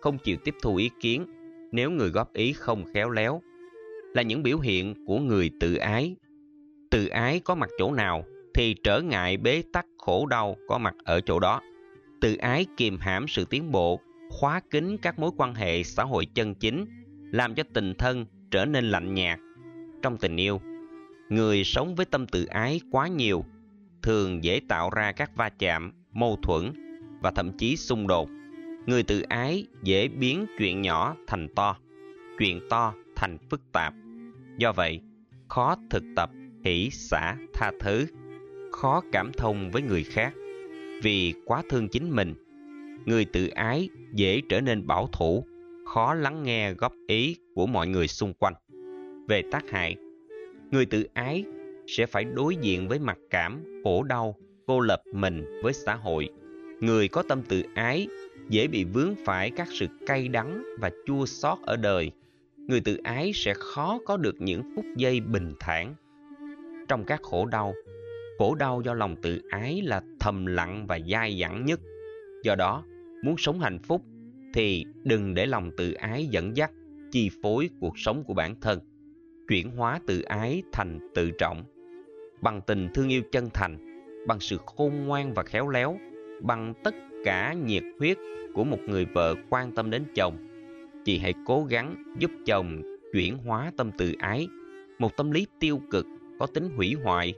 không 0.00 0.18
chịu 0.18 0.36
tiếp 0.44 0.54
thu 0.62 0.76
ý 0.76 0.90
kiến 1.00 1.26
nếu 1.72 1.90
người 1.90 2.10
góp 2.10 2.32
ý 2.32 2.52
không 2.52 2.84
khéo 2.94 3.10
léo, 3.10 3.42
là 4.14 4.22
những 4.22 4.42
biểu 4.42 4.58
hiện 4.58 5.06
của 5.06 5.18
người 5.18 5.50
tự 5.60 5.74
ái. 5.74 6.16
Tự 6.90 7.06
ái 7.06 7.40
có 7.40 7.54
mặt 7.54 7.70
chỗ 7.78 7.92
nào 7.92 8.24
thì 8.54 8.74
trở 8.84 9.00
ngại 9.00 9.36
bế 9.36 9.62
tắc 9.72 9.86
khổ 9.98 10.26
đau 10.26 10.56
có 10.68 10.78
mặt 10.78 10.94
ở 11.04 11.20
chỗ 11.20 11.40
đó. 11.40 11.60
Tự 12.20 12.36
ái 12.36 12.66
kìm 12.76 12.98
hãm 13.00 13.28
sự 13.28 13.44
tiến 13.50 13.72
bộ, 13.72 14.00
khóa 14.30 14.60
kín 14.70 14.96
các 15.02 15.18
mối 15.18 15.30
quan 15.36 15.54
hệ 15.54 15.82
xã 15.82 16.04
hội 16.04 16.26
chân 16.34 16.54
chính, 16.54 16.86
làm 17.32 17.54
cho 17.54 17.62
tình 17.74 17.94
thân 17.98 18.26
trở 18.52 18.64
nên 18.64 18.84
lạnh 18.84 19.14
nhạt. 19.14 19.38
Trong 20.02 20.16
tình 20.16 20.36
yêu, 20.36 20.60
người 21.28 21.64
sống 21.64 21.94
với 21.94 22.06
tâm 22.06 22.26
tự 22.26 22.44
ái 22.44 22.80
quá 22.90 23.08
nhiều, 23.08 23.44
thường 24.02 24.44
dễ 24.44 24.60
tạo 24.68 24.90
ra 24.90 25.12
các 25.12 25.36
va 25.36 25.48
chạm, 25.48 25.92
mâu 26.12 26.38
thuẫn 26.42 26.72
và 27.20 27.30
thậm 27.30 27.52
chí 27.58 27.76
xung 27.76 28.06
đột. 28.06 28.28
Người 28.86 29.02
tự 29.02 29.20
ái 29.20 29.66
dễ 29.82 30.08
biến 30.08 30.46
chuyện 30.58 30.82
nhỏ 30.82 31.16
thành 31.26 31.48
to, 31.54 31.76
chuyện 32.38 32.60
to 32.70 32.94
thành 33.16 33.38
phức 33.50 33.72
tạp. 33.72 33.94
Do 34.56 34.72
vậy, 34.72 35.00
khó 35.48 35.76
thực 35.90 36.02
tập, 36.16 36.30
hỷ 36.64 36.90
xả 36.90 37.36
tha 37.54 37.72
thứ, 37.80 38.06
khó 38.72 39.02
cảm 39.12 39.32
thông 39.32 39.70
với 39.70 39.82
người 39.82 40.04
khác. 40.04 40.32
Vì 41.02 41.34
quá 41.44 41.62
thương 41.68 41.88
chính 41.88 42.10
mình, 42.10 42.34
người 43.06 43.24
tự 43.24 43.48
ái 43.48 43.88
dễ 44.12 44.40
trở 44.48 44.60
nên 44.60 44.86
bảo 44.86 45.08
thủ 45.12 45.46
khó 45.94 46.14
lắng 46.14 46.42
nghe 46.42 46.72
góp 46.72 46.92
ý 47.06 47.36
của 47.54 47.66
mọi 47.66 47.88
người 47.88 48.08
xung 48.08 48.34
quanh. 48.34 48.54
Về 49.28 49.42
tác 49.50 49.70
hại, 49.70 49.96
người 50.70 50.86
tự 50.86 51.06
ái 51.14 51.44
sẽ 51.86 52.06
phải 52.06 52.24
đối 52.24 52.56
diện 52.56 52.88
với 52.88 52.98
mặc 52.98 53.18
cảm, 53.30 53.82
khổ 53.84 54.02
đau, 54.02 54.34
cô 54.66 54.80
lập 54.80 55.02
mình 55.12 55.60
với 55.62 55.72
xã 55.72 55.94
hội. 55.94 56.28
Người 56.80 57.08
có 57.08 57.22
tâm 57.28 57.42
tự 57.42 57.62
ái 57.74 58.06
dễ 58.48 58.66
bị 58.66 58.84
vướng 58.84 59.14
phải 59.24 59.50
các 59.50 59.68
sự 59.70 59.86
cay 60.06 60.28
đắng 60.28 60.62
và 60.78 60.90
chua 61.06 61.26
xót 61.26 61.58
ở 61.62 61.76
đời. 61.76 62.10
Người 62.56 62.80
tự 62.80 62.96
ái 63.04 63.32
sẽ 63.34 63.54
khó 63.54 63.98
có 64.06 64.16
được 64.16 64.34
những 64.38 64.62
phút 64.76 64.84
giây 64.96 65.20
bình 65.20 65.54
thản. 65.60 65.94
Trong 66.88 67.04
các 67.04 67.22
khổ 67.22 67.46
đau, 67.46 67.74
khổ 68.38 68.54
đau 68.54 68.82
do 68.84 68.94
lòng 68.94 69.16
tự 69.22 69.42
ái 69.50 69.82
là 69.84 70.02
thầm 70.20 70.46
lặng 70.46 70.86
và 70.86 70.98
dai 71.10 71.38
dẳng 71.40 71.64
nhất. 71.64 71.80
Do 72.42 72.54
đó, 72.54 72.84
muốn 73.24 73.34
sống 73.38 73.60
hạnh 73.60 73.78
phúc 73.78 74.02
thì 74.54 74.84
đừng 75.04 75.34
để 75.34 75.46
lòng 75.46 75.70
tự 75.76 75.92
ái 75.92 76.26
dẫn 76.26 76.56
dắt, 76.56 76.70
chi 77.10 77.30
phối 77.42 77.70
cuộc 77.80 77.98
sống 77.98 78.24
của 78.24 78.34
bản 78.34 78.60
thân. 78.60 78.80
Chuyển 79.48 79.70
hóa 79.70 80.00
tự 80.06 80.22
ái 80.22 80.62
thành 80.72 80.98
tự 81.14 81.30
trọng. 81.30 81.64
Bằng 82.40 82.60
tình 82.66 82.88
thương 82.94 83.08
yêu 83.08 83.22
chân 83.32 83.50
thành, 83.54 83.78
bằng 84.26 84.40
sự 84.40 84.58
khôn 84.66 85.06
ngoan 85.06 85.34
và 85.34 85.42
khéo 85.42 85.68
léo, 85.68 85.98
bằng 86.42 86.74
tất 86.84 86.94
cả 87.24 87.52
nhiệt 87.52 87.82
huyết 87.98 88.18
của 88.54 88.64
một 88.64 88.78
người 88.88 89.04
vợ 89.04 89.34
quan 89.50 89.72
tâm 89.72 89.90
đến 89.90 90.04
chồng, 90.14 90.36
chị 91.04 91.18
hãy 91.18 91.34
cố 91.46 91.64
gắng 91.64 92.02
giúp 92.18 92.30
chồng 92.46 92.82
chuyển 93.12 93.38
hóa 93.38 93.72
tâm 93.76 93.90
tự 93.98 94.14
ái, 94.18 94.48
một 94.98 95.16
tâm 95.16 95.30
lý 95.30 95.46
tiêu 95.60 95.80
cực 95.90 96.06
có 96.38 96.46
tính 96.46 96.70
hủy 96.76 96.96
hoại, 97.04 97.34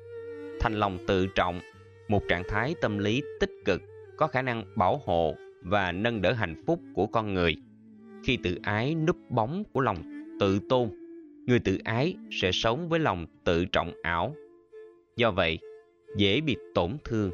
thành 0.61 0.75
lòng 0.75 0.99
tự 1.07 1.27
trọng, 1.27 1.61
một 2.09 2.23
trạng 2.29 2.43
thái 2.49 2.75
tâm 2.81 2.99
lý 2.99 3.23
tích 3.41 3.51
cực 3.65 3.83
có 4.17 4.27
khả 4.27 4.43
năng 4.43 4.65
bảo 4.77 5.01
hộ 5.05 5.35
và 5.65 5.93
nâng 5.93 6.23
đỡ 6.23 6.33
hạnh 6.33 6.63
phúc 6.67 6.81
của 6.95 7.07
con 7.07 7.35
người. 7.35 7.57
Khi 8.25 8.39
tự 8.43 8.59
ái 8.63 8.95
núp 8.95 9.17
bóng 9.31 9.65
của 9.73 9.81
lòng 9.81 10.03
tự 10.41 10.59
tôn, 10.69 10.89
người 11.47 11.59
tự 11.59 11.79
ái 11.85 12.17
sẽ 12.31 12.53
sống 12.53 12.89
với 12.89 13.01
lòng 13.01 13.27
tự 13.45 13.65
trọng 13.65 13.93
ảo. 14.03 14.35
Do 15.17 15.31
vậy, 15.31 15.59
dễ 16.17 16.41
bị 16.41 16.57
tổn 16.75 16.97
thương, 17.05 17.31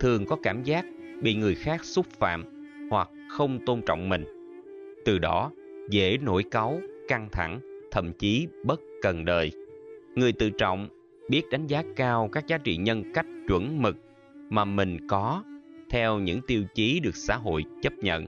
thường 0.00 0.26
có 0.26 0.36
cảm 0.42 0.62
giác 0.62 0.84
bị 1.22 1.34
người 1.34 1.54
khác 1.54 1.84
xúc 1.84 2.06
phạm 2.06 2.44
hoặc 2.90 3.10
không 3.28 3.58
tôn 3.66 3.82
trọng 3.86 4.08
mình. 4.08 4.24
Từ 5.04 5.18
đó, 5.18 5.50
dễ 5.90 6.18
nổi 6.18 6.44
cáu, 6.50 6.80
căng 7.08 7.28
thẳng, 7.32 7.60
thậm 7.90 8.12
chí 8.18 8.46
bất 8.64 8.80
cần 9.02 9.24
đời. 9.24 9.52
Người 10.14 10.32
tự 10.32 10.50
trọng 10.50 10.88
biết 11.28 11.42
đánh 11.50 11.66
giá 11.66 11.82
cao 11.96 12.28
các 12.32 12.46
giá 12.46 12.58
trị 12.58 12.76
nhân 12.76 13.12
cách 13.14 13.26
chuẩn 13.48 13.82
mực 13.82 13.96
mà 14.50 14.64
mình 14.64 15.08
có 15.08 15.42
theo 15.90 16.18
những 16.18 16.40
tiêu 16.46 16.64
chí 16.74 17.00
được 17.00 17.16
xã 17.16 17.36
hội 17.36 17.64
chấp 17.82 17.92
nhận. 17.92 18.26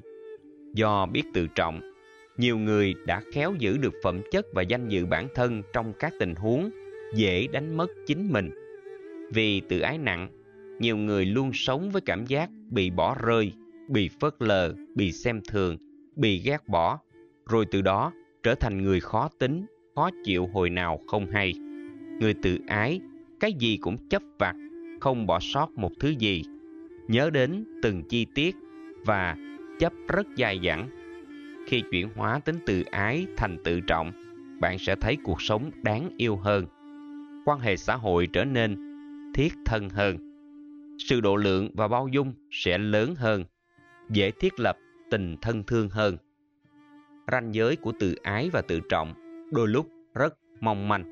Do 0.75 1.07
biết 1.07 1.23
tự 1.35 1.47
trọng, 1.47 1.81
nhiều 2.37 2.59
người 2.59 2.95
đã 3.07 3.23
khéo 3.33 3.55
giữ 3.59 3.79
được 3.79 3.95
phẩm 4.03 4.21
chất 4.31 4.47
và 4.53 4.63
danh 4.63 4.89
dự 4.89 5.07
bản 5.07 5.29
thân 5.35 5.63
trong 5.73 5.93
các 5.99 6.13
tình 6.19 6.35
huống 6.35 6.71
dễ 7.15 7.47
đánh 7.47 7.77
mất 7.77 7.91
chính 8.07 8.33
mình. 8.33 8.51
Vì 9.33 9.61
tự 9.61 9.81
ái 9.81 9.99
nặng, 9.99 10.29
nhiều 10.79 10.97
người 10.97 11.27
luôn 11.27 11.51
sống 11.55 11.91
với 11.91 12.03
cảm 12.03 12.27
giác 12.27 12.51
bị 12.71 12.91
bỏ 12.91 13.17
rơi, 13.23 13.53
bị 13.89 14.11
phớt 14.21 14.35
lờ, 14.39 14.75
bị 14.95 15.13
xem 15.13 15.41
thường, 15.49 15.77
bị 16.17 16.43
ghét 16.45 16.69
bỏ, 16.69 16.99
rồi 17.47 17.67
từ 17.71 17.83
đó 17.83 18.13
trở 18.43 18.55
thành 18.55 18.83
người 18.83 19.01
khó 19.01 19.29
tính, 19.39 19.67
khó 19.95 20.11
chịu 20.25 20.47
hồi 20.47 20.71
nào 20.71 21.01
không 21.07 21.27
hay. 21.31 21.55
Người 22.21 22.35
tự 22.43 22.59
ái, 22.67 23.01
cái 23.41 23.53
gì 23.53 23.77
cũng 23.77 24.09
chấp 24.09 24.23
vặt, 24.39 24.55
không 25.01 25.27
bỏ 25.27 25.39
sót 25.41 25.71
một 25.77 25.91
thứ 26.01 26.09
gì 26.19 26.43
nhớ 27.11 27.31
đến 27.31 27.65
từng 27.83 28.03
chi 28.09 28.25
tiết 28.25 28.57
và 29.07 29.37
chấp 29.79 29.93
rất 30.09 30.27
dài 30.37 30.61
dẳng. 30.65 30.89
Khi 31.67 31.83
chuyển 31.91 32.09
hóa 32.17 32.41
tính 32.45 32.59
tự 32.67 32.83
ái 32.83 33.27
thành 33.37 33.59
tự 33.65 33.81
trọng, 33.81 34.13
bạn 34.61 34.79
sẽ 34.79 34.97
thấy 35.01 35.17
cuộc 35.23 35.43
sống 35.43 35.71
đáng 35.83 36.11
yêu 36.17 36.37
hơn. 36.37 36.67
Quan 37.45 37.59
hệ 37.59 37.77
xã 37.77 37.97
hội 37.97 38.29
trở 38.33 38.45
nên 38.45 38.77
thiết 39.35 39.53
thân 39.67 39.89
hơn. 39.89 40.17
Sự 40.99 41.21
độ 41.21 41.37
lượng 41.37 41.71
và 41.75 41.89
bao 41.89 42.09
dung 42.09 42.35
sẽ 42.51 42.79
lớn 42.79 43.15
hơn, 43.15 43.45
dễ 44.11 44.31
thiết 44.31 44.61
lập 44.61 44.77
tình 45.11 45.37
thân 45.43 45.63
thương 45.67 45.89
hơn. 45.89 46.17
Ranh 47.33 47.55
giới 47.55 47.77
của 47.77 47.93
tự 48.01 48.15
ái 48.23 48.51
và 48.53 48.63
tự 48.63 48.81
trọng 48.89 49.15
đôi 49.53 49.69
lúc 49.69 49.87
rất 50.15 50.35
mong 50.61 50.89
manh. 50.89 51.05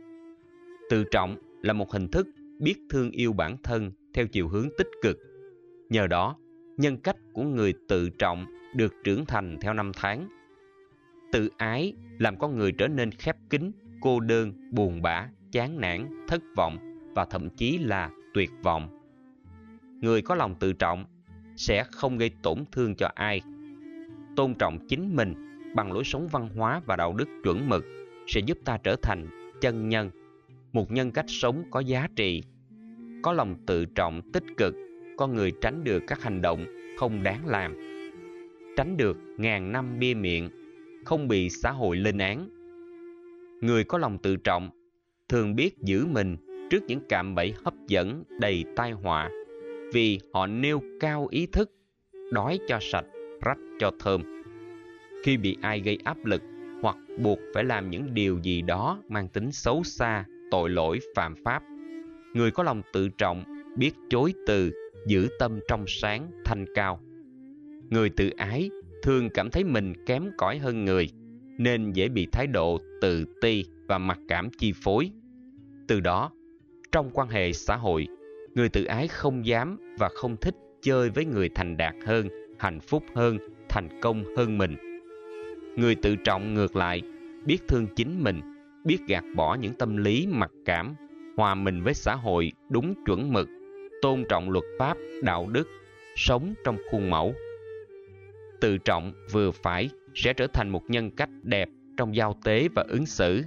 Tự 0.90 1.04
trọng 1.10 1.36
là 1.62 1.72
một 1.72 1.92
hình 1.92 2.08
thức 2.08 2.28
biết 2.58 2.74
thương 2.90 3.10
yêu 3.10 3.32
bản 3.32 3.56
thân 3.62 3.92
theo 4.14 4.26
chiều 4.26 4.48
hướng 4.48 4.68
tích 4.78 4.88
cực 5.02 5.27
Nhờ 5.88 6.06
đó, 6.06 6.36
nhân 6.76 6.96
cách 6.96 7.16
của 7.32 7.42
người 7.42 7.74
tự 7.88 8.10
trọng 8.10 8.46
được 8.74 8.94
trưởng 9.04 9.26
thành 9.26 9.58
theo 9.60 9.74
năm 9.74 9.92
tháng. 9.96 10.28
Tự 11.32 11.50
ái 11.56 11.92
làm 12.18 12.38
con 12.38 12.58
người 12.58 12.72
trở 12.72 12.88
nên 12.88 13.10
khép 13.10 13.36
kín, 13.50 13.70
cô 14.00 14.20
đơn, 14.20 14.52
buồn 14.70 15.02
bã, 15.02 15.28
chán 15.52 15.80
nản, 15.80 16.26
thất 16.28 16.42
vọng 16.56 16.78
và 17.14 17.24
thậm 17.24 17.50
chí 17.50 17.78
là 17.78 18.10
tuyệt 18.34 18.50
vọng. 18.62 18.98
Người 20.00 20.22
có 20.22 20.34
lòng 20.34 20.54
tự 20.54 20.72
trọng 20.72 21.04
sẽ 21.56 21.84
không 21.92 22.18
gây 22.18 22.30
tổn 22.42 22.64
thương 22.72 22.94
cho 22.94 23.10
ai. 23.14 23.40
Tôn 24.36 24.54
trọng 24.54 24.86
chính 24.88 25.16
mình 25.16 25.34
bằng 25.74 25.92
lối 25.92 26.04
sống 26.04 26.28
văn 26.28 26.48
hóa 26.56 26.80
và 26.86 26.96
đạo 26.96 27.14
đức 27.14 27.28
chuẩn 27.44 27.68
mực 27.68 27.86
sẽ 28.26 28.40
giúp 28.40 28.58
ta 28.64 28.78
trở 28.82 28.96
thành 29.02 29.26
chân 29.60 29.88
nhân, 29.88 30.10
một 30.72 30.92
nhân 30.92 31.10
cách 31.10 31.24
sống 31.28 31.64
có 31.70 31.80
giá 31.80 32.08
trị, 32.16 32.42
có 33.22 33.32
lòng 33.32 33.56
tự 33.66 33.84
trọng 33.84 34.32
tích 34.32 34.44
cực 34.56 34.74
con 35.18 35.34
người 35.34 35.52
tránh 35.60 35.84
được 35.84 36.02
các 36.06 36.22
hành 36.22 36.42
động 36.42 36.66
không 36.96 37.22
đáng 37.22 37.46
làm. 37.46 37.74
Tránh 38.76 38.96
được 38.96 39.16
ngàn 39.36 39.72
năm 39.72 39.98
bia 39.98 40.14
miệng, 40.14 40.50
không 41.04 41.28
bị 41.28 41.50
xã 41.50 41.70
hội 41.70 41.96
lên 41.96 42.18
án. 42.18 42.48
Người 43.60 43.84
có 43.84 43.98
lòng 43.98 44.18
tự 44.18 44.36
trọng 44.36 44.70
thường 45.28 45.56
biết 45.56 45.78
giữ 45.78 46.06
mình 46.06 46.36
trước 46.70 46.82
những 46.88 47.00
cạm 47.08 47.34
bẫy 47.34 47.54
hấp 47.64 47.74
dẫn 47.86 48.24
đầy 48.40 48.64
tai 48.76 48.92
họa 48.92 49.30
vì 49.92 50.20
họ 50.32 50.46
nêu 50.46 50.82
cao 51.00 51.26
ý 51.30 51.46
thức 51.46 51.70
đói 52.32 52.58
cho 52.68 52.78
sạch, 52.80 53.06
rách 53.42 53.58
cho 53.78 53.90
thơm. 54.00 54.42
Khi 55.24 55.36
bị 55.36 55.56
ai 55.62 55.80
gây 55.80 55.98
áp 56.04 56.24
lực 56.24 56.42
hoặc 56.82 56.96
buộc 57.18 57.38
phải 57.54 57.64
làm 57.64 57.90
những 57.90 58.14
điều 58.14 58.38
gì 58.42 58.62
đó 58.62 58.98
mang 59.08 59.28
tính 59.28 59.52
xấu 59.52 59.84
xa, 59.84 60.24
tội 60.50 60.70
lỗi, 60.70 60.98
phạm 61.14 61.34
pháp, 61.44 61.62
người 62.34 62.50
có 62.50 62.62
lòng 62.62 62.82
tự 62.92 63.08
trọng 63.08 63.44
biết 63.76 63.92
chối 64.10 64.34
từ 64.46 64.72
giữ 65.08 65.28
tâm 65.38 65.60
trong 65.68 65.84
sáng, 65.86 66.30
thanh 66.44 66.64
cao. 66.74 67.00
Người 67.90 68.10
tự 68.10 68.30
ái 68.36 68.70
thường 69.02 69.30
cảm 69.34 69.50
thấy 69.50 69.64
mình 69.64 70.04
kém 70.06 70.30
cỏi 70.38 70.58
hơn 70.58 70.84
người, 70.84 71.08
nên 71.58 71.92
dễ 71.92 72.08
bị 72.08 72.26
thái 72.32 72.46
độ 72.46 72.80
tự 73.00 73.24
ti 73.40 73.64
và 73.86 73.98
mặc 73.98 74.18
cảm 74.28 74.50
chi 74.58 74.72
phối. 74.84 75.10
Từ 75.88 76.00
đó, 76.00 76.30
trong 76.92 77.10
quan 77.12 77.28
hệ 77.28 77.52
xã 77.52 77.76
hội, 77.76 78.08
người 78.54 78.68
tự 78.68 78.84
ái 78.84 79.08
không 79.08 79.46
dám 79.46 79.78
và 79.98 80.08
không 80.08 80.36
thích 80.36 80.54
chơi 80.82 81.10
với 81.10 81.24
người 81.24 81.48
thành 81.54 81.76
đạt 81.76 81.94
hơn, 82.06 82.28
hạnh 82.58 82.80
phúc 82.80 83.02
hơn, 83.14 83.38
thành 83.68 84.00
công 84.00 84.24
hơn 84.36 84.58
mình. 84.58 84.76
Người 85.76 85.94
tự 85.94 86.16
trọng 86.16 86.54
ngược 86.54 86.76
lại, 86.76 87.02
biết 87.44 87.58
thương 87.68 87.86
chính 87.96 88.24
mình, 88.24 88.40
biết 88.84 88.98
gạt 89.08 89.24
bỏ 89.36 89.54
những 89.54 89.74
tâm 89.74 89.96
lý 89.96 90.26
mặc 90.30 90.50
cảm, 90.64 90.94
hòa 91.36 91.54
mình 91.54 91.82
với 91.82 91.94
xã 91.94 92.14
hội 92.14 92.52
đúng 92.68 92.94
chuẩn 93.06 93.32
mực 93.32 93.48
tôn 94.02 94.24
trọng 94.28 94.50
luật 94.50 94.64
pháp, 94.78 94.96
đạo 95.22 95.48
đức, 95.52 95.68
sống 96.16 96.54
trong 96.64 96.76
khuôn 96.90 97.10
mẫu. 97.10 97.34
Tự 98.60 98.78
trọng 98.78 99.12
vừa 99.32 99.50
phải 99.50 99.90
sẽ 100.14 100.32
trở 100.32 100.46
thành 100.46 100.68
một 100.68 100.82
nhân 100.88 101.10
cách 101.10 101.30
đẹp 101.42 101.68
trong 101.96 102.16
giao 102.16 102.40
tế 102.44 102.68
và 102.74 102.84
ứng 102.88 103.06
xử. 103.06 103.42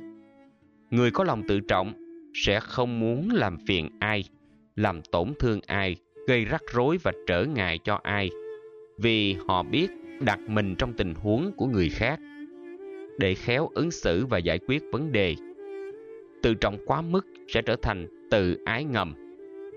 Người 0.90 1.12
có 1.12 1.24
lòng 1.24 1.44
tự 1.48 1.60
trọng 1.60 1.94
sẽ 2.34 2.60
không 2.60 3.00
muốn 3.00 3.30
làm 3.34 3.58
phiền 3.68 3.90
ai, 4.00 4.24
làm 4.76 5.02
tổn 5.02 5.34
thương 5.40 5.60
ai, 5.68 5.96
gây 6.28 6.46
rắc 6.46 6.62
rối 6.74 6.98
và 7.04 7.12
trở 7.28 7.46
ngại 7.46 7.80
cho 7.84 8.00
ai, 8.04 8.30
vì 8.98 9.36
họ 9.48 9.64
biết 9.64 9.88
đặt 10.20 10.40
mình 10.48 10.76
trong 10.76 10.94
tình 10.94 11.14
huống 11.14 11.52
của 11.58 11.66
người 11.66 11.90
khác 11.90 12.20
để 13.20 13.34
khéo 13.34 13.70
ứng 13.74 13.92
xử 13.92 14.26
và 14.26 14.38
giải 14.38 14.60
quyết 14.68 14.84
vấn 14.92 15.12
đề. 15.12 15.36
Tự 16.44 16.54
trọng 16.54 16.78
quá 16.86 17.02
mức 17.02 17.28
sẽ 17.48 17.62
trở 17.62 17.76
thành 17.76 18.28
tự 18.32 18.58
ái 18.66 18.84
ngầm. 18.84 19.16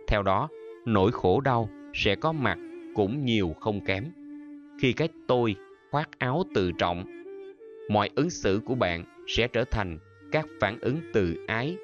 Theo 0.06 0.22
đó, 0.22 0.48
nỗi 0.86 1.12
khổ 1.12 1.40
đau 1.40 1.69
sẽ 1.94 2.15
có 2.15 2.32
mặt 2.32 2.59
cũng 2.94 3.24
nhiều 3.24 3.55
không 3.61 3.85
kém. 3.85 4.05
Khi 4.81 4.93
cái 4.93 5.09
tôi 5.27 5.56
khoác 5.90 6.19
áo 6.19 6.43
tự 6.55 6.73
trọng, 6.73 7.05
mọi 7.90 8.11
ứng 8.15 8.31
xử 8.31 8.61
của 8.65 8.74
bạn 8.74 9.05
sẽ 9.27 9.48
trở 9.48 9.65
thành 9.65 9.98
các 10.32 10.47
phản 10.61 10.78
ứng 10.81 11.01
tự 11.12 11.36
ái, 11.47 11.77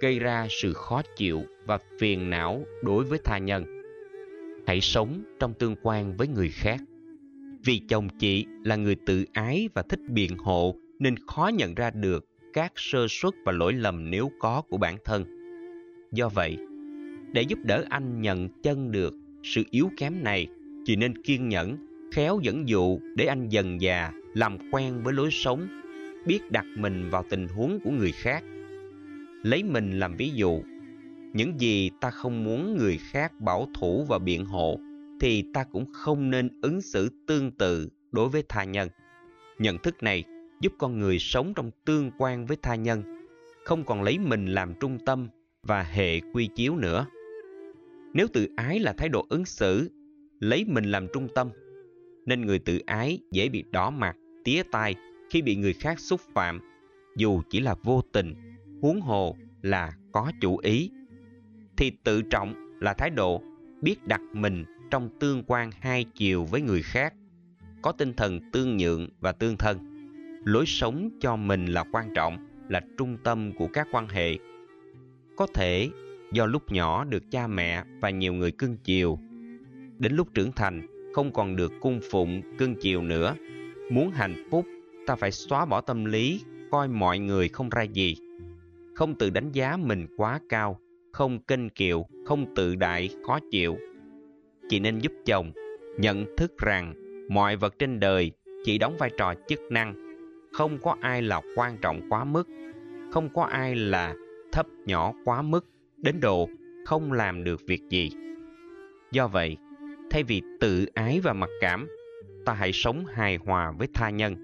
gây 0.00 0.18
ra 0.18 0.46
sự 0.50 0.72
khó 0.72 1.02
chịu 1.16 1.42
và 1.66 1.78
phiền 1.98 2.30
não 2.30 2.64
đối 2.82 3.04
với 3.04 3.18
tha 3.24 3.38
nhân. 3.38 3.64
Hãy 4.66 4.80
sống 4.80 5.22
trong 5.40 5.54
tương 5.54 5.76
quan 5.82 6.16
với 6.16 6.28
người 6.28 6.48
khác. 6.48 6.80
Vì 7.64 7.80
chồng 7.88 8.08
chị 8.18 8.46
là 8.64 8.76
người 8.76 8.96
tự 9.06 9.24
ái 9.32 9.68
và 9.74 9.82
thích 9.82 10.00
biện 10.08 10.38
hộ 10.38 10.76
nên 10.98 11.14
khó 11.26 11.50
nhận 11.54 11.74
ra 11.74 11.90
được 11.90 12.24
các 12.52 12.72
sơ 12.76 13.06
suất 13.08 13.34
và 13.44 13.52
lỗi 13.52 13.72
lầm 13.72 14.10
nếu 14.10 14.30
có 14.38 14.62
của 14.68 14.76
bản 14.76 14.96
thân. 15.04 15.24
Do 16.12 16.28
vậy, 16.28 16.58
để 17.36 17.42
giúp 17.42 17.58
đỡ 17.62 17.84
anh 17.88 18.20
nhận 18.22 18.48
chân 18.62 18.92
được 18.92 19.14
sự 19.42 19.62
yếu 19.70 19.90
kém 19.96 20.24
này, 20.24 20.46
chị 20.84 20.96
nên 20.96 21.22
kiên 21.22 21.48
nhẫn, 21.48 21.76
khéo 22.12 22.40
dẫn 22.42 22.68
dụ 22.68 22.98
để 23.14 23.24
anh 23.26 23.48
dần 23.48 23.80
già 23.80 24.12
làm 24.34 24.58
quen 24.72 25.02
với 25.02 25.14
lối 25.14 25.30
sống, 25.30 25.68
biết 26.26 26.50
đặt 26.50 26.64
mình 26.76 27.10
vào 27.10 27.24
tình 27.30 27.48
huống 27.48 27.78
của 27.84 27.90
người 27.90 28.12
khác. 28.12 28.44
Lấy 29.42 29.62
mình 29.62 29.98
làm 29.98 30.16
ví 30.16 30.30
dụ, 30.30 30.62
những 31.32 31.60
gì 31.60 31.90
ta 32.00 32.10
không 32.10 32.44
muốn 32.44 32.76
người 32.76 32.98
khác 33.10 33.32
bảo 33.40 33.68
thủ 33.74 34.04
và 34.08 34.18
biện 34.18 34.44
hộ 34.44 34.78
thì 35.20 35.44
ta 35.54 35.64
cũng 35.64 35.92
không 35.92 36.30
nên 36.30 36.60
ứng 36.62 36.80
xử 36.80 37.10
tương 37.26 37.50
tự 37.50 37.88
đối 38.12 38.28
với 38.28 38.42
tha 38.48 38.64
nhân. 38.64 38.88
Nhận 39.58 39.78
thức 39.78 40.02
này 40.02 40.24
giúp 40.60 40.72
con 40.78 40.98
người 40.98 41.18
sống 41.18 41.52
trong 41.56 41.70
tương 41.84 42.10
quan 42.18 42.46
với 42.46 42.56
tha 42.62 42.74
nhân, 42.74 43.02
không 43.64 43.84
còn 43.84 44.02
lấy 44.02 44.18
mình 44.18 44.46
làm 44.46 44.74
trung 44.80 44.98
tâm 45.06 45.28
và 45.62 45.82
hệ 45.82 46.20
quy 46.20 46.48
chiếu 46.56 46.76
nữa 46.76 47.06
nếu 48.14 48.26
tự 48.32 48.48
ái 48.56 48.80
là 48.80 48.92
thái 48.92 49.08
độ 49.08 49.26
ứng 49.28 49.44
xử, 49.44 49.90
lấy 50.40 50.64
mình 50.64 50.84
làm 50.84 51.06
trung 51.12 51.28
tâm, 51.34 51.50
nên 52.26 52.40
người 52.40 52.58
tự 52.58 52.78
ái 52.86 53.18
dễ 53.32 53.48
bị 53.48 53.64
đỏ 53.70 53.90
mặt, 53.90 54.16
tía 54.44 54.62
tai 54.62 54.94
khi 55.30 55.42
bị 55.42 55.56
người 55.56 55.72
khác 55.72 56.00
xúc 56.00 56.20
phạm, 56.34 56.60
dù 57.16 57.42
chỉ 57.50 57.60
là 57.60 57.74
vô 57.82 58.02
tình, 58.12 58.34
huống 58.82 59.00
hồ 59.00 59.36
là 59.62 59.92
có 60.12 60.32
chủ 60.40 60.58
ý. 60.58 60.90
Thì 61.76 61.92
tự 62.04 62.22
trọng 62.22 62.78
là 62.80 62.94
thái 62.94 63.10
độ 63.10 63.42
biết 63.82 64.06
đặt 64.06 64.20
mình 64.32 64.64
trong 64.90 65.08
tương 65.20 65.42
quan 65.46 65.70
hai 65.80 66.04
chiều 66.14 66.44
với 66.44 66.60
người 66.60 66.82
khác, 66.82 67.14
có 67.82 67.92
tinh 67.92 68.12
thần 68.14 68.40
tương 68.52 68.76
nhượng 68.76 69.08
và 69.20 69.32
tương 69.32 69.56
thân. 69.56 69.78
Lối 70.44 70.66
sống 70.66 71.10
cho 71.20 71.36
mình 71.36 71.66
là 71.66 71.84
quan 71.92 72.14
trọng, 72.14 72.46
là 72.68 72.80
trung 72.98 73.16
tâm 73.24 73.52
của 73.58 73.68
các 73.72 73.88
quan 73.92 74.08
hệ. 74.08 74.38
Có 75.36 75.46
thể 75.54 75.90
do 76.32 76.46
lúc 76.46 76.72
nhỏ 76.72 77.04
được 77.04 77.22
cha 77.30 77.46
mẹ 77.46 77.84
và 78.00 78.10
nhiều 78.10 78.32
người 78.32 78.50
cưng 78.50 78.76
chiều. 78.84 79.18
Đến 79.98 80.12
lúc 80.12 80.34
trưởng 80.34 80.52
thành, 80.52 80.86
không 81.14 81.32
còn 81.32 81.56
được 81.56 81.72
cung 81.80 82.00
phụng, 82.10 82.42
cưng 82.58 82.74
chiều 82.80 83.02
nữa. 83.02 83.34
Muốn 83.90 84.10
hạnh 84.10 84.48
phúc, 84.50 84.66
ta 85.06 85.16
phải 85.16 85.32
xóa 85.32 85.64
bỏ 85.66 85.80
tâm 85.80 86.04
lý, 86.04 86.40
coi 86.70 86.88
mọi 86.88 87.18
người 87.18 87.48
không 87.48 87.68
ra 87.68 87.82
gì. 87.82 88.16
Không 88.94 89.14
tự 89.14 89.30
đánh 89.30 89.52
giá 89.52 89.76
mình 89.76 90.06
quá 90.16 90.40
cao, 90.48 90.80
không 91.12 91.38
kênh 91.38 91.68
kiệu, 91.68 92.06
không 92.24 92.54
tự 92.54 92.74
đại, 92.74 93.10
khó 93.26 93.38
chịu. 93.50 93.76
Chị 94.68 94.80
nên 94.80 94.98
giúp 94.98 95.12
chồng 95.26 95.52
nhận 95.98 96.36
thức 96.36 96.58
rằng 96.58 96.94
mọi 97.28 97.56
vật 97.56 97.78
trên 97.78 98.00
đời 98.00 98.32
chỉ 98.64 98.78
đóng 98.78 98.96
vai 98.98 99.10
trò 99.18 99.34
chức 99.48 99.60
năng. 99.70 99.94
Không 100.52 100.78
có 100.82 100.96
ai 101.00 101.22
là 101.22 101.40
quan 101.56 101.76
trọng 101.82 102.00
quá 102.08 102.24
mức, 102.24 102.48
không 103.12 103.28
có 103.34 103.42
ai 103.42 103.74
là 103.74 104.14
thấp 104.52 104.66
nhỏ 104.86 105.12
quá 105.24 105.42
mức 105.42 105.66
đến 106.02 106.20
độ 106.20 106.48
không 106.84 107.12
làm 107.12 107.44
được 107.44 107.60
việc 107.66 107.82
gì. 107.90 108.10
Do 109.12 109.28
vậy, 109.28 109.56
thay 110.10 110.22
vì 110.22 110.42
tự 110.60 110.86
ái 110.94 111.20
và 111.20 111.32
mặc 111.32 111.50
cảm, 111.60 111.88
ta 112.44 112.52
hãy 112.52 112.72
sống 112.72 113.04
hài 113.06 113.36
hòa 113.36 113.72
với 113.78 113.88
tha 113.94 114.10
nhân. 114.10 114.36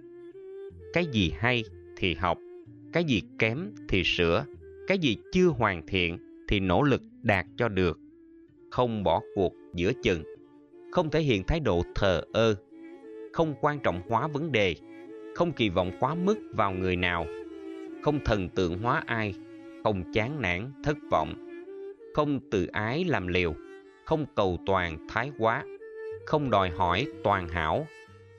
Cái 0.92 1.06
gì 1.06 1.32
hay 1.38 1.64
thì 1.96 2.14
học, 2.14 2.38
cái 2.92 3.04
gì 3.04 3.22
kém 3.38 3.72
thì 3.88 4.02
sửa, 4.04 4.44
cái 4.86 4.98
gì 4.98 5.16
chưa 5.32 5.46
hoàn 5.46 5.86
thiện 5.86 6.18
thì 6.48 6.60
nỗ 6.60 6.82
lực 6.82 7.02
đạt 7.22 7.46
cho 7.56 7.68
được. 7.68 7.98
Không 8.70 9.04
bỏ 9.04 9.20
cuộc 9.34 9.52
giữa 9.74 9.92
chừng, 10.02 10.22
không 10.92 11.10
thể 11.10 11.20
hiện 11.20 11.42
thái 11.44 11.60
độ 11.60 11.82
thờ 11.94 12.22
ơ, 12.32 12.54
không 13.32 13.54
quan 13.60 13.78
trọng 13.80 14.02
hóa 14.08 14.28
vấn 14.28 14.52
đề, 14.52 14.74
không 15.34 15.52
kỳ 15.52 15.68
vọng 15.68 15.92
quá 16.00 16.14
mức 16.14 16.38
vào 16.54 16.72
người 16.72 16.96
nào, 16.96 17.26
không 18.02 18.18
thần 18.24 18.48
tượng 18.48 18.78
hóa 18.78 19.02
ai, 19.06 19.34
không 19.84 20.12
chán 20.12 20.42
nản, 20.42 20.72
thất 20.84 20.96
vọng, 21.10 21.34
không 22.14 22.40
tự 22.50 22.66
ái 22.66 23.04
làm 23.04 23.26
liều, 23.26 23.54
không 24.04 24.26
cầu 24.36 24.58
toàn 24.66 25.06
thái 25.08 25.30
quá, 25.38 25.64
không 26.26 26.50
đòi 26.50 26.70
hỏi 26.70 27.06
toàn 27.24 27.48
hảo, 27.48 27.86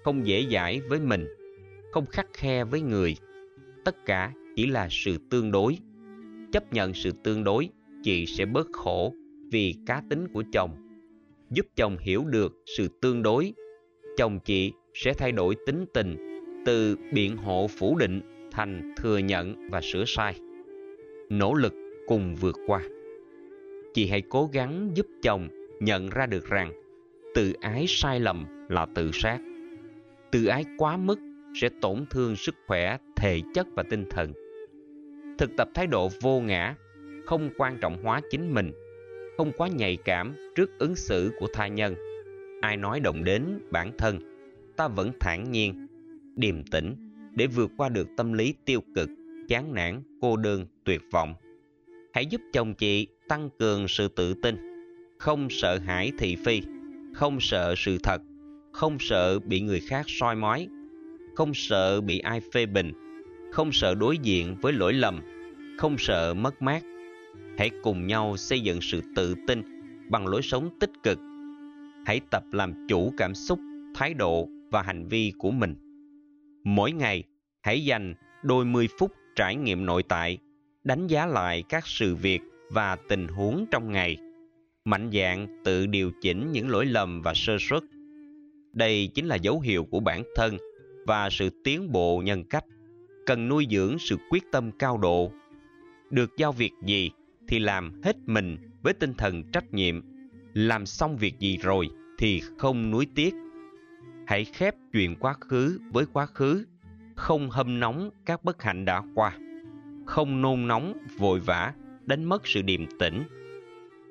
không 0.03 0.27
dễ 0.27 0.45
dãi 0.51 0.81
với 0.81 0.99
mình, 0.99 1.27
không 1.91 2.05
khắc 2.05 2.27
khe 2.33 2.63
với 2.63 2.81
người. 2.81 3.15
Tất 3.85 4.05
cả 4.05 4.31
chỉ 4.55 4.65
là 4.65 4.87
sự 4.91 5.17
tương 5.29 5.51
đối. 5.51 5.77
Chấp 6.51 6.73
nhận 6.73 6.93
sự 6.93 7.11
tương 7.23 7.43
đối, 7.43 7.69
chị 8.03 8.25
sẽ 8.25 8.45
bớt 8.45 8.67
khổ 8.73 9.13
vì 9.51 9.75
cá 9.85 10.01
tính 10.09 10.27
của 10.33 10.43
chồng. 10.53 10.71
Giúp 11.49 11.65
chồng 11.75 11.97
hiểu 11.97 12.23
được 12.25 12.53
sự 12.77 12.87
tương 13.01 13.23
đối, 13.23 13.53
chồng 14.17 14.39
chị 14.39 14.71
sẽ 14.93 15.13
thay 15.13 15.31
đổi 15.31 15.55
tính 15.65 15.85
tình 15.93 16.17
từ 16.65 16.97
biện 17.13 17.37
hộ 17.37 17.67
phủ 17.67 17.97
định 17.97 18.21
thành 18.51 18.93
thừa 18.97 19.17
nhận 19.17 19.69
và 19.69 19.81
sửa 19.81 20.03
sai. 20.07 20.39
Nỗ 21.29 21.53
lực 21.53 21.73
cùng 22.07 22.35
vượt 22.35 22.55
qua 22.67 22.81
chị 23.93 24.07
hãy 24.07 24.21
cố 24.29 24.49
gắng 24.53 24.89
giúp 24.93 25.07
chồng 25.21 25.47
nhận 25.79 26.09
ra 26.09 26.25
được 26.25 26.45
rằng 26.45 26.71
tự 27.35 27.53
ái 27.61 27.85
sai 27.87 28.19
lầm 28.19 28.67
là 28.69 28.85
tự 28.95 29.11
sát. 29.13 29.39
Tự 30.31 30.45
ái 30.45 30.65
quá 30.77 30.97
mức 30.97 31.19
sẽ 31.61 31.69
tổn 31.81 32.05
thương 32.09 32.35
sức 32.35 32.55
khỏe, 32.67 32.97
thể 33.15 33.41
chất 33.53 33.67
và 33.75 33.83
tinh 33.83 34.05
thần. 34.09 34.33
Thực 35.37 35.49
tập 35.57 35.69
thái 35.73 35.87
độ 35.87 36.09
vô 36.21 36.41
ngã, 36.41 36.75
không 37.25 37.49
quan 37.57 37.77
trọng 37.81 38.03
hóa 38.03 38.21
chính 38.31 38.53
mình, 38.53 38.71
không 39.37 39.51
quá 39.57 39.67
nhạy 39.67 39.97
cảm 40.05 40.35
trước 40.55 40.79
ứng 40.79 40.95
xử 40.95 41.31
của 41.39 41.47
tha 41.53 41.67
nhân. 41.67 41.95
Ai 42.61 42.77
nói 42.77 42.99
động 42.99 43.23
đến 43.23 43.59
bản 43.71 43.91
thân, 43.97 44.19
ta 44.75 44.87
vẫn 44.87 45.11
thản 45.19 45.51
nhiên, 45.51 45.87
điềm 46.35 46.63
tĩnh 46.63 46.95
để 47.35 47.47
vượt 47.47 47.71
qua 47.77 47.89
được 47.89 48.07
tâm 48.17 48.33
lý 48.33 48.53
tiêu 48.65 48.79
cực, 48.95 49.09
chán 49.47 49.73
nản, 49.73 50.03
cô 50.21 50.37
đơn, 50.37 50.65
tuyệt 50.83 51.01
vọng. 51.11 51.33
Hãy 52.13 52.25
giúp 52.25 52.41
chồng 52.53 52.73
chị 52.73 53.07
tăng 53.27 53.49
cường 53.59 53.87
sự 53.87 54.07
tự 54.07 54.33
tin, 54.33 54.55
không 55.19 55.47
sợ 55.49 55.77
hãi 55.77 56.11
thị 56.17 56.35
phi, 56.45 56.61
không 57.13 57.39
sợ 57.39 57.75
sự 57.77 57.97
thật, 58.03 58.21
không 58.71 58.97
sợ 58.99 59.39
bị 59.39 59.61
người 59.61 59.79
khác 59.79 60.05
soi 60.07 60.35
mói, 60.35 60.67
không 61.35 61.53
sợ 61.53 62.01
bị 62.01 62.19
ai 62.19 62.41
phê 62.53 62.65
bình, 62.65 62.91
không 63.51 63.71
sợ 63.71 63.95
đối 63.95 64.17
diện 64.17 64.55
với 64.61 64.73
lỗi 64.73 64.93
lầm, 64.93 65.21
không 65.77 65.95
sợ 65.97 66.33
mất 66.33 66.61
mát. 66.61 66.83
Hãy 67.57 67.69
cùng 67.83 68.07
nhau 68.07 68.37
xây 68.37 68.61
dựng 68.61 68.81
sự 68.81 69.01
tự 69.15 69.35
tin 69.47 69.61
bằng 70.09 70.27
lối 70.27 70.41
sống 70.41 70.69
tích 70.79 70.91
cực. 71.03 71.19
Hãy 72.05 72.21
tập 72.29 72.43
làm 72.51 72.87
chủ 72.87 73.13
cảm 73.17 73.35
xúc, 73.35 73.59
thái 73.95 74.13
độ 74.13 74.47
và 74.71 74.81
hành 74.81 75.07
vi 75.07 75.33
của 75.37 75.51
mình. 75.51 75.75
Mỗi 76.63 76.91
ngày, 76.91 77.23
hãy 77.61 77.85
dành 77.85 78.13
đôi 78.43 78.65
mươi 78.65 78.87
phút 78.99 79.11
trải 79.35 79.55
nghiệm 79.55 79.85
nội 79.85 80.03
tại, 80.03 80.37
đánh 80.83 81.07
giá 81.07 81.25
lại 81.25 81.63
các 81.69 81.87
sự 81.87 82.15
việc 82.15 82.41
và 82.69 82.95
tình 82.95 83.27
huống 83.27 83.65
trong 83.71 83.91
ngày 83.91 84.17
mạnh 84.85 85.09
dạn 85.13 85.61
tự 85.63 85.85
điều 85.85 86.11
chỉnh 86.21 86.51
những 86.51 86.69
lỗi 86.69 86.85
lầm 86.85 87.21
và 87.21 87.33
sơ 87.33 87.57
suất. 87.59 87.83
Đây 88.73 89.09
chính 89.13 89.25
là 89.25 89.35
dấu 89.35 89.59
hiệu 89.59 89.87
của 89.91 89.99
bản 89.99 90.23
thân 90.35 90.57
và 91.05 91.29
sự 91.29 91.49
tiến 91.63 91.91
bộ 91.91 92.21
nhân 92.25 92.43
cách 92.43 92.65
cần 93.25 93.47
nuôi 93.47 93.67
dưỡng 93.71 93.99
sự 93.99 94.17
quyết 94.29 94.43
tâm 94.51 94.71
cao 94.71 94.97
độ. 94.97 95.31
Được 96.09 96.37
giao 96.37 96.51
việc 96.51 96.71
gì 96.85 97.11
thì 97.47 97.59
làm 97.59 98.01
hết 98.03 98.15
mình 98.25 98.57
với 98.83 98.93
tinh 98.93 99.13
thần 99.13 99.43
trách 99.51 99.73
nhiệm 99.73 100.01
làm 100.53 100.85
xong 100.85 101.17
việc 101.17 101.39
gì 101.39 101.57
rồi 101.57 101.89
thì 102.17 102.41
không 102.57 102.91
nuối 102.91 103.07
tiếc. 103.15 103.33
Hãy 104.27 104.45
khép 104.45 104.75
chuyện 104.93 105.15
quá 105.15 105.33
khứ 105.33 105.79
với 105.91 106.05
quá 106.13 106.25
khứ 106.25 106.65
không 107.15 107.49
hâm 107.49 107.79
nóng 107.79 108.09
các 108.25 108.43
bất 108.43 108.61
hạnh 108.61 108.85
đã 108.85 109.03
qua 109.15 109.37
không 110.05 110.41
nôn 110.41 110.67
nóng 110.67 110.93
vội 111.17 111.39
vã 111.39 111.73
đánh 112.05 112.23
mất 112.23 112.47
sự 112.47 112.61
điềm 112.61 112.85
tĩnh. 112.99 113.23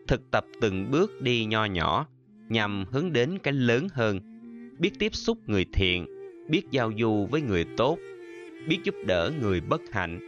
Thực 0.09 0.31
tập 0.31 0.47
từng 0.61 0.91
bước 0.91 1.23
đi 1.23 1.45
nho 1.45 1.65
nhỏ 1.65 2.07
nhằm 2.49 2.85
hướng 2.91 3.13
đến 3.13 3.39
cái 3.43 3.55
lớn 3.55 3.87
hơn, 3.93 4.21
biết 4.79 4.91
tiếp 4.99 5.15
xúc 5.15 5.39
người 5.47 5.67
thiện, 5.73 6.07
biết 6.49 6.63
giao 6.71 6.93
du 6.99 7.27
với 7.31 7.43
người 7.43 7.65
tốt, 7.77 7.99
biết 8.69 8.79
giúp 8.85 8.95
đỡ 9.07 9.33
người 9.41 9.61
bất 9.61 9.81
hạnh, 9.93 10.21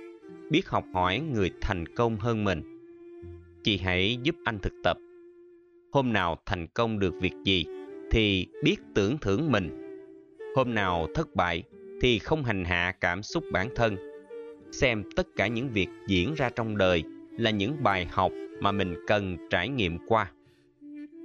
biết 0.51 0.69
học 0.69 0.85
hỏi 0.95 1.21
người 1.21 1.51
thành 1.61 1.87
công 1.87 2.17
hơn 2.17 2.45
mình. 2.45 2.63
Chị 3.65 3.79
hãy 3.79 4.19
giúp 4.23 4.37
anh 4.45 4.59
thực 4.63 4.73
tập. 4.85 4.97
Hôm 5.93 6.13
nào 6.13 6.39
thành 6.47 6.67
công 6.67 6.99
được 6.99 7.15
việc 7.21 7.35
gì 7.45 7.65
thì 8.11 8.47
biết 8.65 8.77
tưởng 8.95 9.19
thưởng 9.19 9.53
mình. 9.53 9.81
Hôm 10.57 10.75
nào 10.75 11.07
thất 11.15 11.35
bại 11.35 11.63
thì 12.01 12.19
không 12.19 12.45
hành 12.45 12.65
hạ 12.65 12.95
cảm 13.01 13.23
xúc 13.23 13.45
bản 13.53 13.69
thân. 13.75 13.97
Xem 14.73 15.03
tất 15.17 15.27
cả 15.37 15.47
những 15.47 15.71
việc 15.71 15.89
diễn 16.07 16.35
ra 16.35 16.51
trong 16.51 16.77
đời 16.77 17.03
là 17.39 17.51
những 17.51 17.83
bài 17.83 18.07
học 18.11 18.33
mà 18.61 18.73
mình 18.73 18.95
cần 19.07 19.37
trải 19.51 19.69
nghiệm 19.69 19.99
qua. 20.07 20.31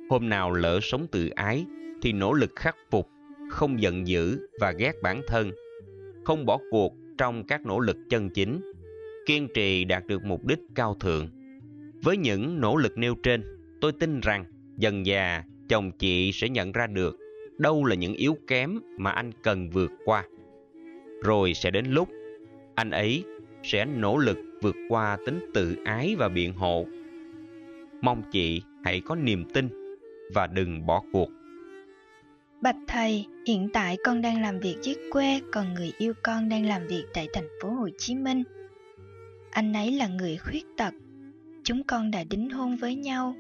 Hôm 0.10 0.30
nào 0.30 0.52
lỡ 0.52 0.80
sống 0.82 1.08
tự 1.12 1.30
ái 1.30 1.66
thì 2.02 2.12
nỗ 2.12 2.34
lực 2.34 2.52
khắc 2.56 2.76
phục, 2.92 3.10
không 3.50 3.82
giận 3.82 4.08
dữ 4.08 4.48
và 4.60 4.72
ghét 4.72 4.94
bản 5.02 5.22
thân, 5.28 5.52
không 6.26 6.46
bỏ 6.46 6.60
cuộc 6.72 6.94
trong 7.18 7.44
các 7.48 7.66
nỗ 7.66 7.80
lực 7.80 7.98
chân 8.10 8.30
chính, 8.30 8.72
kiên 9.26 9.48
trì 9.54 9.84
đạt 9.84 10.06
được 10.08 10.24
mục 10.24 10.46
đích 10.46 10.60
cao 10.76 10.96
thượng. 11.00 11.30
Với 12.04 12.18
những 12.18 12.62
nỗ 12.62 12.76
lực 12.76 12.98
nêu 12.98 13.16
trên, 13.24 13.44
tôi 13.82 13.92
tin 13.92 14.20
rằng 14.20 14.46
dần 14.78 15.06
già 15.06 15.44
chồng 15.70 15.92
chị 15.92 16.32
sẽ 16.32 16.50
nhận 16.50 16.72
ra 16.72 16.88
được 16.88 17.18
đâu 17.58 17.86
là 17.86 17.96
những 17.96 18.14
yếu 18.14 18.38
kém 18.48 18.80
mà 18.98 19.12
anh 19.12 19.32
cần 19.44 19.70
vượt 19.70 19.92
qua. 20.06 20.24
Rồi 21.24 21.54
sẽ 21.54 21.72
đến 21.72 21.86
lúc 21.86 22.10
anh 22.76 22.92
ấy 22.92 23.24
sẽ 23.64 23.86
nỗ 23.86 24.18
lực 24.18 24.38
vượt 24.62 24.76
qua 24.90 25.18
tính 25.26 25.40
tự 25.54 25.76
ái 25.86 26.16
và 26.16 26.30
biện 26.30 26.54
hộ. 26.54 26.86
Mong 28.02 28.24
chị 28.32 28.62
hãy 28.84 29.02
có 29.06 29.16
niềm 29.16 29.46
tin 29.54 29.70
và 30.34 30.48
đừng 30.48 30.86
bỏ 30.86 31.04
cuộc. 31.12 31.30
Bạch 32.62 32.76
thầy, 32.88 33.26
hiện 33.48 33.70
tại 33.74 33.98
con 34.04 34.22
đang 34.22 34.42
làm 34.42 34.60
việc 34.60 34.76
dưới 34.82 34.96
quê, 35.12 35.42
còn 35.52 35.74
người 35.74 35.92
yêu 35.98 36.14
con 36.24 36.50
đang 36.50 36.66
làm 36.66 36.88
việc 36.88 37.04
tại 37.14 37.28
thành 37.34 37.48
phố 37.62 37.70
Hồ 37.70 37.90
Chí 37.98 38.16
Minh. 38.16 38.44
Anh 39.52 39.74
ấy 39.74 39.92
là 39.92 40.08
người 40.08 40.38
khuyết 40.38 40.66
tật. 40.78 40.94
Chúng 41.64 41.84
con 41.84 42.12
đã 42.12 42.24
đính 42.24 42.50
hôn 42.50 42.76
với 42.76 42.96
nhau. 42.96 43.36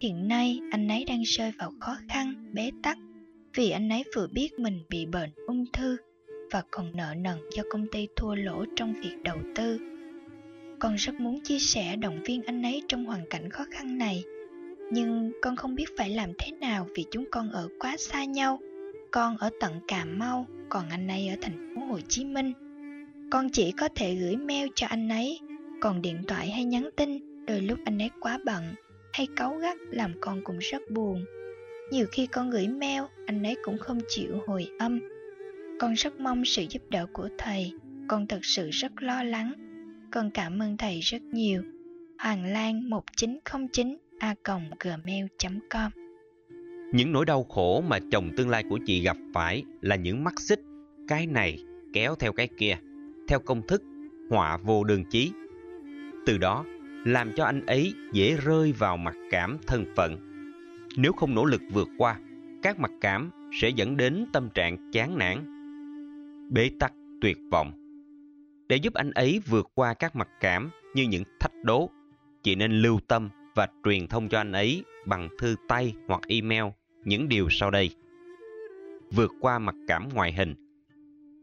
Hiện 0.00 0.28
nay 0.28 0.60
anh 0.70 0.88
ấy 0.88 1.04
đang 1.04 1.22
rơi 1.22 1.52
vào 1.58 1.72
khó 1.80 1.96
khăn, 2.08 2.50
bế 2.54 2.70
tắc 2.82 2.98
vì 3.54 3.70
anh 3.70 3.88
ấy 3.88 4.04
vừa 4.16 4.26
biết 4.32 4.58
mình 4.58 4.80
bị 4.90 5.06
bệnh 5.06 5.30
ung 5.46 5.64
thư 5.72 5.96
và 6.52 6.62
còn 6.70 6.90
nợ 6.94 7.14
nần 7.18 7.38
do 7.56 7.62
công 7.70 7.86
ty 7.86 8.08
thua 8.16 8.34
lỗ 8.34 8.64
trong 8.76 8.94
việc 9.02 9.16
đầu 9.22 9.38
tư. 9.54 9.78
Con 10.78 10.94
rất 10.94 11.14
muốn 11.14 11.40
chia 11.40 11.58
sẻ 11.58 11.96
động 11.96 12.22
viên 12.24 12.42
anh 12.42 12.62
ấy 12.62 12.82
trong 12.88 13.04
hoàn 13.04 13.26
cảnh 13.30 13.50
khó 13.50 13.64
khăn 13.70 13.98
này, 13.98 14.24
nhưng 14.90 15.32
con 15.42 15.56
không 15.56 15.74
biết 15.74 15.96
phải 15.98 16.10
làm 16.10 16.30
thế 16.38 16.52
nào 16.52 16.88
vì 16.94 17.04
chúng 17.10 17.24
con 17.30 17.50
ở 17.50 17.68
quá 17.78 17.96
xa 17.96 18.24
nhau. 18.24 18.60
Con 19.10 19.36
ở 19.36 19.50
tận 19.60 19.80
cà 19.88 20.04
mau, 20.04 20.46
còn 20.68 20.88
anh 20.90 21.08
ấy 21.08 21.28
ở 21.28 21.36
thành 21.42 21.74
phố 21.74 21.84
hồ 21.84 22.00
chí 22.08 22.24
minh. 22.24 22.52
Con 23.30 23.50
chỉ 23.50 23.72
có 23.72 23.88
thể 23.94 24.14
gửi 24.14 24.36
mail 24.36 24.68
cho 24.74 24.86
anh 24.86 25.08
ấy, 25.08 25.40
còn 25.80 26.02
điện 26.02 26.22
thoại 26.28 26.50
hay 26.50 26.64
nhắn 26.64 26.90
tin, 26.96 27.44
đôi 27.46 27.60
lúc 27.60 27.78
anh 27.84 28.02
ấy 28.02 28.10
quá 28.20 28.38
bận 28.44 28.62
hay 29.12 29.26
cáu 29.36 29.54
gắt 29.54 29.76
làm 29.90 30.12
con 30.20 30.44
cũng 30.44 30.58
rất 30.58 30.82
buồn. 30.90 31.24
Nhiều 31.90 32.06
khi 32.12 32.26
con 32.26 32.50
gửi 32.50 32.68
mail, 32.68 33.02
anh 33.26 33.42
ấy 33.42 33.56
cũng 33.62 33.78
không 33.78 34.00
chịu 34.08 34.40
hồi 34.46 34.66
âm 34.78 35.00
con 35.82 35.94
rất 35.94 36.20
mong 36.20 36.44
sự 36.44 36.64
giúp 36.70 36.82
đỡ 36.90 37.06
của 37.12 37.28
thầy. 37.38 37.72
Con 38.08 38.26
thật 38.26 38.38
sự 38.42 38.70
rất 38.70 39.02
lo 39.02 39.22
lắng. 39.22 39.52
Con 40.12 40.30
cảm 40.30 40.62
ơn 40.62 40.76
thầy 40.76 41.00
rất 41.00 41.22
nhiều. 41.22 41.62
Hoàng 42.18 42.44
lan 42.44 42.90
1909 42.90 43.96
a 44.18 44.34
gmail.com 44.80 45.90
Những 46.92 47.12
nỗi 47.12 47.26
đau 47.26 47.44
khổ 47.44 47.80
mà 47.88 47.98
chồng 48.10 48.30
tương 48.36 48.48
lai 48.48 48.64
của 48.70 48.78
chị 48.86 49.02
gặp 49.02 49.16
phải 49.34 49.64
là 49.80 49.96
những 49.96 50.24
mắt 50.24 50.40
xích, 50.40 50.60
cái 51.08 51.26
này 51.26 51.58
kéo 51.92 52.14
theo 52.14 52.32
cái 52.32 52.48
kia, 52.58 52.76
theo 53.28 53.38
công 53.38 53.66
thức 53.66 53.82
họa 54.30 54.56
vô 54.56 54.84
đường 54.84 55.04
chí. 55.10 55.32
Từ 56.26 56.38
đó, 56.38 56.64
làm 57.04 57.32
cho 57.36 57.44
anh 57.44 57.66
ấy 57.66 57.92
dễ 58.12 58.36
rơi 58.44 58.72
vào 58.72 58.96
mặc 58.96 59.14
cảm 59.30 59.56
thân 59.66 59.84
phận. 59.96 60.16
Nếu 60.96 61.12
không 61.12 61.34
nỗ 61.34 61.44
lực 61.44 61.62
vượt 61.72 61.88
qua, 61.98 62.18
các 62.62 62.80
mặc 62.80 62.90
cảm 63.00 63.30
sẽ 63.60 63.68
dẫn 63.68 63.96
đến 63.96 64.26
tâm 64.32 64.48
trạng 64.54 64.90
chán 64.92 65.18
nản, 65.18 65.61
bế 66.52 66.70
tắc, 66.80 66.92
tuyệt 67.20 67.38
vọng. 67.50 67.72
Để 68.68 68.76
giúp 68.76 68.94
anh 68.94 69.10
ấy 69.10 69.40
vượt 69.46 69.70
qua 69.74 69.94
các 69.94 70.16
mặc 70.16 70.28
cảm 70.40 70.70
như 70.94 71.02
những 71.02 71.22
thách 71.40 71.52
đố, 71.62 71.90
chị 72.42 72.54
nên 72.54 72.72
lưu 72.72 73.00
tâm 73.08 73.28
và 73.54 73.68
truyền 73.84 74.06
thông 74.06 74.28
cho 74.28 74.38
anh 74.38 74.52
ấy 74.52 74.84
bằng 75.06 75.28
thư 75.38 75.56
tay 75.68 75.94
hoặc 76.08 76.20
email 76.28 76.64
những 77.04 77.28
điều 77.28 77.48
sau 77.50 77.70
đây. 77.70 77.90
Vượt 79.14 79.32
qua 79.40 79.58
mặc 79.58 79.74
cảm 79.88 80.08
ngoại 80.14 80.32
hình 80.32 80.54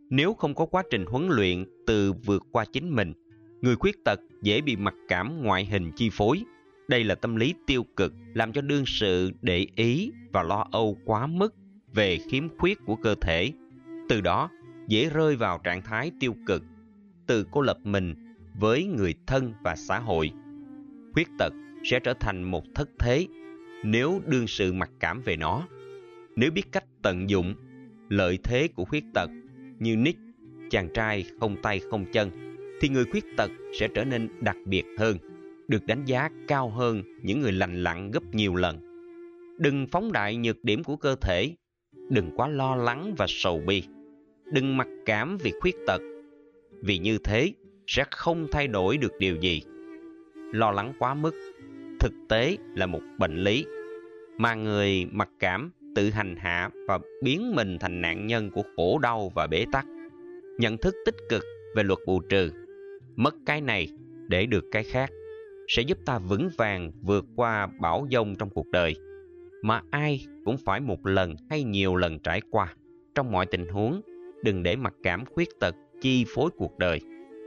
Nếu 0.10 0.34
không 0.34 0.56
có 0.56 0.66
quá 0.66 0.84
trình 0.92 1.06
huấn 1.06 1.28
luyện 1.30 1.66
từ 1.88 2.14
vượt 2.14 2.44
qua 2.52 2.66
chính 2.66 2.96
mình, 2.96 3.14
người 3.62 3.76
khuyết 3.76 3.96
tật 4.06 4.20
dễ 4.42 4.62
bị 4.62 4.76
mặc 4.76 4.96
cảm 5.08 5.44
ngoại 5.44 5.66
hình 5.66 5.92
chi 5.96 6.10
phối. 6.12 6.44
Đây 6.88 7.04
là 7.04 7.16
tâm 7.16 7.36
lý 7.36 7.54
tiêu 7.68 7.86
cực 7.96 8.14
làm 8.34 8.54
cho 8.54 8.62
đương 8.62 8.84
sự 8.86 9.32
để 9.42 9.68
ý 9.76 10.12
và 10.32 10.44
lo 10.44 10.68
âu 10.72 10.98
quá 11.06 11.28
mức 11.28 11.56
về 11.94 12.18
khiếm 12.30 12.58
khuyết 12.58 12.80
của 12.86 12.96
cơ 12.96 13.16
thể. 13.22 13.52
Từ 14.10 14.22
đó, 14.22 14.50
dễ 14.90 15.10
rơi 15.10 15.36
vào 15.36 15.58
trạng 15.64 15.82
thái 15.82 16.12
tiêu 16.20 16.36
cực, 16.46 16.64
từ 17.28 17.46
cô 17.52 17.62
lập 17.62 17.78
mình 17.84 18.16
với 18.60 18.86
người 18.86 19.14
thân 19.28 19.54
và 19.64 19.76
xã 19.76 20.00
hội. 20.00 20.32
Khuyết 21.14 21.28
tật 21.40 21.54
sẽ 21.84 22.00
trở 22.00 22.14
thành 22.20 22.44
một 22.44 22.64
thất 22.76 22.90
thế 23.00 23.28
nếu 23.84 24.22
đương 24.26 24.48
sự 24.48 24.74
mặc 24.74 24.90
cảm 25.00 25.22
về 25.22 25.36
nó. 25.36 25.68
Nếu 26.36 26.52
biết 26.52 26.72
cách 26.72 26.86
tận 27.02 27.30
dụng 27.30 27.54
lợi 28.10 28.40
thế 28.44 28.68
của 28.68 28.86
khuyết 28.86 29.04
tật 29.14 29.30
như 29.80 29.96
Nick, 29.96 30.20
chàng 30.70 30.90
trai 30.94 31.26
không 31.40 31.62
tay 31.62 31.80
không 31.90 32.06
chân, 32.12 32.30
thì 32.82 32.90
người 32.90 33.06
khuyết 33.12 33.26
tật 33.38 33.52
sẽ 33.80 33.88
trở 33.96 34.04
nên 34.06 34.30
đặc 34.42 34.58
biệt 34.66 34.86
hơn, 34.98 35.18
được 35.68 35.86
đánh 35.86 36.06
giá 36.06 36.30
cao 36.48 36.70
hơn 36.70 37.04
những 37.24 37.40
người 37.42 37.52
lành 37.52 37.84
lặn 37.84 38.12
gấp 38.12 38.24
nhiều 38.34 38.56
lần. 38.56 38.80
Đừng 39.60 39.88
phóng 39.88 40.12
đại 40.12 40.36
nhược 40.36 40.64
điểm 40.64 40.84
của 40.84 40.96
cơ 40.96 41.16
thể, 41.22 41.56
đừng 42.10 42.32
quá 42.36 42.48
lo 42.48 42.76
lắng 42.76 43.16
và 43.18 43.26
sầu 43.30 43.62
bi. 43.68 43.84
Đừng 44.52 44.78
mặc 44.78 44.88
cảm 45.06 45.38
vì 45.38 45.54
khuyết 45.62 45.76
tật, 45.88 46.02
vì 46.82 46.98
như 46.98 47.18
thế 47.24 47.54
sẽ 47.88 48.04
không 48.12 48.48
thay 48.52 48.68
đổi 48.68 48.98
được 48.98 49.12
điều 49.20 49.36
gì. 49.36 49.62
Lo 50.54 50.72
lắng 50.72 50.94
quá 51.00 51.14
mức 51.14 51.36
thực 52.00 52.14
tế 52.30 52.58
là 52.76 52.86
một 52.86 53.02
bệnh 53.18 53.36
lý 53.36 53.66
mà 54.38 54.56
người 54.56 55.06
mặc 55.12 55.30
cảm 55.40 55.72
tự 55.96 56.10
hành 56.10 56.36
hạ 56.36 56.70
và 56.88 57.00
biến 57.24 57.56
mình 57.56 57.78
thành 57.80 58.02
nạn 58.02 58.28
nhân 58.28 58.52
của 58.52 58.64
khổ 58.76 59.00
đau 59.00 59.32
và 59.36 59.48
bế 59.48 59.66
tắc. 59.72 59.86
Nhận 60.58 60.78
thức 60.78 60.96
tích 61.06 61.16
cực 61.30 61.44
về 61.76 61.84
luật 61.84 62.00
bù 62.08 62.20
trừ, 62.20 62.52
mất 63.16 63.36
cái 63.46 63.62
này 63.62 63.88
để 64.28 64.46
được 64.46 64.66
cái 64.72 64.84
khác 64.84 65.10
sẽ 65.68 65.82
giúp 65.82 65.98
ta 66.06 66.20
vững 66.20 66.50
vàng 66.58 66.92
vượt 67.02 67.26
qua 67.36 67.68
bão 67.80 68.08
dông 68.12 68.36
trong 68.36 68.50
cuộc 68.50 68.68
đời 68.72 68.96
mà 69.62 69.82
ai 69.92 70.26
cũng 70.46 70.58
phải 70.58 70.80
một 70.80 71.06
lần 71.06 71.36
hay 71.50 71.64
nhiều 71.64 71.96
lần 71.96 72.20
trải 72.20 72.42
qua. 72.52 72.76
Trong 73.16 73.32
mọi 73.32 73.46
tình 73.46 73.68
huống, 73.68 74.02
đừng 74.44 74.64
để 74.64 74.76
mặc 74.76 74.94
cảm 75.04 75.26
khuyết 75.26 75.50
tật 75.60 75.76
chi 76.02 76.26
phối 76.28 76.50
cuộc 76.58 76.78
đời. 76.78 77.00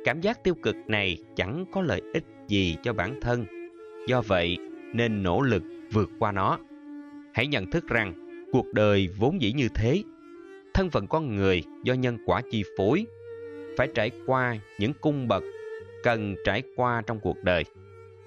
Cảm 0.05 0.21
giác 0.21 0.45
tiêu 0.45 0.55
cực 0.63 0.77
này 0.87 1.19
chẳng 1.37 1.65
có 1.73 1.83
lợi 1.83 2.01
ích 2.15 2.25
gì 2.49 2.77
cho 2.83 2.93
bản 2.93 3.21
thân 3.21 3.45
Do 4.07 4.23
vậy, 4.23 4.57
nên 4.95 5.23
nỗ 5.23 5.41
lực 5.41 5.63
vượt 5.93 6.11
qua 6.19 6.33
nó. 6.33 6.59
Hãy 7.35 7.47
nhận 7.47 7.71
thức 7.71 7.89
rằng 7.89 8.15
cuộc 8.53 8.67
đời 8.73 9.09
vốn 9.19 9.41
dĩ 9.41 9.53
như 9.53 9.69
thế. 9.75 10.03
Thân 10.75 10.91
phận 10.91 11.07
con 11.07 11.37
người 11.37 11.63
do 11.85 11.95
nhân 11.95 12.19
quả 12.27 12.43
chi 12.51 12.63
phối, 12.77 13.07
phải 13.77 13.89
trải 13.95 14.11
qua 14.27 14.59
những 14.79 14.93
cung 15.01 15.29
bậc 15.29 15.43
cần 16.03 16.35
trải 16.45 16.63
qua 16.77 17.03
trong 17.07 17.21
cuộc 17.21 17.45
đời. 17.45 17.65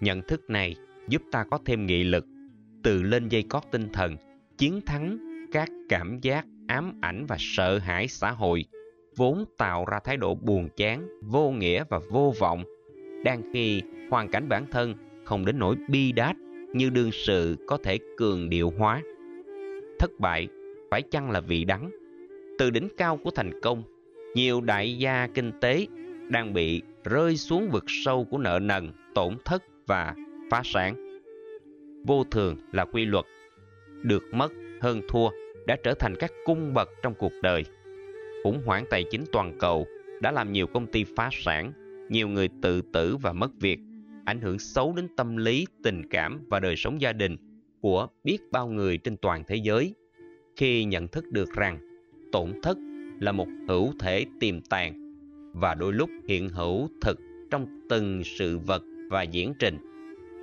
Nhận 0.01 0.21
thức 0.21 0.49
này 0.49 0.75
giúp 1.07 1.21
ta 1.31 1.45
có 1.51 1.59
thêm 1.65 1.85
nghị 1.85 2.03
lực, 2.03 2.25
từ 2.83 3.03
lên 3.03 3.29
dây 3.29 3.43
cót 3.43 3.63
tinh 3.71 3.89
thần, 3.93 4.15
chiến 4.57 4.81
thắng 4.85 5.17
các 5.51 5.69
cảm 5.89 6.19
giác 6.21 6.45
ám 6.67 6.99
ảnh 7.01 7.25
và 7.25 7.35
sợ 7.39 7.77
hãi 7.77 8.07
xã 8.07 8.31
hội 8.31 8.65
vốn 9.15 9.45
tạo 9.57 9.85
ra 9.91 9.99
thái 10.03 10.17
độ 10.17 10.35
buồn 10.35 10.69
chán, 10.75 11.07
vô 11.21 11.51
nghĩa 11.51 11.83
và 11.89 11.99
vô 12.09 12.33
vọng, 12.39 12.63
đang 13.23 13.41
khi 13.53 13.81
hoàn 14.09 14.31
cảnh 14.31 14.49
bản 14.49 14.65
thân 14.71 14.95
không 15.23 15.45
đến 15.45 15.59
nỗi 15.59 15.75
bi 15.89 16.11
đát 16.11 16.35
như 16.73 16.89
đương 16.89 17.11
sự 17.11 17.57
có 17.67 17.77
thể 17.83 17.99
cường 18.17 18.49
điệu 18.49 18.73
hóa. 18.77 19.01
Thất 19.99 20.11
bại 20.19 20.47
phải 20.91 21.01
chăng 21.01 21.31
là 21.31 21.39
vị 21.39 21.63
đắng? 21.63 21.91
Từ 22.59 22.69
đỉnh 22.69 22.87
cao 22.97 23.17
của 23.17 23.31
thành 23.31 23.61
công, 23.61 23.83
nhiều 24.35 24.61
đại 24.61 24.97
gia 24.97 25.27
kinh 25.27 25.51
tế 25.61 25.87
đang 26.29 26.53
bị 26.53 26.81
rơi 27.03 27.37
xuống 27.37 27.69
vực 27.69 27.83
sâu 27.87 28.25
của 28.31 28.37
nợ 28.37 28.59
nần, 28.61 28.91
tổn 29.15 29.37
thất 29.45 29.63
và 29.87 30.15
phá 30.51 30.61
sản. 30.65 31.19
Vô 32.07 32.23
thường 32.23 32.57
là 32.71 32.85
quy 32.85 33.05
luật, 33.05 33.25
được 34.01 34.23
mất 34.31 34.51
hơn 34.81 35.01
thua 35.07 35.29
đã 35.65 35.77
trở 35.83 35.93
thành 35.93 36.15
các 36.19 36.31
cung 36.45 36.73
bậc 36.73 36.89
trong 37.03 37.13
cuộc 37.13 37.33
đời. 37.41 37.65
Khủng 38.43 38.61
hoảng 38.65 38.85
tài 38.89 39.03
chính 39.11 39.23
toàn 39.31 39.57
cầu 39.59 39.85
đã 40.21 40.31
làm 40.31 40.51
nhiều 40.51 40.67
công 40.67 40.87
ty 40.87 41.03
phá 41.15 41.29
sản, 41.31 41.71
nhiều 42.09 42.27
người 42.27 42.49
tự 42.61 42.81
tử 42.93 43.17
và 43.21 43.33
mất 43.33 43.51
việc 43.59 43.79
ảnh 44.25 44.41
hưởng 44.41 44.59
xấu 44.59 44.93
đến 44.95 45.07
tâm 45.17 45.37
lý, 45.37 45.67
tình 45.83 46.09
cảm 46.09 46.45
và 46.47 46.59
đời 46.59 46.75
sống 46.75 47.01
gia 47.01 47.13
đình 47.13 47.37
của 47.81 48.07
biết 48.23 48.37
bao 48.51 48.67
người 48.67 48.97
trên 48.97 49.17
toàn 49.17 49.43
thế 49.47 49.55
giới. 49.55 49.93
Khi 50.55 50.83
nhận 50.83 51.07
thức 51.07 51.31
được 51.31 51.49
rằng 51.55 51.79
tổn 52.31 52.53
thất 52.63 52.77
là 53.19 53.31
một 53.31 53.47
hữu 53.67 53.93
thể 53.99 54.25
tiềm 54.39 54.61
tàng 54.61 55.15
và 55.53 55.73
đôi 55.73 55.93
lúc 55.93 56.09
hiện 56.27 56.49
hữu 56.49 56.89
thực 57.01 57.19
trong 57.51 57.79
từng 57.89 58.23
sự 58.23 58.57
vật 58.57 58.83
và 59.09 59.23
diễn 59.23 59.53
trình, 59.59 59.77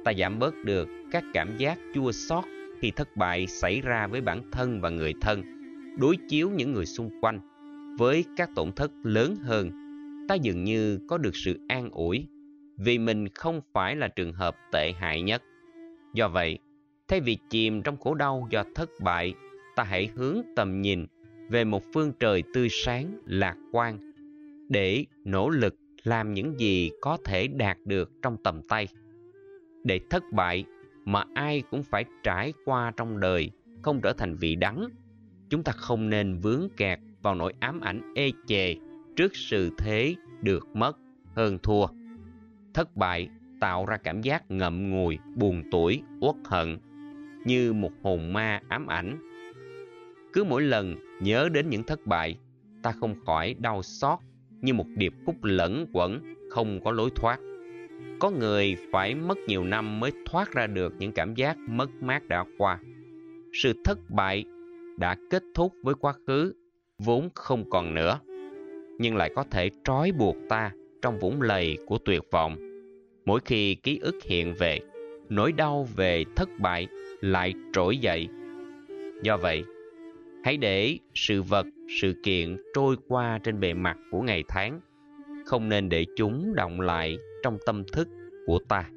ta 0.04 0.12
giảm 0.18 0.38
bớt 0.38 0.54
được 0.64 0.88
các 1.12 1.24
cảm 1.34 1.56
giác 1.56 1.78
chua 1.94 2.12
xót 2.12 2.44
khi 2.82 2.90
thất 2.90 3.16
bại 3.16 3.46
xảy 3.46 3.80
ra 3.80 4.06
với 4.06 4.20
bản 4.20 4.42
thân 4.52 4.80
và 4.80 4.90
người 4.90 5.14
thân, 5.20 5.42
đối 5.98 6.16
chiếu 6.28 6.50
những 6.50 6.72
người 6.72 6.86
xung 6.86 7.10
quanh 7.20 7.40
với 7.98 8.24
các 8.36 8.50
tổn 8.54 8.72
thất 8.72 8.90
lớn 9.02 9.36
hơn, 9.42 9.70
ta 10.28 10.34
dường 10.34 10.64
như 10.64 10.98
có 11.08 11.18
được 11.18 11.36
sự 11.36 11.58
an 11.68 11.90
ủi 11.90 12.26
vì 12.78 12.98
mình 12.98 13.28
không 13.28 13.60
phải 13.72 13.96
là 13.96 14.08
trường 14.08 14.32
hợp 14.32 14.56
tệ 14.72 14.92
hại 14.92 15.22
nhất. 15.22 15.42
Do 16.14 16.28
vậy, 16.28 16.58
thay 17.08 17.20
vì 17.20 17.38
chìm 17.50 17.82
trong 17.82 17.96
khổ 17.96 18.14
đau 18.14 18.48
do 18.50 18.64
thất 18.74 18.90
bại, 19.00 19.34
ta 19.76 19.82
hãy 19.84 20.10
hướng 20.14 20.42
tầm 20.56 20.80
nhìn 20.80 21.06
về 21.48 21.64
một 21.64 21.82
phương 21.94 22.12
trời 22.20 22.42
tươi 22.54 22.68
sáng, 22.70 23.18
lạc 23.26 23.56
quan 23.72 24.12
để 24.68 25.04
nỗ 25.24 25.48
lực 25.48 25.74
làm 26.04 26.34
những 26.34 26.58
gì 26.58 26.90
có 27.00 27.18
thể 27.24 27.46
đạt 27.46 27.78
được 27.84 28.10
trong 28.22 28.36
tầm 28.44 28.62
tay. 28.68 28.88
Để 29.84 30.00
thất 30.10 30.22
bại 30.32 30.64
mà 31.04 31.24
ai 31.34 31.62
cũng 31.70 31.82
phải 31.82 32.04
trải 32.22 32.52
qua 32.64 32.92
trong 32.96 33.20
đời 33.20 33.50
không 33.82 34.00
trở 34.00 34.12
thành 34.12 34.36
vị 34.36 34.56
đắng, 34.56 34.88
chúng 35.50 35.62
ta 35.62 35.72
không 35.72 36.10
nên 36.10 36.38
vướng 36.38 36.68
kẹt 36.76 36.98
vào 37.22 37.34
nỗi 37.34 37.52
ám 37.60 37.80
ảnh 37.80 38.12
ê 38.14 38.30
chề 38.46 38.74
trước 39.16 39.36
sự 39.36 39.70
thế 39.78 40.14
được 40.42 40.68
mất 40.74 40.96
hơn 41.34 41.58
thua. 41.62 41.86
Thất 42.74 42.96
bại 42.96 43.28
tạo 43.60 43.86
ra 43.86 43.96
cảm 43.96 44.22
giác 44.22 44.50
ngậm 44.50 44.90
ngùi, 44.90 45.18
buồn 45.34 45.62
tuổi, 45.70 46.02
uất 46.20 46.36
hận, 46.44 46.78
như 47.44 47.72
một 47.72 47.92
hồn 48.02 48.32
ma 48.32 48.60
ám 48.68 48.86
ảnh. 48.86 49.30
Cứ 50.32 50.44
mỗi 50.44 50.62
lần 50.62 50.96
nhớ 51.20 51.48
đến 51.52 51.68
những 51.70 51.82
thất 51.82 52.06
bại, 52.06 52.38
ta 52.82 52.92
không 52.92 53.14
khỏi 53.26 53.54
đau 53.58 53.82
xót 53.82 54.18
như 54.60 54.74
một 54.74 54.86
điệp 54.96 55.14
khúc 55.26 55.44
lẫn 55.44 55.86
quẩn, 55.92 56.34
không 56.50 56.80
có 56.84 56.92
lối 56.92 57.10
thoát. 57.14 57.38
Có 58.18 58.30
người 58.30 58.76
phải 58.92 59.14
mất 59.14 59.38
nhiều 59.46 59.64
năm 59.64 60.00
mới 60.00 60.10
thoát 60.26 60.52
ra 60.52 60.66
được 60.66 60.94
những 60.98 61.12
cảm 61.12 61.34
giác 61.34 61.56
mất 61.58 61.90
mát 62.00 62.28
đã 62.28 62.44
qua. 62.58 62.78
Sự 63.52 63.72
thất 63.84 63.98
bại 64.10 64.44
đã 64.96 65.16
kết 65.30 65.42
thúc 65.54 65.72
với 65.82 65.94
quá 65.94 66.14
khứ, 66.26 66.52
vốn 66.98 67.28
không 67.34 67.70
còn 67.70 67.94
nữa, 67.94 68.20
nhưng 68.98 69.16
lại 69.16 69.30
có 69.34 69.44
thể 69.50 69.70
trói 69.84 70.12
buộc 70.12 70.36
ta 70.48 70.70
trong 71.02 71.18
vũng 71.18 71.42
lầy 71.42 71.78
của 71.86 71.98
tuyệt 71.98 72.22
vọng. 72.30 72.56
Mỗi 73.24 73.40
khi 73.44 73.74
ký 73.74 73.98
ức 74.02 74.14
hiện 74.24 74.54
về, 74.58 74.80
nỗi 75.28 75.52
đau 75.52 75.88
về 75.96 76.24
thất 76.36 76.48
bại 76.58 76.86
lại 77.20 77.54
trỗi 77.72 77.96
dậy. 77.96 78.28
Do 79.22 79.36
vậy, 79.36 79.64
hãy 80.44 80.56
để 80.56 80.98
sự 81.14 81.42
vật, 81.42 81.66
sự 82.00 82.14
kiện 82.22 82.56
trôi 82.74 82.96
qua 83.08 83.38
trên 83.44 83.60
bề 83.60 83.74
mặt 83.74 83.96
của 84.10 84.20
ngày 84.22 84.44
tháng, 84.48 84.80
không 85.52 85.68
nên 85.68 85.88
để 85.88 86.06
chúng 86.16 86.54
động 86.54 86.80
lại 86.80 87.18
trong 87.42 87.58
tâm 87.66 87.84
thức 87.92 88.08
của 88.46 88.58
ta. 88.68 88.90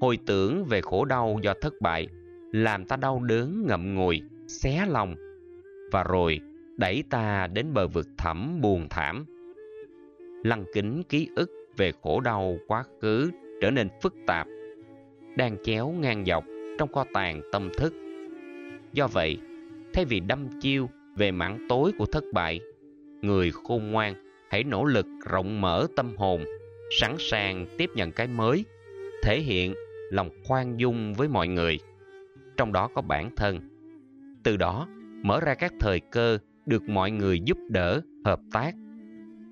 Hồi 0.00 0.18
tưởng 0.26 0.64
về 0.64 0.80
khổ 0.80 1.04
đau 1.04 1.38
do 1.42 1.54
thất 1.60 1.74
bại, 1.80 2.08
làm 2.52 2.84
ta 2.84 2.96
đau 2.96 3.20
đớn 3.24 3.64
ngậm 3.66 3.94
ngùi, 3.94 4.22
xé 4.46 4.86
lòng, 4.88 5.14
và 5.92 6.02
rồi 6.02 6.40
đẩy 6.76 7.02
ta 7.10 7.46
đến 7.46 7.74
bờ 7.74 7.88
vực 7.88 8.06
thẳm 8.18 8.60
buồn 8.60 8.86
thảm. 8.90 9.24
Lăng 10.44 10.64
kính 10.74 11.02
ký 11.08 11.28
ức 11.36 11.50
về 11.76 11.92
khổ 12.02 12.20
đau 12.20 12.56
quá 12.66 12.84
khứ 13.00 13.30
trở 13.60 13.70
nên 13.70 13.88
phức 14.02 14.14
tạp, 14.26 14.46
đang 15.36 15.56
chéo 15.62 15.88
ngang 15.88 16.24
dọc 16.24 16.44
trong 16.78 16.92
kho 16.92 17.04
tàng 17.12 17.42
tâm 17.52 17.68
thức. 17.78 17.94
Do 18.92 19.06
vậy, 19.06 19.38
thay 19.92 20.04
vì 20.04 20.20
đâm 20.20 20.48
chiêu 20.60 20.88
về 21.16 21.30
mảng 21.30 21.66
tối 21.68 21.92
của 21.98 22.06
thất 22.06 22.24
bại, 22.32 22.60
người 23.22 23.50
khôn 23.50 23.90
ngoan 23.90 24.29
hãy 24.50 24.64
nỗ 24.64 24.84
lực 24.84 25.06
rộng 25.30 25.60
mở 25.60 25.86
tâm 25.96 26.16
hồn, 26.16 26.44
sẵn 27.00 27.16
sàng 27.18 27.66
tiếp 27.78 27.90
nhận 27.94 28.12
cái 28.12 28.26
mới, 28.26 28.64
thể 29.22 29.40
hiện 29.40 29.74
lòng 30.10 30.30
khoan 30.44 30.80
dung 30.80 31.14
với 31.14 31.28
mọi 31.28 31.48
người, 31.48 31.78
trong 32.56 32.72
đó 32.72 32.88
có 32.94 33.02
bản 33.02 33.30
thân. 33.36 33.60
Từ 34.42 34.56
đó, 34.56 34.88
mở 35.22 35.40
ra 35.40 35.54
các 35.54 35.72
thời 35.80 36.00
cơ 36.00 36.38
được 36.66 36.88
mọi 36.88 37.10
người 37.10 37.40
giúp 37.40 37.58
đỡ, 37.68 38.00
hợp 38.24 38.40
tác. 38.52 38.74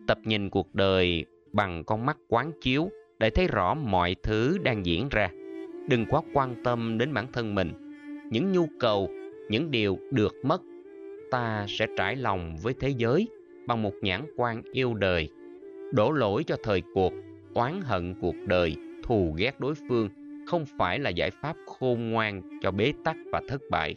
Tập 0.06 0.18
nhìn 0.24 0.50
cuộc 0.50 0.74
đời 0.74 1.24
bằng 1.52 1.84
con 1.84 2.06
mắt 2.06 2.18
quán 2.28 2.52
chiếu 2.60 2.90
để 3.18 3.30
thấy 3.30 3.46
rõ 3.46 3.74
mọi 3.74 4.16
thứ 4.22 4.58
đang 4.62 4.86
diễn 4.86 5.08
ra. 5.10 5.30
Đừng 5.88 6.06
quá 6.10 6.20
quan 6.32 6.62
tâm 6.64 6.98
đến 6.98 7.14
bản 7.14 7.32
thân 7.32 7.54
mình, 7.54 7.72
những 8.30 8.52
nhu 8.52 8.68
cầu, 8.80 9.10
những 9.48 9.70
điều 9.70 9.98
được 10.10 10.34
mất. 10.44 10.62
Ta 11.30 11.66
sẽ 11.68 11.86
trải 11.96 12.16
lòng 12.16 12.56
với 12.62 12.74
thế 12.80 12.88
giới 12.88 13.28
bằng 13.68 13.82
một 13.82 13.94
nhãn 14.02 14.20
quan 14.36 14.62
yêu 14.72 14.94
đời. 14.94 15.28
Đổ 15.92 16.12
lỗi 16.12 16.44
cho 16.44 16.56
thời 16.62 16.82
cuộc, 16.94 17.12
oán 17.54 17.80
hận 17.82 18.14
cuộc 18.20 18.34
đời, 18.46 18.76
thù 19.02 19.34
ghét 19.38 19.60
đối 19.60 19.74
phương 19.88 20.08
không 20.46 20.64
phải 20.78 20.98
là 20.98 21.10
giải 21.10 21.30
pháp 21.30 21.56
khôn 21.66 22.10
ngoan 22.10 22.42
cho 22.62 22.70
bế 22.70 22.92
tắc 23.04 23.16
và 23.32 23.42
thất 23.48 23.62
bại. 23.70 23.94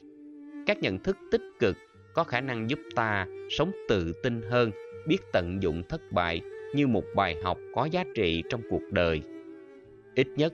Các 0.65 0.80
nhận 0.80 0.99
thức 0.99 1.18
tích 1.31 1.41
cực 1.60 1.77
có 2.14 2.23
khả 2.23 2.41
năng 2.41 2.69
giúp 2.69 2.80
ta 2.95 3.27
sống 3.49 3.72
tự 3.89 4.14
tin 4.23 4.41
hơn, 4.41 4.72
biết 5.07 5.18
tận 5.34 5.64
dụng 5.64 5.84
thất 5.89 6.11
bại 6.11 6.41
như 6.76 6.88
một 6.88 7.03
bài 7.15 7.35
học 7.43 7.57
có 7.76 7.85
giá 7.85 8.03
trị 8.15 8.43
trong 8.49 8.61
cuộc 8.69 8.91
đời. 8.91 9.22
Ít 10.15 10.27
nhất, 10.35 10.53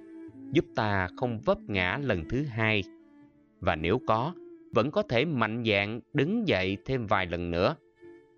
giúp 0.51 0.65
ta 0.75 1.07
không 1.17 1.39
vấp 1.45 1.57
ngã 1.67 1.99
lần 2.03 2.23
thứ 2.29 2.43
hai. 2.43 2.83
Và 3.59 3.75
nếu 3.75 4.01
có, 4.07 4.33
vẫn 4.71 4.91
có 4.91 5.01
thể 5.01 5.25
mạnh 5.25 5.63
dạn 5.65 5.99
đứng 6.13 6.47
dậy 6.47 6.77
thêm 6.85 7.07
vài 7.07 7.25
lần 7.25 7.51
nữa, 7.51 7.75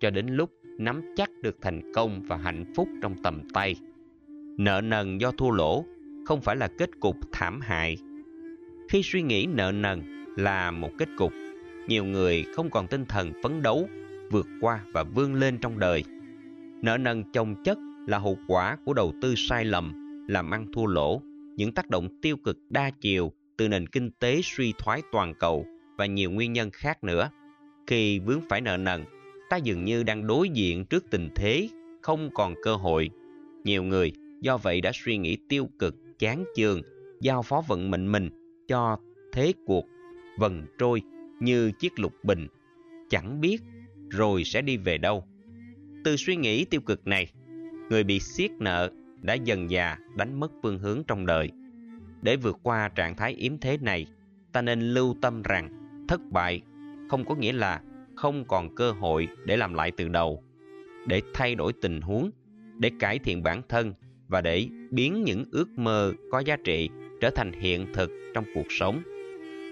cho 0.00 0.10
đến 0.10 0.26
lúc 0.26 0.50
nắm 0.80 1.02
chắc 1.16 1.30
được 1.42 1.56
thành 1.60 1.92
công 1.94 2.22
và 2.26 2.36
hạnh 2.36 2.64
phúc 2.74 2.88
trong 3.02 3.14
tầm 3.22 3.42
tay. 3.54 3.76
Nợ 4.58 4.80
nần 4.84 5.18
do 5.18 5.30
thua 5.30 5.50
lỗ 5.50 5.84
không 6.26 6.40
phải 6.40 6.56
là 6.56 6.68
kết 6.78 6.90
cục 7.00 7.16
thảm 7.32 7.60
hại. 7.60 7.96
Khi 8.88 9.02
suy 9.02 9.22
nghĩ 9.22 9.46
nợ 9.46 9.72
nần 9.72 10.24
là 10.36 10.70
một 10.70 10.90
kết 10.98 11.08
cục, 11.16 11.32
nhiều 11.88 12.04
người 12.04 12.44
không 12.54 12.70
còn 12.70 12.86
tinh 12.86 13.04
thần 13.04 13.32
phấn 13.42 13.62
đấu, 13.62 13.88
vượt 14.30 14.46
qua 14.60 14.80
và 14.92 15.02
vươn 15.02 15.34
lên 15.34 15.58
trong 15.58 15.78
đời. 15.78 16.04
Nợ 16.82 16.96
nần 16.98 17.32
chồng 17.32 17.54
chất 17.64 17.78
là 18.06 18.18
hậu 18.18 18.38
quả 18.46 18.76
của 18.84 18.94
đầu 18.94 19.12
tư 19.22 19.34
sai 19.36 19.64
lầm, 19.64 19.92
làm 20.28 20.50
ăn 20.50 20.66
thua 20.72 20.86
lỗ, 20.86 21.22
những 21.56 21.72
tác 21.72 21.90
động 21.90 22.08
tiêu 22.22 22.36
cực 22.36 22.58
đa 22.70 22.90
chiều 22.90 23.32
từ 23.56 23.68
nền 23.68 23.86
kinh 23.86 24.10
tế 24.10 24.40
suy 24.42 24.74
thoái 24.78 25.02
toàn 25.12 25.34
cầu 25.34 25.66
và 25.96 26.06
nhiều 26.06 26.30
nguyên 26.30 26.52
nhân 26.52 26.70
khác 26.70 27.04
nữa. 27.04 27.30
Khi 27.86 28.18
vướng 28.18 28.40
phải 28.48 28.60
nợ 28.60 28.76
nần, 28.76 29.04
ta 29.50 29.56
dường 29.56 29.84
như 29.84 30.02
đang 30.02 30.26
đối 30.26 30.48
diện 30.48 30.84
trước 30.84 31.10
tình 31.10 31.28
thế 31.34 31.68
không 32.02 32.30
còn 32.34 32.54
cơ 32.62 32.76
hội. 32.76 33.10
Nhiều 33.64 33.82
người 33.82 34.12
do 34.40 34.56
vậy 34.56 34.80
đã 34.80 34.90
suy 34.94 35.16
nghĩ 35.16 35.36
tiêu 35.48 35.68
cực, 35.78 35.96
chán 36.18 36.44
chường, 36.56 36.82
giao 37.20 37.42
phó 37.42 37.62
vận 37.68 37.90
mệnh 37.90 38.12
mình 38.12 38.30
cho 38.68 38.98
thế 39.32 39.52
cuộc 39.66 39.84
vần 40.38 40.66
trôi 40.78 41.02
như 41.40 41.72
chiếc 41.72 41.98
lục 41.98 42.12
bình, 42.22 42.46
chẳng 43.10 43.40
biết 43.40 43.62
rồi 44.10 44.44
sẽ 44.44 44.62
đi 44.62 44.76
về 44.76 44.98
đâu. 44.98 45.24
Từ 46.04 46.16
suy 46.16 46.36
nghĩ 46.36 46.64
tiêu 46.64 46.80
cực 46.80 47.06
này, 47.06 47.30
người 47.90 48.04
bị 48.04 48.20
siết 48.20 48.50
nợ 48.50 48.90
đã 49.22 49.34
dần 49.34 49.70
già 49.70 49.96
đánh 50.16 50.40
mất 50.40 50.52
phương 50.62 50.78
hướng 50.78 51.02
trong 51.06 51.26
đời. 51.26 51.50
Để 52.22 52.36
vượt 52.36 52.58
qua 52.62 52.88
trạng 52.88 53.16
thái 53.16 53.32
yếm 53.32 53.58
thế 53.58 53.78
này, 53.78 54.06
ta 54.52 54.62
nên 54.62 54.80
lưu 54.80 55.16
tâm 55.20 55.42
rằng 55.42 55.68
thất 56.08 56.20
bại 56.30 56.62
không 57.08 57.24
có 57.24 57.34
nghĩa 57.34 57.52
là 57.52 57.82
không 58.20 58.44
còn 58.44 58.74
cơ 58.74 58.92
hội 58.92 59.28
để 59.44 59.56
làm 59.56 59.74
lại 59.74 59.90
từ 59.90 60.08
đầu, 60.08 60.42
để 61.06 61.22
thay 61.34 61.54
đổi 61.54 61.72
tình 61.72 62.00
huống, 62.00 62.30
để 62.78 62.90
cải 63.00 63.18
thiện 63.18 63.42
bản 63.42 63.62
thân 63.68 63.94
và 64.28 64.40
để 64.40 64.68
biến 64.90 65.24
những 65.24 65.44
ước 65.52 65.68
mơ 65.76 66.12
có 66.30 66.38
giá 66.38 66.56
trị 66.64 66.90
trở 67.20 67.30
thành 67.30 67.52
hiện 67.52 67.86
thực 67.94 68.10
trong 68.34 68.44
cuộc 68.54 68.66
sống. 68.68 69.02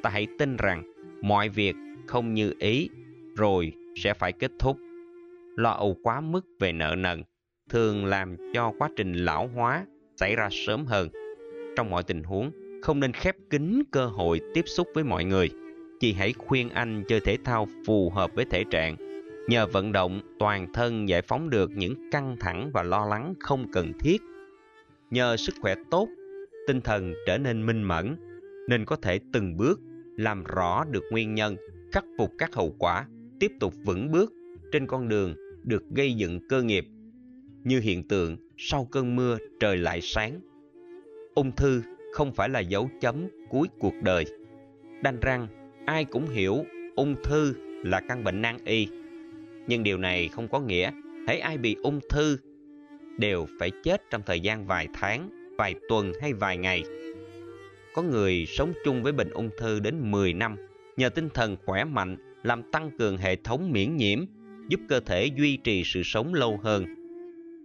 Ta 0.02 0.10
hãy 0.10 0.26
tin 0.38 0.56
rằng 0.56 0.92
mọi 1.22 1.48
việc 1.48 1.76
không 2.06 2.34
như 2.34 2.54
ý 2.58 2.88
rồi 3.36 3.72
sẽ 3.96 4.14
phải 4.14 4.32
kết 4.32 4.50
thúc. 4.58 4.76
Lo 5.56 5.70
âu 5.70 5.96
quá 6.02 6.20
mức 6.20 6.46
về 6.60 6.72
nợ 6.72 6.94
nần 6.98 7.22
thường 7.70 8.04
làm 8.04 8.36
cho 8.54 8.72
quá 8.78 8.88
trình 8.96 9.12
lão 9.12 9.50
hóa 9.54 9.86
xảy 10.16 10.36
ra 10.36 10.48
sớm 10.50 10.86
hơn. 10.86 11.08
Trong 11.76 11.90
mọi 11.90 12.02
tình 12.02 12.22
huống, 12.22 12.50
không 12.82 13.00
nên 13.00 13.12
khép 13.12 13.36
kín 13.50 13.82
cơ 13.92 14.06
hội 14.06 14.40
tiếp 14.54 14.64
xúc 14.66 14.88
với 14.94 15.04
mọi 15.04 15.24
người. 15.24 15.50
Chị 16.00 16.12
hãy 16.12 16.32
khuyên 16.32 16.70
anh 16.70 17.04
chơi 17.08 17.20
thể 17.20 17.36
thao 17.44 17.68
phù 17.86 18.10
hợp 18.10 18.34
với 18.34 18.44
thể 18.44 18.64
trạng. 18.70 18.96
Nhờ 19.48 19.66
vận 19.66 19.92
động, 19.92 20.20
toàn 20.38 20.72
thân 20.72 21.08
giải 21.08 21.22
phóng 21.22 21.50
được 21.50 21.70
những 21.74 22.10
căng 22.10 22.36
thẳng 22.40 22.70
và 22.74 22.82
lo 22.82 23.06
lắng 23.06 23.34
không 23.40 23.66
cần 23.72 23.92
thiết. 23.98 24.22
Nhờ 25.10 25.36
sức 25.36 25.54
khỏe 25.60 25.74
tốt, 25.90 26.08
tinh 26.66 26.80
thần 26.80 27.14
trở 27.26 27.38
nên 27.38 27.66
minh 27.66 27.82
mẫn, 27.82 28.16
nên 28.68 28.84
có 28.84 28.96
thể 28.96 29.20
từng 29.32 29.56
bước 29.56 29.80
làm 30.16 30.44
rõ 30.44 30.84
được 30.84 31.04
nguyên 31.10 31.34
nhân, 31.34 31.56
khắc 31.92 32.04
phục 32.18 32.32
các 32.38 32.54
hậu 32.54 32.74
quả, 32.78 33.06
tiếp 33.40 33.52
tục 33.60 33.74
vững 33.84 34.12
bước 34.12 34.32
trên 34.72 34.86
con 34.86 35.08
đường 35.08 35.34
được 35.62 35.82
gây 35.90 36.14
dựng 36.14 36.48
cơ 36.48 36.62
nghiệp. 36.62 36.86
Như 37.64 37.80
hiện 37.80 38.08
tượng 38.08 38.36
sau 38.56 38.84
cơn 38.84 39.16
mưa 39.16 39.38
trời 39.60 39.76
lại 39.76 40.00
sáng. 40.00 40.40
Ung 41.34 41.52
thư 41.52 41.82
không 42.12 42.32
phải 42.32 42.48
là 42.48 42.60
dấu 42.60 42.90
chấm 43.00 43.28
cuối 43.50 43.68
cuộc 43.78 43.94
đời. 44.02 44.24
Đanh 45.02 45.20
răng, 45.20 45.46
ai 45.88 46.04
cũng 46.04 46.28
hiểu 46.28 46.64
ung 46.96 47.14
thư 47.24 47.54
là 47.84 48.00
căn 48.00 48.24
bệnh 48.24 48.42
nan 48.42 48.56
y. 48.64 48.88
Nhưng 49.66 49.82
điều 49.82 49.98
này 49.98 50.28
không 50.28 50.48
có 50.48 50.60
nghĩa 50.60 50.90
thấy 51.26 51.38
ai 51.38 51.58
bị 51.58 51.76
ung 51.82 52.00
thư 52.10 52.38
đều 53.18 53.46
phải 53.60 53.70
chết 53.84 54.02
trong 54.10 54.22
thời 54.26 54.40
gian 54.40 54.66
vài 54.66 54.88
tháng, 54.94 55.30
vài 55.58 55.74
tuần 55.88 56.12
hay 56.20 56.32
vài 56.32 56.56
ngày. 56.56 56.82
Có 57.94 58.02
người 58.02 58.46
sống 58.48 58.72
chung 58.84 59.02
với 59.02 59.12
bệnh 59.12 59.30
ung 59.30 59.50
thư 59.58 59.80
đến 59.80 60.10
10 60.10 60.32
năm 60.32 60.56
nhờ 60.96 61.08
tinh 61.08 61.28
thần 61.34 61.56
khỏe 61.64 61.84
mạnh 61.84 62.16
làm 62.42 62.62
tăng 62.72 62.90
cường 62.98 63.16
hệ 63.16 63.36
thống 63.36 63.72
miễn 63.72 63.96
nhiễm, 63.96 64.24
giúp 64.68 64.80
cơ 64.88 65.00
thể 65.00 65.26
duy 65.36 65.56
trì 65.56 65.82
sự 65.84 66.02
sống 66.04 66.34
lâu 66.34 66.60
hơn. 66.62 66.84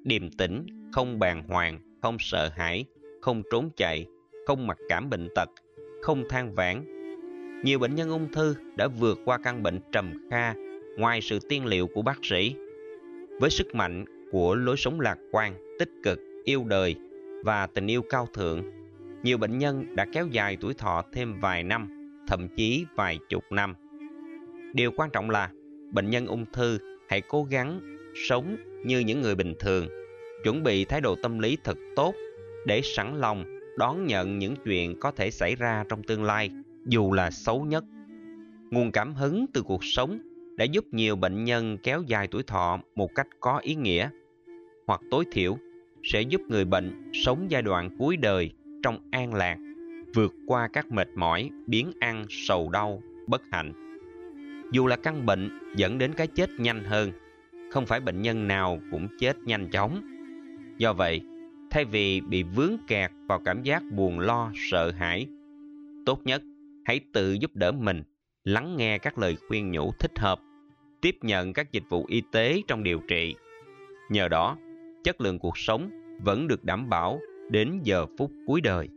Điềm 0.04 0.30
tĩnh, 0.30 0.66
không 0.94 1.20
bàng 1.20 1.44
hoàng, 1.48 1.80
không 2.02 2.18
sợ 2.20 2.50
hãi, 2.56 2.86
không 3.22 3.44
trốn 3.52 3.70
chạy, 3.78 4.06
không 4.48 4.68
mặc 4.68 4.78
cảm 4.90 5.10
bệnh 5.10 5.30
tật, 5.36 5.50
không 6.02 6.24
than 6.30 6.56
vãn. 6.56 6.93
Nhiều 7.64 7.80
bệnh 7.80 7.96
nhân 7.96 8.10
ung 8.10 8.32
thư 8.32 8.56
đã 8.76 8.88
vượt 8.88 9.20
qua 9.26 9.38
căn 9.38 9.64
bệnh 9.64 9.80
trầm 9.92 10.28
kha 10.30 10.54
ngoài 10.98 11.22
sự 11.22 11.40
tiên 11.50 11.66
liệu 11.66 11.88
của 11.88 12.02
bác 12.02 12.20
sĩ. 12.24 12.56
Với 13.40 13.50
sức 13.50 13.76
mạnh 13.76 14.06
của 14.32 14.56
lối 14.56 14.78
sống 14.78 15.00
lạc 15.00 15.18
quan, 15.32 15.54
tích 15.80 15.90
cực, 16.04 16.20
yêu 16.44 16.64
đời 16.68 16.96
và 17.44 17.68
tình 17.68 17.88
yêu 17.88 18.02
cao 18.02 18.28
thượng, 18.34 18.64
nhiều 19.24 19.38
bệnh 19.38 19.58
nhân 19.58 19.96
đã 19.96 20.06
kéo 20.14 20.28
dài 20.28 20.58
tuổi 20.62 20.74
thọ 20.74 21.04
thêm 21.14 21.40
vài 21.40 21.64
năm, 21.64 21.90
thậm 22.28 22.48
chí 22.56 22.86
vài 22.96 23.20
chục 23.30 23.44
năm. 23.52 23.76
Điều 24.74 24.92
quan 24.92 25.10
trọng 25.10 25.30
là 25.30 25.50
bệnh 25.92 26.10
nhân 26.10 26.28
ung 26.28 26.46
thư 26.54 26.78
hãy 27.08 27.22
cố 27.22 27.44
gắng 27.44 27.82
sống 28.28 28.58
như 28.86 29.00
những 29.00 29.22
người 29.22 29.36
bình 29.36 29.54
thường, 29.60 29.88
chuẩn 30.44 30.64
bị 30.64 30.86
thái 30.86 31.02
độ 31.02 31.16
tâm 31.16 31.40
lý 31.40 31.58
thật 31.64 31.78
tốt 31.96 32.16
để 32.66 32.82
sẵn 32.84 33.20
lòng 33.20 33.60
đón 33.78 34.06
nhận 34.06 34.40
những 34.40 34.56
chuyện 34.66 35.00
có 35.00 35.12
thể 35.12 35.32
xảy 35.32 35.56
ra 35.56 35.86
trong 35.90 36.04
tương 36.04 36.24
lai, 36.24 36.50
dù 36.86 37.12
là 37.12 37.32
xấu 37.32 37.66
nhất. 37.66 37.84
Nguồn 38.72 38.92
cảm 38.92 39.14
hứng 39.14 39.46
từ 39.54 39.62
cuộc 39.62 39.84
sống 39.84 40.20
đã 40.58 40.66
giúp 40.66 40.86
nhiều 40.92 41.16
bệnh 41.16 41.44
nhân 41.44 41.78
kéo 41.84 42.04
dài 42.08 42.28
tuổi 42.32 42.44
thọ 42.44 42.80
một 42.96 43.16
cách 43.16 43.28
có 43.40 43.58
ý 43.58 43.76
nghĩa, 43.76 44.10
hoặc 44.88 45.02
tối 45.12 45.26
thiểu 45.32 45.58
sẽ 46.04 46.22
giúp 46.22 46.42
người 46.48 46.66
bệnh 46.66 47.12
sống 47.14 47.46
giai 47.50 47.62
đoạn 47.62 47.90
cuối 47.98 48.18
đời 48.18 48.52
trong 48.84 49.00
an 49.12 49.34
lạc, 49.34 49.58
vượt 50.16 50.34
qua 50.48 50.68
các 50.74 50.92
mệt 50.92 51.08
mỏi, 51.16 51.50
biến 51.68 51.92
ăn, 52.00 52.26
sầu 52.30 52.70
đau, 52.70 53.02
bất 53.28 53.42
hạnh. 53.52 53.74
Dù 54.72 54.88
là 54.88 54.96
căn 54.96 55.26
bệnh 55.26 55.60
dẫn 55.76 55.98
đến 55.98 56.14
cái 56.14 56.28
chết 56.28 56.50
nhanh 56.58 56.84
hơn, 56.84 57.12
không 57.72 57.86
phải 57.86 58.00
bệnh 58.00 58.22
nhân 58.22 58.48
nào 58.48 58.80
cũng 58.92 59.08
chết 59.20 59.38
nhanh 59.44 59.70
chóng. 59.72 60.02
Do 60.78 60.94
vậy, 60.94 61.22
thay 61.70 61.86
vì 61.86 62.22
bị 62.22 62.44
vướng 62.44 62.78
kẹt 62.88 63.12
vào 63.28 63.40
cảm 63.40 63.64
giác 63.64 63.84
buồn 63.92 64.20
lo, 64.20 64.52
sợ 64.56 64.92
hãi, 64.92 65.28
tốt 66.06 66.22
nhất 66.26 66.44
hãy 66.86 67.00
tự 67.14 67.34
giúp 67.34 67.56
đỡ 67.56 67.72
mình, 67.72 68.04
lắng 68.44 68.78
nghe 68.78 68.98
các 68.98 69.18
lời 69.18 69.38
khuyên 69.48 69.72
nhủ 69.72 69.92
thích 70.00 70.20
hợp, 70.20 70.40
tiếp 71.02 71.16
nhận 71.22 71.54
các 71.54 71.72
dịch 71.72 71.84
vụ 71.90 72.06
y 72.06 72.22
tế 72.32 72.62
trong 72.68 72.84
điều 72.84 73.00
trị. 73.08 73.36
Nhờ 74.10 74.28
đó, 74.28 74.58
chất 75.04 75.22
lượng 75.22 75.40
cuộc 75.40 75.58
sống 75.58 75.90
vẫn 76.24 76.48
được 76.48 76.64
đảm 76.64 76.90
bảo 76.90 77.20
đến 77.52 77.80
giờ 77.84 78.06
phút 78.18 78.32
cuối 78.48 78.62
đời. 78.62 78.90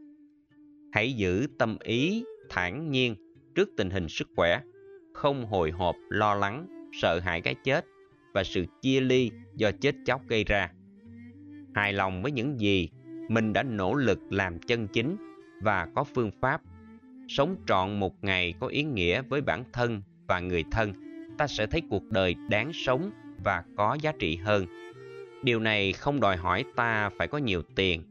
Hãy 0.92 1.12
giữ 1.12 1.46
tâm 1.58 1.76
ý 1.80 2.24
thản 2.48 2.90
nhiên 2.90 3.14
trước 3.54 3.70
tình 3.76 3.90
hình 3.90 4.08
sức 4.08 4.28
khỏe, 4.36 4.60
không 5.12 5.46
hồi 5.46 5.70
hộp 5.70 5.96
lo 6.08 6.34
lắng, 6.34 6.66
sợ 6.92 7.20
hãi 7.20 7.40
cái 7.40 7.54
chết 7.64 7.86
và 8.34 8.44
sự 8.44 8.64
chia 8.82 9.00
ly 9.00 9.30
do 9.54 9.70
chết 9.80 9.94
chóc 10.06 10.20
gây 10.28 10.44
ra. 10.44 10.70
Hài 11.74 11.92
lòng 11.92 12.22
với 12.22 12.32
những 12.32 12.60
gì 12.60 12.88
mình 13.28 13.52
đã 13.52 13.62
nỗ 13.62 13.94
lực 13.94 14.18
làm 14.30 14.58
chân 14.58 14.88
chính 14.88 15.16
và 15.62 15.88
có 15.94 16.04
phương 16.04 16.30
pháp 16.40 16.60
sống 17.28 17.56
trọn 17.66 18.00
một 18.00 18.24
ngày 18.24 18.54
có 18.60 18.66
ý 18.66 18.82
nghĩa 18.82 19.22
với 19.22 19.40
bản 19.40 19.64
thân 19.72 20.02
và 20.28 20.40
người 20.40 20.64
thân, 20.70 20.92
ta 21.38 21.46
sẽ 21.46 21.66
thấy 21.66 21.82
cuộc 21.90 22.10
đời 22.10 22.34
đáng 22.50 22.72
sống 22.72 23.10
và 23.44 23.64
có 23.76 23.98
giá 24.00 24.12
trị 24.18 24.36
hơn. 24.36 24.66
Điều 25.42 25.60
này 25.60 25.92
không 25.92 26.20
đòi 26.20 26.36
hỏi 26.36 26.64
ta 26.76 27.10
phải 27.18 27.28
có 27.28 27.38
nhiều 27.38 27.62
tiền, 27.74 28.02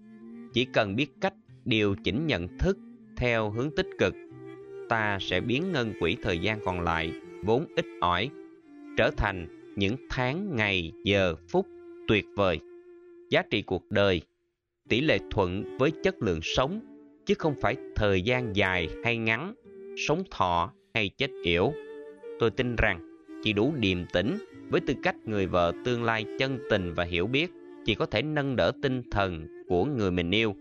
chỉ 0.54 0.66
cần 0.66 0.96
biết 0.96 1.08
cách 1.22 1.34
điều 1.66 1.96
chỉnh 2.04 2.28
nhận 2.28 2.58
thức 2.58 2.78
theo 3.18 3.50
hướng 3.50 3.76
tích 3.76 3.90
cực, 4.00 4.16
ta 4.90 5.18
sẽ 5.22 5.42
biến 5.42 5.72
ngân 5.72 5.94
quỹ 6.00 6.18
thời 6.22 6.40
gian 6.40 6.60
còn 6.66 6.82
lại 6.82 7.12
vốn 7.44 7.66
ít 7.76 7.86
ỏi 8.02 8.30
trở 8.98 9.12
thành 9.18 9.48
những 9.76 9.96
tháng, 10.10 10.56
ngày, 10.56 10.92
giờ, 11.04 11.36
phút 11.50 11.68
tuyệt 12.08 12.26
vời. 12.36 12.60
Giá 13.30 13.42
trị 13.50 13.62
cuộc 13.62 13.92
đời, 13.92 14.22
tỷ 14.90 15.02
lệ 15.02 15.18
thuận 15.32 15.78
với 15.78 15.92
chất 16.04 16.16
lượng 16.22 16.40
sống 16.42 16.95
chứ 17.26 17.34
không 17.38 17.56
phải 17.62 17.76
thời 17.96 18.22
gian 18.22 18.56
dài 18.56 18.90
hay 19.04 19.18
ngắn, 19.18 19.54
sống 19.98 20.24
thọ 20.32 20.74
hay 20.94 21.10
chết 21.10 21.32
yểu. 21.44 21.74
Tôi 22.40 22.52
tin 22.52 22.76
rằng 22.76 23.18
chỉ 23.44 23.54
đủ 23.54 23.74
điềm 23.80 24.06
tĩnh 24.14 24.38
với 24.70 24.82
tư 24.82 24.94
cách 25.04 25.16
người 25.26 25.46
vợ 25.46 25.74
tương 25.86 26.04
lai 26.04 26.26
chân 26.40 26.60
tình 26.70 26.94
và 26.94 27.04
hiểu 27.04 27.28
biết, 27.28 27.52
chỉ 27.86 27.96
có 27.96 28.06
thể 28.06 28.22
nâng 28.22 28.56
đỡ 28.56 28.72
tinh 28.82 29.02
thần 29.12 29.48
của 29.68 29.86
người 29.86 30.12
mình 30.12 30.32
yêu, 30.32 30.56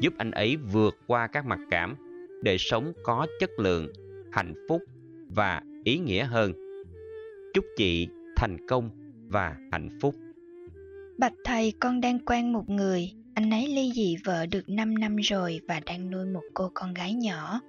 giúp 0.00 0.12
anh 0.18 0.30
ấy 0.30 0.56
vượt 0.56 0.96
qua 1.06 1.26
các 1.26 1.46
mặc 1.46 1.58
cảm 1.70 1.94
để 2.42 2.58
sống 2.58 2.92
có 3.02 3.26
chất 3.40 3.50
lượng, 3.58 3.88
hạnh 4.32 4.54
phúc 4.68 4.82
và 5.28 5.62
ý 5.84 5.98
nghĩa 5.98 6.24
hơn. 6.24 6.52
Chúc 7.54 7.64
chị 7.76 8.08
thành 8.36 8.66
công 8.68 8.90
và 9.28 9.56
hạnh 9.72 9.98
phúc. 10.00 10.14
Bạch 11.18 11.34
thầy, 11.44 11.72
con 11.80 12.00
đang 12.00 12.18
quen 12.18 12.52
một 12.52 12.70
người 12.70 13.12
anh 13.38 13.50
ấy 13.50 13.66
ly 13.66 13.92
dị 13.94 14.16
vợ 14.24 14.46
được 14.46 14.68
5 14.68 14.98
năm 14.98 15.16
rồi 15.16 15.60
và 15.68 15.80
đang 15.86 16.10
nuôi 16.10 16.26
một 16.26 16.42
cô 16.54 16.70
con 16.74 16.94
gái 16.94 17.14
nhỏ. 17.14 17.60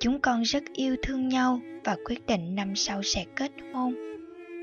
Chúng 0.00 0.20
con 0.20 0.42
rất 0.42 0.62
yêu 0.72 0.96
thương 1.02 1.28
nhau 1.28 1.60
và 1.84 1.96
quyết 2.04 2.26
định 2.26 2.54
năm 2.54 2.76
sau 2.76 3.02
sẽ 3.02 3.24
kết 3.36 3.52
hôn. 3.72 3.94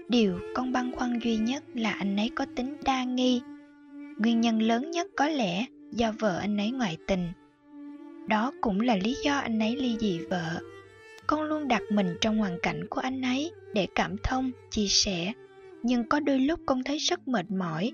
Điều 0.09 0.39
con 0.55 0.71
băn 0.71 0.91
khoăn 0.95 1.19
duy 1.19 1.37
nhất 1.37 1.63
là 1.73 1.91
anh 1.91 2.17
ấy 2.17 2.29
có 2.35 2.45
tính 2.55 2.77
đa 2.83 3.03
nghi. 3.03 3.41
Nguyên 4.17 4.41
nhân 4.41 4.61
lớn 4.61 4.91
nhất 4.91 5.07
có 5.17 5.27
lẽ 5.27 5.65
do 5.91 6.11
vợ 6.19 6.37
anh 6.39 6.57
ấy 6.57 6.71
ngoại 6.71 6.97
tình. 7.07 7.31
Đó 8.27 8.51
cũng 8.61 8.81
là 8.81 8.95
lý 8.95 9.15
do 9.23 9.37
anh 9.37 9.59
ấy 9.59 9.75
ly 9.75 9.97
dị 9.99 10.19
vợ. 10.29 10.59
Con 11.27 11.41
luôn 11.41 11.67
đặt 11.67 11.81
mình 11.91 12.17
trong 12.21 12.37
hoàn 12.37 12.57
cảnh 12.61 12.87
của 12.89 13.01
anh 13.01 13.21
ấy 13.21 13.51
để 13.73 13.87
cảm 13.95 14.15
thông, 14.23 14.51
chia 14.71 14.87
sẻ. 14.87 15.33
Nhưng 15.83 16.09
có 16.09 16.19
đôi 16.19 16.39
lúc 16.39 16.59
con 16.65 16.83
thấy 16.83 16.97
rất 16.97 17.27
mệt 17.27 17.51
mỏi. 17.51 17.91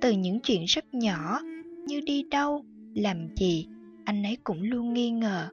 Từ 0.00 0.10
những 0.10 0.40
chuyện 0.40 0.64
rất 0.64 0.94
nhỏ 0.94 1.40
như 1.86 2.00
đi 2.00 2.24
đâu, 2.30 2.64
làm 2.94 3.28
gì, 3.36 3.66
anh 4.04 4.22
ấy 4.22 4.38
cũng 4.44 4.62
luôn 4.62 4.92
nghi 4.92 5.10
ngờ. 5.10 5.48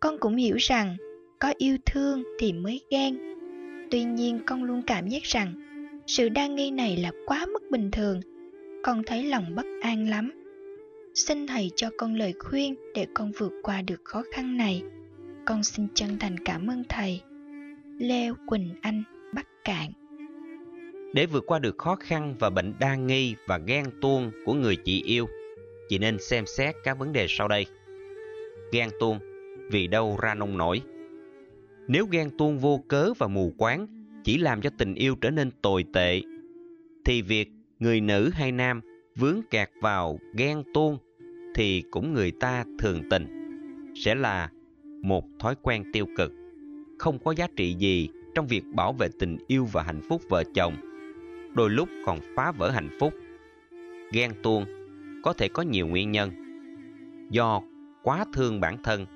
Con 0.00 0.18
cũng 0.20 0.36
hiểu 0.36 0.56
rằng 0.58 0.96
có 1.38 1.54
yêu 1.58 1.76
thương 1.86 2.22
thì 2.38 2.52
mới 2.52 2.80
ghen. 2.90 3.18
Tuy 3.90 4.04
nhiên 4.04 4.40
con 4.46 4.64
luôn 4.64 4.82
cảm 4.86 5.08
giác 5.08 5.22
rằng 5.22 5.54
sự 6.06 6.28
đa 6.28 6.46
nghi 6.46 6.70
này 6.70 6.96
là 6.96 7.12
quá 7.26 7.46
mức 7.52 7.62
bình 7.70 7.90
thường. 7.90 8.20
Con 8.82 9.02
thấy 9.06 9.24
lòng 9.24 9.54
bất 9.54 9.66
an 9.80 10.08
lắm. 10.08 10.32
Xin 11.14 11.46
thầy 11.46 11.70
cho 11.76 11.90
con 11.98 12.14
lời 12.14 12.34
khuyên 12.38 12.74
để 12.94 13.06
con 13.14 13.32
vượt 13.38 13.52
qua 13.62 13.82
được 13.82 14.00
khó 14.04 14.22
khăn 14.32 14.56
này. 14.56 14.82
Con 15.44 15.62
xin 15.62 15.86
chân 15.94 16.18
thành 16.18 16.36
cảm 16.44 16.66
ơn 16.70 16.82
thầy. 16.88 17.20
Lê 17.98 18.30
quỳnh 18.46 18.68
anh, 18.80 19.02
bắc 19.34 19.46
cạn. 19.64 19.92
Để 21.14 21.26
vượt 21.26 21.44
qua 21.46 21.58
được 21.58 21.78
khó 21.78 21.96
khăn 21.96 22.34
và 22.38 22.50
bệnh 22.50 22.74
đa 22.80 22.94
nghi 22.94 23.34
và 23.46 23.58
ghen 23.58 23.84
tuông 24.00 24.30
của 24.44 24.54
người 24.54 24.76
chị 24.76 25.02
yêu 25.02 25.26
chị 25.90 25.98
nên 25.98 26.18
xem 26.18 26.46
xét 26.46 26.74
các 26.84 26.98
vấn 26.98 27.12
đề 27.12 27.26
sau 27.28 27.48
đây. 27.48 27.66
Ghen 28.72 28.88
tuông, 29.00 29.18
vì 29.70 29.86
đâu 29.86 30.18
ra 30.22 30.34
nông 30.34 30.58
nổi? 30.58 30.82
Nếu 31.88 32.06
ghen 32.10 32.30
tuông 32.38 32.58
vô 32.58 32.84
cớ 32.88 33.12
và 33.18 33.26
mù 33.28 33.52
quáng, 33.58 33.86
chỉ 34.24 34.38
làm 34.38 34.60
cho 34.60 34.70
tình 34.78 34.94
yêu 34.94 35.14
trở 35.20 35.30
nên 35.30 35.50
tồi 35.62 35.84
tệ, 35.92 36.20
thì 37.04 37.22
việc 37.22 37.50
người 37.78 38.00
nữ 38.00 38.30
hay 38.32 38.52
nam 38.52 38.80
vướng 39.16 39.40
kẹt 39.50 39.70
vào 39.80 40.18
ghen 40.34 40.62
tuông 40.74 40.98
thì 41.54 41.82
cũng 41.90 42.14
người 42.14 42.32
ta 42.40 42.64
thường 42.78 43.02
tình, 43.10 43.26
sẽ 43.94 44.14
là 44.14 44.50
một 45.02 45.24
thói 45.38 45.54
quen 45.62 45.84
tiêu 45.92 46.06
cực, 46.16 46.32
không 46.98 47.18
có 47.18 47.34
giá 47.34 47.46
trị 47.56 47.74
gì 47.74 48.08
trong 48.34 48.46
việc 48.46 48.62
bảo 48.74 48.92
vệ 48.92 49.08
tình 49.18 49.36
yêu 49.46 49.68
và 49.72 49.82
hạnh 49.82 50.00
phúc 50.08 50.22
vợ 50.28 50.44
chồng, 50.54 50.74
đôi 51.54 51.70
lúc 51.70 51.88
còn 52.06 52.20
phá 52.36 52.52
vỡ 52.52 52.70
hạnh 52.70 52.96
phúc. 53.00 53.14
Ghen 54.12 54.32
tuông 54.42 54.79
có 55.22 55.32
thể 55.32 55.48
có 55.48 55.62
nhiều 55.62 55.86
nguyên 55.86 56.12
nhân. 56.12 56.30
Do 57.30 57.62
quá 58.02 58.24
thương 58.32 58.60
bản 58.60 58.82
thân, 58.82 59.06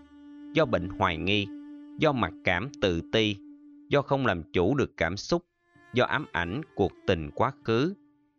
do 0.54 0.64
bệnh 0.64 0.88
hoài 0.88 1.16
nghi, 1.16 1.46
do 1.98 2.12
mặc 2.12 2.32
cảm 2.44 2.68
tự 2.80 3.00
ti, 3.12 3.36
do 3.88 4.02
không 4.02 4.26
làm 4.26 4.42
chủ 4.52 4.74
được 4.74 4.96
cảm 4.96 5.16
xúc, 5.16 5.44
do 5.94 6.04
ám 6.04 6.26
ảnh 6.32 6.60
cuộc 6.74 6.92
tình 7.06 7.30
quá 7.34 7.52
khứ 7.64 7.94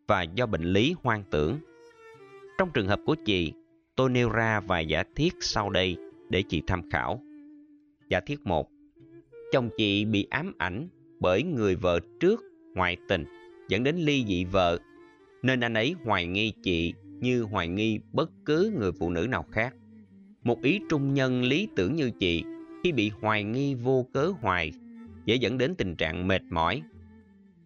và 0.08 0.22
do 0.22 0.46
bệnh 0.46 0.64
lý 0.64 0.96
hoang 1.04 1.24
tưởng. 1.32 1.60
Trong 2.58 2.70
trường 2.74 2.88
hợp 2.88 3.00
của 3.06 3.16
chị, 3.26 3.54
tôi 3.96 4.10
nêu 4.10 4.30
ra 4.30 4.60
vài 4.60 4.86
giả 4.86 5.04
thiết 5.16 5.34
sau 5.40 5.70
đây 5.70 5.98
để 6.30 6.44
chị 6.50 6.62
tham 6.68 6.90
khảo. 6.90 7.22
Giả 8.10 8.20
thiết 8.20 8.40
một, 8.46 8.70
chồng 9.52 9.70
chị 9.78 10.06
bị 10.06 10.28
ám 10.30 10.54
ảnh 10.58 10.88
bởi 11.20 11.44
người 11.44 11.76
vợ 11.76 12.00
trước 12.20 12.44
ngoại 12.74 12.98
tình 13.08 13.26
dẫn 13.70 13.84
đến 13.84 13.96
ly 13.96 14.26
dị 14.28 14.46
vợ, 14.46 14.80
nên 15.44 15.60
anh 15.60 15.74
ấy 15.74 15.96
hoài 16.04 16.28
nghi 16.28 16.54
chị 16.64 16.94
như 17.20 17.42
hoài 17.42 17.68
nghi 17.68 18.00
bất 18.14 18.32
cứ 18.46 18.74
người 18.80 18.92
phụ 18.92 19.10
nữ 19.10 19.28
nào 19.30 19.46
khác. 19.52 19.76
Một 20.44 20.62
ý 20.62 20.80
trung 20.90 21.14
nhân 21.14 21.44
lý 21.44 21.68
tưởng 21.76 21.96
như 21.96 22.12
chị 22.20 22.44
khi 22.84 22.92
bị 22.92 23.12
hoài 23.22 23.44
nghi 23.44 23.76
vô 23.76 24.06
cớ 24.14 24.32
hoài 24.42 24.72
dễ 25.26 25.36
dẫn 25.36 25.58
đến 25.58 25.76
tình 25.76 25.96
trạng 25.96 26.28
mệt 26.28 26.42
mỏi. 26.50 26.82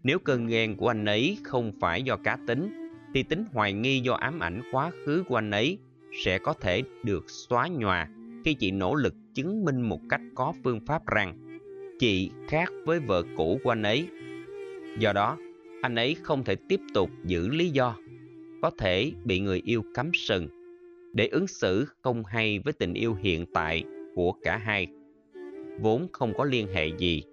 Nếu 0.03 0.19
cơn 0.19 0.47
ghen 0.47 0.75
của 0.75 0.87
anh 0.87 1.05
ấy 1.05 1.37
không 1.43 1.71
phải 1.79 2.03
do 2.03 2.17
cá 2.17 2.37
tính 2.47 2.89
thì 3.13 3.23
tính 3.23 3.45
hoài 3.53 3.73
nghi 3.73 3.99
do 3.99 4.13
ám 4.13 4.39
ảnh 4.39 4.61
quá 4.71 4.91
khứ 5.05 5.23
của 5.27 5.35
anh 5.35 5.51
ấy 5.51 5.77
sẽ 6.23 6.37
có 6.37 6.53
thể 6.53 6.81
được 7.03 7.29
xóa 7.29 7.67
nhòa 7.67 8.07
khi 8.45 8.53
chị 8.53 8.71
nỗ 8.71 8.95
lực 8.95 9.15
chứng 9.33 9.65
minh 9.65 9.81
một 9.81 9.99
cách 10.09 10.21
có 10.35 10.53
phương 10.63 10.79
pháp 10.85 11.07
rằng 11.07 11.59
chị 11.99 12.31
khác 12.47 12.69
với 12.85 12.99
vợ 12.99 13.23
cũ 13.37 13.59
của 13.63 13.71
anh 13.71 13.83
ấy. 13.83 14.07
Do 14.99 15.13
đó, 15.13 15.37
anh 15.81 15.95
ấy 15.95 16.15
không 16.23 16.43
thể 16.43 16.55
tiếp 16.69 16.79
tục 16.93 17.09
giữ 17.25 17.49
lý 17.49 17.69
do 17.69 17.95
có 18.61 18.71
thể 18.77 19.11
bị 19.25 19.39
người 19.39 19.61
yêu 19.65 19.83
cắm 19.93 20.11
sừng. 20.13 20.47
Để 21.13 21.27
ứng 21.27 21.47
xử 21.47 21.85
không 22.01 22.25
hay 22.25 22.59
với 22.59 22.73
tình 22.73 22.93
yêu 22.93 23.13
hiện 23.13 23.45
tại 23.53 23.83
của 24.15 24.31
cả 24.31 24.57
hai, 24.57 24.87
vốn 25.79 26.07
không 26.11 26.33
có 26.37 26.43
liên 26.43 26.67
hệ 26.73 26.87
gì. 26.97 27.23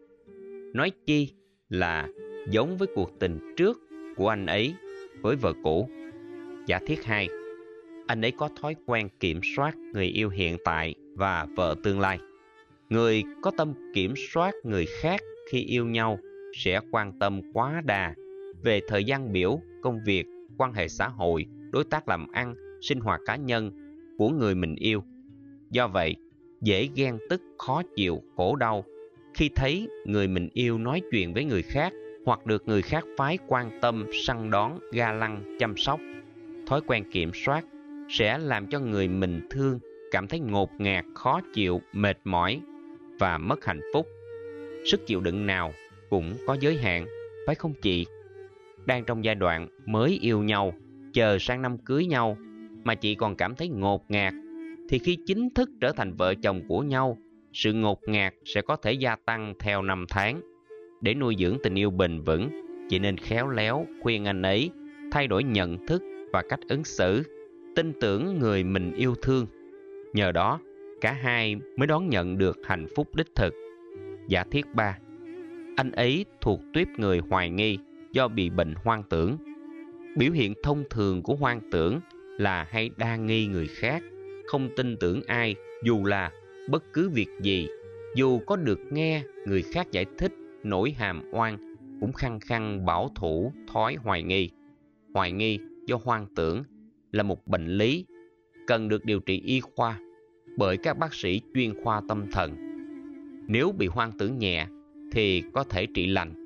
Nói 0.74 0.92
chi 1.06 1.32
là 1.68 2.08
giống 2.50 2.76
với 2.76 2.88
cuộc 2.94 3.10
tình 3.18 3.54
trước 3.56 3.80
của 4.16 4.28
anh 4.28 4.46
ấy 4.46 4.74
với 5.20 5.36
vợ 5.36 5.52
cũ. 5.62 5.88
Giả 6.66 6.80
thiết 6.86 7.04
hai, 7.04 7.28
anh 8.06 8.24
ấy 8.24 8.30
có 8.30 8.48
thói 8.60 8.76
quen 8.86 9.08
kiểm 9.20 9.40
soát 9.56 9.76
người 9.76 10.06
yêu 10.06 10.28
hiện 10.28 10.56
tại 10.64 10.94
và 11.14 11.46
vợ 11.56 11.74
tương 11.82 12.00
lai. 12.00 12.18
Người 12.88 13.22
có 13.42 13.50
tâm 13.56 13.74
kiểm 13.94 14.14
soát 14.16 14.54
người 14.64 14.86
khác 14.86 15.20
khi 15.50 15.64
yêu 15.64 15.86
nhau 15.86 16.18
sẽ 16.54 16.80
quan 16.90 17.18
tâm 17.18 17.40
quá 17.52 17.82
đà 17.84 18.14
về 18.62 18.80
thời 18.88 19.04
gian 19.04 19.32
biểu, 19.32 19.60
công 19.82 20.00
việc 20.04 20.26
quan 20.58 20.72
hệ 20.72 20.88
xã 20.88 21.08
hội, 21.08 21.46
đối 21.70 21.84
tác 21.84 22.08
làm 22.08 22.26
ăn, 22.32 22.54
sinh 22.80 23.00
hoạt 23.00 23.20
cá 23.26 23.36
nhân 23.36 23.70
của 24.18 24.28
người 24.28 24.54
mình 24.54 24.74
yêu. 24.74 25.04
Do 25.70 25.88
vậy, 25.88 26.16
dễ 26.60 26.88
ghen 26.94 27.18
tức, 27.30 27.42
khó 27.58 27.82
chịu, 27.96 28.22
khổ 28.36 28.56
đau 28.56 28.84
khi 29.36 29.50
thấy 29.54 29.88
người 30.04 30.28
mình 30.28 30.48
yêu 30.52 30.78
nói 30.78 31.02
chuyện 31.10 31.34
với 31.34 31.44
người 31.44 31.62
khác 31.62 31.92
hoặc 32.26 32.46
được 32.46 32.68
người 32.68 32.82
khác 32.82 33.04
phái 33.16 33.38
quan 33.46 33.78
tâm, 33.82 34.06
săn 34.26 34.50
đón, 34.50 34.78
ga 34.92 35.12
lăng, 35.12 35.56
chăm 35.58 35.76
sóc. 35.76 36.00
Thói 36.66 36.80
quen 36.86 37.04
kiểm 37.12 37.30
soát 37.34 37.64
sẽ 38.08 38.38
làm 38.38 38.66
cho 38.66 38.80
người 38.80 39.08
mình 39.08 39.46
thương 39.50 39.78
cảm 40.10 40.28
thấy 40.28 40.40
ngột 40.40 40.70
ngạt, 40.78 41.04
khó 41.14 41.40
chịu, 41.54 41.80
mệt 41.92 42.18
mỏi 42.24 42.60
và 43.18 43.38
mất 43.38 43.64
hạnh 43.64 43.80
phúc. 43.92 44.06
Sức 44.84 45.06
chịu 45.06 45.20
đựng 45.20 45.46
nào 45.46 45.72
cũng 46.10 46.34
có 46.46 46.56
giới 46.60 46.76
hạn, 46.76 47.06
phải 47.46 47.54
không 47.54 47.74
chị? 47.82 48.06
Đang 48.86 49.04
trong 49.04 49.24
giai 49.24 49.34
đoạn 49.34 49.68
mới 49.86 50.18
yêu 50.22 50.42
nhau, 50.42 50.72
chờ 51.12 51.38
sang 51.40 51.62
năm 51.62 51.78
cưới 51.78 52.06
nhau 52.06 52.36
mà 52.84 52.94
chị 52.94 53.14
còn 53.14 53.36
cảm 53.36 53.54
thấy 53.54 53.68
ngột 53.68 54.10
ngạt 54.10 54.34
thì 54.88 54.98
khi 54.98 55.18
chính 55.26 55.50
thức 55.54 55.70
trở 55.80 55.92
thành 55.92 56.14
vợ 56.14 56.34
chồng 56.34 56.62
của 56.68 56.80
nhau 56.80 57.18
sự 57.52 57.72
ngột 57.72 58.00
ngạt 58.08 58.34
sẽ 58.44 58.62
có 58.62 58.76
thể 58.76 58.92
gia 58.92 59.16
tăng 59.16 59.54
theo 59.58 59.82
năm 59.82 60.04
tháng. 60.08 60.40
Để 61.00 61.14
nuôi 61.14 61.36
dưỡng 61.38 61.58
tình 61.62 61.74
yêu 61.74 61.90
bền 61.90 62.20
vững, 62.20 62.50
chị 62.88 62.98
nên 62.98 63.16
khéo 63.16 63.48
léo 63.48 63.86
khuyên 64.02 64.24
anh 64.24 64.42
ấy 64.42 64.70
thay 65.12 65.26
đổi 65.26 65.44
nhận 65.44 65.86
thức 65.86 66.02
và 66.32 66.42
cách 66.48 66.60
ứng 66.68 66.84
xử, 66.84 67.22
tin 67.76 67.92
tưởng 68.00 68.38
người 68.38 68.64
mình 68.64 68.92
yêu 68.92 69.14
thương. 69.22 69.46
Nhờ 70.12 70.32
đó, 70.32 70.60
cả 71.00 71.12
hai 71.12 71.56
mới 71.76 71.86
đón 71.86 72.08
nhận 72.08 72.38
được 72.38 72.58
hạnh 72.64 72.86
phúc 72.96 73.08
đích 73.14 73.34
thực. 73.34 73.54
Giả 74.28 74.44
thiết 74.50 74.66
ba 74.74 74.98
Anh 75.76 75.90
ấy 75.90 76.24
thuộc 76.40 76.60
tuyếp 76.74 76.88
người 76.98 77.20
hoài 77.30 77.50
nghi 77.50 77.78
do 78.16 78.28
bị 78.28 78.50
bệnh 78.50 78.74
hoang 78.84 79.02
tưởng. 79.10 79.36
Biểu 80.16 80.32
hiện 80.32 80.54
thông 80.62 80.84
thường 80.90 81.22
của 81.22 81.34
hoang 81.34 81.60
tưởng 81.70 82.00
là 82.38 82.66
hay 82.70 82.90
đa 82.96 83.16
nghi 83.16 83.46
người 83.46 83.66
khác, 83.66 84.02
không 84.46 84.68
tin 84.76 84.96
tưởng 85.00 85.22
ai 85.26 85.54
dù 85.84 86.04
là 86.04 86.32
bất 86.70 86.84
cứ 86.92 87.08
việc 87.08 87.28
gì, 87.40 87.68
dù 88.14 88.38
có 88.38 88.56
được 88.56 88.80
nghe 88.90 89.22
người 89.46 89.62
khác 89.62 89.86
giải 89.92 90.06
thích 90.18 90.32
nỗi 90.62 90.90
hàm 90.90 91.22
oan, 91.32 91.74
cũng 92.00 92.12
khăng 92.12 92.40
khăng 92.40 92.86
bảo 92.86 93.10
thủ 93.14 93.52
thói 93.72 93.94
hoài 93.94 94.22
nghi. 94.22 94.50
Hoài 95.14 95.32
nghi 95.32 95.58
do 95.86 95.98
hoang 96.04 96.26
tưởng 96.36 96.64
là 97.12 97.22
một 97.22 97.46
bệnh 97.46 97.66
lý 97.66 98.06
cần 98.66 98.88
được 98.88 99.04
điều 99.04 99.20
trị 99.20 99.42
y 99.44 99.60
khoa 99.60 99.98
bởi 100.56 100.76
các 100.76 100.98
bác 100.98 101.14
sĩ 101.14 101.40
chuyên 101.54 101.82
khoa 101.84 102.02
tâm 102.08 102.24
thần. 102.32 102.56
Nếu 103.48 103.72
bị 103.72 103.86
hoang 103.86 104.12
tưởng 104.18 104.38
nhẹ 104.38 104.66
thì 105.12 105.42
có 105.52 105.64
thể 105.64 105.86
trị 105.94 106.06
lành. 106.06 106.45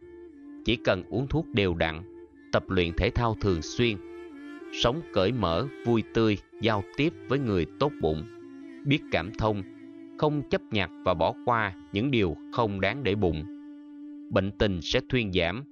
Chỉ 0.64 0.76
cần 0.76 1.02
uống 1.08 1.26
thuốc 1.28 1.46
đều 1.52 1.74
đặn, 1.74 2.02
tập 2.52 2.64
luyện 2.68 2.92
thể 2.96 3.10
thao 3.10 3.36
thường 3.40 3.62
xuyên, 3.62 3.96
sống 4.82 5.00
cởi 5.12 5.32
mở, 5.32 5.66
vui 5.86 6.02
tươi, 6.14 6.38
giao 6.60 6.84
tiếp 6.96 7.12
với 7.28 7.38
người 7.38 7.66
tốt 7.80 7.92
bụng, 8.00 8.24
biết 8.84 9.00
cảm 9.12 9.30
thông, 9.38 9.62
không 10.18 10.42
chấp 10.50 10.60
nhặt 10.70 10.90
và 11.04 11.14
bỏ 11.14 11.34
qua 11.44 11.74
những 11.92 12.10
điều 12.10 12.36
không 12.52 12.80
đáng 12.80 13.04
để 13.04 13.14
bụng. 13.14 13.44
Bệnh 14.30 14.50
tình 14.58 14.80
sẽ 14.82 15.00
thuyên 15.08 15.32
giảm, 15.32 15.64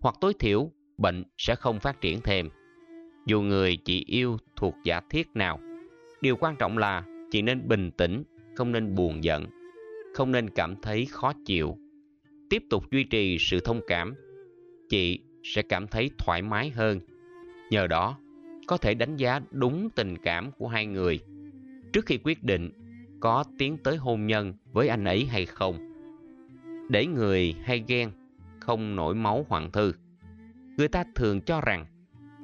hoặc 0.00 0.14
tối 0.20 0.32
thiểu 0.38 0.70
bệnh 0.98 1.24
sẽ 1.38 1.54
không 1.54 1.80
phát 1.80 2.00
triển 2.00 2.20
thêm. 2.20 2.48
Dù 3.26 3.42
người 3.42 3.76
chị 3.76 4.04
yêu 4.06 4.36
thuộc 4.56 4.74
giả 4.84 5.00
thiết 5.10 5.28
nào, 5.34 5.60
điều 6.20 6.36
quan 6.36 6.56
trọng 6.58 6.78
là 6.78 7.04
chị 7.30 7.42
nên 7.42 7.68
bình 7.68 7.90
tĩnh, 7.90 8.22
không 8.54 8.72
nên 8.72 8.94
buồn 8.94 9.24
giận, 9.24 9.46
không 10.14 10.32
nên 10.32 10.50
cảm 10.50 10.76
thấy 10.82 11.06
khó 11.10 11.32
chịu. 11.44 11.76
Tiếp 12.50 12.62
tục 12.70 12.90
duy 12.90 13.04
trì 13.04 13.36
sự 13.40 13.60
thông 13.60 13.80
cảm, 13.86 14.14
chị 14.94 15.18
sẽ 15.42 15.62
cảm 15.62 15.86
thấy 15.86 16.10
thoải 16.18 16.42
mái 16.42 16.70
hơn. 16.70 17.00
Nhờ 17.70 17.86
đó, 17.86 18.18
có 18.66 18.76
thể 18.76 18.94
đánh 18.94 19.16
giá 19.16 19.40
đúng 19.50 19.90
tình 19.90 20.18
cảm 20.18 20.50
của 20.52 20.68
hai 20.68 20.86
người 20.86 21.20
trước 21.92 22.06
khi 22.06 22.18
quyết 22.24 22.44
định 22.44 22.70
có 23.20 23.44
tiến 23.58 23.76
tới 23.84 23.96
hôn 23.96 24.26
nhân 24.26 24.54
với 24.72 24.88
anh 24.88 25.04
ấy 25.04 25.24
hay 25.24 25.46
không. 25.46 25.78
Để 26.88 27.06
người 27.06 27.54
hay 27.62 27.84
ghen 27.88 28.10
không 28.60 28.96
nổi 28.96 29.14
máu 29.14 29.46
hoàng 29.48 29.72
thư. 29.72 29.92
Người 30.76 30.88
ta 30.88 31.04
thường 31.14 31.40
cho 31.40 31.60
rằng 31.60 31.86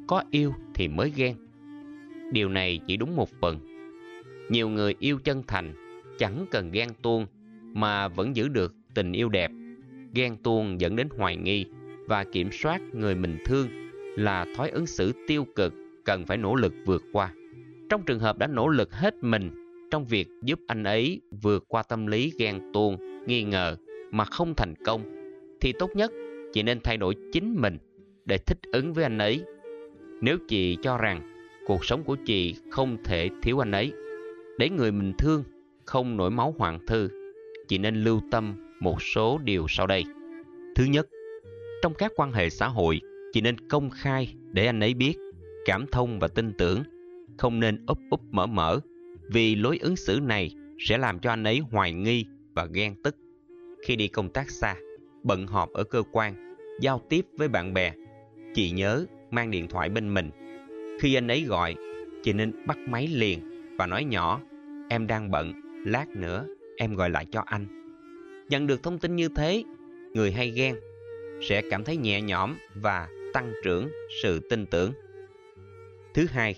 có 0.07 0.25
yêu 0.31 0.55
thì 0.75 0.89
mới 0.89 1.13
ghen. 1.17 1.37
Điều 2.33 2.49
này 2.49 2.81
chỉ 2.87 2.97
đúng 2.97 3.17
một 3.17 3.29
phần. 3.41 3.59
Nhiều 4.49 4.69
người 4.69 4.95
yêu 4.99 5.19
chân 5.25 5.43
thành 5.47 5.75
chẳng 6.19 6.47
cần 6.51 6.71
ghen 6.71 6.89
tuông 7.03 7.27
mà 7.63 8.09
vẫn 8.09 8.37
giữ 8.37 8.49
được 8.49 8.75
tình 8.95 9.13
yêu 9.13 9.29
đẹp. 9.29 9.51
Ghen 10.15 10.37
tuông 10.37 10.81
dẫn 10.81 10.97
đến 10.97 11.09
hoài 11.17 11.37
nghi 11.37 11.67
và 12.11 12.25
kiểm 12.25 12.49
soát 12.53 12.83
người 12.93 13.15
mình 13.15 13.39
thương 13.45 13.69
là 14.17 14.47
thói 14.57 14.71
ứng 14.71 14.87
xử 14.87 15.13
tiêu 15.27 15.47
cực 15.57 15.75
cần 16.05 16.27
phải 16.27 16.37
nỗ 16.37 16.55
lực 16.55 16.75
vượt 16.85 17.05
qua. 17.13 17.35
Trong 17.89 18.03
trường 18.03 18.19
hợp 18.19 18.39
đã 18.39 18.47
nỗ 18.47 18.69
lực 18.69 18.93
hết 18.93 19.15
mình 19.21 19.51
trong 19.91 20.05
việc 20.05 20.29
giúp 20.43 20.61
anh 20.67 20.85
ấy 20.85 21.21
vượt 21.43 21.65
qua 21.69 21.83
tâm 21.83 22.07
lý 22.07 22.33
ghen 22.39 22.61
tuông, 22.73 22.97
nghi 23.27 23.43
ngờ 23.43 23.77
mà 24.11 24.25
không 24.25 24.55
thành 24.57 24.75
công, 24.85 25.03
thì 25.61 25.73
tốt 25.73 25.91
nhất 25.95 26.13
chị 26.53 26.63
nên 26.63 26.81
thay 26.81 26.97
đổi 26.97 27.15
chính 27.33 27.57
mình 27.61 27.79
để 28.25 28.39
thích 28.39 28.59
ứng 28.73 28.93
với 28.93 29.05
anh 29.05 29.19
ấy. 29.19 29.45
Nếu 30.21 30.39
chị 30.49 30.77
cho 30.83 30.99
rằng 30.99 31.21
cuộc 31.67 31.85
sống 31.85 32.05
của 32.05 32.17
chị 32.27 32.55
không 32.71 32.97
thể 33.05 33.29
thiếu 33.43 33.63
anh 33.63 33.71
ấy, 33.71 33.93
để 34.59 34.71
người 34.71 34.93
mình 34.93 35.13
thương 35.19 35.45
không 35.85 36.17
nổi 36.17 36.31
máu 36.31 36.55
hoàng 36.59 36.87
thư, 36.87 37.09
chị 37.69 37.79
nên 37.79 38.05
lưu 38.05 38.21
tâm 38.31 38.73
một 38.81 39.03
số 39.03 39.39
điều 39.45 39.67
sau 39.69 39.87
đây. 39.87 40.05
Thứ 40.77 40.85
nhất, 40.85 41.07
trong 41.83 41.95
các 41.95 42.13
quan 42.17 42.33
hệ 42.33 42.51
xã 42.51 42.69
hội, 42.69 43.01
chỉ 43.33 43.41
nên 43.41 43.69
công 43.69 43.91
khai 43.91 44.35
để 44.53 44.67
anh 44.67 44.81
ấy 44.81 44.95
biết, 44.95 45.15
cảm 45.65 45.87
thông 45.93 46.19
và 46.19 46.29
tin 46.29 46.53
tưởng, 46.59 46.83
không 47.39 47.61
nên 47.61 47.87
úp 47.87 47.99
úp 48.11 48.21
mở 48.31 48.47
mở, 48.47 48.81
vì 49.29 49.57
lối 49.57 49.79
ứng 49.79 49.97
xử 49.97 50.21
này 50.23 50.55
sẽ 50.79 50.99
làm 50.99 51.19
cho 51.19 51.31
anh 51.31 51.45
ấy 51.45 51.59
hoài 51.59 51.93
nghi 51.93 52.25
và 52.55 52.65
ghen 52.65 52.95
tức. 53.03 53.17
Khi 53.87 53.97
đi 53.97 54.09
công 54.09 54.29
tác 54.29 54.51
xa, 54.51 54.77
bận 55.23 55.47
họp 55.47 55.73
ở 55.73 55.85
cơ 55.85 56.03
quan, 56.13 56.57
giao 56.81 57.01
tiếp 57.09 57.27
với 57.39 57.49
bạn 57.49 57.75
bè, 57.75 57.93
chị 58.55 58.71
nhớ 58.71 59.07
mang 59.31 59.51
điện 59.51 59.69
thoại 59.69 59.89
bên 59.89 60.15
mình. 60.15 60.31
Khi 61.01 61.15
anh 61.15 61.29
ấy 61.29 61.45
gọi, 61.45 61.75
chị 62.23 62.33
nên 62.33 62.67
bắt 62.67 62.79
máy 62.79 63.07
liền 63.07 63.41
và 63.79 63.87
nói 63.87 64.05
nhỏ, 64.05 64.41
em 64.89 65.07
đang 65.07 65.31
bận, 65.31 65.53
lát 65.87 66.09
nữa 66.09 66.47
em 66.77 66.95
gọi 66.95 67.11
lại 67.11 67.27
cho 67.31 67.43
anh. 67.47 67.67
Nhận 68.49 68.67
được 68.67 68.83
thông 68.83 68.99
tin 68.99 69.17
như 69.17 69.29
thế, 69.37 69.65
người 70.15 70.33
hay 70.33 70.51
ghen 70.51 70.77
sẽ 71.41 71.63
cảm 71.71 71.85
thấy 71.85 71.97
nhẹ 71.97 72.21
nhõm 72.21 72.55
và 72.75 73.09
tăng 73.33 73.53
trưởng 73.65 73.89
sự 74.23 74.41
tin 74.51 74.67
tưởng. 74.67 74.93
Thứ 76.15 76.27
hai, 76.31 76.55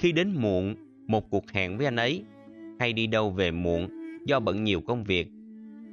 khi 0.00 0.12
đến 0.12 0.32
muộn 0.36 0.74
một 1.06 1.30
cuộc 1.30 1.50
hẹn 1.50 1.78
với 1.78 1.86
anh 1.86 1.96
ấy 1.96 2.24
hay 2.80 2.92
đi 2.92 3.06
đâu 3.06 3.30
về 3.30 3.50
muộn 3.50 3.88
do 4.26 4.40
bận 4.40 4.64
nhiều 4.64 4.80
công 4.80 5.04
việc, 5.04 5.26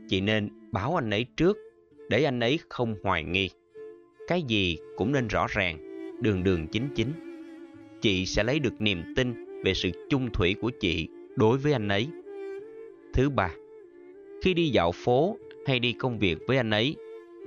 chị 0.07 0.21
nên 0.21 0.49
báo 0.71 0.95
anh 0.95 1.09
ấy 1.09 1.25
trước 1.37 1.57
để 2.09 2.23
anh 2.23 2.39
ấy 2.39 2.59
không 2.69 2.95
hoài 3.03 3.23
nghi. 3.23 3.49
Cái 4.27 4.43
gì 4.47 4.77
cũng 4.97 5.11
nên 5.11 5.27
rõ 5.27 5.47
ràng, 5.49 5.77
đường 6.21 6.43
đường 6.43 6.67
chính 6.67 6.89
chính. 6.95 7.11
Chị 8.01 8.25
sẽ 8.25 8.43
lấy 8.43 8.59
được 8.59 8.81
niềm 8.81 9.03
tin 9.15 9.33
về 9.63 9.73
sự 9.73 9.89
chung 10.09 10.29
thủy 10.33 10.55
của 10.61 10.71
chị 10.79 11.07
đối 11.35 11.57
với 11.57 11.73
anh 11.73 11.87
ấy. 11.87 12.07
Thứ 13.13 13.29
ba, 13.29 13.49
khi 14.41 14.53
đi 14.53 14.69
dạo 14.69 14.91
phố 14.91 15.37
hay 15.65 15.79
đi 15.79 15.93
công 15.93 16.19
việc 16.19 16.37
với 16.47 16.57
anh 16.57 16.69
ấy, 16.69 16.95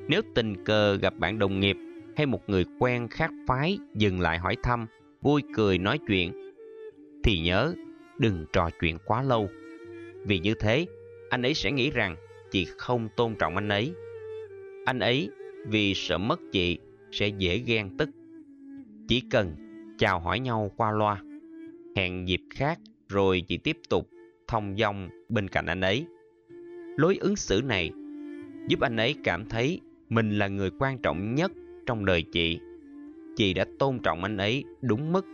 nếu 0.09 0.23
tình 0.35 0.65
cờ 0.65 0.97
gặp 0.97 1.19
bạn 1.19 1.39
đồng 1.39 1.61
nghiệp 1.61 1.77
hay 2.17 2.27
một 2.27 2.49
người 2.49 2.65
quen 2.79 3.09
khác 3.09 3.31
phái 3.47 3.79
dừng 3.95 4.21
lại 4.21 4.39
hỏi 4.39 4.57
thăm, 4.63 4.87
vui 5.23 5.43
cười 5.55 5.79
nói 5.79 5.99
chuyện, 6.07 6.33
thì 7.25 7.39
nhớ 7.39 7.75
đừng 8.19 8.47
trò 8.53 8.71
chuyện 8.81 8.99
quá 9.05 9.23
lâu. 9.23 9.49
Vì 10.27 10.39
như 10.39 10.55
thế, 10.55 10.87
anh 11.31 11.43
ấy 11.43 11.55
sẽ 11.55 11.73
nghĩ 11.73 11.91
rằng 11.91 12.17
chị 12.51 12.67
không 12.79 13.09
tôn 13.17 13.35
trọng 13.35 13.55
anh 13.55 13.69
ấy. 13.69 13.93
Anh 14.85 14.99
ấy 14.99 15.31
vì 15.67 15.95
sợ 15.95 16.19
mất 16.19 16.41
chị 16.53 16.79
sẽ 17.13 17.29
dễ 17.29 17.59
ghen 17.59 17.97
tức. 17.99 18.09
Chỉ 19.09 19.23
cần 19.31 19.55
chào 19.99 20.21
hỏi 20.21 20.41
nhau 20.41 20.71
qua 20.77 20.93
loa, 20.93 21.23
hẹn 21.97 22.29
dịp 22.29 22.41
khác 22.51 22.79
rồi 23.09 23.43
chị 23.49 23.57
tiếp 23.57 23.79
tục 23.89 24.11
thông 24.49 24.77
dong 24.77 25.09
bên 25.29 25.49
cạnh 25.49 25.67
anh 25.67 25.81
ấy. 25.81 26.07
Lối 26.97 27.17
ứng 27.21 27.37
xử 27.37 27.63
này 27.65 27.91
giúp 28.69 28.81
anh 28.81 28.97
ấy 28.97 29.15
cảm 29.25 29.45
thấy 29.45 29.81
mình 30.09 30.39
là 30.39 30.49
người 30.49 30.71
quan 30.79 30.99
trọng 30.99 31.35
nhất 31.35 31.53
trong 31.87 32.05
đời 32.05 32.23
chị. 32.23 32.59
Chị 33.37 33.55
đã 33.55 33.65
tôn 33.79 33.99
trọng 33.99 34.23
anh 34.23 34.37
ấy 34.37 34.65
đúng 34.83 35.13
mức. 35.13 35.27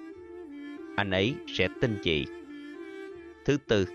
Anh 0.96 1.10
ấy 1.10 1.34
sẽ 1.46 1.68
tin 1.80 1.98
chị. 2.02 2.26
Thứ 3.44 3.56
tư, 3.68 3.86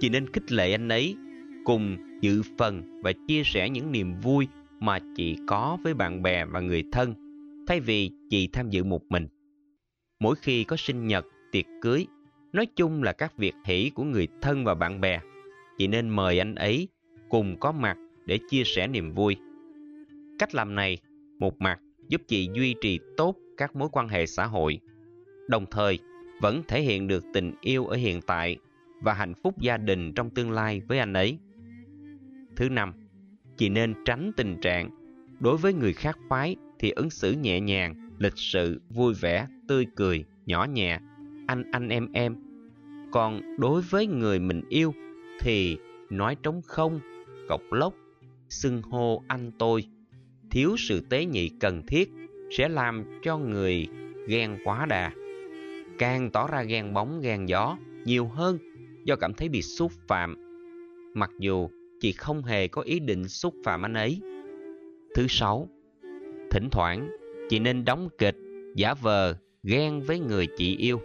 chị 0.00 0.08
nên 0.08 0.32
khích 0.32 0.52
lệ 0.52 0.72
anh 0.72 0.88
ấy 0.88 1.16
cùng 1.64 1.96
dự 2.20 2.42
phần 2.58 3.00
và 3.02 3.12
chia 3.28 3.42
sẻ 3.44 3.70
những 3.70 3.92
niềm 3.92 4.14
vui 4.22 4.48
mà 4.80 4.98
chị 5.16 5.36
có 5.46 5.78
với 5.84 5.94
bạn 5.94 6.22
bè 6.22 6.44
và 6.44 6.60
người 6.60 6.84
thân, 6.92 7.14
thay 7.66 7.80
vì 7.80 8.10
chị 8.30 8.48
tham 8.52 8.70
dự 8.70 8.84
một 8.84 9.02
mình. 9.08 9.28
Mỗi 10.20 10.36
khi 10.36 10.64
có 10.64 10.76
sinh 10.76 11.06
nhật, 11.06 11.26
tiệc 11.52 11.64
cưới, 11.80 12.06
nói 12.52 12.66
chung 12.66 13.02
là 13.02 13.12
các 13.12 13.36
việc 13.36 13.54
hỷ 13.64 13.90
của 13.94 14.04
người 14.04 14.28
thân 14.42 14.64
và 14.64 14.74
bạn 14.74 15.00
bè, 15.00 15.20
chị 15.78 15.86
nên 15.86 16.08
mời 16.08 16.38
anh 16.38 16.54
ấy 16.54 16.88
cùng 17.28 17.56
có 17.60 17.72
mặt 17.72 17.96
để 18.28 18.38
chia 18.50 18.62
sẻ 18.64 18.86
niềm 18.86 19.12
vui. 19.12 19.36
Cách 20.38 20.54
làm 20.54 20.74
này, 20.74 20.98
một 21.38 21.60
mặt 21.60 21.80
giúp 22.08 22.22
chị 22.28 22.48
duy 22.54 22.74
trì 22.80 22.98
tốt 23.16 23.36
các 23.56 23.76
mối 23.76 23.88
quan 23.92 24.08
hệ 24.08 24.26
xã 24.26 24.46
hội, 24.46 24.80
đồng 25.48 25.66
thời 25.70 25.98
vẫn 26.40 26.62
thể 26.68 26.82
hiện 26.82 27.08
được 27.08 27.24
tình 27.34 27.52
yêu 27.60 27.86
ở 27.86 27.96
hiện 27.96 28.20
tại 28.22 28.56
và 29.00 29.12
hạnh 29.12 29.34
phúc 29.42 29.60
gia 29.60 29.76
đình 29.76 30.12
trong 30.12 30.30
tương 30.30 30.50
lai 30.50 30.82
với 30.88 30.98
anh 30.98 31.12
ấy. 31.12 31.38
Thứ 32.56 32.68
năm, 32.68 32.92
chị 33.56 33.68
nên 33.68 33.94
tránh 34.04 34.32
tình 34.36 34.56
trạng 34.60 34.90
đối 35.40 35.56
với 35.56 35.72
người 35.72 35.92
khác 35.92 36.18
phái 36.28 36.56
thì 36.78 36.90
ứng 36.90 37.10
xử 37.10 37.32
nhẹ 37.32 37.60
nhàng, 37.60 38.10
lịch 38.18 38.36
sự, 38.36 38.80
vui 38.90 39.14
vẻ, 39.14 39.46
tươi 39.68 39.86
cười, 39.96 40.24
nhỏ 40.46 40.64
nhẹ, 40.64 40.98
anh 41.46 41.70
anh 41.72 41.88
em 41.88 42.08
em. 42.12 42.36
Còn 43.12 43.56
đối 43.58 43.82
với 43.82 44.06
người 44.06 44.38
mình 44.38 44.62
yêu 44.68 44.94
thì 45.40 45.76
nói 46.10 46.36
trống 46.42 46.62
không, 46.66 47.00
cọc 47.48 47.62
lốc, 47.70 47.94
xưng 48.48 48.82
hô 48.82 49.22
anh 49.28 49.50
tôi, 49.58 49.84
thiếu 50.50 50.76
sự 50.78 51.00
tế 51.00 51.24
nhị 51.24 51.48
cần 51.48 51.86
thiết 51.86 52.10
sẽ 52.50 52.68
làm 52.68 53.04
cho 53.22 53.38
người 53.38 53.88
ghen 54.28 54.58
quá 54.64 54.86
đà. 54.86 55.12
Càng 55.98 56.30
tỏ 56.30 56.48
ra 56.48 56.62
ghen 56.62 56.94
bóng 56.94 57.20
ghen 57.20 57.48
gió 57.48 57.78
nhiều 58.04 58.28
hơn 58.28 58.58
do 59.04 59.16
cảm 59.16 59.34
thấy 59.34 59.48
bị 59.48 59.62
xúc 59.62 59.92
phạm. 60.08 60.36
Mặc 61.14 61.30
dù 61.38 61.68
chị 62.00 62.12
không 62.12 62.42
hề 62.42 62.68
có 62.68 62.82
ý 62.82 63.00
định 63.00 63.28
xúc 63.28 63.54
phạm 63.64 63.84
anh 63.84 63.94
ấy. 63.94 64.20
Thứ 65.14 65.26
sáu, 65.28 65.68
thỉnh 66.50 66.68
thoảng 66.70 67.10
chị 67.48 67.58
nên 67.58 67.84
đóng 67.84 68.08
kịch, 68.18 68.36
giả 68.74 68.94
vờ, 68.94 69.36
ghen 69.62 70.00
với 70.00 70.20
người 70.20 70.46
chị 70.56 70.76
yêu 70.76 71.00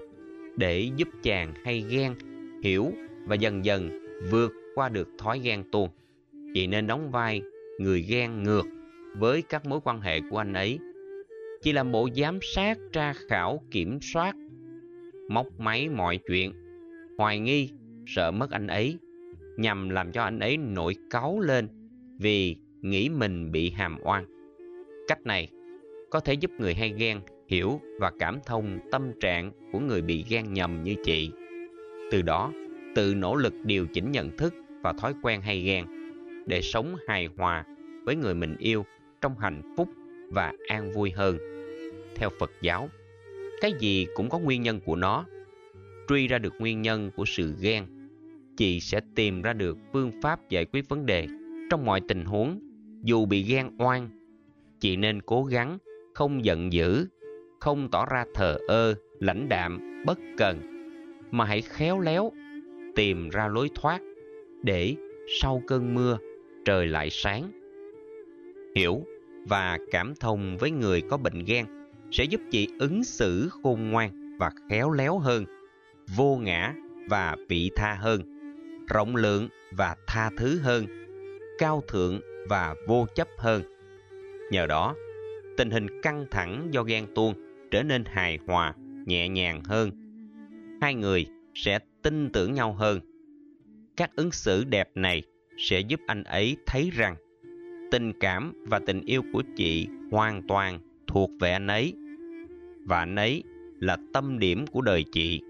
để 0.57 0.89
giúp 0.95 1.07
chàng 1.23 1.53
hay 1.65 1.85
ghen, 1.89 2.15
hiểu 2.63 2.91
và 3.25 3.35
dần 3.35 3.65
dần 3.65 3.89
vượt 4.31 4.51
qua 4.75 4.89
được 4.89 5.09
thói 5.17 5.39
ghen 5.39 5.63
tuông. 5.71 5.89
Chị 6.53 6.67
nên 6.67 6.87
đóng 6.87 7.11
vai 7.11 7.41
người 7.77 8.01
ghen 8.01 8.43
ngược 8.43 8.65
với 9.17 9.41
các 9.41 9.65
mối 9.65 9.79
quan 9.83 10.01
hệ 10.01 10.19
của 10.29 10.37
anh 10.37 10.53
ấy. 10.53 10.79
chỉ 11.61 11.73
làm 11.73 11.91
bộ 11.91 12.09
giám 12.15 12.39
sát, 12.41 12.77
tra 12.91 13.13
khảo, 13.13 13.61
kiểm 13.71 13.99
soát, 14.01 14.35
móc 15.29 15.47
máy 15.59 15.89
mọi 15.89 16.19
chuyện, 16.27 16.53
hoài 17.17 17.39
nghi, 17.39 17.69
sợ 18.05 18.31
mất 18.31 18.51
anh 18.51 18.67
ấy, 18.67 18.97
nhằm 19.57 19.89
làm 19.89 20.11
cho 20.11 20.23
anh 20.23 20.39
ấy 20.39 20.57
nổi 20.57 20.95
cáu 21.09 21.39
lên 21.39 21.67
vì 22.19 22.55
nghĩ 22.81 23.09
mình 23.09 23.51
bị 23.51 23.69
hàm 23.69 23.97
oan. 24.03 24.25
Cách 25.07 25.25
này 25.25 25.49
có 26.09 26.19
thể 26.19 26.33
giúp 26.33 26.51
người 26.59 26.73
hay 26.73 26.93
ghen 26.97 27.19
hiểu 27.47 27.81
và 27.99 28.11
cảm 28.19 28.39
thông 28.45 28.79
tâm 28.91 29.11
trạng 29.19 29.51
của 29.71 29.79
người 29.79 30.01
bị 30.01 30.25
ghen 30.29 30.53
nhầm 30.53 30.83
như 30.83 30.95
chị. 31.03 31.31
Từ 32.11 32.21
đó, 32.21 32.51
tự 32.95 33.15
nỗ 33.15 33.35
lực 33.35 33.53
điều 33.63 33.87
chỉnh 33.87 34.11
nhận 34.11 34.37
thức 34.37 34.53
và 34.81 34.93
thói 34.93 35.13
quen 35.21 35.41
hay 35.41 35.61
ghen 35.61 36.02
để 36.45 36.61
sống 36.61 36.95
hài 37.07 37.29
hòa 37.37 37.65
với 38.05 38.15
người 38.15 38.35
mình 38.35 38.55
yêu 38.57 38.85
trong 39.21 39.37
hạnh 39.37 39.73
phúc 39.77 39.89
và 40.29 40.53
an 40.67 40.91
vui 40.91 41.11
hơn. 41.11 41.37
Theo 42.15 42.29
Phật 42.39 42.51
giáo, 42.61 42.89
cái 43.61 43.73
gì 43.79 44.07
cũng 44.15 44.29
có 44.29 44.39
nguyên 44.39 44.61
nhân 44.61 44.79
của 44.85 44.95
nó. 44.95 45.25
Truy 46.07 46.27
ra 46.27 46.37
được 46.37 46.53
nguyên 46.59 46.81
nhân 46.81 47.11
của 47.15 47.25
sự 47.25 47.55
ghen, 47.61 47.85
chị 48.57 48.79
sẽ 48.79 49.01
tìm 49.15 49.41
ra 49.41 49.53
được 49.53 49.77
phương 49.93 50.11
pháp 50.21 50.49
giải 50.49 50.65
quyết 50.65 50.89
vấn 50.89 51.05
đề 51.05 51.27
trong 51.69 51.85
mọi 51.85 52.01
tình 52.07 52.25
huống. 52.25 52.59
Dù 53.03 53.25
bị 53.25 53.43
ghen 53.43 53.69
oan, 53.77 54.09
chị 54.79 54.95
nên 54.95 55.21
cố 55.21 55.43
gắng 55.43 55.77
không 56.13 56.45
giận 56.45 56.73
dữ, 56.73 57.07
không 57.59 57.89
tỏ 57.91 58.05
ra 58.05 58.25
thờ 58.33 58.57
ơ, 58.67 58.95
lãnh 59.19 59.49
đạm, 59.49 60.03
bất 60.05 60.19
cần, 60.37 60.61
mà 61.31 61.45
hãy 61.45 61.61
khéo 61.61 61.99
léo 61.99 62.31
tìm 62.95 63.29
ra 63.29 63.47
lối 63.47 63.69
thoát 63.75 64.01
để 64.63 64.95
sau 65.41 65.61
cơn 65.67 65.93
mưa 65.93 66.17
trời 66.65 66.87
lại 66.87 67.09
sáng. 67.09 67.51
Hiểu 68.75 69.03
và 69.47 69.77
cảm 69.91 70.13
thông 70.19 70.57
với 70.57 70.71
người 70.71 71.01
có 71.01 71.17
bệnh 71.17 71.45
ghen 71.45 71.65
sẽ 72.11 72.23
giúp 72.23 72.41
chị 72.51 72.67
ứng 72.79 73.03
xử 73.03 73.49
khôn 73.49 73.89
ngoan 73.89 74.37
và 74.39 74.51
khéo 74.69 74.91
léo 74.91 75.19
hơn, 75.19 75.45
vô 76.15 76.35
ngã 76.35 76.73
và 77.09 77.35
vị 77.49 77.71
tha 77.75 77.93
hơn, 77.93 78.21
rộng 78.87 79.15
lượng 79.15 79.49
và 79.71 79.95
tha 80.07 80.29
thứ 80.37 80.59
hơn, 80.59 80.85
cao 81.57 81.83
thượng 81.87 82.19
và 82.49 82.75
vô 82.87 83.05
chấp 83.15 83.27
hơn. 83.37 83.61
Nhờ 84.51 84.67
đó, 84.67 84.95
tình 85.57 85.71
hình 85.71 86.01
căng 86.01 86.25
thẳng 86.31 86.67
do 86.71 86.83
ghen 86.83 87.07
tuông 87.15 87.33
trở 87.71 87.83
nên 87.83 88.03
hài 88.05 88.39
hòa, 88.47 88.73
nhẹ 89.05 89.29
nhàng 89.29 89.63
hơn. 89.63 89.91
Hai 90.81 90.95
người 90.95 91.25
sẽ 91.53 91.79
tin 92.01 92.29
tưởng 92.29 92.53
nhau 92.53 92.73
hơn. 92.73 92.99
Các 93.97 94.15
ứng 94.15 94.31
xử 94.31 94.63
đẹp 94.63 94.89
này 94.95 95.23
sẽ 95.57 95.79
giúp 95.79 95.99
anh 96.07 96.23
ấy 96.23 96.57
thấy 96.65 96.89
rằng 96.93 97.15
tình 97.91 98.13
cảm 98.19 98.53
và 98.67 98.79
tình 98.79 99.01
yêu 99.05 99.21
của 99.33 99.43
chị 99.55 99.87
hoàn 100.11 100.41
toàn 100.47 100.79
thuộc 101.07 101.29
về 101.39 101.51
anh 101.51 101.67
ấy 101.67 101.93
và 102.85 102.99
anh 102.99 103.15
ấy 103.15 103.43
là 103.79 103.97
tâm 104.13 104.39
điểm 104.39 104.67
của 104.67 104.81
đời 104.81 105.05
chị. 105.11 105.41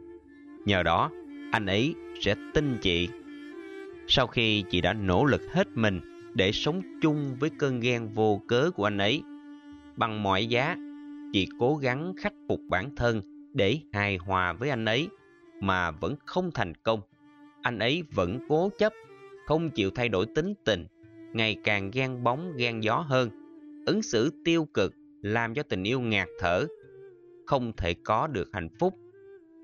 Nhờ 0.65 0.83
đó, 0.83 1.11
anh 1.51 1.65
ấy 1.65 1.95
sẽ 2.19 2.35
tin 2.53 2.77
chị. 2.81 3.09
Sau 4.07 4.27
khi 4.27 4.63
chị 4.69 4.81
đã 4.81 4.93
nỗ 4.93 5.25
lực 5.25 5.41
hết 5.53 5.67
mình 5.75 6.01
để 6.33 6.51
sống 6.51 6.81
chung 7.01 7.35
với 7.39 7.49
cơn 7.49 7.79
ghen 7.79 8.09
vô 8.13 8.41
cớ 8.47 8.71
của 8.75 8.83
anh 8.83 8.97
ấy, 8.97 9.21
bằng 9.95 10.23
mọi 10.23 10.45
giá, 10.45 10.75
chị 11.33 11.47
cố 11.59 11.75
gắng 11.75 12.13
khắc 12.17 12.33
phục 12.47 12.59
bản 12.69 12.95
thân 12.95 13.21
để 13.53 13.79
hài 13.93 14.17
hòa 14.17 14.53
với 14.53 14.69
anh 14.69 14.85
ấy 14.85 15.07
mà 15.59 15.91
vẫn 15.91 16.15
không 16.25 16.51
thành 16.53 16.73
công. 16.83 17.01
Anh 17.61 17.79
ấy 17.79 18.03
vẫn 18.11 18.39
cố 18.49 18.69
chấp, 18.79 18.93
không 19.45 19.71
chịu 19.71 19.91
thay 19.91 20.09
đổi 20.09 20.25
tính 20.35 20.53
tình, 20.65 20.85
ngày 21.33 21.55
càng 21.63 21.91
ghen 21.91 22.23
bóng 22.23 22.53
ghen 22.57 22.83
gió 22.83 22.95
hơn. 22.95 23.29
Ứng 23.85 24.01
xử 24.01 24.31
tiêu 24.45 24.67
cực 24.73 24.93
làm 25.21 25.53
cho 25.53 25.63
tình 25.63 25.83
yêu 25.83 25.99
ngạt 25.99 26.27
thở, 26.39 26.67
không 27.45 27.71
thể 27.77 27.93
có 27.93 28.27
được 28.27 28.49
hạnh 28.53 28.69
phúc. 28.79 28.93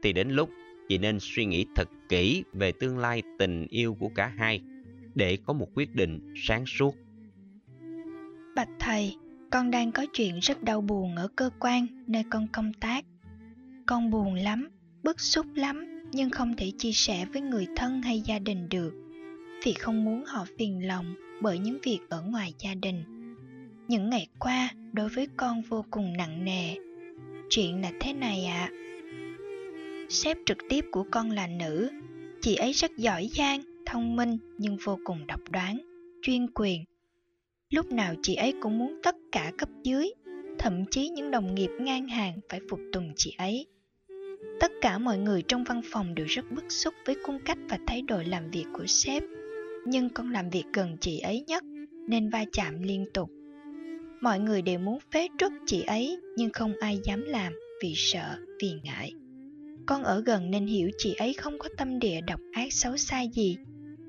Thì 0.04 0.14
đến 0.14 0.30
lúc 0.30 0.50
chị 0.90 0.98
nên 0.98 1.18
suy 1.20 1.46
nghĩ 1.46 1.66
thật 1.76 1.90
kỹ 2.10 2.44
về 2.54 2.72
tương 2.72 2.98
lai 2.98 3.24
tình 3.40 3.68
yêu 3.70 3.98
của 4.00 4.10
cả 4.16 4.34
hai 4.38 4.62
để 5.16 5.38
có 5.46 5.54
một 5.54 5.68
quyết 5.76 5.96
định 5.96 6.34
sáng 6.36 6.66
suốt. 6.66 6.96
Bạch 8.56 8.70
thầy, 8.80 9.16
con 9.52 9.72
đang 9.72 9.92
có 9.92 10.06
chuyện 10.14 10.40
rất 10.40 10.64
đau 10.64 10.82
buồn 10.82 11.16
ở 11.16 11.28
cơ 11.36 11.50
quan 11.60 11.88
nơi 12.08 12.24
con 12.30 12.48
công 12.54 12.74
tác. 12.74 13.06
Con 13.86 14.12
buồn 14.12 14.34
lắm, 14.34 14.70
bức 15.04 15.20
xúc 15.20 15.46
lắm 15.56 16.02
nhưng 16.12 16.30
không 16.30 16.56
thể 16.56 16.72
chia 16.78 16.92
sẻ 16.92 17.26
với 17.34 17.42
người 17.42 17.68
thân 17.76 18.02
hay 18.02 18.22
gia 18.26 18.40
đình 18.40 18.70
được 18.70 18.94
vì 19.66 19.74
không 19.74 20.06
muốn 20.06 20.24
họ 20.26 20.46
phiền 20.58 20.88
lòng 20.88 21.16
bởi 21.42 21.60
những 21.60 21.78
việc 21.84 22.00
ở 22.10 22.22
ngoài 22.22 22.54
gia 22.60 22.74
đình. 22.74 23.04
Những 23.88 24.10
ngày 24.10 24.28
qua, 24.40 24.70
đối 24.94 25.10
với 25.10 25.28
con 25.38 25.62
vô 25.62 25.86
cùng 25.92 26.18
nặng 26.18 26.46
nề. 26.46 26.76
Chuyện 27.50 27.82
là 27.82 27.92
thế 28.00 28.14
này 28.14 28.46
ạ. 28.46 28.72
À. 28.72 28.76
sếp 30.10 30.38
trực 30.46 30.58
tiếp 30.70 30.86
của 30.92 31.06
con 31.12 31.32
là 31.32 31.48
nữ. 31.48 31.90
Chị 32.42 32.56
ấy 32.56 32.72
rất 32.72 32.92
giỏi 32.98 33.30
giang, 33.34 33.62
thông 33.86 34.16
minh 34.16 34.38
nhưng 34.58 34.78
vô 34.84 35.00
cùng 35.04 35.28
độc 35.28 35.52
đoán, 35.52 35.78
chuyên 36.22 36.48
quyền. 36.56 36.84
Lúc 37.70 37.92
nào 37.92 38.16
chị 38.22 38.36
ấy 38.36 38.54
cũng 38.62 38.78
muốn 38.80 39.00
tất 39.04 39.16
cả 39.32 39.52
cấp 39.58 39.70
dưới, 39.84 40.10
thậm 40.60 40.86
chí 40.92 41.10
những 41.10 41.32
đồng 41.32 41.56
nghiệp 41.56 41.72
ngang 41.80 42.08
hàng 42.08 42.40
phải 42.50 42.60
phục 42.70 42.80
tùng 42.92 43.14
chị 43.16 43.36
ấy. 43.38 43.68
Tất 44.60 44.72
cả 44.82 44.98
mọi 44.98 45.18
người 45.18 45.42
trong 45.42 45.64
văn 45.64 45.82
phòng 45.92 46.16
đều 46.16 46.26
rất 46.26 46.52
bức 46.52 46.72
xúc 46.72 46.94
với 47.06 47.16
cung 47.26 47.40
cách 47.46 47.58
và 47.70 47.80
thái 47.88 48.02
độ 48.02 48.22
làm 48.28 48.52
việc 48.52 48.66
của 48.74 48.86
sếp 48.88 49.24
nhưng 49.88 50.10
con 50.10 50.32
làm 50.32 50.50
việc 50.50 50.64
gần 50.74 50.98
chị 51.00 51.20
ấy 51.20 51.44
nhất, 51.48 51.64
nên 52.08 52.30
va 52.30 52.46
chạm 52.52 52.82
liên 52.82 53.06
tục. 53.14 53.30
Mọi 54.22 54.40
người 54.40 54.62
đều 54.62 54.80
muốn 54.80 55.00
phế 55.12 55.28
truất 55.38 55.52
chị 55.66 55.84
ấy, 55.88 56.18
nhưng 56.38 56.50
không 56.50 56.74
ai 56.80 57.00
dám 57.04 57.24
làm 57.24 57.54
vì 57.84 57.94
sợ, 57.96 58.38
vì 58.62 58.72
ngại. 58.84 59.14
Con 59.86 60.04
ở 60.04 60.22
gần 60.26 60.52
nên 60.52 60.68
hiểu 60.68 60.90
chị 60.98 61.14
ấy 61.14 61.34
không 61.34 61.60
có 61.60 61.70
tâm 61.78 62.00
địa 62.00 62.22
độc 62.28 62.40
ác 62.52 62.74
xấu 62.74 62.98
xa 62.98 63.22
gì, 63.22 63.58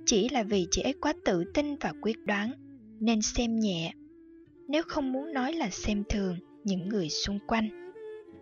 chỉ 0.07 0.29
là 0.29 0.43
vì 0.43 0.67
chị 0.71 0.83
ấy 0.83 0.93
quá 0.93 1.13
tự 1.25 1.45
tin 1.55 1.77
và 1.77 1.93
quyết 2.01 2.17
đoán, 2.27 2.53
nên 3.01 3.23
xem 3.23 3.61
nhẹ. 3.61 3.93
Nếu 4.69 4.83
không 4.89 5.13
muốn 5.13 5.33
nói 5.33 5.53
là 5.53 5.71
xem 5.71 6.05
thường 6.09 6.37
những 6.65 6.89
người 6.89 7.09
xung 7.09 7.39
quanh. 7.47 7.93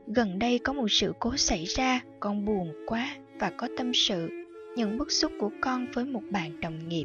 Gần 0.06 0.38
đây 0.38 0.58
có 0.58 0.72
một 0.72 0.88
sự 0.90 1.12
cố 1.20 1.36
xảy 1.36 1.64
ra, 1.64 2.00
con 2.20 2.44
buồn 2.44 2.72
quá 2.86 3.16
và 3.40 3.50
có 3.50 3.68
tâm 3.76 3.94
sự. 3.94 4.28
Những 4.76 4.98
bức 4.98 5.12
xúc 5.12 5.32
của 5.38 5.50
con 5.60 5.86
với 5.94 6.04
một 6.04 6.22
bạn 6.30 6.60
đồng 6.60 6.88
nghiệp 6.88 7.04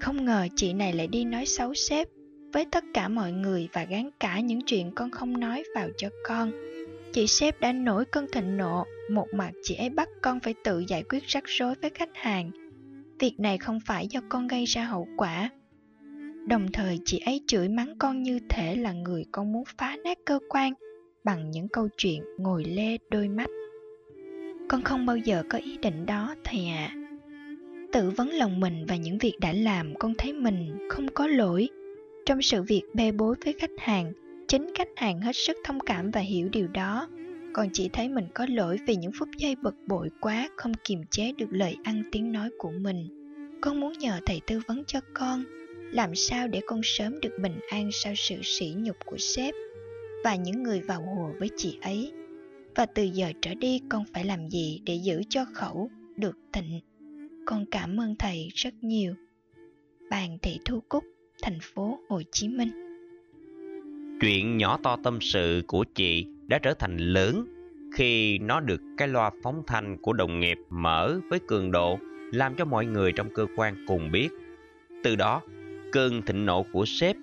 không 0.00 0.24
ngờ 0.24 0.48
chị 0.56 0.72
này 0.72 0.92
lại 0.92 1.06
đi 1.06 1.24
nói 1.24 1.46
xấu 1.46 1.74
sếp, 1.74 2.08
với 2.52 2.64
tất 2.64 2.84
cả 2.94 3.08
mọi 3.08 3.32
người 3.32 3.68
và 3.72 3.84
gán 3.84 4.10
cả 4.20 4.40
những 4.40 4.60
chuyện 4.66 4.92
con 4.94 5.10
không 5.10 5.40
nói 5.40 5.64
vào 5.74 5.88
cho 5.96 6.08
con. 6.24 6.52
Chị 7.12 7.26
sếp 7.26 7.60
đã 7.60 7.72
nổi 7.72 8.04
cơn 8.04 8.26
thịnh 8.32 8.56
nộ, 8.56 8.84
một 9.10 9.26
mặt 9.34 9.50
chị 9.62 9.74
ấy 9.74 9.90
bắt 9.90 10.08
con 10.22 10.40
phải 10.40 10.54
tự 10.64 10.84
giải 10.88 11.02
quyết 11.02 11.26
rắc 11.26 11.44
rối 11.46 11.74
với 11.82 11.90
khách 11.90 12.10
hàng. 12.14 12.50
Việc 13.18 13.34
này 13.38 13.58
không 13.58 13.80
phải 13.86 14.06
do 14.10 14.20
con 14.28 14.46
gây 14.46 14.64
ra 14.64 14.84
hậu 14.84 15.08
quả. 15.16 15.50
Đồng 16.46 16.72
thời 16.72 16.98
chị 17.04 17.18
ấy 17.18 17.40
chửi 17.46 17.68
mắng 17.68 17.98
con 17.98 18.22
như 18.22 18.38
thể 18.48 18.76
là 18.76 18.92
người 18.92 19.24
con 19.32 19.52
muốn 19.52 19.64
phá 19.78 19.96
nát 20.04 20.18
cơ 20.26 20.38
quan, 20.48 20.72
bằng 21.24 21.50
những 21.50 21.68
câu 21.68 21.88
chuyện 21.96 22.22
ngồi 22.38 22.64
lê 22.64 22.98
đôi 23.10 23.28
mắt. 23.28 23.50
Con 24.68 24.82
không 24.82 25.06
bao 25.06 25.16
giờ 25.16 25.42
có 25.48 25.58
ý 25.58 25.76
định 25.76 26.06
đó 26.06 26.34
thầy 26.44 26.66
ạ. 26.66 26.90
à 26.92 27.05
tự 27.92 28.10
vấn 28.10 28.30
lòng 28.30 28.60
mình 28.60 28.84
và 28.88 28.96
những 28.96 29.18
việc 29.18 29.34
đã 29.40 29.52
làm, 29.52 29.94
con 29.94 30.14
thấy 30.18 30.32
mình 30.32 30.88
không 30.90 31.08
có 31.08 31.26
lỗi. 31.26 31.68
Trong 32.26 32.42
sự 32.42 32.62
việc 32.62 32.82
bê 32.94 33.12
bối 33.12 33.36
với 33.44 33.54
khách 33.58 33.70
hàng, 33.78 34.12
chính 34.48 34.70
khách 34.74 34.88
hàng 34.96 35.20
hết 35.20 35.36
sức 35.36 35.56
thông 35.64 35.80
cảm 35.80 36.10
và 36.10 36.20
hiểu 36.20 36.48
điều 36.48 36.68
đó. 36.68 37.08
Còn 37.52 37.68
chỉ 37.72 37.88
thấy 37.92 38.08
mình 38.08 38.24
có 38.34 38.46
lỗi 38.50 38.78
vì 38.86 38.96
những 38.96 39.10
phút 39.18 39.28
giây 39.38 39.56
bực 39.62 39.74
bội 39.86 40.10
quá, 40.20 40.48
không 40.56 40.72
kiềm 40.84 41.02
chế 41.10 41.32
được 41.32 41.48
lời 41.50 41.76
ăn 41.84 42.02
tiếng 42.12 42.32
nói 42.32 42.50
của 42.58 42.70
mình. 42.80 43.08
Con 43.60 43.80
muốn 43.80 43.92
nhờ 43.92 44.20
thầy 44.26 44.40
tư 44.46 44.60
vấn 44.66 44.84
cho 44.84 45.00
con, 45.14 45.44
làm 45.92 46.14
sao 46.14 46.48
để 46.48 46.60
con 46.66 46.80
sớm 46.84 47.20
được 47.20 47.38
bình 47.42 47.58
an 47.70 47.90
sau 47.92 48.12
sự 48.16 48.34
sỉ 48.42 48.74
nhục 48.76 48.96
của 49.06 49.16
sếp 49.18 49.54
và 50.24 50.34
những 50.34 50.62
người 50.62 50.80
vào 50.80 51.02
hùa 51.02 51.30
với 51.38 51.50
chị 51.56 51.78
ấy. 51.82 52.12
Và 52.74 52.86
từ 52.86 53.02
giờ 53.02 53.32
trở 53.42 53.54
đi, 53.54 53.80
con 53.88 54.04
phải 54.14 54.24
làm 54.24 54.48
gì 54.48 54.80
để 54.84 54.94
giữ 54.94 55.22
cho 55.28 55.44
khẩu 55.54 55.90
được 56.16 56.36
thịnh 56.52 56.80
con 57.46 57.64
cảm 57.70 58.00
ơn 58.00 58.14
thầy 58.18 58.48
rất 58.54 58.74
nhiều. 58.80 59.14
Bàn 60.10 60.38
Thị 60.42 60.58
Thu 60.64 60.80
Cúc, 60.88 61.04
thành 61.42 61.58
phố 61.62 61.98
Hồ 62.08 62.22
Chí 62.32 62.48
Minh. 62.48 62.68
Chuyện 64.20 64.56
nhỏ 64.56 64.78
to 64.82 64.96
tâm 65.04 65.18
sự 65.20 65.62
của 65.66 65.84
chị 65.94 66.26
đã 66.46 66.58
trở 66.58 66.74
thành 66.74 66.96
lớn 66.96 67.46
khi 67.94 68.38
nó 68.38 68.60
được 68.60 68.80
cái 68.96 69.08
loa 69.08 69.30
phóng 69.42 69.62
thanh 69.66 69.96
của 70.02 70.12
đồng 70.12 70.40
nghiệp 70.40 70.58
mở 70.70 71.20
với 71.30 71.38
cường 71.48 71.70
độ 71.70 71.98
làm 72.32 72.54
cho 72.54 72.64
mọi 72.64 72.86
người 72.86 73.12
trong 73.12 73.34
cơ 73.34 73.46
quan 73.56 73.84
cùng 73.86 74.10
biết. 74.12 74.28
Từ 75.04 75.16
đó, 75.16 75.42
cơn 75.92 76.22
thịnh 76.22 76.46
nộ 76.46 76.66
của 76.72 76.84
sếp 76.86 77.16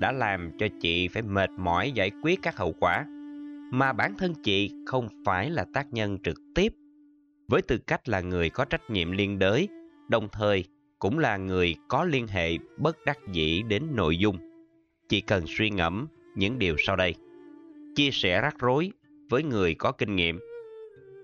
đã 0.00 0.12
làm 0.12 0.50
cho 0.58 0.66
chị 0.80 1.08
phải 1.08 1.22
mệt 1.22 1.50
mỏi 1.50 1.92
giải 1.92 2.10
quyết 2.22 2.38
các 2.42 2.56
hậu 2.56 2.72
quả 2.80 3.06
mà 3.72 3.92
bản 3.92 4.14
thân 4.18 4.34
chị 4.42 4.70
không 4.86 5.08
phải 5.24 5.50
là 5.50 5.64
tác 5.72 5.92
nhân 5.92 6.18
trực 6.22 6.40
tiếp 6.54 6.72
với 7.48 7.62
tư 7.62 7.78
cách 7.78 8.08
là 8.08 8.20
người 8.20 8.50
có 8.50 8.64
trách 8.64 8.90
nhiệm 8.90 9.10
liên 9.10 9.38
đới, 9.38 9.68
đồng 10.08 10.28
thời 10.32 10.64
cũng 10.98 11.18
là 11.18 11.36
người 11.36 11.74
có 11.88 12.04
liên 12.04 12.26
hệ 12.26 12.58
bất 12.76 12.96
đắc 13.06 13.18
dĩ 13.32 13.62
đến 13.62 13.82
nội 13.92 14.18
dung. 14.18 14.38
Chỉ 15.08 15.20
cần 15.20 15.44
suy 15.46 15.70
ngẫm 15.70 16.06
những 16.34 16.58
điều 16.58 16.76
sau 16.78 16.96
đây. 16.96 17.14
Chia 17.94 18.10
sẻ 18.10 18.40
rắc 18.40 18.58
rối 18.58 18.90
với 19.30 19.42
người 19.42 19.74
có 19.74 19.92
kinh 19.92 20.16
nghiệm. 20.16 20.40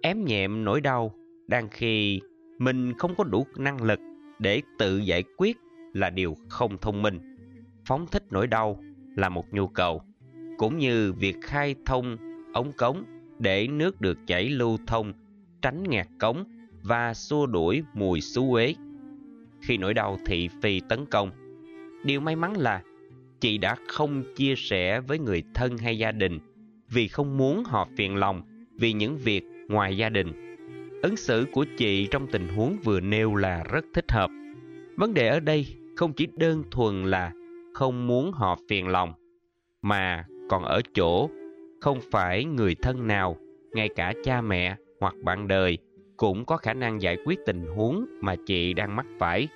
Ém 0.02 0.24
nhẹm 0.24 0.64
nỗi 0.64 0.80
đau 0.80 1.14
đang 1.46 1.68
khi 1.70 2.20
mình 2.58 2.94
không 2.98 3.14
có 3.18 3.24
đủ 3.24 3.46
năng 3.56 3.82
lực 3.82 4.00
để 4.38 4.62
tự 4.78 4.98
giải 4.98 5.24
quyết 5.36 5.56
là 5.92 6.10
điều 6.10 6.36
không 6.48 6.78
thông 6.78 7.02
minh. 7.02 7.36
Phóng 7.84 8.06
thích 8.06 8.22
nỗi 8.30 8.46
đau 8.46 8.80
là 9.16 9.28
một 9.28 9.54
nhu 9.54 9.68
cầu, 9.68 10.02
cũng 10.58 10.78
như 10.78 11.12
việc 11.12 11.36
khai 11.42 11.74
thông, 11.86 12.16
ống 12.52 12.72
cống 12.72 13.04
để 13.38 13.68
nước 13.68 14.00
được 14.00 14.18
chảy 14.26 14.48
lưu 14.48 14.78
thông 14.86 15.12
tránh 15.64 15.82
ngạt 15.82 16.06
cống 16.20 16.44
và 16.82 17.14
xua 17.14 17.46
đuổi 17.46 17.82
mùi 17.94 18.20
xú 18.20 18.52
uế. 18.54 18.74
Khi 19.60 19.76
nỗi 19.76 19.94
đau 19.94 20.18
thị 20.26 20.48
phi 20.62 20.80
tấn 20.88 21.06
công, 21.06 21.30
điều 22.04 22.20
may 22.20 22.36
mắn 22.36 22.56
là 22.56 22.82
chị 23.40 23.58
đã 23.58 23.76
không 23.88 24.22
chia 24.36 24.54
sẻ 24.56 25.00
với 25.00 25.18
người 25.18 25.42
thân 25.54 25.78
hay 25.78 25.98
gia 25.98 26.12
đình 26.12 26.38
vì 26.90 27.08
không 27.08 27.36
muốn 27.36 27.64
họ 27.64 27.88
phiền 27.96 28.16
lòng 28.16 28.42
vì 28.74 28.92
những 28.92 29.18
việc 29.18 29.44
ngoài 29.68 29.96
gia 29.96 30.08
đình. 30.08 30.32
Ứng 31.02 31.16
xử 31.16 31.46
của 31.52 31.64
chị 31.76 32.08
trong 32.10 32.26
tình 32.26 32.48
huống 32.48 32.76
vừa 32.84 33.00
nêu 33.00 33.34
là 33.34 33.64
rất 33.70 33.84
thích 33.94 34.12
hợp. 34.12 34.30
Vấn 34.96 35.14
đề 35.14 35.28
ở 35.28 35.40
đây 35.40 35.66
không 35.96 36.12
chỉ 36.12 36.26
đơn 36.36 36.62
thuần 36.70 37.04
là 37.04 37.32
không 37.74 38.06
muốn 38.06 38.32
họ 38.32 38.58
phiền 38.68 38.88
lòng, 38.88 39.12
mà 39.82 40.24
còn 40.48 40.64
ở 40.64 40.80
chỗ 40.94 41.30
không 41.80 41.98
phải 42.10 42.44
người 42.44 42.74
thân 42.82 43.06
nào, 43.06 43.36
ngay 43.72 43.88
cả 43.96 44.12
cha 44.24 44.40
mẹ 44.40 44.76
hoặc 45.04 45.14
bạn 45.22 45.48
đời 45.48 45.78
cũng 46.16 46.44
có 46.44 46.56
khả 46.56 46.74
năng 46.74 47.02
giải 47.02 47.16
quyết 47.24 47.38
tình 47.46 47.66
huống 47.66 48.06
mà 48.20 48.36
chị 48.46 48.72
đang 48.72 48.96
mắc 48.96 49.06
phải. 49.18 49.48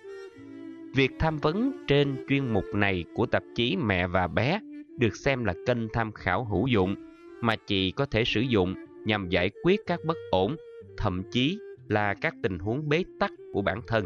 Việc 0.94 1.10
tham 1.18 1.38
vấn 1.38 1.84
trên 1.86 2.16
chuyên 2.28 2.52
mục 2.52 2.64
này 2.74 3.04
của 3.14 3.26
tạp 3.26 3.42
chí 3.54 3.76
mẹ 3.76 4.06
và 4.06 4.26
bé 4.26 4.60
được 4.98 5.16
xem 5.16 5.44
là 5.44 5.54
kênh 5.66 5.88
tham 5.92 6.12
khảo 6.12 6.44
hữu 6.44 6.66
dụng 6.66 6.94
mà 7.40 7.56
chị 7.56 7.90
có 7.90 8.06
thể 8.06 8.24
sử 8.24 8.40
dụng 8.40 8.74
nhằm 9.04 9.28
giải 9.28 9.50
quyết 9.62 9.80
các 9.86 10.00
bất 10.06 10.16
ổn, 10.30 10.56
thậm 10.96 11.22
chí 11.30 11.58
là 11.88 12.14
các 12.14 12.34
tình 12.42 12.58
huống 12.58 12.88
bế 12.88 13.04
tắc 13.20 13.32
của 13.52 13.62
bản 13.62 13.80
thân. 13.86 14.04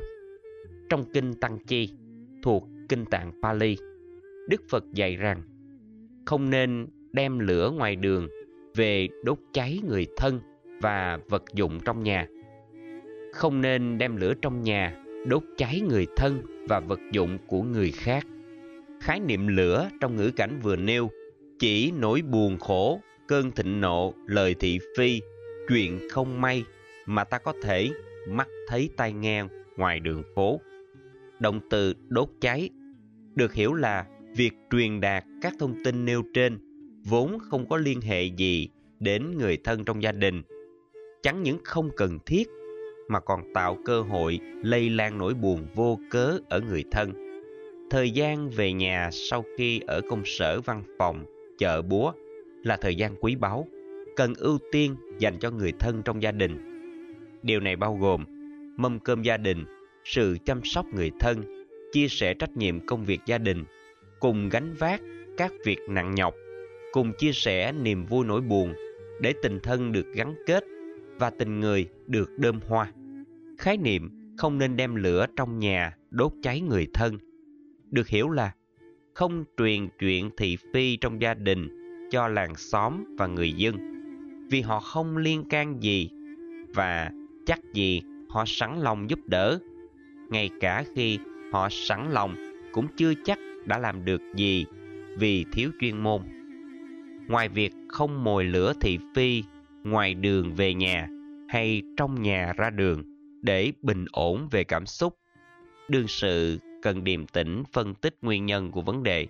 Trong 0.89 1.05
kinh 1.13 1.35
tăng 1.35 1.59
chi, 1.67 1.91
thuộc 2.43 2.69
kinh 2.89 3.05
tạng 3.05 3.33
pali, 3.43 3.77
đức 4.49 4.63
phật 4.69 4.85
dạy 4.93 5.17
rằng, 5.17 5.43
không 6.27 6.51
nên 6.51 6.87
đem 7.13 7.39
lửa 7.39 7.71
ngoài 7.71 7.97
đường 7.97 8.29
về 8.75 9.09
đốt 9.25 9.39
cháy 9.53 9.81
người 9.89 10.07
thân 10.17 10.41
và 10.83 11.19
vật 11.29 11.45
dụng 11.55 11.81
trong 11.85 12.03
nhà. 12.03 12.27
Không 13.33 13.61
nên 13.61 13.99
đem 13.99 14.17
lửa 14.17 14.35
trong 14.43 14.63
nhà, 14.63 14.97
đốt 15.27 15.43
cháy 15.57 15.81
người 15.89 16.07
thân 16.17 16.43
và 16.69 16.81
vật 16.81 17.01
dụng 17.13 17.39
của 17.47 17.63
người 17.63 17.91
khác. 17.91 18.27
Khái 19.01 19.21
niệm 19.21 19.47
lửa 19.47 19.89
trong 20.01 20.17
ngữ 20.17 20.31
cảnh 20.37 20.59
vừa 20.63 20.77
nêu 20.77 21.11
chỉ 21.59 21.93
nỗi 21.99 22.23
buồn 22.23 22.59
khổ, 22.59 23.01
cơn 23.29 23.51
thịnh 23.51 23.81
nộ, 23.81 24.15
lời 24.27 24.55
thị 24.61 24.79
phi, 24.97 25.21
chuyện 25.69 25.99
không 26.11 26.41
may 26.41 26.65
mà 27.07 27.25
ta 27.25 27.39
có 27.39 27.53
thể 27.63 27.91
mắt 28.29 28.49
thấy 28.69 28.91
tai 28.97 29.13
nghe 29.13 29.45
ngoài 29.77 30.01
đường 30.01 30.23
phố. 30.35 30.61
Động 31.41 31.61
từ 31.71 31.95
đốt 32.09 32.29
cháy 32.41 32.71
được 33.35 33.55
hiểu 33.55 33.75
là 33.75 34.07
việc 34.37 34.53
truyền 34.71 35.01
đạt 35.01 35.25
các 35.43 35.53
thông 35.59 35.85
tin 35.85 36.05
nêu 36.05 36.23
trên 36.35 36.59
vốn 37.05 37.39
không 37.39 37.69
có 37.69 37.77
liên 37.77 38.01
hệ 38.01 38.25
gì 38.25 38.69
đến 39.01 39.39
người 39.39 39.57
thân 39.65 39.85
trong 39.85 40.03
gia 40.03 40.13
đình 40.13 40.43
chẳng 41.23 41.43
những 41.43 41.59
không 41.65 41.91
cần 41.97 42.19
thiết, 42.27 42.49
mà 43.09 43.21
còn 43.21 43.53
tạo 43.55 43.79
cơ 43.85 44.01
hội 44.01 44.41
lây 44.63 44.91
lan 44.91 45.19
nỗi 45.19 45.35
buồn 45.35 45.67
vô 45.75 45.99
cớ 46.11 46.39
ở 46.49 46.61
người 46.61 46.85
thân. 46.91 47.13
Thời 47.91 48.11
gian 48.11 48.51
về 48.51 48.73
nhà 48.73 49.11
sau 49.13 49.45
khi 49.59 49.81
ở 49.87 50.01
công 50.11 50.23
sở 50.25 50.61
văn 50.61 50.83
phòng, 50.99 51.25
chợ 51.59 51.83
búa 51.83 52.13
là 52.65 52.77
thời 52.77 52.95
gian 52.95 53.15
quý 53.21 53.37
báu, 53.37 53.67
cần 54.17 54.35
ưu 54.35 54.59
tiên 54.73 54.97
dành 55.19 55.39
cho 55.39 55.51
người 55.51 55.73
thân 55.79 56.03
trong 56.05 56.23
gia 56.23 56.33
đình. 56.33 56.59
Điều 57.43 57.61
này 57.61 57.77
bao 57.77 57.97
gồm 58.01 58.25
mâm 58.77 58.99
cơm 58.99 59.23
gia 59.23 59.37
đình, 59.37 59.65
sự 60.05 60.37
chăm 60.45 60.61
sóc 60.65 60.87
người 60.95 61.11
thân, 61.21 61.65
chia 61.93 62.09
sẻ 62.09 62.35
trách 62.35 62.57
nhiệm 62.57 62.87
công 62.87 63.05
việc 63.05 63.21
gia 63.27 63.39
đình, 63.39 63.65
cùng 64.21 64.49
gánh 64.49 64.75
vác 64.79 65.01
các 65.37 65.53
việc 65.65 65.79
nặng 65.89 66.15
nhọc, 66.15 66.35
cùng 66.93 67.13
chia 67.19 67.33
sẻ 67.33 67.73
niềm 67.73 68.07
vui 68.07 68.27
nỗi 68.27 68.41
buồn 68.41 68.75
để 69.21 69.35
tình 69.43 69.61
thân 69.61 69.93
được 69.93 70.07
gắn 70.15 70.35
kết 70.47 70.65
và 71.23 71.31
tình 71.31 71.61
người 71.61 71.89
được 72.07 72.31
đơm 72.39 72.61
hoa. 72.69 72.93
Khái 73.59 73.77
niệm 73.77 74.11
không 74.39 74.59
nên 74.59 74.77
đem 74.77 74.95
lửa 74.95 75.27
trong 75.37 75.59
nhà 75.59 75.97
đốt 76.11 76.33
cháy 76.43 76.61
người 76.61 76.87
thân. 76.95 77.19
Được 77.91 78.09
hiểu 78.09 78.31
là 78.31 78.55
không 79.15 79.45
truyền 79.59 79.89
chuyện 79.99 80.31
thị 80.37 80.57
phi 80.73 80.97
trong 80.97 81.21
gia 81.21 81.35
đình 81.35 81.69
cho 82.11 82.29
làng 82.29 82.55
xóm 82.57 83.17
và 83.19 83.27
người 83.27 83.53
dân, 83.53 83.77
vì 84.51 84.61
họ 84.61 84.81
không 84.81 85.17
liên 85.17 85.45
can 85.49 85.83
gì 85.83 86.11
và 86.75 87.11
chắc 87.47 87.61
gì 87.75 88.03
họ 88.29 88.45
sẵn 88.47 88.81
lòng 88.81 89.11
giúp 89.11 89.19
đỡ, 89.27 89.59
ngay 90.31 90.51
cả 90.61 90.85
khi 90.95 91.19
họ 91.53 91.69
sẵn 91.71 92.11
lòng 92.11 92.37
cũng 92.73 92.87
chưa 92.97 93.13
chắc 93.25 93.39
đã 93.65 93.79
làm 93.79 94.05
được 94.05 94.23
gì 94.35 94.65
vì 95.19 95.45
thiếu 95.53 95.71
chuyên 95.81 95.97
môn. 95.97 96.23
Ngoài 97.29 97.49
việc 97.49 97.73
không 97.89 98.25
mồi 98.25 98.45
lửa 98.45 98.73
thị 98.81 98.99
phi 99.15 99.43
ngoài 99.85 100.15
đường 100.15 100.55
về 100.55 100.75
nhà 100.75 101.09
hay 101.49 101.83
trong 101.97 102.23
nhà 102.23 102.53
ra 102.57 102.71
đường 102.71 103.03
để 103.43 103.73
bình 103.83 104.05
ổn 104.13 104.49
về 104.51 104.65
cảm 104.65 104.87
xúc. 104.87 105.19
Đương 105.89 106.09
sự 106.09 106.59
cần 106.83 107.05
điềm 107.05 107.27
tĩnh 107.27 107.63
phân 107.73 107.95
tích 107.95 108.17
nguyên 108.23 108.47
nhân 108.47 108.71
của 108.71 108.83
vấn 108.83 109.03
đề, 109.03 109.27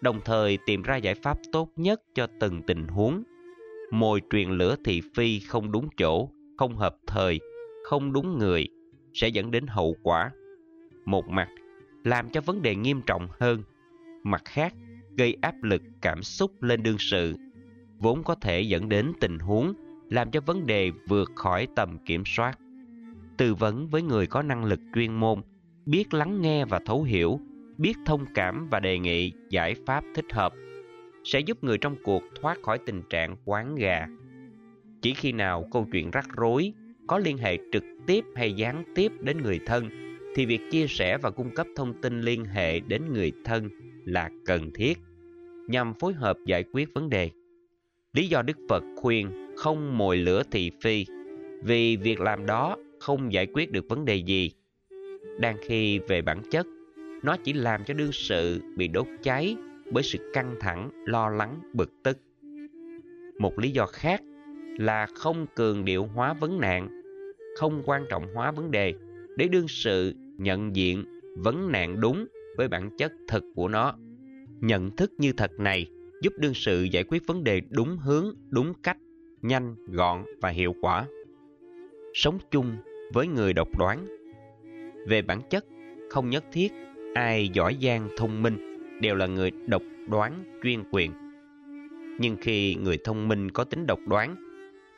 đồng 0.00 0.20
thời 0.24 0.58
tìm 0.66 0.82
ra 0.82 0.96
giải 0.96 1.14
pháp 1.14 1.38
tốt 1.52 1.68
nhất 1.76 2.00
cho 2.14 2.26
từng 2.40 2.62
tình 2.62 2.88
huống. 2.88 3.22
Mồi 3.90 4.22
truyền 4.30 4.50
lửa 4.50 4.76
thị 4.84 5.02
phi 5.14 5.40
không 5.40 5.72
đúng 5.72 5.88
chỗ, 5.96 6.28
không 6.58 6.76
hợp 6.76 6.96
thời, 7.06 7.40
không 7.84 8.12
đúng 8.12 8.38
người 8.38 8.68
sẽ 9.12 9.28
dẫn 9.28 9.50
đến 9.50 9.66
hậu 9.66 9.96
quả. 10.02 10.30
Một 11.04 11.28
mặt, 11.28 11.48
làm 12.04 12.30
cho 12.30 12.40
vấn 12.40 12.62
đề 12.62 12.74
nghiêm 12.76 13.02
trọng 13.06 13.28
hơn. 13.40 13.62
Mặt 14.22 14.42
khác, 14.44 14.74
gây 15.16 15.36
áp 15.40 15.54
lực 15.62 15.82
cảm 16.02 16.22
xúc 16.22 16.62
lên 16.62 16.82
đương 16.82 16.98
sự 16.98 17.34
vốn 18.00 18.24
có 18.24 18.34
thể 18.34 18.60
dẫn 18.60 18.88
đến 18.88 19.12
tình 19.20 19.38
huống 19.38 19.74
làm 20.10 20.30
cho 20.30 20.40
vấn 20.40 20.66
đề 20.66 20.90
vượt 21.08 21.30
khỏi 21.34 21.68
tầm 21.76 21.98
kiểm 21.98 22.22
soát 22.26 22.58
tư 23.40 23.54
vấn 23.54 23.88
với 23.88 24.02
người 24.02 24.26
có 24.26 24.42
năng 24.42 24.64
lực 24.64 24.80
chuyên 24.94 25.14
môn, 25.14 25.42
biết 25.86 26.14
lắng 26.14 26.42
nghe 26.42 26.64
và 26.64 26.80
thấu 26.86 27.02
hiểu, 27.02 27.40
biết 27.78 27.94
thông 28.06 28.26
cảm 28.34 28.68
và 28.70 28.80
đề 28.80 28.98
nghị 28.98 29.32
giải 29.50 29.74
pháp 29.86 30.04
thích 30.14 30.32
hợp, 30.32 30.52
sẽ 31.24 31.40
giúp 31.40 31.64
người 31.64 31.78
trong 31.78 31.96
cuộc 32.04 32.22
thoát 32.40 32.62
khỏi 32.62 32.78
tình 32.78 33.02
trạng 33.10 33.36
quán 33.44 33.74
gà 33.74 34.06
chỉ 35.02 35.14
khi 35.14 35.32
nào 35.32 35.68
câu 35.72 35.86
chuyện 35.92 36.10
rắc 36.10 36.28
rối, 36.36 36.72
có 37.06 37.18
liên 37.18 37.38
hệ 37.38 37.58
trực 37.72 37.84
tiếp 38.06 38.24
hay 38.36 38.52
gián 38.52 38.84
tiếp 38.94 39.12
đến 39.20 39.42
người 39.42 39.60
thân, 39.66 39.88
thì 40.36 40.46
việc 40.46 40.60
chia 40.70 40.86
sẻ 40.86 41.18
và 41.18 41.30
cung 41.30 41.54
cấp 41.54 41.66
thông 41.76 42.00
tin 42.02 42.20
liên 42.20 42.44
hệ 42.44 42.80
đến 42.80 43.02
người 43.12 43.32
thân 43.44 43.68
là 44.04 44.30
cần 44.46 44.70
thiết 44.74 44.98
nhằm 45.68 45.94
phối 45.94 46.12
hợp 46.12 46.36
giải 46.46 46.64
quyết 46.72 46.94
vấn 46.94 47.10
đề. 47.10 47.30
Lý 48.12 48.26
do 48.26 48.42
Đức 48.42 48.56
Phật 48.68 48.84
khuyên 48.96 49.30
không 49.56 49.98
mồi 49.98 50.16
lửa 50.16 50.42
thị 50.50 50.70
phi 50.80 51.06
vì 51.62 51.96
việc 51.96 52.20
làm 52.20 52.46
đó 52.46 52.76
không 53.00 53.32
giải 53.32 53.46
quyết 53.46 53.72
được 53.72 53.88
vấn 53.88 54.04
đề 54.04 54.16
gì. 54.16 54.50
Đang 55.38 55.56
khi 55.62 55.98
về 55.98 56.22
bản 56.22 56.42
chất, 56.50 56.66
nó 57.22 57.36
chỉ 57.44 57.52
làm 57.52 57.84
cho 57.84 57.94
đương 57.94 58.12
sự 58.12 58.60
bị 58.76 58.88
đốt 58.88 59.06
cháy 59.22 59.56
bởi 59.92 60.02
sự 60.02 60.30
căng 60.32 60.56
thẳng, 60.60 60.90
lo 61.06 61.28
lắng, 61.28 61.60
bực 61.72 61.90
tức. 62.02 62.18
Một 63.38 63.58
lý 63.58 63.70
do 63.70 63.86
khác 63.86 64.22
là 64.78 65.06
không 65.14 65.46
cường 65.54 65.84
điệu 65.84 66.04
hóa 66.04 66.32
vấn 66.32 66.60
nạn, 66.60 67.02
không 67.56 67.82
quan 67.86 68.04
trọng 68.10 68.34
hóa 68.34 68.50
vấn 68.50 68.70
đề 68.70 68.94
để 69.36 69.48
đương 69.48 69.68
sự 69.68 70.14
nhận 70.38 70.76
diện 70.76 71.04
vấn 71.36 71.72
nạn 71.72 72.00
đúng 72.00 72.26
với 72.56 72.68
bản 72.68 72.90
chất 72.98 73.12
thật 73.28 73.42
của 73.54 73.68
nó. 73.68 73.94
Nhận 74.60 74.96
thức 74.96 75.12
như 75.18 75.32
thật 75.32 75.50
này 75.60 75.86
giúp 76.20 76.32
đương 76.36 76.54
sự 76.54 76.82
giải 76.82 77.04
quyết 77.04 77.26
vấn 77.26 77.44
đề 77.44 77.60
đúng 77.70 77.96
hướng, 77.96 78.34
đúng 78.50 78.74
cách, 78.82 78.96
nhanh, 79.42 79.74
gọn 79.86 80.24
và 80.40 80.48
hiệu 80.48 80.74
quả. 80.80 81.06
Sống 82.14 82.38
chung 82.50 82.76
với 83.12 83.26
người 83.26 83.52
độc 83.52 83.68
đoán 83.78 84.06
Về 85.06 85.22
bản 85.22 85.40
chất, 85.50 85.64
không 86.10 86.30
nhất 86.30 86.44
thiết 86.52 86.72
ai 87.14 87.48
giỏi 87.48 87.76
giang 87.82 88.08
thông 88.16 88.42
minh 88.42 88.78
đều 89.00 89.14
là 89.14 89.26
người 89.26 89.50
độc 89.66 89.82
đoán 90.08 90.44
chuyên 90.62 90.84
quyền. 90.90 91.12
Nhưng 92.18 92.36
khi 92.40 92.74
người 92.74 92.98
thông 93.04 93.28
minh 93.28 93.50
có 93.50 93.64
tính 93.64 93.86
độc 93.86 93.98
đoán, 94.06 94.36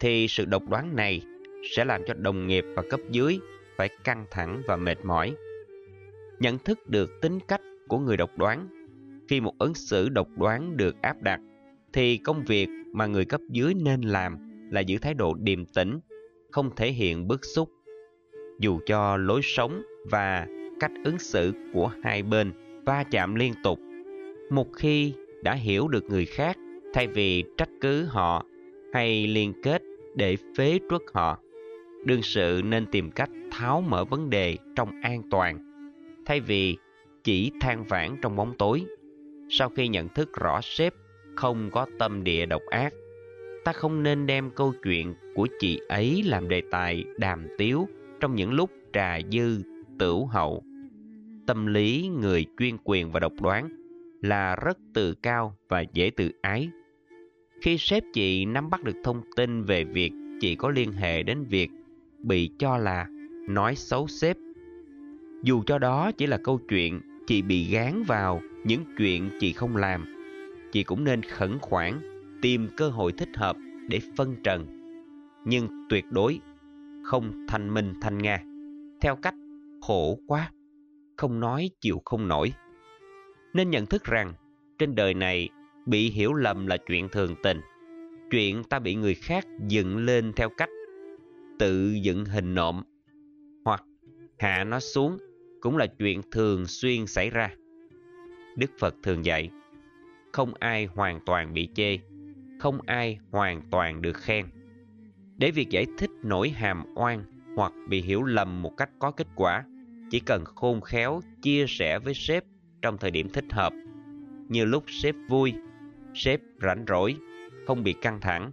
thì 0.01 0.27
sự 0.29 0.45
độc 0.45 0.69
đoán 0.69 0.97
này 0.97 1.23
sẽ 1.71 1.85
làm 1.85 2.01
cho 2.07 2.15
đồng 2.15 2.47
nghiệp 2.47 2.65
và 2.77 2.83
cấp 2.91 3.01
dưới 3.11 3.39
phải 3.77 3.89
căng 4.05 4.27
thẳng 4.31 4.63
và 4.67 4.77
mệt 4.77 5.05
mỏi. 5.05 5.35
nhận 6.39 6.59
thức 6.59 6.89
được 6.89 7.21
tính 7.21 7.39
cách 7.49 7.61
của 7.89 7.99
người 7.99 8.17
độc 8.17 8.39
đoán. 8.39 8.69
Khi 9.33 9.41
một 9.41 9.59
ứng 9.59 9.75
xử 9.75 10.09
độc 10.09 10.29
đoán 10.37 10.77
được 10.77 11.03
áp 11.03 11.23
đặt, 11.23 11.41
thì 11.93 12.17
công 12.17 12.45
việc 12.45 12.69
mà 12.93 13.07
người 13.07 13.25
cấp 13.25 13.41
dưới 13.51 13.75
nên 13.75 14.01
làm 14.01 14.37
là 14.71 14.81
giữ 14.81 14.99
thái 14.99 15.15
độ 15.15 15.35
điềm 15.35 15.65
tĩnh, 15.65 16.01
không 16.51 16.71
thể 16.77 16.93
hiện 16.93 17.29
bức 17.29 17.45
xúc. 17.45 17.71
Dù 18.61 18.81
cho 18.87 19.17
lối 19.17 19.41
sống 19.43 19.83
và 20.11 20.47
cách 20.81 20.91
ứng 21.05 21.19
xử 21.19 21.53
của 21.73 21.91
hai 22.03 22.23
bên 22.23 22.53
va 22.85 23.05
chạm 23.11 23.35
liên 23.35 23.53
tục, 23.63 23.79
một 24.51 24.67
khi 24.77 25.13
đã 25.43 25.55
hiểu 25.55 25.89
được 25.89 26.05
người 26.05 26.27
khác 26.27 26.57
thay 26.95 27.07
vì 27.07 27.45
trách 27.59 27.71
cứ 27.81 28.05
họ 28.05 28.45
hay 28.93 29.27
liên 29.27 29.53
kết 29.63 29.83
để 30.15 30.37
phế 30.57 30.79
truất 30.91 31.03
họ, 31.15 31.39
đương 32.05 32.23
sự 32.23 32.63
nên 32.65 32.87
tìm 32.87 33.11
cách 33.11 33.31
tháo 33.51 33.81
mở 33.81 34.05
vấn 34.05 34.31
đề 34.31 34.57
trong 34.77 35.01
an 35.03 35.23
toàn 35.31 35.59
thay 36.27 36.41
vì 36.41 36.77
chỉ 37.25 37.51
than 37.61 37.85
vãn 37.85 38.17
trong 38.23 38.37
bóng 38.37 38.55
tối. 38.59 38.85
Sau 39.55 39.69
khi 39.69 39.89
nhận 39.89 40.09
thức 40.09 40.33
rõ 40.33 40.61
sếp 40.63 40.95
không 41.35 41.71
có 41.73 41.87
tâm 41.99 42.25
địa 42.25 42.47
độc 42.47 42.63
ác, 42.71 42.95
ta 43.65 43.73
không 43.73 44.03
nên 44.03 44.27
đem 44.27 44.51
câu 44.51 44.75
chuyện 44.83 45.15
của 45.35 45.49
chị 45.61 45.81
ấy 45.89 46.23
làm 46.23 46.49
đề 46.49 46.63
tài 46.71 47.05
đàm 47.19 47.47
tiếu 47.59 47.89
trong 48.21 48.35
những 48.35 48.53
lúc 48.53 48.71
trà 48.93 49.19
dư, 49.33 49.63
tửu 49.99 50.27
hậu. 50.27 50.63
Tâm 51.47 51.67
lý 51.67 52.09
người 52.21 52.47
chuyên 52.59 52.77
quyền 52.85 53.13
và 53.13 53.21
độc 53.21 53.33
đoán 53.41 53.69
là 54.23 54.57
rất 54.57 54.79
tự 54.95 55.15
cao 55.15 55.57
và 55.69 55.81
dễ 55.81 56.11
tự 56.11 56.31
ái. 56.43 56.71
Khi 57.63 57.79
sếp 57.79 58.03
chị 58.13 58.45
nắm 58.45 58.71
bắt 58.71 58.83
được 58.83 58.97
thông 59.05 59.23
tin 59.37 59.63
về 59.63 59.85
việc 59.85 60.13
chị 60.41 60.55
có 60.55 60.71
liên 60.71 60.93
hệ 60.93 61.23
đến 61.23 61.45
việc 61.45 61.71
bị 62.19 62.51
cho 62.59 62.79
là 62.79 63.07
nói 63.49 63.77
xấu 63.77 64.07
sếp 64.07 64.37
dù 65.43 65.63
cho 65.67 65.79
đó 65.79 66.13
chỉ 66.13 66.27
là 66.27 66.39
câu 66.45 66.61
chuyện 66.69 67.01
chị 67.27 67.43
bị 67.43 67.65
gán 67.65 68.03
vào 68.03 68.41
những 68.65 68.85
chuyện 68.99 69.31
chị 69.41 69.53
không 69.53 69.77
làm, 69.77 70.05
chị 70.73 70.85
cũng 70.85 71.05
nên 71.05 71.23
khẩn 71.23 71.59
khoản 71.59 72.01
tìm 72.43 72.69
cơ 72.77 72.89
hội 72.89 73.13
thích 73.13 73.37
hợp 73.37 73.57
để 73.89 74.01
phân 74.17 74.37
trần. 74.45 74.67
Nhưng 75.45 75.69
tuyệt 75.89 76.05
đối 76.11 76.41
không 77.03 77.47
thanh 77.49 77.75
minh 77.75 77.95
thanh 78.01 78.19
nga, 78.19 78.43
theo 79.01 79.17
cách 79.17 79.35
khổ 79.81 80.19
quá, 80.27 80.51
không 81.17 81.41
nói 81.41 81.71
chịu 81.81 82.03
không 82.05 82.29
nổi. 82.29 82.53
Nên 83.55 83.71
nhận 83.71 83.87
thức 83.87 84.05
rằng 84.05 84.33
trên 84.79 84.95
đời 84.95 85.15
này 85.15 85.49
bị 85.87 86.11
hiểu 86.11 86.35
lầm 86.35 86.67
là 86.67 86.77
chuyện 86.77 87.09
thường 87.09 87.35
tình. 87.43 87.61
Chuyện 88.31 88.65
ta 88.65 88.79
bị 88.79 88.95
người 88.95 89.15
khác 89.15 89.47
dựng 89.69 89.97
lên 89.97 90.33
theo 90.37 90.49
cách 90.49 90.71
tự 91.59 91.93
dựng 92.03 92.25
hình 92.25 92.55
nộm 92.55 92.83
hoặc 93.65 93.85
hạ 94.39 94.65
nó 94.65 94.81
xuống 94.81 95.19
cũng 95.61 95.77
là 95.77 95.87
chuyện 95.87 96.21
thường 96.31 96.67
xuyên 96.67 97.07
xảy 97.07 97.31
ra. 97.31 97.51
Đức 98.57 98.71
Phật 98.79 98.95
thường 99.03 99.25
dạy, 99.25 99.51
không 100.33 100.55
ai 100.59 100.87
hoàn 100.87 101.21
toàn 101.27 101.55
bị 101.55 101.69
chê, 101.75 101.99
không 102.61 102.81
ai 102.87 103.19
hoàn 103.31 103.63
toàn 103.71 104.03
được 104.03 104.17
khen. 104.17 104.47
Để 105.39 105.51
việc 105.51 105.71
giải 105.71 105.87
thích 105.99 106.11
nỗi 106.23 106.51
hàm 106.51 106.85
oan 106.95 107.25
hoặc 107.57 107.73
bị 107.89 108.03
hiểu 108.03 108.23
lầm 108.23 108.63
một 108.63 108.77
cách 108.77 108.91
có 108.99 109.11
kết 109.11 109.27
quả, 109.35 109.65
chỉ 110.11 110.21
cần 110.21 110.45
khôn 110.45 110.81
khéo 110.81 111.21
chia 111.43 111.65
sẻ 111.69 111.99
với 111.99 112.15
sếp 112.15 112.45
trong 112.83 112.99
thời 112.99 113.11
điểm 113.11 113.29
thích 113.29 113.53
hợp. 113.53 113.73
Như 114.49 114.65
lúc 114.65 114.85
sếp 114.87 115.15
vui, 115.29 115.55
sếp 116.15 116.41
rảnh 116.63 116.85
rỗi, 116.89 117.17
không 117.67 117.83
bị 117.83 117.93
căng 117.93 118.21
thẳng. 118.21 118.51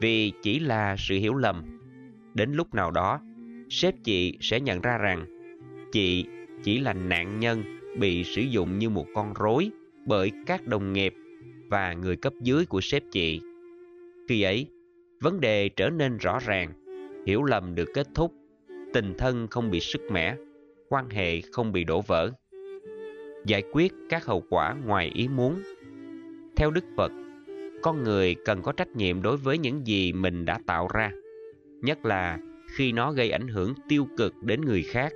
Vì 0.00 0.32
chỉ 0.42 0.58
là 0.60 0.96
sự 0.98 1.14
hiểu 1.14 1.34
lầm. 1.34 1.80
Đến 2.34 2.52
lúc 2.52 2.74
nào 2.74 2.90
đó, 2.90 3.20
sếp 3.70 3.94
chị 4.04 4.38
sẽ 4.40 4.60
nhận 4.60 4.80
ra 4.80 4.98
rằng 4.98 5.26
chị 5.92 6.26
chỉ 6.62 6.80
là 6.80 6.92
nạn 6.92 7.40
nhân 7.40 7.62
bị 7.98 8.24
sử 8.24 8.42
dụng 8.42 8.78
như 8.78 8.90
một 8.90 9.06
con 9.14 9.34
rối 9.34 9.70
bởi 10.06 10.32
các 10.46 10.66
đồng 10.66 10.92
nghiệp 10.92 11.14
và 11.68 11.92
người 11.92 12.16
cấp 12.16 12.32
dưới 12.40 12.66
của 12.66 12.80
sếp 12.80 13.02
chị. 13.10 13.40
Khi 14.28 14.42
ấy, 14.42 14.66
vấn 15.20 15.40
đề 15.40 15.68
trở 15.68 15.90
nên 15.90 16.16
rõ 16.16 16.38
ràng, 16.46 16.72
hiểu 17.26 17.42
lầm 17.42 17.74
được 17.74 17.88
kết 17.94 18.06
thúc, 18.14 18.32
tình 18.92 19.14
thân 19.18 19.46
không 19.46 19.70
bị 19.70 19.80
sức 19.80 20.00
mẻ, 20.10 20.36
quan 20.88 21.10
hệ 21.10 21.40
không 21.40 21.72
bị 21.72 21.84
đổ 21.84 22.00
vỡ. 22.00 22.30
Giải 23.46 23.62
quyết 23.72 23.92
các 24.08 24.24
hậu 24.26 24.44
quả 24.50 24.74
ngoài 24.86 25.10
ý 25.14 25.28
muốn. 25.28 25.62
Theo 26.56 26.70
Đức 26.70 26.84
Phật, 26.96 27.12
con 27.82 28.04
người 28.04 28.34
cần 28.44 28.62
có 28.62 28.72
trách 28.72 28.96
nhiệm 28.96 29.22
đối 29.22 29.36
với 29.36 29.58
những 29.58 29.86
gì 29.86 30.12
mình 30.12 30.44
đã 30.44 30.58
tạo 30.66 30.88
ra, 30.94 31.12
nhất 31.82 32.04
là 32.04 32.38
khi 32.68 32.92
nó 32.92 33.12
gây 33.12 33.30
ảnh 33.30 33.48
hưởng 33.48 33.74
tiêu 33.88 34.06
cực 34.16 34.34
đến 34.42 34.60
người 34.60 34.82
khác 34.82 35.12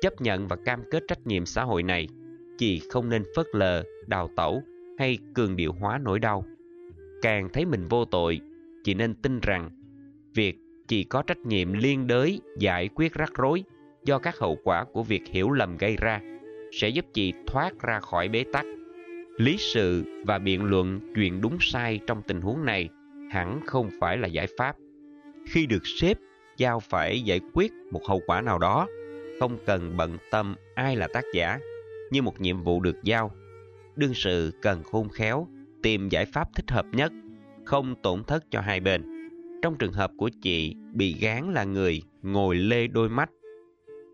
chấp 0.00 0.20
nhận 0.20 0.48
và 0.48 0.56
cam 0.56 0.82
kết 0.90 1.02
trách 1.08 1.26
nhiệm 1.26 1.46
xã 1.46 1.64
hội 1.64 1.82
này 1.82 2.08
chị 2.58 2.80
không 2.90 3.08
nên 3.08 3.24
phớt 3.36 3.46
lờ, 3.52 3.82
đào 4.06 4.30
tẩu 4.36 4.62
hay 4.98 5.18
cường 5.34 5.56
điệu 5.56 5.72
hóa 5.72 5.98
nỗi 5.98 6.18
đau. 6.18 6.44
Càng 7.22 7.48
thấy 7.52 7.64
mình 7.64 7.88
vô 7.88 8.04
tội 8.04 8.40
chị 8.84 8.94
nên 8.94 9.14
tin 9.14 9.40
rằng 9.40 9.70
việc 10.34 10.56
chị 10.88 11.04
có 11.04 11.22
trách 11.22 11.38
nhiệm 11.38 11.72
liên 11.72 12.06
đới 12.06 12.40
giải 12.58 12.88
quyết 12.94 13.14
rắc 13.14 13.34
rối 13.34 13.64
do 14.04 14.18
các 14.18 14.38
hậu 14.38 14.58
quả 14.64 14.84
của 14.84 15.02
việc 15.02 15.22
hiểu 15.26 15.50
lầm 15.50 15.76
gây 15.76 15.96
ra 15.96 16.20
sẽ 16.72 16.88
giúp 16.88 17.04
chị 17.12 17.32
thoát 17.46 17.80
ra 17.80 18.00
khỏi 18.00 18.28
bế 18.28 18.44
tắc. 18.52 18.66
Lý 19.36 19.56
sự 19.58 20.04
và 20.26 20.38
biện 20.38 20.64
luận 20.64 21.00
chuyện 21.14 21.40
đúng 21.40 21.56
sai 21.60 22.00
trong 22.06 22.22
tình 22.22 22.40
huống 22.40 22.64
này 22.64 22.88
hẳn 23.30 23.60
không 23.66 23.90
phải 24.00 24.16
là 24.16 24.28
giải 24.28 24.46
pháp. 24.58 24.76
Khi 25.46 25.66
được 25.66 25.86
sếp 25.86 26.18
giao 26.56 26.80
phải 26.80 27.20
giải 27.20 27.40
quyết 27.52 27.72
một 27.90 28.06
hậu 28.06 28.20
quả 28.26 28.40
nào 28.40 28.58
đó 28.58 28.86
không 29.40 29.58
cần 29.66 29.96
bận 29.96 30.18
tâm 30.30 30.54
ai 30.74 30.96
là 30.96 31.08
tác 31.08 31.24
giả 31.34 31.58
như 32.10 32.22
một 32.22 32.40
nhiệm 32.40 32.62
vụ 32.62 32.80
được 32.80 32.96
giao. 33.02 33.30
Đương 33.96 34.14
sự 34.14 34.52
cần 34.62 34.82
khôn 34.82 35.08
khéo, 35.08 35.46
tìm 35.82 36.08
giải 36.08 36.26
pháp 36.26 36.48
thích 36.54 36.70
hợp 36.70 36.86
nhất, 36.92 37.12
không 37.64 37.94
tổn 38.02 38.24
thất 38.24 38.44
cho 38.50 38.60
hai 38.60 38.80
bên. 38.80 39.02
Trong 39.62 39.78
trường 39.78 39.92
hợp 39.92 40.10
của 40.16 40.30
chị, 40.42 40.74
bị 40.92 41.16
gán 41.20 41.52
là 41.52 41.64
người 41.64 42.02
ngồi 42.22 42.54
lê 42.54 42.86
đôi 42.86 43.08
mắt, 43.08 43.30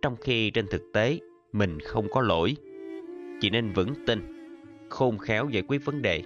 trong 0.02 0.16
khi 0.16 0.50
trên 0.50 0.66
thực 0.70 0.82
tế 0.92 1.18
mình 1.52 1.80
không 1.80 2.06
có 2.10 2.20
lỗi. 2.20 2.56
Chị 3.40 3.50
nên 3.50 3.72
vững 3.72 3.94
tin, 4.06 4.20
khôn 4.88 5.18
khéo 5.18 5.48
giải 5.48 5.62
quyết 5.68 5.84
vấn 5.84 6.02
đề. 6.02 6.22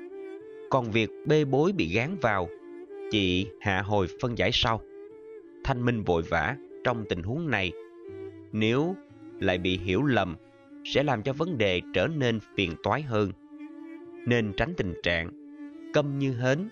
Còn 0.70 0.90
việc 0.90 1.10
bê 1.26 1.44
bối 1.44 1.72
bị 1.72 1.88
gán 1.94 2.16
vào, 2.22 2.48
chị 3.10 3.46
hạ 3.60 3.82
hồi 3.82 4.06
phân 4.22 4.38
giải 4.38 4.50
sau. 4.52 4.80
Thanh 5.64 5.84
minh 5.84 6.02
vội 6.02 6.22
vã 6.22 6.56
trong 6.84 7.04
tình 7.08 7.22
huống 7.22 7.50
này 7.50 7.72
nếu 8.52 8.96
lại 9.40 9.58
bị 9.58 9.78
hiểu 9.78 10.02
lầm 10.02 10.36
sẽ 10.84 11.02
làm 11.02 11.22
cho 11.22 11.32
vấn 11.32 11.58
đề 11.58 11.80
trở 11.94 12.06
nên 12.06 12.40
phiền 12.56 12.74
toái 12.82 13.02
hơn. 13.02 13.32
Nên 14.26 14.52
tránh 14.56 14.74
tình 14.76 14.94
trạng 15.02 15.30
câm 15.92 16.18
như 16.18 16.32
hến, 16.32 16.68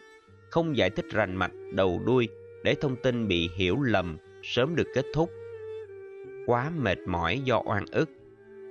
không 0.51 0.77
giải 0.77 0.91
thích 0.91 1.07
rành 1.13 1.37
mạch 1.37 1.53
đầu 1.73 2.01
đuôi 2.07 2.29
để 2.65 2.75
thông 2.81 2.97
tin 3.03 3.29
bị 3.29 3.51
hiểu 3.57 3.83
lầm 3.83 4.17
sớm 4.43 4.77
được 4.77 4.87
kết 4.95 5.05
thúc. 5.15 5.31
Quá 6.47 6.71
mệt 6.71 6.99
mỏi 7.07 7.41
do 7.45 7.63
oan 7.65 7.85
ức 7.93 8.11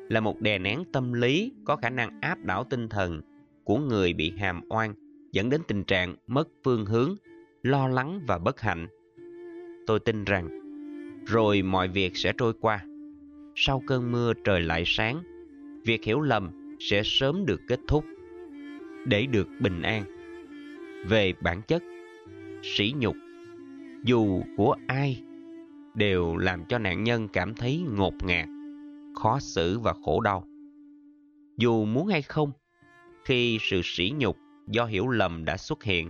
là 0.10 0.20
một 0.20 0.42
đè 0.42 0.60
nén 0.60 0.84
tâm 0.94 1.14
lý 1.14 1.52
có 1.66 1.76
khả 1.76 1.90
năng 1.90 2.22
áp 2.22 2.44
đảo 2.44 2.64
tinh 2.64 2.90
thần 2.90 3.22
của 3.64 3.78
người 3.78 4.14
bị 4.14 4.34
hàm 4.38 4.62
oan 4.70 4.94
dẫn 5.32 5.50
đến 5.50 5.62
tình 5.68 5.84
trạng 5.84 6.16
mất 6.28 6.48
phương 6.64 6.86
hướng, 6.86 7.16
lo 7.64 7.88
lắng 7.88 8.22
và 8.28 8.38
bất 8.38 8.62
hạnh. 8.62 8.88
Tôi 9.88 10.00
tin 10.00 10.24
rằng 10.24 10.50
rồi 11.26 11.62
mọi 11.62 11.88
việc 11.88 12.18
sẽ 12.18 12.34
trôi 12.38 12.54
qua 12.62 12.86
sau 13.60 13.82
cơn 13.88 14.12
mưa 14.12 14.34
trời 14.44 14.62
lại 14.62 14.84
sáng, 14.86 15.24
việc 15.86 16.04
hiểu 16.04 16.22
lầm 16.22 16.78
sẽ 16.80 17.02
sớm 17.06 17.46
được 17.46 17.62
kết 17.68 17.80
thúc 17.88 18.06
để 19.06 19.26
được 19.26 19.48
bình 19.60 19.82
an. 19.82 20.04
Về 21.08 21.34
bản 21.42 21.62
chất, 21.68 21.84
sỉ 22.64 22.94
nhục, 22.98 23.16
dù 24.04 24.42
của 24.58 24.76
ai, 24.88 25.24
đều 25.94 26.38
làm 26.38 26.66
cho 26.66 26.78
nạn 26.78 27.04
nhân 27.04 27.28
cảm 27.28 27.56
thấy 27.56 27.84
ngột 27.98 28.14
ngạt, 28.24 28.48
khó 29.16 29.40
xử 29.40 29.80
và 29.80 29.94
khổ 30.06 30.22
đau. 30.22 30.44
Dù 31.58 31.86
muốn 31.86 32.08
hay 32.08 32.22
không, 32.22 32.52
khi 33.26 33.58
sự 33.62 33.82
sỉ 33.84 34.14
nhục 34.18 34.38
do 34.68 34.86
hiểu 34.86 35.08
lầm 35.08 35.46
đã 35.46 35.58
xuất 35.58 35.84
hiện, 35.84 36.10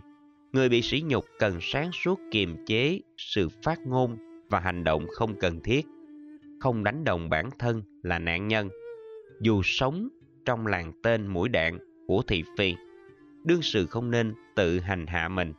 người 0.53 0.69
bị 0.69 0.81
sỉ 0.81 1.01
nhục 1.01 1.25
cần 1.39 1.57
sáng 1.61 1.91
suốt 1.91 2.19
kiềm 2.31 2.65
chế 2.65 2.99
sự 3.17 3.49
phát 3.63 3.79
ngôn 3.85 4.17
và 4.49 4.59
hành 4.59 4.83
động 4.83 5.05
không 5.07 5.39
cần 5.39 5.59
thiết 5.63 5.85
không 6.59 6.83
đánh 6.83 7.03
đồng 7.03 7.29
bản 7.29 7.49
thân 7.59 7.83
là 8.03 8.19
nạn 8.19 8.47
nhân, 8.47 8.69
dù 9.41 9.61
sống 9.63 10.09
trong 10.45 10.67
làng 10.67 10.93
tên 11.03 11.27
mũi 11.27 11.49
đạn 11.49 11.77
của 12.07 12.21
thị 12.27 12.43
phi. 12.57 12.75
Đương 13.43 13.61
sự 13.61 13.85
không 13.85 14.11
nên 14.11 14.33
tự 14.55 14.79
hành 14.79 15.07
hạ 15.07 15.29
mình. 15.29 15.53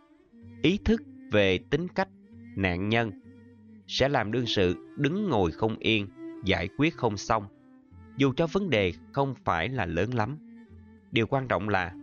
Ý 0.62 0.78
thức 0.84 1.02
về 1.32 1.58
tính 1.58 1.88
cách 1.88 2.08
nạn 2.56 2.88
nhân 2.88 3.12
sẽ 3.86 4.08
làm 4.08 4.32
đương 4.32 4.46
sự 4.46 4.76
đứng 4.96 5.28
ngồi 5.28 5.50
không 5.50 5.76
yên, 5.78 6.08
giải 6.44 6.68
quyết 6.78 6.96
không 6.96 7.16
xong, 7.16 7.44
dù 8.16 8.32
cho 8.36 8.46
vấn 8.46 8.70
đề 8.70 8.92
không 9.12 9.34
phải 9.44 9.68
là 9.68 9.86
lớn 9.86 10.14
lắm. 10.14 10.38
Điều 11.12 11.26
quan 11.26 11.48
trọng 11.48 11.68
là 11.68 11.94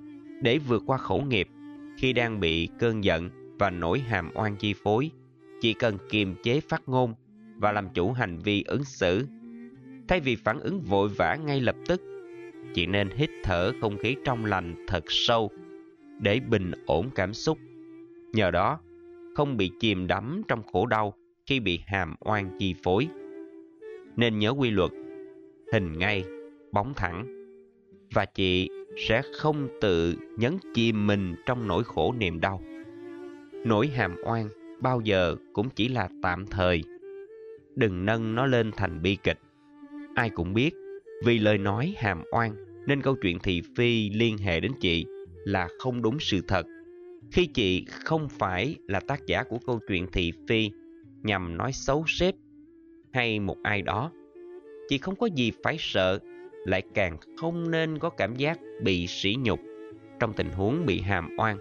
để 0.41 0.57
vượt 0.57 0.83
qua 0.85 0.97
khẩu 0.97 1.21
nghiệp 1.21 1.47
khi 1.97 2.13
đang 2.13 2.39
bị 2.39 2.69
cơn 2.79 3.03
giận 3.03 3.29
và 3.59 3.69
nỗi 3.69 3.99
hàm 3.99 4.31
oan 4.33 4.55
chi 4.55 4.73
phối, 4.73 5.11
chỉ 5.61 5.73
cần 5.73 5.97
kiềm 6.09 6.35
chế 6.43 6.59
phát 6.59 6.89
ngôn 6.89 7.13
và 7.57 7.71
làm 7.71 7.89
chủ 7.89 8.11
hành 8.11 8.37
vi 8.37 8.63
ứng 8.67 8.83
xử. 8.83 9.27
Thay 10.07 10.19
vì 10.19 10.35
phản 10.35 10.59
ứng 10.59 10.81
vội 10.81 11.09
vã 11.09 11.35
ngay 11.35 11.61
lập 11.61 11.75
tức, 11.87 12.01
chị 12.73 12.85
nên 12.85 13.09
hít 13.15 13.29
thở 13.43 13.71
không 13.81 13.97
khí 13.97 14.15
trong 14.25 14.45
lành 14.45 14.85
thật 14.87 15.03
sâu 15.07 15.51
để 16.19 16.39
bình 16.39 16.71
ổn 16.85 17.09
cảm 17.15 17.33
xúc. 17.33 17.57
Nhờ 18.33 18.51
đó, 18.51 18.79
không 19.35 19.57
bị 19.57 19.71
chìm 19.79 20.07
đắm 20.07 20.41
trong 20.47 20.63
khổ 20.63 20.85
đau 20.85 21.13
khi 21.45 21.59
bị 21.59 21.79
hàm 21.85 22.15
oan 22.19 22.57
chi 22.59 22.75
phối. 22.83 23.07
Nên 24.15 24.39
nhớ 24.39 24.49
quy 24.49 24.71
luật, 24.71 24.91
hình 25.73 25.99
ngay, 25.99 26.23
bóng 26.71 26.93
thẳng. 26.93 27.25
Và 28.13 28.25
chị 28.25 28.69
sẽ 28.97 29.21
không 29.37 29.67
tự 29.81 30.15
nhấn 30.37 30.57
chìm 30.73 31.07
mình 31.07 31.35
trong 31.45 31.67
nỗi 31.67 31.83
khổ 31.83 32.13
niềm 32.17 32.39
đau. 32.39 32.61
Nỗi 33.65 33.87
hàm 33.87 34.15
oan 34.25 34.49
bao 34.81 35.01
giờ 35.01 35.35
cũng 35.53 35.69
chỉ 35.69 35.87
là 35.87 36.09
tạm 36.21 36.45
thời. 36.45 36.83
Đừng 37.75 38.05
nâng 38.05 38.35
nó 38.35 38.45
lên 38.45 38.71
thành 38.77 39.01
bi 39.01 39.17
kịch. 39.23 39.39
Ai 40.15 40.29
cũng 40.29 40.53
biết, 40.53 40.71
vì 41.25 41.39
lời 41.39 41.57
nói 41.57 41.93
hàm 41.97 42.23
oan 42.31 42.55
nên 42.87 43.01
câu 43.01 43.15
chuyện 43.21 43.39
thị 43.39 43.61
phi 43.77 44.09
liên 44.09 44.37
hệ 44.37 44.59
đến 44.59 44.71
chị 44.79 45.05
là 45.45 45.67
không 45.79 46.01
đúng 46.01 46.19
sự 46.19 46.41
thật. 46.47 46.65
Khi 47.31 47.45
chị 47.45 47.85
không 47.89 48.29
phải 48.29 48.75
là 48.87 48.99
tác 48.99 49.25
giả 49.25 49.43
của 49.43 49.57
câu 49.65 49.79
chuyện 49.87 50.07
thị 50.11 50.31
phi 50.47 50.71
nhằm 51.23 51.57
nói 51.57 51.71
xấu 51.73 52.03
sếp 52.07 52.35
hay 53.13 53.39
một 53.39 53.57
ai 53.63 53.81
đó, 53.81 54.11
chị 54.87 54.97
không 54.97 55.15
có 55.15 55.27
gì 55.35 55.51
phải 55.63 55.75
sợ, 55.79 56.19
lại 56.65 56.81
càng 56.93 57.17
không 57.37 57.71
nên 57.71 57.99
có 57.99 58.09
cảm 58.09 58.35
giác 58.35 58.59
bị 58.83 59.07
sỉ 59.07 59.35
nhục 59.39 59.59
trong 60.19 60.33
tình 60.33 60.49
huống 60.49 60.85
bị 60.85 61.01
hàm 61.01 61.29
oan. 61.37 61.57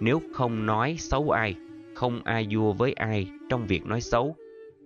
Nếu 0.00 0.20
không 0.32 0.66
nói 0.66 0.96
xấu 0.98 1.30
ai, 1.30 1.54
không 1.94 2.20
ai 2.24 2.46
vua 2.50 2.72
với 2.72 2.92
ai 2.92 3.28
trong 3.48 3.66
việc 3.66 3.86
nói 3.86 4.00
xấu, 4.00 4.36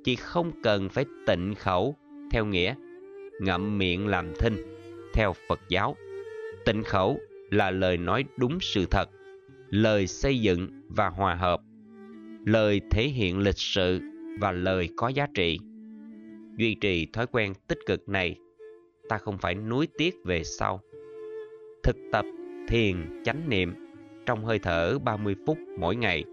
chị 0.05 0.17
không 0.17 0.53
cần 0.63 0.89
phải 0.89 1.05
tịnh 1.27 1.55
khẩu 1.55 1.97
theo 2.31 2.45
nghĩa 2.45 2.75
ngậm 3.41 3.79
miệng 3.79 4.07
làm 4.07 4.33
thinh 4.39 4.57
theo 5.15 5.33
Phật 5.49 5.61
giáo. 5.69 5.97
Tịnh 6.65 6.83
khẩu 6.83 7.21
là 7.51 7.71
lời 7.71 7.97
nói 7.97 8.25
đúng 8.37 8.59
sự 8.61 8.87
thật, 8.91 9.11
lời 9.71 10.07
xây 10.07 10.41
dựng 10.41 10.69
và 10.89 11.09
hòa 11.09 11.35
hợp, 11.35 11.61
lời 12.47 12.81
thể 12.91 13.09
hiện 13.09 13.39
lịch 13.39 13.59
sự 13.59 14.01
và 14.41 14.53
lời 14.53 14.89
có 14.97 15.09
giá 15.09 15.27
trị. 15.35 15.59
Duy 16.57 16.75
trì 16.75 17.07
thói 17.13 17.27
quen 17.27 17.53
tích 17.69 17.79
cực 17.87 18.09
này, 18.09 18.37
ta 19.09 19.19
không 19.19 19.39
phải 19.39 19.55
nuối 19.55 19.89
tiếc 19.99 20.15
về 20.25 20.45
sau. 20.45 20.81
Thực 21.83 21.97
tập 22.13 22.25
thiền 22.69 23.23
chánh 23.25 23.49
niệm 23.49 23.75
trong 24.27 24.45
hơi 24.45 24.59
thở 24.59 24.99
30 24.99 25.35
phút 25.47 25.59
mỗi 25.79 25.97
ngày, 25.97 26.25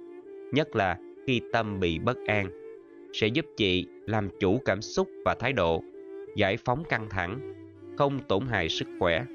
nhất 0.51 0.75
là 0.75 0.97
khi 1.27 1.41
tâm 1.53 1.79
bị 1.79 1.99
bất 1.99 2.17
an, 2.27 2.68
sẽ 3.13 3.27
giúp 3.27 3.45
chị 3.57 3.85
làm 4.05 4.29
chủ 4.39 4.61
cảm 4.65 4.81
xúc 4.81 5.09
và 5.25 5.35
thái 5.35 5.53
độ, 5.53 5.83
giải 6.35 6.57
phóng 6.57 6.83
căng 6.89 7.09
thẳng, 7.09 7.53
không 7.97 8.19
tổn 8.27 8.47
hại 8.47 8.69
sức 8.69 8.87
khỏe. 8.99 9.25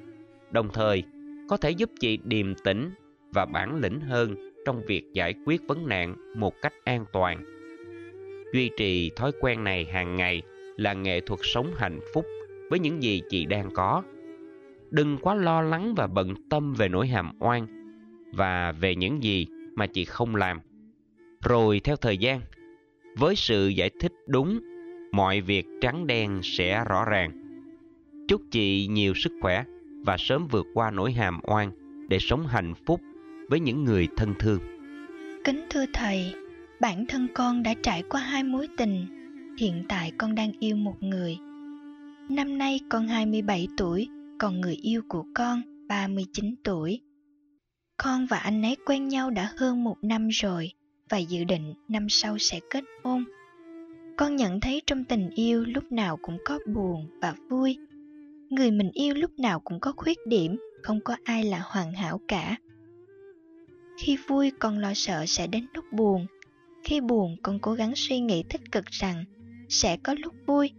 Đồng 0.51 0.69
thời, 0.73 1.03
có 1.49 1.57
thể 1.57 1.71
giúp 1.71 1.91
chị 2.01 2.19
điềm 2.25 2.55
tĩnh 2.55 2.91
và 3.33 3.47
bản 3.47 3.81
lĩnh 3.81 4.01
hơn 4.01 4.51
trong 4.67 4.83
việc 4.87 5.03
giải 5.13 5.35
quyết 5.47 5.61
vấn 5.67 5.89
nạn 5.89 6.17
một 6.37 6.55
cách 6.63 6.73
an 6.85 7.05
toàn. 7.13 7.45
Duy 8.53 8.71
trì 8.77 9.11
thói 9.17 9.33
quen 9.41 9.65
này 9.65 9.85
hàng 9.85 10.17
ngày 10.17 10.43
là 10.77 10.93
nghệ 10.93 11.21
thuật 11.21 11.41
sống 11.43 11.73
hạnh 11.77 12.01
phúc 12.15 12.27
với 12.71 12.79
những 12.79 13.03
gì 13.03 13.23
chị 13.29 13.47
đang 13.47 13.71
có. 13.75 14.03
Đừng 14.91 15.19
quá 15.19 15.35
lo 15.35 15.63
lắng 15.63 15.95
và 15.97 16.07
bận 16.07 16.35
tâm 16.51 16.75
về 16.75 16.89
nỗi 16.89 17.07
hàm 17.07 17.33
oan 17.41 17.67
và 18.33 18.73
về 18.73 18.95
những 18.95 19.23
gì 19.23 19.47
mà 19.75 19.87
chị 19.87 20.05
không 20.05 20.37
làm. 20.37 20.61
Rồi 21.45 21.81
theo 21.85 21.97
thời 21.97 22.19
gian, 22.19 22.41
với 23.16 23.36
sự 23.36 23.69
giải 23.69 23.91
thích 24.01 24.12
đúng, 24.27 24.61
mọi 25.12 25.41
việc 25.41 25.66
trắng 25.81 26.07
đen 26.07 26.41
sẽ 26.43 26.85
rõ 26.89 27.05
ràng. 27.05 27.31
Chúc 28.28 28.43
chị 28.51 28.86
nhiều 28.86 29.15
sức 29.15 29.32
khỏe 29.43 29.65
và 30.05 30.16
sớm 30.19 30.49
vượt 30.51 30.66
qua 30.74 30.91
nỗi 30.91 31.12
hàm 31.12 31.41
oan 31.43 31.70
để 32.09 32.19
sống 32.20 32.47
hạnh 32.47 32.74
phúc 32.86 33.01
với 33.49 33.61
những 33.61 33.85
người 33.85 34.09
thân 34.16 34.35
thương. 34.39 34.59
Kính 35.45 35.65
thưa 35.70 35.85
thầy, 35.93 36.35
bản 36.81 37.07
thân 37.07 37.28
con 37.35 37.62
đã 37.62 37.74
trải 37.82 38.03
qua 38.03 38.20
hai 38.20 38.45
mối 38.45 38.69
tình, 38.77 39.07
hiện 39.59 39.85
tại 39.89 40.12
con 40.19 40.35
đang 40.35 40.53
yêu 40.61 40.77
một 40.77 40.97
người. 41.03 41.36
Năm 42.31 42.59
nay 42.59 42.81
con 42.91 43.09
27 43.09 43.69
tuổi, 43.77 44.09
còn 44.39 44.61
người 44.61 44.74
yêu 44.74 45.03
của 45.09 45.24
con 45.35 45.62
39 45.89 46.55
tuổi. 46.65 47.01
Con 47.97 48.27
và 48.27 48.39
anh 48.39 48.62
ấy 48.62 48.77
quen 48.86 49.09
nhau 49.09 49.31
đã 49.31 49.51
hơn 49.57 49.85
một 49.85 49.97
năm 50.03 50.28
rồi 50.28 50.73
và 51.09 51.18
dự 51.18 51.44
định 51.44 51.74
năm 51.89 52.09
sau 52.09 52.39
sẽ 52.39 52.60
kết 52.70 52.85
hôn. 53.05 53.24
Con 54.16 54.36
nhận 54.36 54.60
thấy 54.60 54.82
trong 54.86 55.05
tình 55.05 55.31
yêu 55.31 55.64
lúc 55.64 55.93
nào 55.93 56.18
cũng 56.22 56.39
có 56.44 56.59
buồn 56.66 57.09
và 57.20 57.35
vui. 57.48 57.78
Người 58.51 58.70
mình 58.70 58.90
yêu 58.93 59.14
lúc 59.14 59.39
nào 59.39 59.60
cũng 59.60 59.81
có 59.81 59.93
khuyết 59.97 60.18
điểm, 60.26 60.56
không 60.82 61.01
có 61.01 61.16
ai 61.24 61.44
là 61.44 61.62
hoàn 61.64 61.93
hảo 61.93 62.20
cả. 62.28 62.56
Khi 63.98 64.18
vui, 64.26 64.51
con 64.59 64.78
lo 64.78 64.93
sợ 64.94 65.24
sẽ 65.26 65.47
đến 65.47 65.66
lúc 65.74 65.85
buồn. 65.93 66.26
Khi 66.85 67.01
buồn, 67.01 67.36
con 67.43 67.59
cố 67.59 67.72
gắng 67.72 67.93
suy 67.97 68.20
nghĩ 68.20 68.44
tích 68.48 68.72
cực 68.72 68.86
rằng 68.86 69.24
sẽ 69.68 69.97
có 69.97 70.14
lúc 70.18 70.35
vui. 70.47 70.70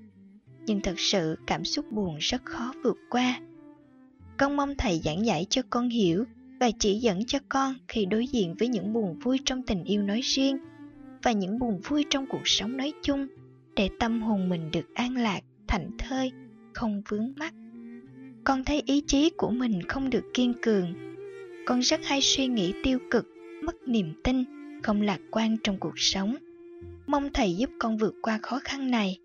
Nhưng 0.66 0.82
thật 0.82 1.00
sự, 1.00 1.38
cảm 1.48 1.66
xúc 1.66 1.92
buồn 1.92 2.18
rất 2.20 2.46
khó 2.46 2.74
vượt 2.84 2.98
qua. 3.10 3.40
Con 4.38 4.56
mong 4.56 4.76
thầy 4.78 5.00
giảng 5.04 5.26
giải 5.26 5.46
cho 5.50 5.62
con 5.70 5.90
hiểu 5.90 6.26
và 6.66 6.72
chỉ 6.80 6.96
dẫn 6.96 7.26
cho 7.26 7.40
con 7.50 7.76
khi 7.88 8.06
đối 8.06 8.28
diện 8.28 8.56
với 8.60 8.68
những 8.68 8.94
buồn 8.94 9.20
vui 9.20 9.40
trong 9.46 9.62
tình 9.64 9.84
yêu 9.84 10.02
nói 10.02 10.22
riêng 10.24 10.58
và 11.24 11.32
những 11.32 11.60
buồn 11.60 11.82
vui 11.84 12.06
trong 12.10 12.26
cuộc 12.30 12.42
sống 12.46 12.78
nói 12.78 12.94
chung 13.02 13.28
để 13.76 13.90
tâm 14.00 14.22
hồn 14.22 14.50
mình 14.50 14.72
được 14.72 14.94
an 14.94 15.18
lạc, 15.18 15.40
thảnh 15.68 15.92
thơi, 15.98 16.32
không 16.74 17.02
vướng 17.10 17.34
mắc. 17.38 17.54
Con 18.44 18.64
thấy 18.64 18.84
ý 18.86 19.04
chí 19.08 19.30
của 19.30 19.50
mình 19.50 19.82
không 19.88 20.10
được 20.10 20.24
kiên 20.34 20.54
cường. 20.62 20.94
Con 21.66 21.80
rất 21.80 22.06
hay 22.06 22.22
suy 22.22 22.48
nghĩ 22.48 22.74
tiêu 22.84 23.00
cực, 23.12 23.26
mất 23.64 23.76
niềm 23.88 24.14
tin, 24.24 24.44
không 24.84 25.02
lạc 25.02 25.20
quan 25.32 25.58
trong 25.64 25.78
cuộc 25.80 25.94
sống. 25.96 26.36
Mong 27.08 27.30
thầy 27.34 27.56
giúp 27.56 27.70
con 27.80 27.98
vượt 27.98 28.14
qua 28.22 28.40
khó 28.42 28.60
khăn 28.64 28.92
này. 28.92 29.20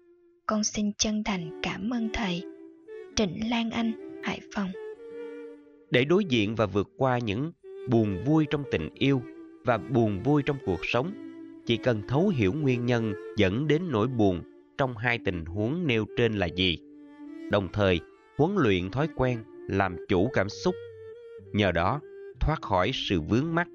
Con 0.46 0.64
xin 0.64 0.92
chân 0.98 1.24
thành 1.24 1.60
cảm 1.62 1.90
ơn 1.90 2.08
thầy. 2.12 2.42
Trịnh 3.16 3.50
lan 3.50 3.70
anh, 3.70 4.22
hải 4.22 4.40
phòng 4.54 4.70
để 5.90 6.04
đối 6.04 6.24
diện 6.24 6.54
và 6.54 6.66
vượt 6.66 6.88
qua 6.96 7.18
những 7.18 7.52
buồn 7.88 8.24
vui 8.24 8.46
trong 8.50 8.62
tình 8.70 8.88
yêu 8.94 9.22
và 9.64 9.78
buồn 9.78 10.22
vui 10.22 10.42
trong 10.42 10.56
cuộc 10.66 10.80
sống 10.82 11.12
chỉ 11.66 11.76
cần 11.76 12.02
thấu 12.08 12.28
hiểu 12.28 12.52
nguyên 12.52 12.86
nhân 12.86 13.14
dẫn 13.36 13.66
đến 13.66 13.82
nỗi 13.90 14.06
buồn 14.06 14.42
trong 14.78 14.96
hai 14.96 15.18
tình 15.18 15.44
huống 15.44 15.86
nêu 15.86 16.04
trên 16.16 16.32
là 16.32 16.46
gì 16.46 16.78
đồng 17.50 17.68
thời 17.72 18.00
huấn 18.38 18.54
luyện 18.56 18.90
thói 18.90 19.08
quen 19.16 19.38
làm 19.68 19.96
chủ 20.08 20.30
cảm 20.32 20.48
xúc. 20.48 20.74
Nhờ 21.52 21.72
đó, 21.72 22.00
thoát 22.40 22.62
khỏi 22.62 22.90
sự 22.94 23.20
vướng 23.20 23.54
mắc, 23.54 23.68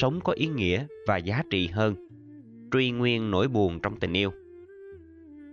sống 0.00 0.20
có 0.24 0.32
ý 0.32 0.46
nghĩa 0.46 0.86
và 1.06 1.16
giá 1.16 1.42
trị 1.50 1.66
hơn. 1.66 2.08
Truy 2.72 2.90
nguyên 2.90 3.30
nỗi 3.30 3.48
buồn 3.48 3.80
trong 3.82 3.98
tình 4.00 4.12
yêu. 4.12 4.32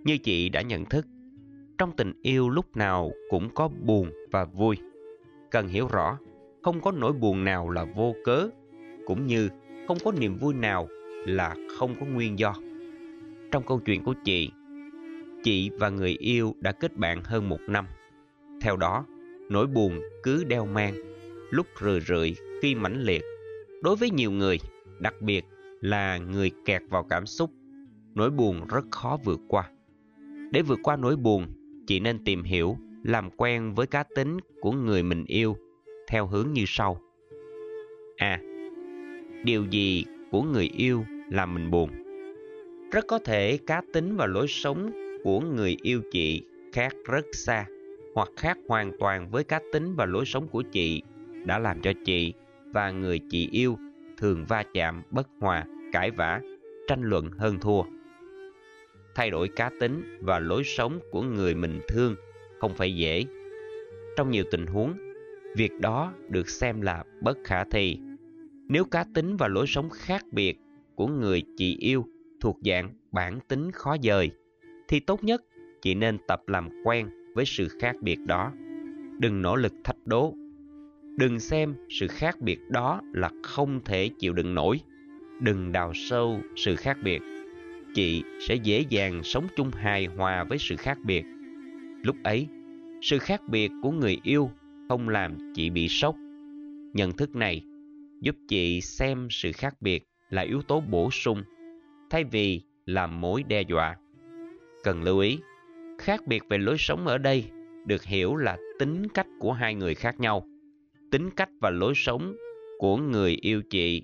Như 0.04 0.18
chị 0.18 0.50
đã 0.50 0.62
nhận 0.62 0.86
thức, 0.86 1.06
trong 1.78 1.92
tình 1.96 2.14
yêu 2.22 2.50
lúc 2.50 2.78
nào 2.78 3.12
cũng 3.30 3.50
có 3.56 3.68
buồn 3.68 4.12
và 4.32 4.46
vui. 4.46 4.78
Cần 5.52 5.68
hiểu 5.68 5.88
rõ, 5.92 6.18
không 6.62 6.82
có 6.82 6.92
nỗi 6.92 7.14
buồn 7.14 7.44
nào 7.44 7.70
là 7.70 7.86
vô 7.96 8.16
cớ, 8.26 8.50
cũng 9.06 9.28
như 9.28 9.50
không 9.88 9.98
có 10.04 10.12
niềm 10.12 10.38
vui 10.38 10.54
nào 10.54 10.88
là 11.26 11.56
không 11.78 11.96
có 12.00 12.06
nguyên 12.06 12.40
do. 12.40 12.54
Trong 13.52 13.64
câu 13.66 13.80
chuyện 13.80 14.04
của 14.04 14.14
chị, 14.24 14.52
chị 15.44 15.70
và 15.80 15.90
người 15.90 16.16
yêu 16.20 16.56
đã 16.60 16.72
kết 16.72 16.98
bạn 16.98 17.24
hơn 17.24 17.50
một 17.50 17.60
năm 17.68 17.86
theo 18.62 18.78
đó, 18.78 19.06
nỗi 19.50 19.68
buồn 19.68 20.02
cứ 20.24 20.44
đeo 20.44 20.66
mang, 20.66 20.94
lúc 21.52 21.68
rười 21.82 22.00
rượi 22.00 22.36
khi 22.62 22.76
mãnh 22.76 23.02
liệt. 23.02 23.24
Đối 23.84 23.96
với 23.96 24.10
nhiều 24.10 24.32
người, 24.32 24.60
đặc 25.00 25.22
biệt 25.22 25.46
là 25.82 26.18
người 26.18 26.52
kẹt 26.66 26.82
vào 26.90 27.04
cảm 27.04 27.26
xúc, 27.26 27.52
nỗi 28.16 28.30
buồn 28.30 28.68
rất 28.68 28.86
khó 28.92 29.18
vượt 29.24 29.40
qua. 29.48 29.70
Để 30.52 30.62
vượt 30.62 30.80
qua 30.84 30.96
nỗi 30.96 31.16
buồn, 31.16 31.48
chị 31.88 32.00
nên 32.00 32.24
tìm 32.24 32.44
hiểu, 32.44 32.78
làm 33.04 33.30
quen 33.38 33.74
với 33.76 33.88
cá 33.88 34.04
tính 34.16 34.38
của 34.62 34.72
người 34.72 35.04
mình 35.04 35.26
yêu 35.28 35.58
theo 36.08 36.28
hướng 36.28 36.54
như 36.54 36.64
sau. 36.68 37.02
A. 38.18 38.28
À, 38.28 38.42
điều 39.44 39.66
gì 39.66 40.06
của 40.32 40.42
người 40.42 40.70
yêu 40.78 41.06
làm 41.32 41.54
mình 41.54 41.72
buồn? 41.72 41.90
Rất 42.92 43.06
có 43.08 43.20
thể 43.20 43.58
cá 43.68 43.82
tính 43.94 44.18
và 44.18 44.26
lối 44.26 44.48
sống 44.48 44.92
của 45.24 45.40
người 45.40 45.78
yêu 45.82 46.02
chị 46.12 46.44
khác 46.74 46.96
rất 47.06 47.26
xa 47.34 47.66
hoặc 48.16 48.30
khác 48.38 48.58
hoàn 48.68 48.92
toàn 49.00 49.30
với 49.32 49.44
cá 49.44 49.60
tính 49.74 49.96
và 49.96 50.06
lối 50.06 50.26
sống 50.26 50.48
của 50.48 50.62
chị 50.72 51.02
đã 51.46 51.60
làm 51.60 51.82
cho 51.82 51.94
chị 52.06 52.34
và 52.66 52.92
người 52.92 53.20
chị 53.30 53.50
yêu 53.52 53.78
thường 54.18 54.46
va 54.48 54.64
chạm 54.74 55.02
bất 55.12 55.28
hòa, 55.40 55.66
cãi 55.92 56.12
vã, 56.12 56.42
tranh 56.88 57.02
luận 57.02 57.32
hơn 57.32 57.60
thua. 57.60 57.82
Thay 59.16 59.30
đổi 59.30 59.48
cá 59.48 59.70
tính 59.80 60.18
và 60.22 60.40
lối 60.40 60.64
sống 60.64 61.00
của 61.12 61.22
người 61.22 61.56
mình 61.56 61.80
thương 61.88 62.16
không 62.60 62.74
phải 62.74 62.96
dễ. 62.96 63.26
Trong 64.18 64.32
nhiều 64.32 64.44
tình 64.52 64.66
huống, 64.66 64.94
việc 65.56 65.72
đó 65.80 66.14
được 66.30 66.50
xem 66.50 66.82
là 66.82 67.04
bất 67.22 67.38
khả 67.44 67.64
thi. 67.64 68.00
Nếu 68.68 68.86
cá 68.86 69.06
tính 69.14 69.38
và 69.38 69.48
lối 69.48 69.68
sống 69.68 69.90
khác 69.90 70.26
biệt 70.32 70.58
của 70.96 71.08
người 71.08 71.44
chị 71.58 71.78
yêu 71.80 72.06
thuộc 72.40 72.58
dạng 72.66 72.94
bản 73.12 73.40
tính 73.48 73.72
khó 73.72 73.96
dời, 74.04 74.32
thì 74.88 75.00
tốt 75.00 75.24
nhất 75.24 75.44
chị 75.82 75.96
nên 75.96 76.18
tập 76.28 76.42
làm 76.48 76.70
quen 76.84 77.10
với 77.36 77.46
sự 77.46 77.68
khác 77.68 77.96
biệt 78.02 78.20
đó. 78.26 78.52
Đừng 79.20 79.42
nỗ 79.42 79.56
lực 79.56 79.74
thách 79.84 79.98
đố. 80.06 80.34
Đừng 81.18 81.40
xem 81.40 81.76
sự 81.90 82.08
khác 82.08 82.42
biệt 82.42 82.60
đó 82.70 83.02
là 83.14 83.32
không 83.44 83.84
thể 83.86 84.10
chịu 84.20 84.34
đựng 84.34 84.56
nổi. 84.56 84.80
Đừng 85.42 85.72
đào 85.72 85.94
sâu 85.94 86.40
sự 86.56 86.76
khác 86.76 86.98
biệt. 87.04 87.22
Chị 87.94 88.24
sẽ 88.48 88.56
dễ 88.56 88.86
dàng 88.90 89.24
sống 89.24 89.48
chung 89.56 89.72
hài 89.72 90.06
hòa 90.06 90.44
với 90.44 90.58
sự 90.58 90.76
khác 90.76 90.98
biệt. 91.04 91.26
Lúc 92.04 92.16
ấy, 92.24 92.48
sự 93.02 93.20
khác 93.20 93.42
biệt 93.48 93.72
của 93.82 93.92
người 93.92 94.18
yêu 94.24 94.52
không 94.90 95.10
làm 95.10 95.38
chị 95.56 95.70
bị 95.70 95.88
sốc. 95.88 96.16
Nhận 96.94 97.12
thức 97.12 97.36
này 97.36 97.64
giúp 98.22 98.36
chị 98.48 98.82
xem 98.82 99.28
sự 99.32 99.52
khác 99.52 99.82
biệt 99.82 100.04
là 100.30 100.42
yếu 100.42 100.62
tố 100.62 100.80
bổ 100.80 101.12
sung 101.12 101.44
thay 102.10 102.24
vì 102.24 102.62
là 102.86 103.08
mối 103.08 103.44
đe 103.44 103.62
dọa. 103.62 103.96
Cần 104.84 105.04
lưu 105.04 105.20
ý, 105.20 105.40
khác 105.98 106.28
biệt 106.28 106.44
về 106.50 106.58
lối 106.58 106.76
sống 106.80 107.08
ở 107.08 107.18
đây 107.18 107.46
được 107.86 108.04
hiểu 108.04 108.36
là 108.36 108.58
tính 108.80 109.08
cách 109.14 109.28
của 109.40 109.54
hai 109.54 109.76
người 109.76 109.96
khác 109.96 110.20
nhau. 110.20 110.46
Tính 111.12 111.30
cách 111.36 111.50
và 111.62 111.70
lối 111.70 111.94
sống 111.96 112.36
của 112.80 112.98
người 112.98 113.38
yêu 113.42 113.62
chị 113.70 114.04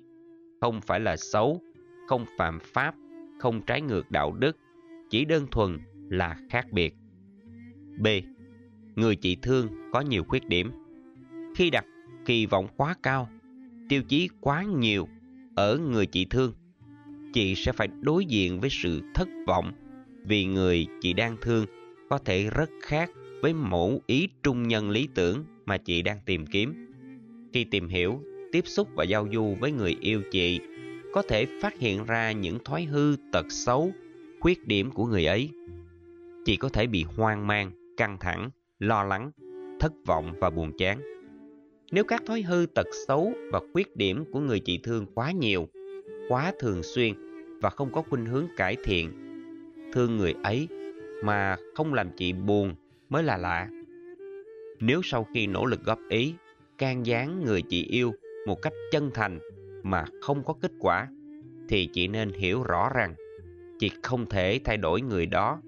không 0.60 0.80
phải 0.80 1.00
là 1.00 1.16
xấu, 1.16 1.60
không 2.08 2.24
phạm 2.38 2.58
pháp, 2.60 2.94
không 3.38 3.62
trái 3.62 3.80
ngược 3.80 4.10
đạo 4.10 4.32
đức, 4.32 4.56
chỉ 5.10 5.24
đơn 5.24 5.46
thuần 5.50 5.78
là 6.10 6.36
khác 6.50 6.66
biệt. 6.72 6.94
B. 7.98 8.06
Người 8.96 9.16
chị 9.16 9.36
thương 9.42 9.68
có 9.92 10.00
nhiều 10.00 10.24
khuyết 10.24 10.48
điểm. 10.48 10.70
Khi 11.54 11.70
đặt 11.70 11.84
kỳ 12.24 12.46
vọng 12.46 12.68
quá 12.76 12.94
cao, 13.02 13.28
tiêu 13.88 14.02
chí 14.02 14.28
quá 14.40 14.62
nhiều 14.62 15.08
ở 15.54 15.78
người 15.78 16.06
chị 16.06 16.24
thương, 16.24 16.52
chị 17.32 17.54
sẽ 17.54 17.72
phải 17.72 17.88
đối 18.00 18.24
diện 18.24 18.60
với 18.60 18.70
sự 18.70 19.00
thất 19.14 19.28
vọng 19.46 19.72
vì 20.24 20.44
người 20.44 20.86
chị 21.00 21.12
đang 21.12 21.36
thương 21.40 21.66
có 22.10 22.18
thể 22.18 22.50
rất 22.50 22.70
khác 22.80 23.10
với 23.42 23.54
mẫu 23.54 24.02
ý 24.06 24.28
trung 24.42 24.68
nhân 24.68 24.90
lý 24.90 25.08
tưởng 25.14 25.44
mà 25.66 25.78
chị 25.78 26.02
đang 26.02 26.18
tìm 26.26 26.46
kiếm. 26.46 26.92
Khi 27.52 27.64
tìm 27.64 27.88
hiểu, 27.88 28.20
tiếp 28.52 28.66
xúc 28.66 28.88
và 28.94 29.04
giao 29.04 29.28
du 29.32 29.56
với 29.60 29.72
người 29.72 29.96
yêu 30.00 30.22
chị, 30.30 30.60
có 31.12 31.22
thể 31.22 31.46
phát 31.60 31.78
hiện 31.78 32.04
ra 32.04 32.32
những 32.32 32.58
thói 32.64 32.84
hư 32.84 33.16
tật 33.32 33.46
xấu, 33.48 33.92
khuyết 34.40 34.66
điểm 34.66 34.90
của 34.90 35.06
người 35.06 35.26
ấy. 35.26 35.50
Chị 36.44 36.56
có 36.56 36.68
thể 36.68 36.86
bị 36.86 37.04
hoang 37.16 37.46
mang, 37.46 37.70
căng 37.96 38.18
thẳng, 38.20 38.50
lo 38.78 39.02
lắng, 39.02 39.30
thất 39.80 39.92
vọng 40.06 40.34
và 40.40 40.50
buồn 40.50 40.72
chán. 40.78 41.00
Nếu 41.92 42.04
các 42.04 42.22
thói 42.26 42.42
hư 42.42 42.66
tật 42.74 42.86
xấu 43.06 43.32
và 43.52 43.60
khuyết 43.72 43.96
điểm 43.96 44.24
của 44.32 44.40
người 44.40 44.60
chị 44.60 44.80
thương 44.82 45.06
quá 45.14 45.30
nhiều, 45.30 45.68
quá 46.28 46.52
thường 46.58 46.82
xuyên 46.82 47.14
và 47.60 47.70
không 47.70 47.92
có 47.92 48.02
khuynh 48.02 48.26
hướng 48.26 48.46
cải 48.56 48.76
thiện, 48.84 49.12
thương 49.92 50.16
người 50.16 50.34
ấy 50.42 50.68
mà 51.24 51.56
không 51.74 51.94
làm 51.94 52.10
chị 52.16 52.32
buồn 52.32 52.74
mới 53.08 53.22
là 53.22 53.36
lạ. 53.36 53.68
Nếu 54.80 55.00
sau 55.04 55.26
khi 55.34 55.46
nỗ 55.46 55.66
lực 55.66 55.84
góp 55.84 55.98
ý, 56.08 56.34
can 56.78 57.06
gián 57.06 57.44
người 57.44 57.62
chị 57.62 57.84
yêu 57.84 58.12
một 58.46 58.62
cách 58.62 58.72
chân 58.92 59.10
thành 59.14 59.38
mà 59.82 60.04
không 60.20 60.44
có 60.44 60.54
kết 60.60 60.72
quả, 60.78 61.08
thì 61.68 61.88
chị 61.92 62.08
nên 62.08 62.32
hiểu 62.32 62.62
rõ 62.62 62.90
rằng 62.94 63.14
chị 63.78 63.90
không 64.02 64.26
thể 64.26 64.60
thay 64.64 64.76
đổi 64.76 65.00
người 65.00 65.26
đó 65.26 65.60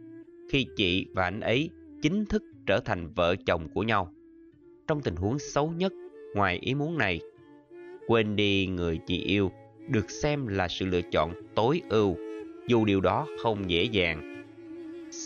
khi 0.51 0.67
chị 0.77 1.07
và 1.15 1.25
anh 1.25 1.41
ấy 1.41 1.71
chính 2.03 2.27
thức 2.27 2.43
trở 2.67 2.81
thành 2.81 3.09
vợ 3.15 3.37
chồng 3.47 3.69
của 3.75 3.83
nhau. 3.83 4.13
Trong 4.87 5.01
tình 5.01 5.17
huống 5.17 5.39
xấu 5.39 5.71
nhất 5.71 5.93
ngoài 6.35 6.59
ý 6.63 6.75
muốn 6.75 6.99
này, 6.99 7.21
quên 8.07 8.37
đi 8.37 8.67
người 8.67 8.99
chị 9.07 9.23
yêu 9.23 9.51
được 9.89 10.11
xem 10.11 10.47
là 10.47 10.69
sự 10.69 10.87
lựa 10.87 11.03
chọn 11.13 11.33
tối 11.55 11.83
ưu, 11.89 12.17
dù 12.67 12.85
điều 12.85 13.01
đó 13.01 13.27
không 13.43 13.71
dễ 13.71 13.85
dàng. 13.85 14.45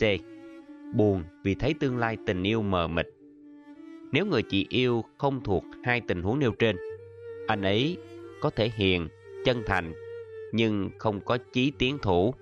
C. 0.00 0.02
Buồn 0.94 1.24
vì 1.44 1.54
thấy 1.54 1.74
tương 1.74 1.98
lai 1.98 2.16
tình 2.26 2.42
yêu 2.42 2.62
mờ 2.62 2.88
mịt. 2.88 3.06
Nếu 4.12 4.26
người 4.26 4.42
chị 4.42 4.66
yêu 4.68 5.04
không 5.18 5.40
thuộc 5.44 5.64
hai 5.82 6.00
tình 6.00 6.22
huống 6.22 6.38
nêu 6.38 6.52
trên, 6.52 6.76
anh 7.46 7.62
ấy 7.62 7.96
có 8.40 8.50
thể 8.50 8.70
hiền, 8.76 9.08
chân 9.44 9.62
thành, 9.66 9.92
nhưng 10.52 10.90
không 10.98 11.20
có 11.20 11.38
chí 11.52 11.72
tiến 11.78 11.98
thủ, 12.02 12.34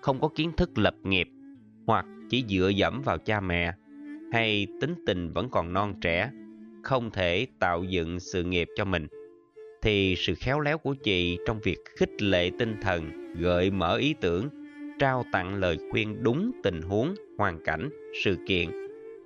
không 0.00 0.20
có 0.20 0.28
kiến 0.28 0.52
thức 0.56 0.78
lập 0.78 0.94
nghiệp, 1.02 1.28
hoặc 1.86 2.06
chỉ 2.28 2.44
dựa 2.48 2.68
dẫm 2.68 3.02
vào 3.02 3.18
cha 3.18 3.40
mẹ, 3.40 3.72
hay 4.32 4.66
tính 4.80 4.94
tình 5.06 5.32
vẫn 5.32 5.48
còn 5.50 5.72
non 5.72 5.94
trẻ, 6.00 6.30
không 6.82 7.10
thể 7.10 7.46
tạo 7.58 7.84
dựng 7.84 8.20
sự 8.20 8.44
nghiệp 8.44 8.68
cho 8.76 8.84
mình 8.84 9.06
thì 9.84 10.14
sự 10.18 10.34
khéo 10.34 10.60
léo 10.60 10.78
của 10.78 10.94
chị 10.94 11.38
trong 11.46 11.60
việc 11.60 11.78
khích 11.96 12.22
lệ 12.22 12.50
tinh 12.58 12.76
thần, 12.82 13.34
gợi 13.34 13.70
mở 13.70 13.96
ý 13.96 14.14
tưởng, 14.20 14.48
trao 14.98 15.24
tặng 15.32 15.54
lời 15.54 15.78
khuyên 15.90 16.22
đúng 16.22 16.50
tình 16.62 16.82
huống, 16.82 17.14
hoàn 17.38 17.64
cảnh, 17.64 17.90
sự 18.24 18.36
kiện 18.46 18.68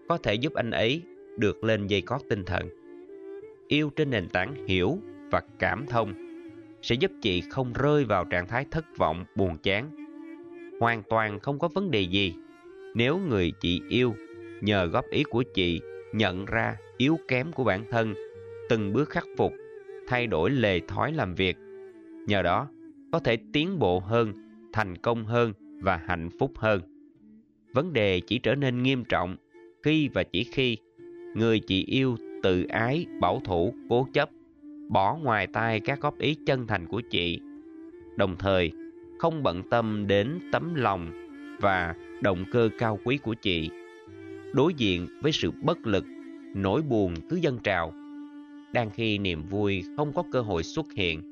có 0.09 0.19
thể 0.19 0.35
giúp 0.35 0.55
anh 0.55 0.71
ấy 0.71 1.03
được 1.37 1.65
lên 1.65 1.87
dây 1.87 2.01
cót 2.01 2.21
tinh 2.29 2.45
thần. 2.45 2.69
Yêu 3.69 3.91
trên 3.97 4.11
nền 4.11 4.29
tảng 4.29 4.67
hiểu 4.67 4.99
và 5.31 5.43
cảm 5.59 5.87
thông 5.87 6.15
sẽ 6.83 6.95
giúp 6.95 7.11
chị 7.23 7.43
không 7.51 7.73
rơi 7.73 8.05
vào 8.05 8.25
trạng 8.25 8.47
thái 8.47 8.67
thất 8.71 8.85
vọng, 8.97 9.25
buồn 9.37 9.57
chán. 9.63 9.91
Hoàn 10.81 11.03
toàn 11.09 11.41
không 11.41 11.59
có 11.59 11.69
vấn 11.69 11.91
đề 11.91 12.01
gì 12.01 12.35
nếu 12.99 13.19
người 13.19 13.53
chị 13.61 13.83
yêu 13.89 14.15
nhờ 14.61 14.87
góp 14.87 15.05
ý 15.11 15.23
của 15.23 15.43
chị 15.55 15.81
nhận 16.13 16.45
ra 16.45 16.77
yếu 16.97 17.19
kém 17.29 17.53
của 17.53 17.65
bản 17.65 17.85
thân, 17.91 18.15
từng 18.69 18.93
bước 18.93 19.11
khắc 19.11 19.25
phục 19.37 19.53
thay 20.07 20.27
đổi 20.27 20.51
lề 20.51 20.81
thói 20.81 21.13
làm 21.13 21.35
việc. 21.35 21.57
Nhờ 22.27 22.43
đó, 22.43 22.69
có 23.13 23.19
thể 23.19 23.39
tiến 23.53 23.79
bộ 23.79 24.01
hơn, 24.01 24.33
thành 24.73 24.97
công 24.97 25.25
hơn 25.25 25.53
và 25.83 25.97
hạnh 25.97 26.29
phúc 26.39 26.53
hơn. 26.57 26.81
Vấn 27.75 27.93
đề 27.93 28.21
chỉ 28.21 28.39
trở 28.39 28.55
nên 28.55 28.83
nghiêm 28.83 29.05
trọng 29.05 29.37
khi 29.83 30.09
và 30.09 30.23
chỉ 30.23 30.45
khi 30.45 30.77
người 31.35 31.61
chị 31.61 31.85
yêu 31.85 32.17
tự 32.43 32.65
ái, 32.69 33.07
bảo 33.21 33.41
thủ, 33.45 33.75
cố 33.89 34.09
chấp, 34.13 34.31
bỏ 34.89 35.17
ngoài 35.23 35.47
tai 35.47 35.81
các 35.81 36.01
góp 36.01 36.19
ý 36.19 36.37
chân 36.47 36.67
thành 36.67 36.87
của 36.87 37.01
chị, 37.11 37.41
đồng 38.17 38.37
thời 38.39 38.73
không 39.19 39.43
bận 39.43 39.63
tâm 39.71 40.07
đến 40.07 40.39
tấm 40.53 40.75
lòng 40.75 41.28
và 41.61 41.95
động 42.23 42.45
cơ 42.53 42.69
cao 42.79 42.99
quý 43.05 43.19
của 43.19 43.35
chị. 43.35 43.71
Đối 44.55 44.75
diện 44.75 45.09
với 45.23 45.33
sự 45.33 45.51
bất 45.63 45.79
lực, 45.87 46.05
nỗi 46.55 46.83
buồn 46.83 47.15
cứ 47.31 47.37
dâng 47.37 47.59
trào, 47.59 47.93
đang 48.73 48.91
khi 48.91 49.19
niềm 49.19 49.43
vui 49.49 49.85
không 49.97 50.13
có 50.13 50.23
cơ 50.33 50.41
hội 50.41 50.63
xuất 50.63 50.87
hiện 50.97 51.23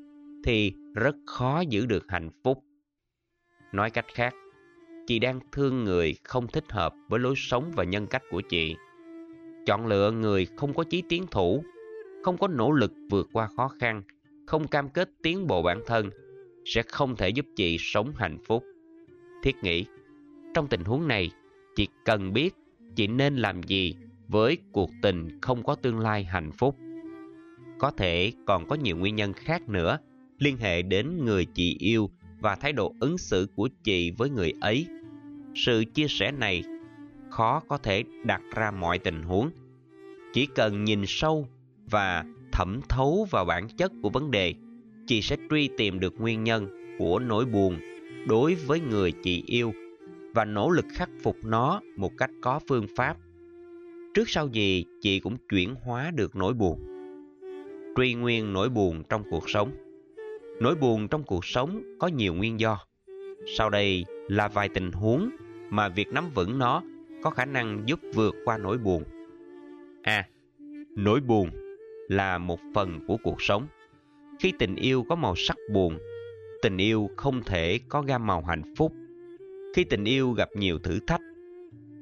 thì 0.43 0.73
rất 0.95 1.15
khó 1.25 1.61
giữ 1.69 1.85
được 1.85 2.05
hạnh 2.07 2.29
phúc. 2.43 2.63
Nói 3.71 3.89
cách 3.89 4.05
khác, 4.13 4.33
chị 5.07 5.19
đang 5.19 5.39
thương 5.51 5.83
người 5.83 6.15
không 6.23 6.47
thích 6.47 6.71
hợp 6.71 6.93
với 7.09 7.19
lối 7.19 7.33
sống 7.37 7.71
và 7.75 7.83
nhân 7.83 8.07
cách 8.07 8.23
của 8.31 8.41
chị. 8.41 8.75
Chọn 9.65 9.87
lựa 9.87 10.11
người 10.11 10.47
không 10.55 10.73
có 10.73 10.83
chí 10.83 11.03
tiến 11.09 11.25
thủ, 11.31 11.63
không 12.23 12.37
có 12.37 12.47
nỗ 12.47 12.71
lực 12.71 12.91
vượt 13.09 13.29
qua 13.33 13.49
khó 13.57 13.67
khăn, 13.67 14.03
không 14.47 14.67
cam 14.67 14.89
kết 14.89 15.09
tiến 15.23 15.47
bộ 15.47 15.61
bản 15.61 15.81
thân 15.85 16.09
sẽ 16.65 16.83
không 16.83 17.15
thể 17.15 17.29
giúp 17.29 17.45
chị 17.55 17.77
sống 17.79 18.13
hạnh 18.15 18.37
phúc. 18.47 18.63
Thiết 19.43 19.55
nghĩ, 19.63 19.85
trong 20.57 20.67
tình 20.67 20.83
huống 20.83 21.07
này, 21.07 21.31
chị 21.75 21.87
cần 22.05 22.33
biết 22.33 22.55
chị 22.95 23.07
nên 23.07 23.35
làm 23.35 23.63
gì 23.63 23.95
với 24.27 24.57
cuộc 24.71 24.89
tình 25.01 25.41
không 25.41 25.63
có 25.63 25.75
tương 25.75 25.99
lai 25.99 26.23
hạnh 26.23 26.51
phúc. 26.51 26.75
Có 27.79 27.91
thể 27.91 28.31
còn 28.47 28.67
có 28.67 28.75
nhiều 28.75 28.97
nguyên 28.97 29.15
nhân 29.15 29.33
khác 29.33 29.69
nữa 29.69 29.97
liên 30.39 30.57
hệ 30.57 30.81
đến 30.81 31.25
người 31.25 31.45
chị 31.45 31.77
yêu 31.79 32.09
và 32.39 32.55
thái 32.55 32.73
độ 32.73 32.93
ứng 32.99 33.17
xử 33.17 33.47
của 33.55 33.69
chị 33.83 34.11
với 34.11 34.29
người 34.29 34.53
ấy. 34.61 34.85
Sự 35.55 35.83
chia 35.93 36.07
sẻ 36.07 36.31
này 36.31 36.63
khó 37.29 37.61
có 37.67 37.77
thể 37.77 38.03
đặt 38.23 38.41
ra 38.55 38.71
mọi 38.71 38.99
tình 38.99 39.23
huống. 39.23 39.49
Chỉ 40.33 40.45
cần 40.45 40.83
nhìn 40.83 41.03
sâu 41.07 41.47
và 41.89 42.25
thẩm 42.51 42.81
thấu 42.89 43.27
vào 43.31 43.45
bản 43.45 43.67
chất 43.69 43.91
của 44.01 44.09
vấn 44.09 44.31
đề, 44.31 44.53
chị 45.07 45.21
sẽ 45.21 45.35
truy 45.49 45.69
tìm 45.77 45.99
được 45.99 46.13
nguyên 46.19 46.43
nhân 46.43 46.67
của 46.99 47.19
nỗi 47.19 47.45
buồn 47.45 47.79
đối 48.27 48.55
với 48.55 48.79
người 48.79 49.11
chị 49.23 49.43
yêu 49.47 49.73
và 50.37 50.45
nỗ 50.45 50.69
lực 50.69 50.85
khắc 50.93 51.09
phục 51.23 51.37
nó 51.43 51.81
một 51.95 52.11
cách 52.17 52.31
có 52.41 52.59
phương 52.67 52.87
pháp. 52.95 53.17
Trước 54.13 54.29
sau 54.29 54.47
gì, 54.47 54.85
chị 55.01 55.19
cũng 55.19 55.37
chuyển 55.49 55.75
hóa 55.75 56.11
được 56.15 56.35
nỗi 56.35 56.53
buồn 56.53 56.79
truy 57.97 58.13
nguyên 58.13 58.53
nỗi 58.53 58.69
buồn 58.69 59.03
trong 59.09 59.23
cuộc 59.29 59.49
sống. 59.49 59.71
Nỗi 60.59 60.75
buồn 60.75 61.07
trong 61.07 61.23
cuộc 61.23 61.45
sống 61.45 61.81
có 61.99 62.07
nhiều 62.07 62.33
nguyên 62.33 62.59
do. 62.59 62.79
Sau 63.57 63.69
đây 63.69 64.05
là 64.27 64.47
vài 64.47 64.69
tình 64.69 64.91
huống 64.91 65.29
mà 65.69 65.89
việc 65.89 66.07
nắm 66.07 66.29
vững 66.33 66.59
nó 66.59 66.83
có 67.23 67.29
khả 67.29 67.45
năng 67.45 67.83
giúp 67.85 67.99
vượt 68.13 68.35
qua 68.45 68.57
nỗi 68.57 68.77
buồn. 68.77 69.03
A. 70.03 70.27
nỗi 70.95 71.19
buồn 71.19 71.49
là 72.09 72.37
một 72.37 72.59
phần 72.73 72.99
của 73.07 73.17
cuộc 73.23 73.41
sống. 73.41 73.67
Khi 74.39 74.53
tình 74.59 74.75
yêu 74.75 75.05
có 75.09 75.15
màu 75.15 75.35
sắc 75.35 75.57
buồn, 75.73 75.97
tình 76.61 76.77
yêu 76.77 77.09
không 77.17 77.43
thể 77.43 77.79
có 77.89 78.01
gam 78.01 78.27
màu 78.27 78.43
hạnh 78.43 78.75
phúc. 78.77 78.93
Khi 79.75 79.83
tình 79.83 80.03
yêu 80.03 80.31
gặp 80.31 80.49
nhiều 80.55 80.79
thử 80.79 80.99
thách, 81.07 81.21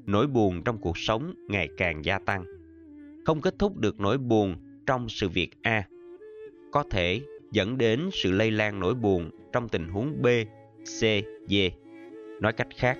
nỗi 0.05 0.27
buồn 0.27 0.61
trong 0.65 0.77
cuộc 0.77 0.97
sống 0.97 1.33
ngày 1.47 1.69
càng 1.77 2.05
gia 2.05 2.19
tăng. 2.19 2.45
Không 3.25 3.41
kết 3.41 3.59
thúc 3.59 3.77
được 3.77 3.99
nỗi 3.99 4.17
buồn 4.17 4.55
trong 4.85 5.09
sự 5.09 5.29
việc 5.29 5.49
A 5.61 5.87
có 6.71 6.83
thể 6.91 7.21
dẫn 7.51 7.77
đến 7.77 8.09
sự 8.13 8.31
lây 8.31 8.51
lan 8.51 8.79
nỗi 8.79 8.93
buồn 8.93 9.29
trong 9.53 9.69
tình 9.69 9.87
huống 9.87 10.21
B, 10.21 10.27
C, 10.83 10.99
D. 11.49 11.53
Nói 12.41 12.53
cách 12.53 12.67
khác, 12.77 12.97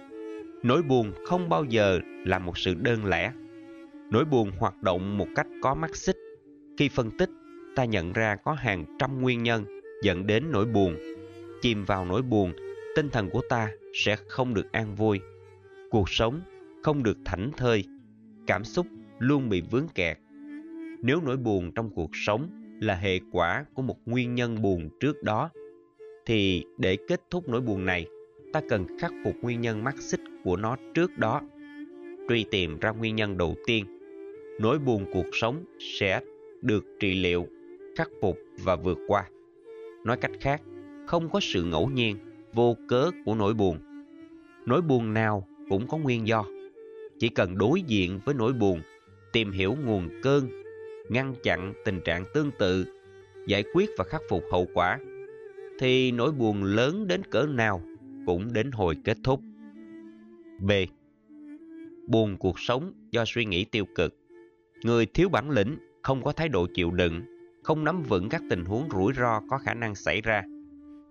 nỗi 0.63 0.81
buồn 0.81 1.11
không 1.25 1.49
bao 1.49 1.63
giờ 1.63 1.99
là 2.25 2.39
một 2.39 2.57
sự 2.57 2.73
đơn 2.73 3.05
lẻ 3.05 3.31
Nỗi 4.11 4.25
buồn 4.25 4.51
hoạt 4.59 4.83
động 4.83 5.17
một 5.17 5.27
cách 5.35 5.47
có 5.61 5.75
mắt 5.75 5.95
xích. 5.95 6.17
Khi 6.77 6.89
phân 6.89 7.17
tích, 7.17 7.29
ta 7.75 7.85
nhận 7.85 8.13
ra 8.13 8.35
có 8.35 8.53
hàng 8.53 8.85
trăm 8.99 9.21
nguyên 9.21 9.43
nhân 9.43 9.65
dẫn 10.03 10.27
đến 10.27 10.43
nỗi 10.51 10.65
buồn. 10.65 10.95
Chìm 11.61 11.85
vào 11.85 12.05
nỗi 12.05 12.21
buồn, 12.21 12.53
tinh 12.95 13.09
thần 13.09 13.29
của 13.29 13.41
ta 13.49 13.71
sẽ 13.93 14.15
không 14.27 14.53
được 14.53 14.71
an 14.71 14.95
vui. 14.95 15.19
Cuộc 15.89 16.09
sống 16.09 16.41
không 16.83 17.03
được 17.03 17.17
thảnh 17.25 17.51
thơi, 17.57 17.83
cảm 18.47 18.63
xúc 18.63 18.87
luôn 19.19 19.49
bị 19.49 19.61
vướng 19.71 19.87
kẹt. 19.95 20.17
Nếu 21.01 21.21
nỗi 21.25 21.37
buồn 21.37 21.71
trong 21.75 21.89
cuộc 21.95 22.09
sống 22.13 22.49
là 22.81 22.95
hệ 22.95 23.19
quả 23.31 23.65
của 23.73 23.81
một 23.81 23.97
nguyên 24.05 24.35
nhân 24.35 24.61
buồn 24.61 24.89
trước 24.99 25.23
đó, 25.23 25.49
thì 26.25 26.65
để 26.77 26.97
kết 27.07 27.21
thúc 27.29 27.49
nỗi 27.49 27.61
buồn 27.61 27.85
này, 27.85 28.05
ta 28.53 28.61
cần 28.69 28.85
khắc 28.99 29.11
phục 29.23 29.35
nguyên 29.41 29.61
nhân 29.61 29.83
mắc 29.83 29.95
xích 29.99 30.21
của 30.43 30.57
nó 30.57 30.75
trước 30.93 31.17
đó. 31.17 31.41
Truy 32.29 32.45
tìm 32.51 32.79
ra 32.79 32.91
nguyên 32.91 33.15
nhân 33.15 33.37
đầu 33.37 33.55
tiên, 33.65 33.85
nỗi 34.59 34.79
buồn 34.79 35.05
cuộc 35.13 35.25
sống 35.33 35.63
sẽ 35.79 36.21
được 36.61 36.85
trị 36.99 37.15
liệu, 37.15 37.47
khắc 37.95 38.09
phục 38.21 38.37
và 38.63 38.75
vượt 38.75 38.97
qua. 39.07 39.29
Nói 40.03 40.17
cách 40.17 40.31
khác, 40.39 40.61
không 41.07 41.29
có 41.29 41.39
sự 41.39 41.63
ngẫu 41.63 41.89
nhiên, 41.89 42.17
vô 42.55 42.77
cớ 42.87 43.11
của 43.25 43.35
nỗi 43.35 43.53
buồn. 43.53 43.77
Nỗi 44.65 44.81
buồn 44.81 45.13
nào 45.13 45.47
cũng 45.69 45.87
có 45.87 45.97
nguyên 45.97 46.27
do. 46.27 46.45
Chỉ 47.19 47.29
cần 47.29 47.57
đối 47.57 47.81
diện 47.81 48.19
với 48.25 48.35
nỗi 48.35 48.53
buồn, 48.53 48.81
tìm 49.33 49.51
hiểu 49.51 49.75
nguồn 49.85 50.09
cơn, 50.23 50.49
ngăn 51.09 51.33
chặn 51.43 51.73
tình 51.85 52.01
trạng 52.05 52.25
tương 52.33 52.51
tự, 52.59 52.85
giải 53.47 53.63
quyết 53.73 53.89
và 53.97 54.03
khắc 54.03 54.21
phục 54.29 54.43
hậu 54.51 54.67
quả, 54.73 54.99
thì 55.79 56.11
nỗi 56.11 56.31
buồn 56.31 56.63
lớn 56.63 57.07
đến 57.07 57.21
cỡ 57.23 57.45
nào 57.45 57.81
cũng 58.25 58.53
đến 58.53 58.71
hồi 58.71 58.97
kết 59.03 59.17
thúc. 59.23 59.39
B. 60.59 60.71
Buồn 62.07 62.37
cuộc 62.37 62.59
sống 62.59 62.93
do 63.11 63.23
suy 63.27 63.45
nghĩ 63.45 63.65
tiêu 63.65 63.85
cực. 63.95 64.15
Người 64.83 65.05
thiếu 65.05 65.29
bản 65.29 65.49
lĩnh, 65.49 65.77
không 66.01 66.23
có 66.23 66.31
thái 66.31 66.49
độ 66.49 66.67
chịu 66.73 66.91
đựng, 66.91 67.21
không 67.63 67.83
nắm 67.83 68.03
vững 68.03 68.29
các 68.29 68.41
tình 68.49 68.65
huống 68.65 68.89
rủi 68.91 69.13
ro 69.13 69.41
có 69.49 69.57
khả 69.57 69.73
năng 69.73 69.95
xảy 69.95 70.21
ra. 70.21 70.43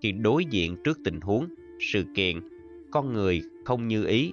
Khi 0.05 0.13
đối 0.13 0.45
diện 0.45 0.77
trước 0.85 0.99
tình 1.05 1.21
huống, 1.21 1.55
sự 1.81 2.05
kiện, 2.15 2.41
con 2.91 3.13
người 3.13 3.43
không 3.65 3.89
như 3.89 4.05
ý, 4.05 4.33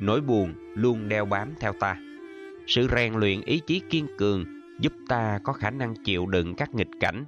nỗi 0.00 0.20
buồn 0.20 0.54
luôn 0.74 1.08
đeo 1.08 1.24
bám 1.24 1.48
theo 1.60 1.72
ta. 1.72 1.96
Sự 2.66 2.88
rèn 2.96 3.14
luyện 3.14 3.40
ý 3.40 3.60
chí 3.66 3.80
kiên 3.90 4.06
cường 4.18 4.44
giúp 4.80 4.92
ta 5.08 5.38
có 5.44 5.52
khả 5.52 5.70
năng 5.70 5.94
chịu 6.04 6.26
đựng 6.26 6.54
các 6.54 6.74
nghịch 6.74 6.90
cảnh, 7.00 7.24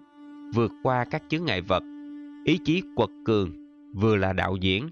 vượt 0.55 0.72
qua 0.82 1.05
các 1.05 1.22
chướng 1.28 1.44
ngại 1.44 1.60
vật. 1.60 1.82
Ý 2.44 2.59
chí 2.64 2.82
quật 2.96 3.10
cường 3.24 3.52
vừa 3.94 4.16
là 4.16 4.32
đạo 4.32 4.56
diễn, 4.60 4.88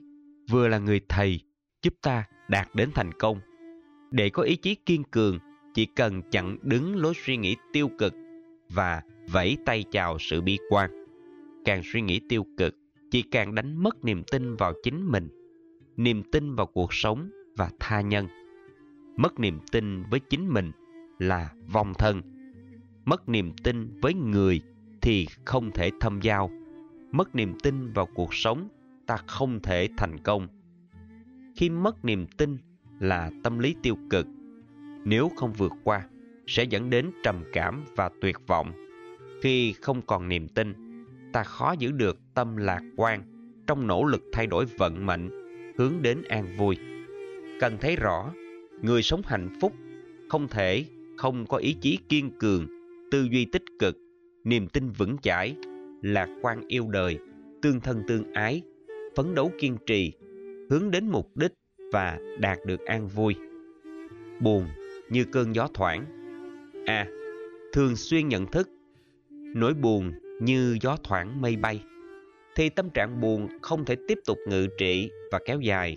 vừa 0.51 0.69
là 0.69 0.79
người 0.79 1.01
thầy 1.09 1.41
giúp 1.83 1.95
ta 2.03 2.25
đạt 2.49 2.69
đến 2.75 2.91
thành 2.95 3.13
công. 3.13 3.41
Để 4.11 4.31
có 4.31 4.43
ý 4.43 4.57
chí 4.57 4.75
kiên 4.75 5.05
cường, 5.05 5.39
chỉ 5.75 5.87
cần 5.87 6.23
chặn 6.31 6.59
đứng 6.63 6.97
lối 6.97 7.15
suy 7.25 7.37
nghĩ 7.37 7.57
tiêu 7.73 7.91
cực 7.99 8.15
và 8.69 9.03
vẫy 9.33 9.57
tay 9.65 9.85
chào 9.91 10.19
sự 10.19 10.41
bi 10.41 10.59
quan. 10.71 11.06
Càng 11.67 11.83
suy 11.85 12.01
nghĩ 12.01 12.21
tiêu 12.29 12.47
cực, 12.57 12.77
chỉ 13.11 13.23
càng 13.23 13.55
đánh 13.55 13.83
mất 13.83 14.05
niềm 14.05 14.23
tin 14.33 14.57
vào 14.57 14.73
chính 14.83 15.13
mình, 15.13 15.29
niềm 15.97 16.23
tin 16.33 16.55
vào 16.55 16.67
cuộc 16.67 16.95
sống 16.95 17.31
và 17.57 17.71
tha 17.81 18.01
nhân. 18.01 18.27
Mất 19.17 19.41
niềm 19.41 19.59
tin 19.73 20.03
với 20.11 20.21
chính 20.21 20.49
mình 20.49 20.73
là 21.19 21.51
vong 21.73 21.95
thân. 21.95 22.23
Mất 23.05 23.29
niềm 23.29 23.53
tin 23.65 24.01
với 24.01 24.15
người 24.15 24.61
thì 25.03 25.27
không 25.45 25.71
thể 25.71 25.91
thâm 26.01 26.21
giao. 26.21 26.51
Mất 27.13 27.35
niềm 27.35 27.55
tin 27.63 27.93
vào 27.93 28.07
cuộc 28.15 28.35
sống, 28.35 28.69
ta 29.07 29.17
không 29.17 29.61
thể 29.63 29.89
thành 29.97 30.19
công. 30.19 30.49
Khi 31.57 31.71
mất 31.71 32.05
niềm 32.05 32.27
tin 32.27 32.59
là 33.01 33.31
tâm 33.43 33.59
lý 33.59 33.75
tiêu 33.83 33.97
cực, 34.11 34.27
nếu 35.05 35.31
không 35.37 35.53
vượt 35.53 35.73
qua, 35.85 36.07
sẽ 36.47 36.65
dẫn 36.65 36.91
đến 36.91 37.11
trầm 37.23 37.45
cảm 37.53 37.85
và 37.97 38.11
tuyệt 38.21 38.37
vọng. 38.47 38.73
Khi 39.43 39.73
không 39.73 40.03
còn 40.03 40.29
niềm 40.29 40.49
tin, 40.49 40.86
ta 41.37 41.43
khó 41.43 41.73
giữ 41.79 41.93
được 41.93 42.19
tâm 42.35 42.57
lạc 42.57 42.83
quan 42.97 43.23
trong 43.67 43.87
nỗ 43.87 44.05
lực 44.05 44.23
thay 44.33 44.47
đổi 44.47 44.65
vận 44.65 45.07
mệnh, 45.07 45.31
hướng 45.79 45.93
đến 46.03 46.23
an 46.29 46.57
vui. 46.57 46.77
Cần 47.61 47.77
thấy 47.81 47.97
rõ, 47.97 48.33
người 48.83 49.03
sống 49.03 49.23
hạnh 49.25 49.49
phúc 49.61 49.73
không 50.29 50.49
thể 50.49 50.85
không 51.17 51.47
có 51.47 51.57
ý 51.57 51.77
chí 51.81 51.99
kiên 52.09 52.31
cường, 52.39 52.67
tư 53.11 53.29
duy 53.31 53.45
tích 53.45 53.63
cực, 53.79 53.97
niềm 54.45 54.69
tin 54.69 54.91
vững 54.91 55.17
chãi, 55.23 55.57
lạc 56.03 56.29
quan 56.43 56.61
yêu 56.69 56.89
đời, 56.91 57.19
tương 57.63 57.81
thân 57.81 58.03
tương 58.09 58.33
ái, 58.33 58.63
phấn 59.17 59.35
đấu 59.35 59.53
kiên 59.61 59.77
trì, 59.87 60.13
hướng 60.71 60.91
đến 60.91 61.09
mục 61.09 61.37
đích 61.37 61.53
và 61.93 62.19
đạt 62.41 62.59
được 62.67 62.81
an 62.81 63.09
vui. 63.09 63.35
Buồn 64.41 64.67
như 65.11 65.25
cơn 65.25 65.55
gió 65.55 65.69
thoảng. 65.75 66.05
A. 66.87 66.95
À, 66.95 67.07
thường 67.73 67.97
xuyên 67.97 68.29
nhận 68.29 68.47
thức 68.47 68.69
nỗi 69.55 69.75
buồn 69.75 70.13
như 70.41 70.79
gió 70.81 70.97
thoảng 71.05 71.41
mây 71.41 71.57
bay 71.57 71.83
thì 72.57 72.69
tâm 72.69 72.91
trạng 72.91 73.21
buồn 73.21 73.49
không 73.63 73.85
thể 73.85 73.97
tiếp 74.09 74.19
tục 74.27 74.39
ngự 74.47 74.67
trị 74.79 75.11
và 75.33 75.39
kéo 75.45 75.61
dài. 75.61 75.97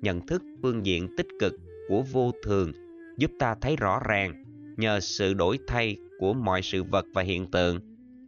Nhận 0.00 0.26
thức 0.26 0.42
phương 0.62 0.86
diện 0.86 1.08
tích 1.16 1.26
cực 1.40 1.54
của 1.88 2.02
vô 2.12 2.32
thường 2.42 2.72
giúp 3.18 3.30
ta 3.38 3.54
thấy 3.60 3.76
rõ 3.76 4.00
ràng 4.08 4.44
nhờ 4.76 5.00
sự 5.00 5.34
đổi 5.34 5.58
thay 5.66 5.96
của 6.18 6.32
mọi 6.32 6.62
sự 6.62 6.82
vật 6.82 7.06
và 7.14 7.22
hiện 7.22 7.50
tượng 7.50 7.80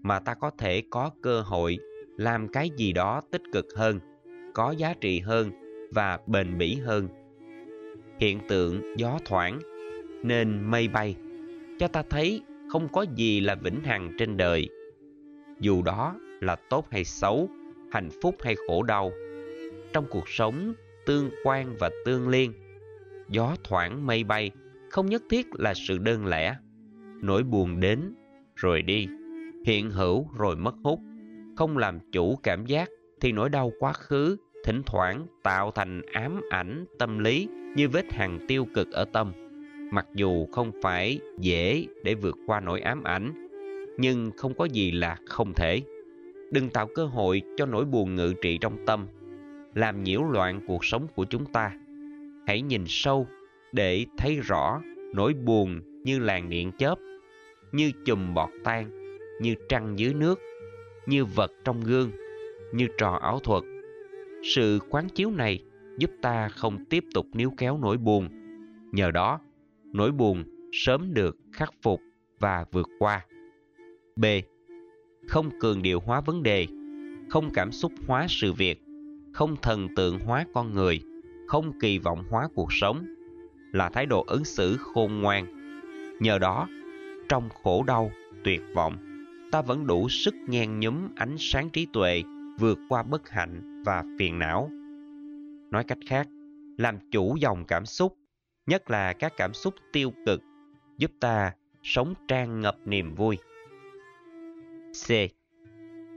mà 0.02 0.20
ta 0.20 0.34
có 0.34 0.50
thể 0.58 0.82
có 0.90 1.10
cơ 1.22 1.40
hội 1.40 1.78
làm 2.16 2.48
cái 2.48 2.70
gì 2.76 2.92
đó 2.92 3.22
tích 3.30 3.42
cực 3.52 3.66
hơn, 3.76 4.00
có 4.54 4.70
giá 4.70 4.94
trị 5.00 5.20
hơn 5.20 5.50
và 5.92 6.18
bền 6.26 6.58
bỉ 6.58 6.74
hơn. 6.74 7.08
Hiện 8.18 8.40
tượng 8.48 8.82
gió 8.96 9.18
thoảng 9.24 9.60
nên 10.22 10.70
mây 10.70 10.88
bay 10.88 11.16
cho 11.78 11.88
ta 11.88 12.02
thấy 12.10 12.42
không 12.68 12.88
có 12.92 13.06
gì 13.16 13.40
là 13.40 13.54
vĩnh 13.54 13.80
hằng 13.80 14.12
trên 14.18 14.36
đời. 14.36 14.68
Dù 15.60 15.82
đó 15.82 16.14
là 16.40 16.56
tốt 16.70 16.86
hay 16.90 17.04
xấu, 17.04 17.48
hạnh 17.92 18.08
phúc 18.22 18.36
hay 18.40 18.54
khổ 18.66 18.82
đau. 18.82 19.12
Trong 19.92 20.06
cuộc 20.10 20.28
sống 20.28 20.74
tương 21.06 21.30
quan 21.44 21.76
và 21.80 21.90
tương 22.04 22.28
liên, 22.28 22.52
gió 23.28 23.56
thoảng 23.64 24.06
mây 24.06 24.24
bay 24.24 24.50
không 24.90 25.06
nhất 25.06 25.22
thiết 25.30 25.46
là 25.52 25.74
sự 25.74 25.98
đơn 25.98 26.26
lẻ. 26.26 26.56
Nỗi 27.22 27.42
buồn 27.42 27.80
đến 27.80 28.14
rồi 28.56 28.82
đi, 28.82 29.06
hiện 29.64 29.90
hữu 29.90 30.28
rồi 30.38 30.56
mất 30.56 30.74
hút. 30.84 31.00
Không 31.56 31.78
làm 31.78 31.98
chủ 32.12 32.36
cảm 32.42 32.66
giác 32.66 32.88
thì 33.20 33.32
nỗi 33.32 33.48
đau 33.48 33.72
quá 33.78 33.92
khứ 33.92 34.36
thỉnh 34.64 34.82
thoảng 34.86 35.26
tạo 35.42 35.70
thành 35.70 36.02
ám 36.12 36.40
ảnh 36.50 36.84
tâm 36.98 37.18
lý 37.18 37.48
như 37.76 37.88
vết 37.88 38.12
hằn 38.12 38.38
tiêu 38.48 38.66
cực 38.74 38.92
ở 38.92 39.04
tâm. 39.04 39.32
Mặc 39.90 40.06
dù 40.14 40.46
không 40.46 40.72
phải 40.82 41.20
dễ 41.38 41.86
để 42.04 42.14
vượt 42.14 42.36
qua 42.46 42.60
nỗi 42.60 42.80
ám 42.80 43.04
ảnh, 43.04 43.47
nhưng 43.98 44.30
không 44.36 44.54
có 44.54 44.64
gì 44.64 44.90
là 44.90 45.16
không 45.26 45.54
thể. 45.54 45.82
Đừng 46.50 46.70
tạo 46.70 46.88
cơ 46.94 47.04
hội 47.04 47.42
cho 47.56 47.66
nỗi 47.66 47.84
buồn 47.84 48.14
ngự 48.14 48.34
trị 48.42 48.58
trong 48.60 48.86
tâm, 48.86 49.06
làm 49.74 50.04
nhiễu 50.04 50.22
loạn 50.22 50.60
cuộc 50.66 50.84
sống 50.84 51.06
của 51.14 51.24
chúng 51.24 51.44
ta. 51.44 51.72
Hãy 52.46 52.62
nhìn 52.62 52.84
sâu 52.86 53.26
để 53.72 54.06
thấy 54.18 54.36
rõ 54.36 54.80
nỗi 55.14 55.34
buồn 55.34 55.80
như 56.04 56.18
làn 56.18 56.48
điện 56.50 56.72
chớp, 56.78 56.98
như 57.72 57.92
chùm 58.04 58.34
bọt 58.34 58.48
tan, 58.64 58.90
như 59.40 59.54
trăng 59.68 59.98
dưới 59.98 60.14
nước, 60.14 60.40
như 61.06 61.24
vật 61.24 61.52
trong 61.64 61.80
gương, 61.80 62.10
như 62.72 62.88
trò 62.98 63.18
ảo 63.22 63.38
thuật. 63.38 63.62
Sự 64.54 64.78
quán 64.90 65.08
chiếu 65.08 65.30
này 65.30 65.64
giúp 65.98 66.10
ta 66.22 66.48
không 66.48 66.84
tiếp 66.84 67.04
tục 67.14 67.26
níu 67.32 67.52
kéo 67.58 67.78
nỗi 67.82 67.96
buồn. 67.96 68.28
Nhờ 68.92 69.10
đó, 69.10 69.40
nỗi 69.84 70.12
buồn 70.12 70.44
sớm 70.72 71.14
được 71.14 71.36
khắc 71.52 71.70
phục 71.82 72.00
và 72.38 72.64
vượt 72.72 72.88
qua. 72.98 73.26
B. 74.18 74.24
Không 75.28 75.50
cường 75.60 75.82
điệu 75.82 76.00
hóa 76.00 76.20
vấn 76.20 76.42
đề, 76.42 76.66
không 77.30 77.50
cảm 77.54 77.72
xúc 77.72 77.92
hóa 78.06 78.26
sự 78.28 78.52
việc, 78.52 78.82
không 79.32 79.56
thần 79.62 79.88
tượng 79.96 80.18
hóa 80.18 80.44
con 80.54 80.74
người, 80.74 81.00
không 81.46 81.78
kỳ 81.80 81.98
vọng 81.98 82.24
hóa 82.30 82.48
cuộc 82.54 82.72
sống, 82.72 83.06
là 83.72 83.88
thái 83.88 84.06
độ 84.06 84.24
ứng 84.26 84.44
xử 84.44 84.76
khôn 84.76 85.20
ngoan. 85.20 85.46
Nhờ 86.20 86.38
đó, 86.38 86.68
trong 87.28 87.48
khổ 87.62 87.84
đau, 87.86 88.10
tuyệt 88.44 88.62
vọng, 88.74 88.96
ta 89.52 89.62
vẫn 89.62 89.86
đủ 89.86 90.08
sức 90.08 90.34
nhen 90.48 90.80
nhúm 90.80 91.08
ánh 91.16 91.36
sáng 91.38 91.70
trí 91.70 91.86
tuệ 91.92 92.22
vượt 92.58 92.78
qua 92.88 93.02
bất 93.02 93.28
hạnh 93.28 93.82
và 93.86 94.04
phiền 94.18 94.38
não. 94.38 94.70
Nói 95.70 95.84
cách 95.84 95.98
khác, 96.06 96.28
làm 96.78 96.98
chủ 97.10 97.36
dòng 97.36 97.64
cảm 97.64 97.86
xúc 97.86 98.16
nhất 98.66 98.90
là 98.90 99.12
các 99.12 99.32
cảm 99.36 99.54
xúc 99.54 99.74
tiêu 99.92 100.12
cực, 100.26 100.42
giúp 100.98 101.10
ta 101.20 101.52
sống 101.82 102.14
tràn 102.28 102.60
ngập 102.60 102.76
niềm 102.84 103.14
vui. 103.14 103.38
C. 104.92 105.10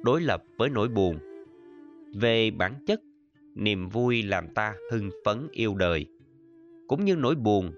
Đối 0.04 0.22
lập 0.22 0.44
với 0.58 0.70
nỗi 0.70 0.88
buồn 0.88 1.20
Về 2.16 2.52
bản 2.52 2.74
chất, 2.88 3.02
niềm 3.56 3.90
vui 3.90 4.24
làm 4.24 4.54
ta 4.54 4.74
hưng 4.92 5.10
phấn 5.26 5.48
yêu 5.52 5.76
đời. 5.76 6.06
Cũng 6.88 7.06
như 7.06 7.16
nỗi 7.16 7.36
buồn, 7.36 7.72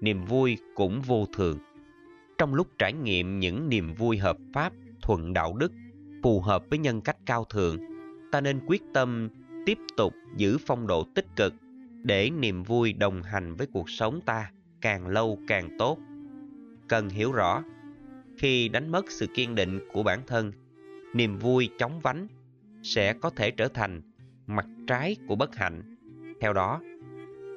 niềm 0.00 0.24
vui 0.24 0.58
cũng 0.74 1.00
vô 1.00 1.26
thường. 1.36 1.58
Trong 2.38 2.54
lúc 2.54 2.66
trải 2.78 2.92
nghiệm 2.92 3.40
những 3.40 3.68
niềm 3.68 3.94
vui 3.94 4.18
hợp 4.18 4.36
pháp, 4.52 4.72
thuận 5.02 5.32
đạo 5.32 5.56
đức, 5.56 5.72
phù 6.22 6.40
hợp 6.40 6.64
với 6.70 6.78
nhân 6.78 7.00
cách 7.00 7.16
cao 7.26 7.44
thượng, 7.44 7.76
ta 8.32 8.40
nên 8.40 8.60
quyết 8.66 8.82
tâm 8.94 9.28
tiếp 9.66 9.78
tục 9.96 10.14
giữ 10.36 10.58
phong 10.66 10.86
độ 10.86 11.04
tích 11.14 11.26
cực 11.36 11.54
để 12.02 12.30
niềm 12.30 12.62
vui 12.62 12.92
đồng 12.92 13.22
hành 13.22 13.54
với 13.54 13.66
cuộc 13.72 13.90
sống 13.90 14.20
ta 14.26 14.50
càng 14.80 15.08
lâu 15.08 15.38
càng 15.48 15.76
tốt. 15.78 15.98
Cần 16.88 17.08
hiểu 17.08 17.32
rõ, 17.32 17.62
khi 18.38 18.68
đánh 18.68 18.92
mất 18.92 19.10
sự 19.10 19.26
kiên 19.34 19.54
định 19.54 19.80
của 19.92 20.02
bản 20.02 20.20
thân, 20.26 20.52
niềm 21.14 21.38
vui 21.38 21.68
chóng 21.78 22.00
vánh 22.00 22.26
sẽ 22.82 23.12
có 23.12 23.30
thể 23.30 23.50
trở 23.50 23.68
thành 23.68 24.02
mặt 24.46 24.66
trái 24.86 25.16
của 25.28 25.36
bất 25.36 25.56
hạnh. 25.56 25.96
Theo 26.40 26.52
đó, 26.52 26.80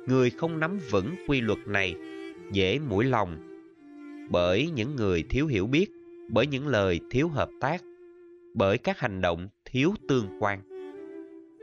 người 0.08 0.30
không 0.30 0.60
nắm 0.60 0.80
vững 0.92 1.16
quy 1.28 1.42
luật 1.42 1.60
này 1.68 1.96
dễ 2.52 2.80
mũi 2.80 3.06
lòng 3.06 3.50
bởi 4.30 4.70
những 4.76 4.96
người 4.96 5.24
thiếu 5.30 5.48
hiểu 5.48 5.68
biết, 5.68 5.92
bởi 6.30 6.48
những 6.48 6.68
lời 6.68 7.00
thiếu 7.10 7.28
hợp 7.28 7.50
tác, 7.60 7.84
bởi 8.54 8.78
các 8.78 9.00
hành 9.00 9.22
động 9.22 9.50
thiếu 9.66 9.94
tương 10.08 10.26
quan. 10.40 10.60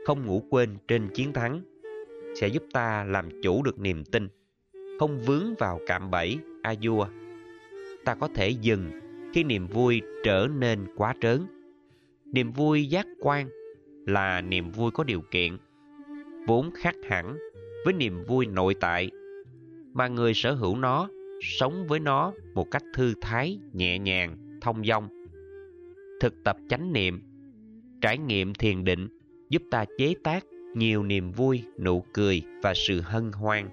Không 0.05 0.25
ngủ 0.25 0.43
quên 0.49 0.77
trên 0.87 1.09
chiến 1.13 1.33
thắng 1.33 1.61
sẽ 2.41 2.47
giúp 2.47 2.63
ta 2.73 3.03
làm 3.03 3.41
chủ 3.41 3.63
được 3.63 3.79
niềm 3.79 4.03
tin, 4.03 4.27
không 4.99 5.21
vướng 5.21 5.55
vào 5.59 5.79
cạm 5.87 6.11
bẫy 6.11 6.37
a 6.61 6.73
vua. 6.81 7.07
Ta 8.05 8.15
có 8.15 8.27
thể 8.35 8.49
dừng 8.49 8.91
khi 9.33 9.43
niềm 9.43 9.67
vui 9.67 10.01
trở 10.23 10.47
nên 10.57 10.85
quá 10.95 11.13
trớn. 11.21 11.45
Niềm 12.25 12.51
vui 12.51 12.85
giác 12.85 13.07
quan 13.19 13.49
là 14.05 14.41
niềm 14.41 14.71
vui 14.71 14.91
có 14.91 15.03
điều 15.03 15.21
kiện, 15.31 15.57
vốn 16.47 16.71
khác 16.75 16.95
hẳn 17.09 17.37
với 17.85 17.93
niềm 17.93 18.23
vui 18.23 18.45
nội 18.45 18.75
tại, 18.79 19.11
mà 19.93 20.07
người 20.07 20.33
sở 20.33 20.53
hữu 20.53 20.77
nó 20.77 21.09
sống 21.41 21.87
với 21.87 21.99
nó 21.99 22.33
một 22.53 22.71
cách 22.71 22.83
thư 22.93 23.13
thái, 23.21 23.59
nhẹ 23.73 23.99
nhàng, 23.99 24.59
thông 24.61 24.85
dong. 24.85 25.09
Thực 26.19 26.43
tập 26.43 26.57
chánh 26.69 26.93
niệm, 26.93 27.21
trải 28.01 28.17
nghiệm 28.17 28.53
thiền 28.53 28.83
định 28.83 29.07
giúp 29.49 29.61
ta 29.71 29.85
chế 29.97 30.13
tác 30.23 30.45
nhiều 30.75 31.03
niềm 31.03 31.31
vui, 31.31 31.63
nụ 31.79 32.03
cười 32.13 32.43
và 32.61 32.73
sự 32.73 33.01
hân 33.01 33.31
hoan. 33.31 33.69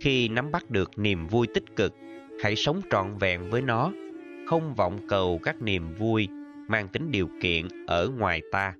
Khi 0.00 0.28
nắm 0.28 0.50
bắt 0.50 0.70
được 0.70 0.90
niềm 0.98 1.26
vui 1.26 1.46
tích 1.54 1.76
cực, 1.76 1.92
hãy 2.42 2.56
sống 2.56 2.80
trọn 2.90 3.16
vẹn 3.20 3.50
với 3.50 3.62
nó, 3.62 3.92
không 4.48 4.74
vọng 4.74 4.98
cầu 5.08 5.40
các 5.42 5.62
niềm 5.62 5.94
vui 5.98 6.28
mang 6.68 6.88
tính 6.88 7.10
điều 7.10 7.28
kiện 7.40 7.68
ở 7.86 8.08
ngoài 8.18 8.42
ta. 8.52 8.74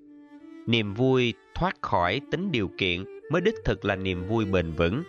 Niềm 0.66 0.94
vui 0.94 1.34
thoát 1.54 1.82
khỏi 1.82 2.20
tính 2.30 2.52
điều 2.52 2.70
kiện 2.78 3.04
mới 3.30 3.40
đích 3.40 3.54
thực 3.64 3.84
là 3.84 3.96
niềm 3.96 4.28
vui 4.28 4.44
bền 4.44 4.72
vững. 4.72 5.02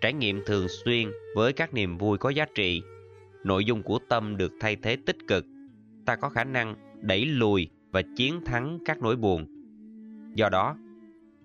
Trải 0.00 0.12
nghiệm 0.12 0.42
thường 0.46 0.66
xuyên 0.68 1.10
với 1.34 1.52
các 1.52 1.74
niềm 1.74 1.98
vui 1.98 2.18
có 2.18 2.30
giá 2.30 2.46
trị, 2.54 2.82
nội 3.44 3.64
dung 3.64 3.82
của 3.82 3.98
tâm 4.08 4.36
được 4.36 4.52
thay 4.60 4.76
thế 4.76 4.96
tích 5.06 5.16
cực, 5.28 5.44
ta 6.06 6.16
có 6.16 6.28
khả 6.28 6.44
năng 6.44 6.74
đẩy 7.00 7.24
lùi 7.24 7.68
và 7.90 8.02
chiến 8.16 8.44
thắng 8.44 8.78
các 8.84 9.02
nỗi 9.02 9.16
buồn. 9.16 9.46
Do 10.34 10.48
đó, 10.48 10.76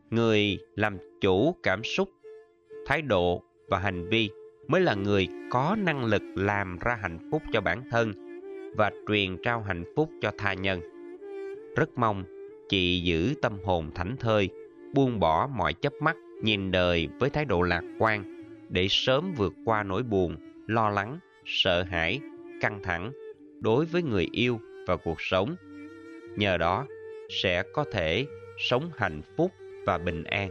người 0.10 0.60
làm 0.76 0.98
chủ 1.22 1.56
cảm 1.64 1.84
xúc, 1.84 2.10
thái 2.86 3.02
độ 3.02 3.44
và 3.68 3.80
hành 3.80 4.10
vi 4.10 4.30
mới 4.68 4.82
là 4.82 4.96
người 4.96 5.28
có 5.50 5.76
năng 5.80 6.06
lực 6.06 6.22
làm 6.36 6.78
ra 6.80 6.98
hạnh 7.02 7.30
phúc 7.32 7.44
cho 7.54 7.62
bản 7.62 7.84
thân 7.92 8.23
và 8.76 8.92
truyền 9.08 9.38
trao 9.44 9.62
hạnh 9.62 9.84
phúc 9.96 10.10
cho 10.22 10.32
tha 10.38 10.54
nhân. 10.54 10.82
Rất 11.76 11.90
mong 11.98 12.24
chị 12.70 13.00
giữ 13.00 13.34
tâm 13.42 13.58
hồn 13.64 13.92
thảnh 13.96 14.16
thơi, 14.20 14.50
buông 14.94 15.20
bỏ 15.20 15.50
mọi 15.56 15.74
chấp 15.74 15.94
mắc, 16.00 16.18
nhìn 16.42 16.72
đời 16.72 17.08
với 17.20 17.30
thái 17.30 17.46
độ 17.46 17.62
lạc 17.62 17.84
quan 18.00 18.44
để 18.70 18.88
sớm 18.90 19.34
vượt 19.38 19.54
qua 19.66 19.84
nỗi 19.84 20.04
buồn, 20.04 20.38
lo 20.68 20.90
lắng, 20.90 21.20
sợ 21.46 21.84
hãi, 21.84 22.20
căng 22.62 22.80
thẳng 22.84 23.12
đối 23.60 23.86
với 23.86 24.04
người 24.04 24.28
yêu 24.32 24.60
và 24.88 24.98
cuộc 24.98 25.22
sống. 25.22 25.56
Nhờ 26.36 26.58
đó 26.58 26.88
sẽ 27.30 27.64
có 27.74 27.86
thể 27.92 28.26
sống 28.58 28.90
hạnh 28.96 29.22
phúc 29.38 29.52
và 29.86 29.98
bình 29.98 30.24
an. 30.24 30.50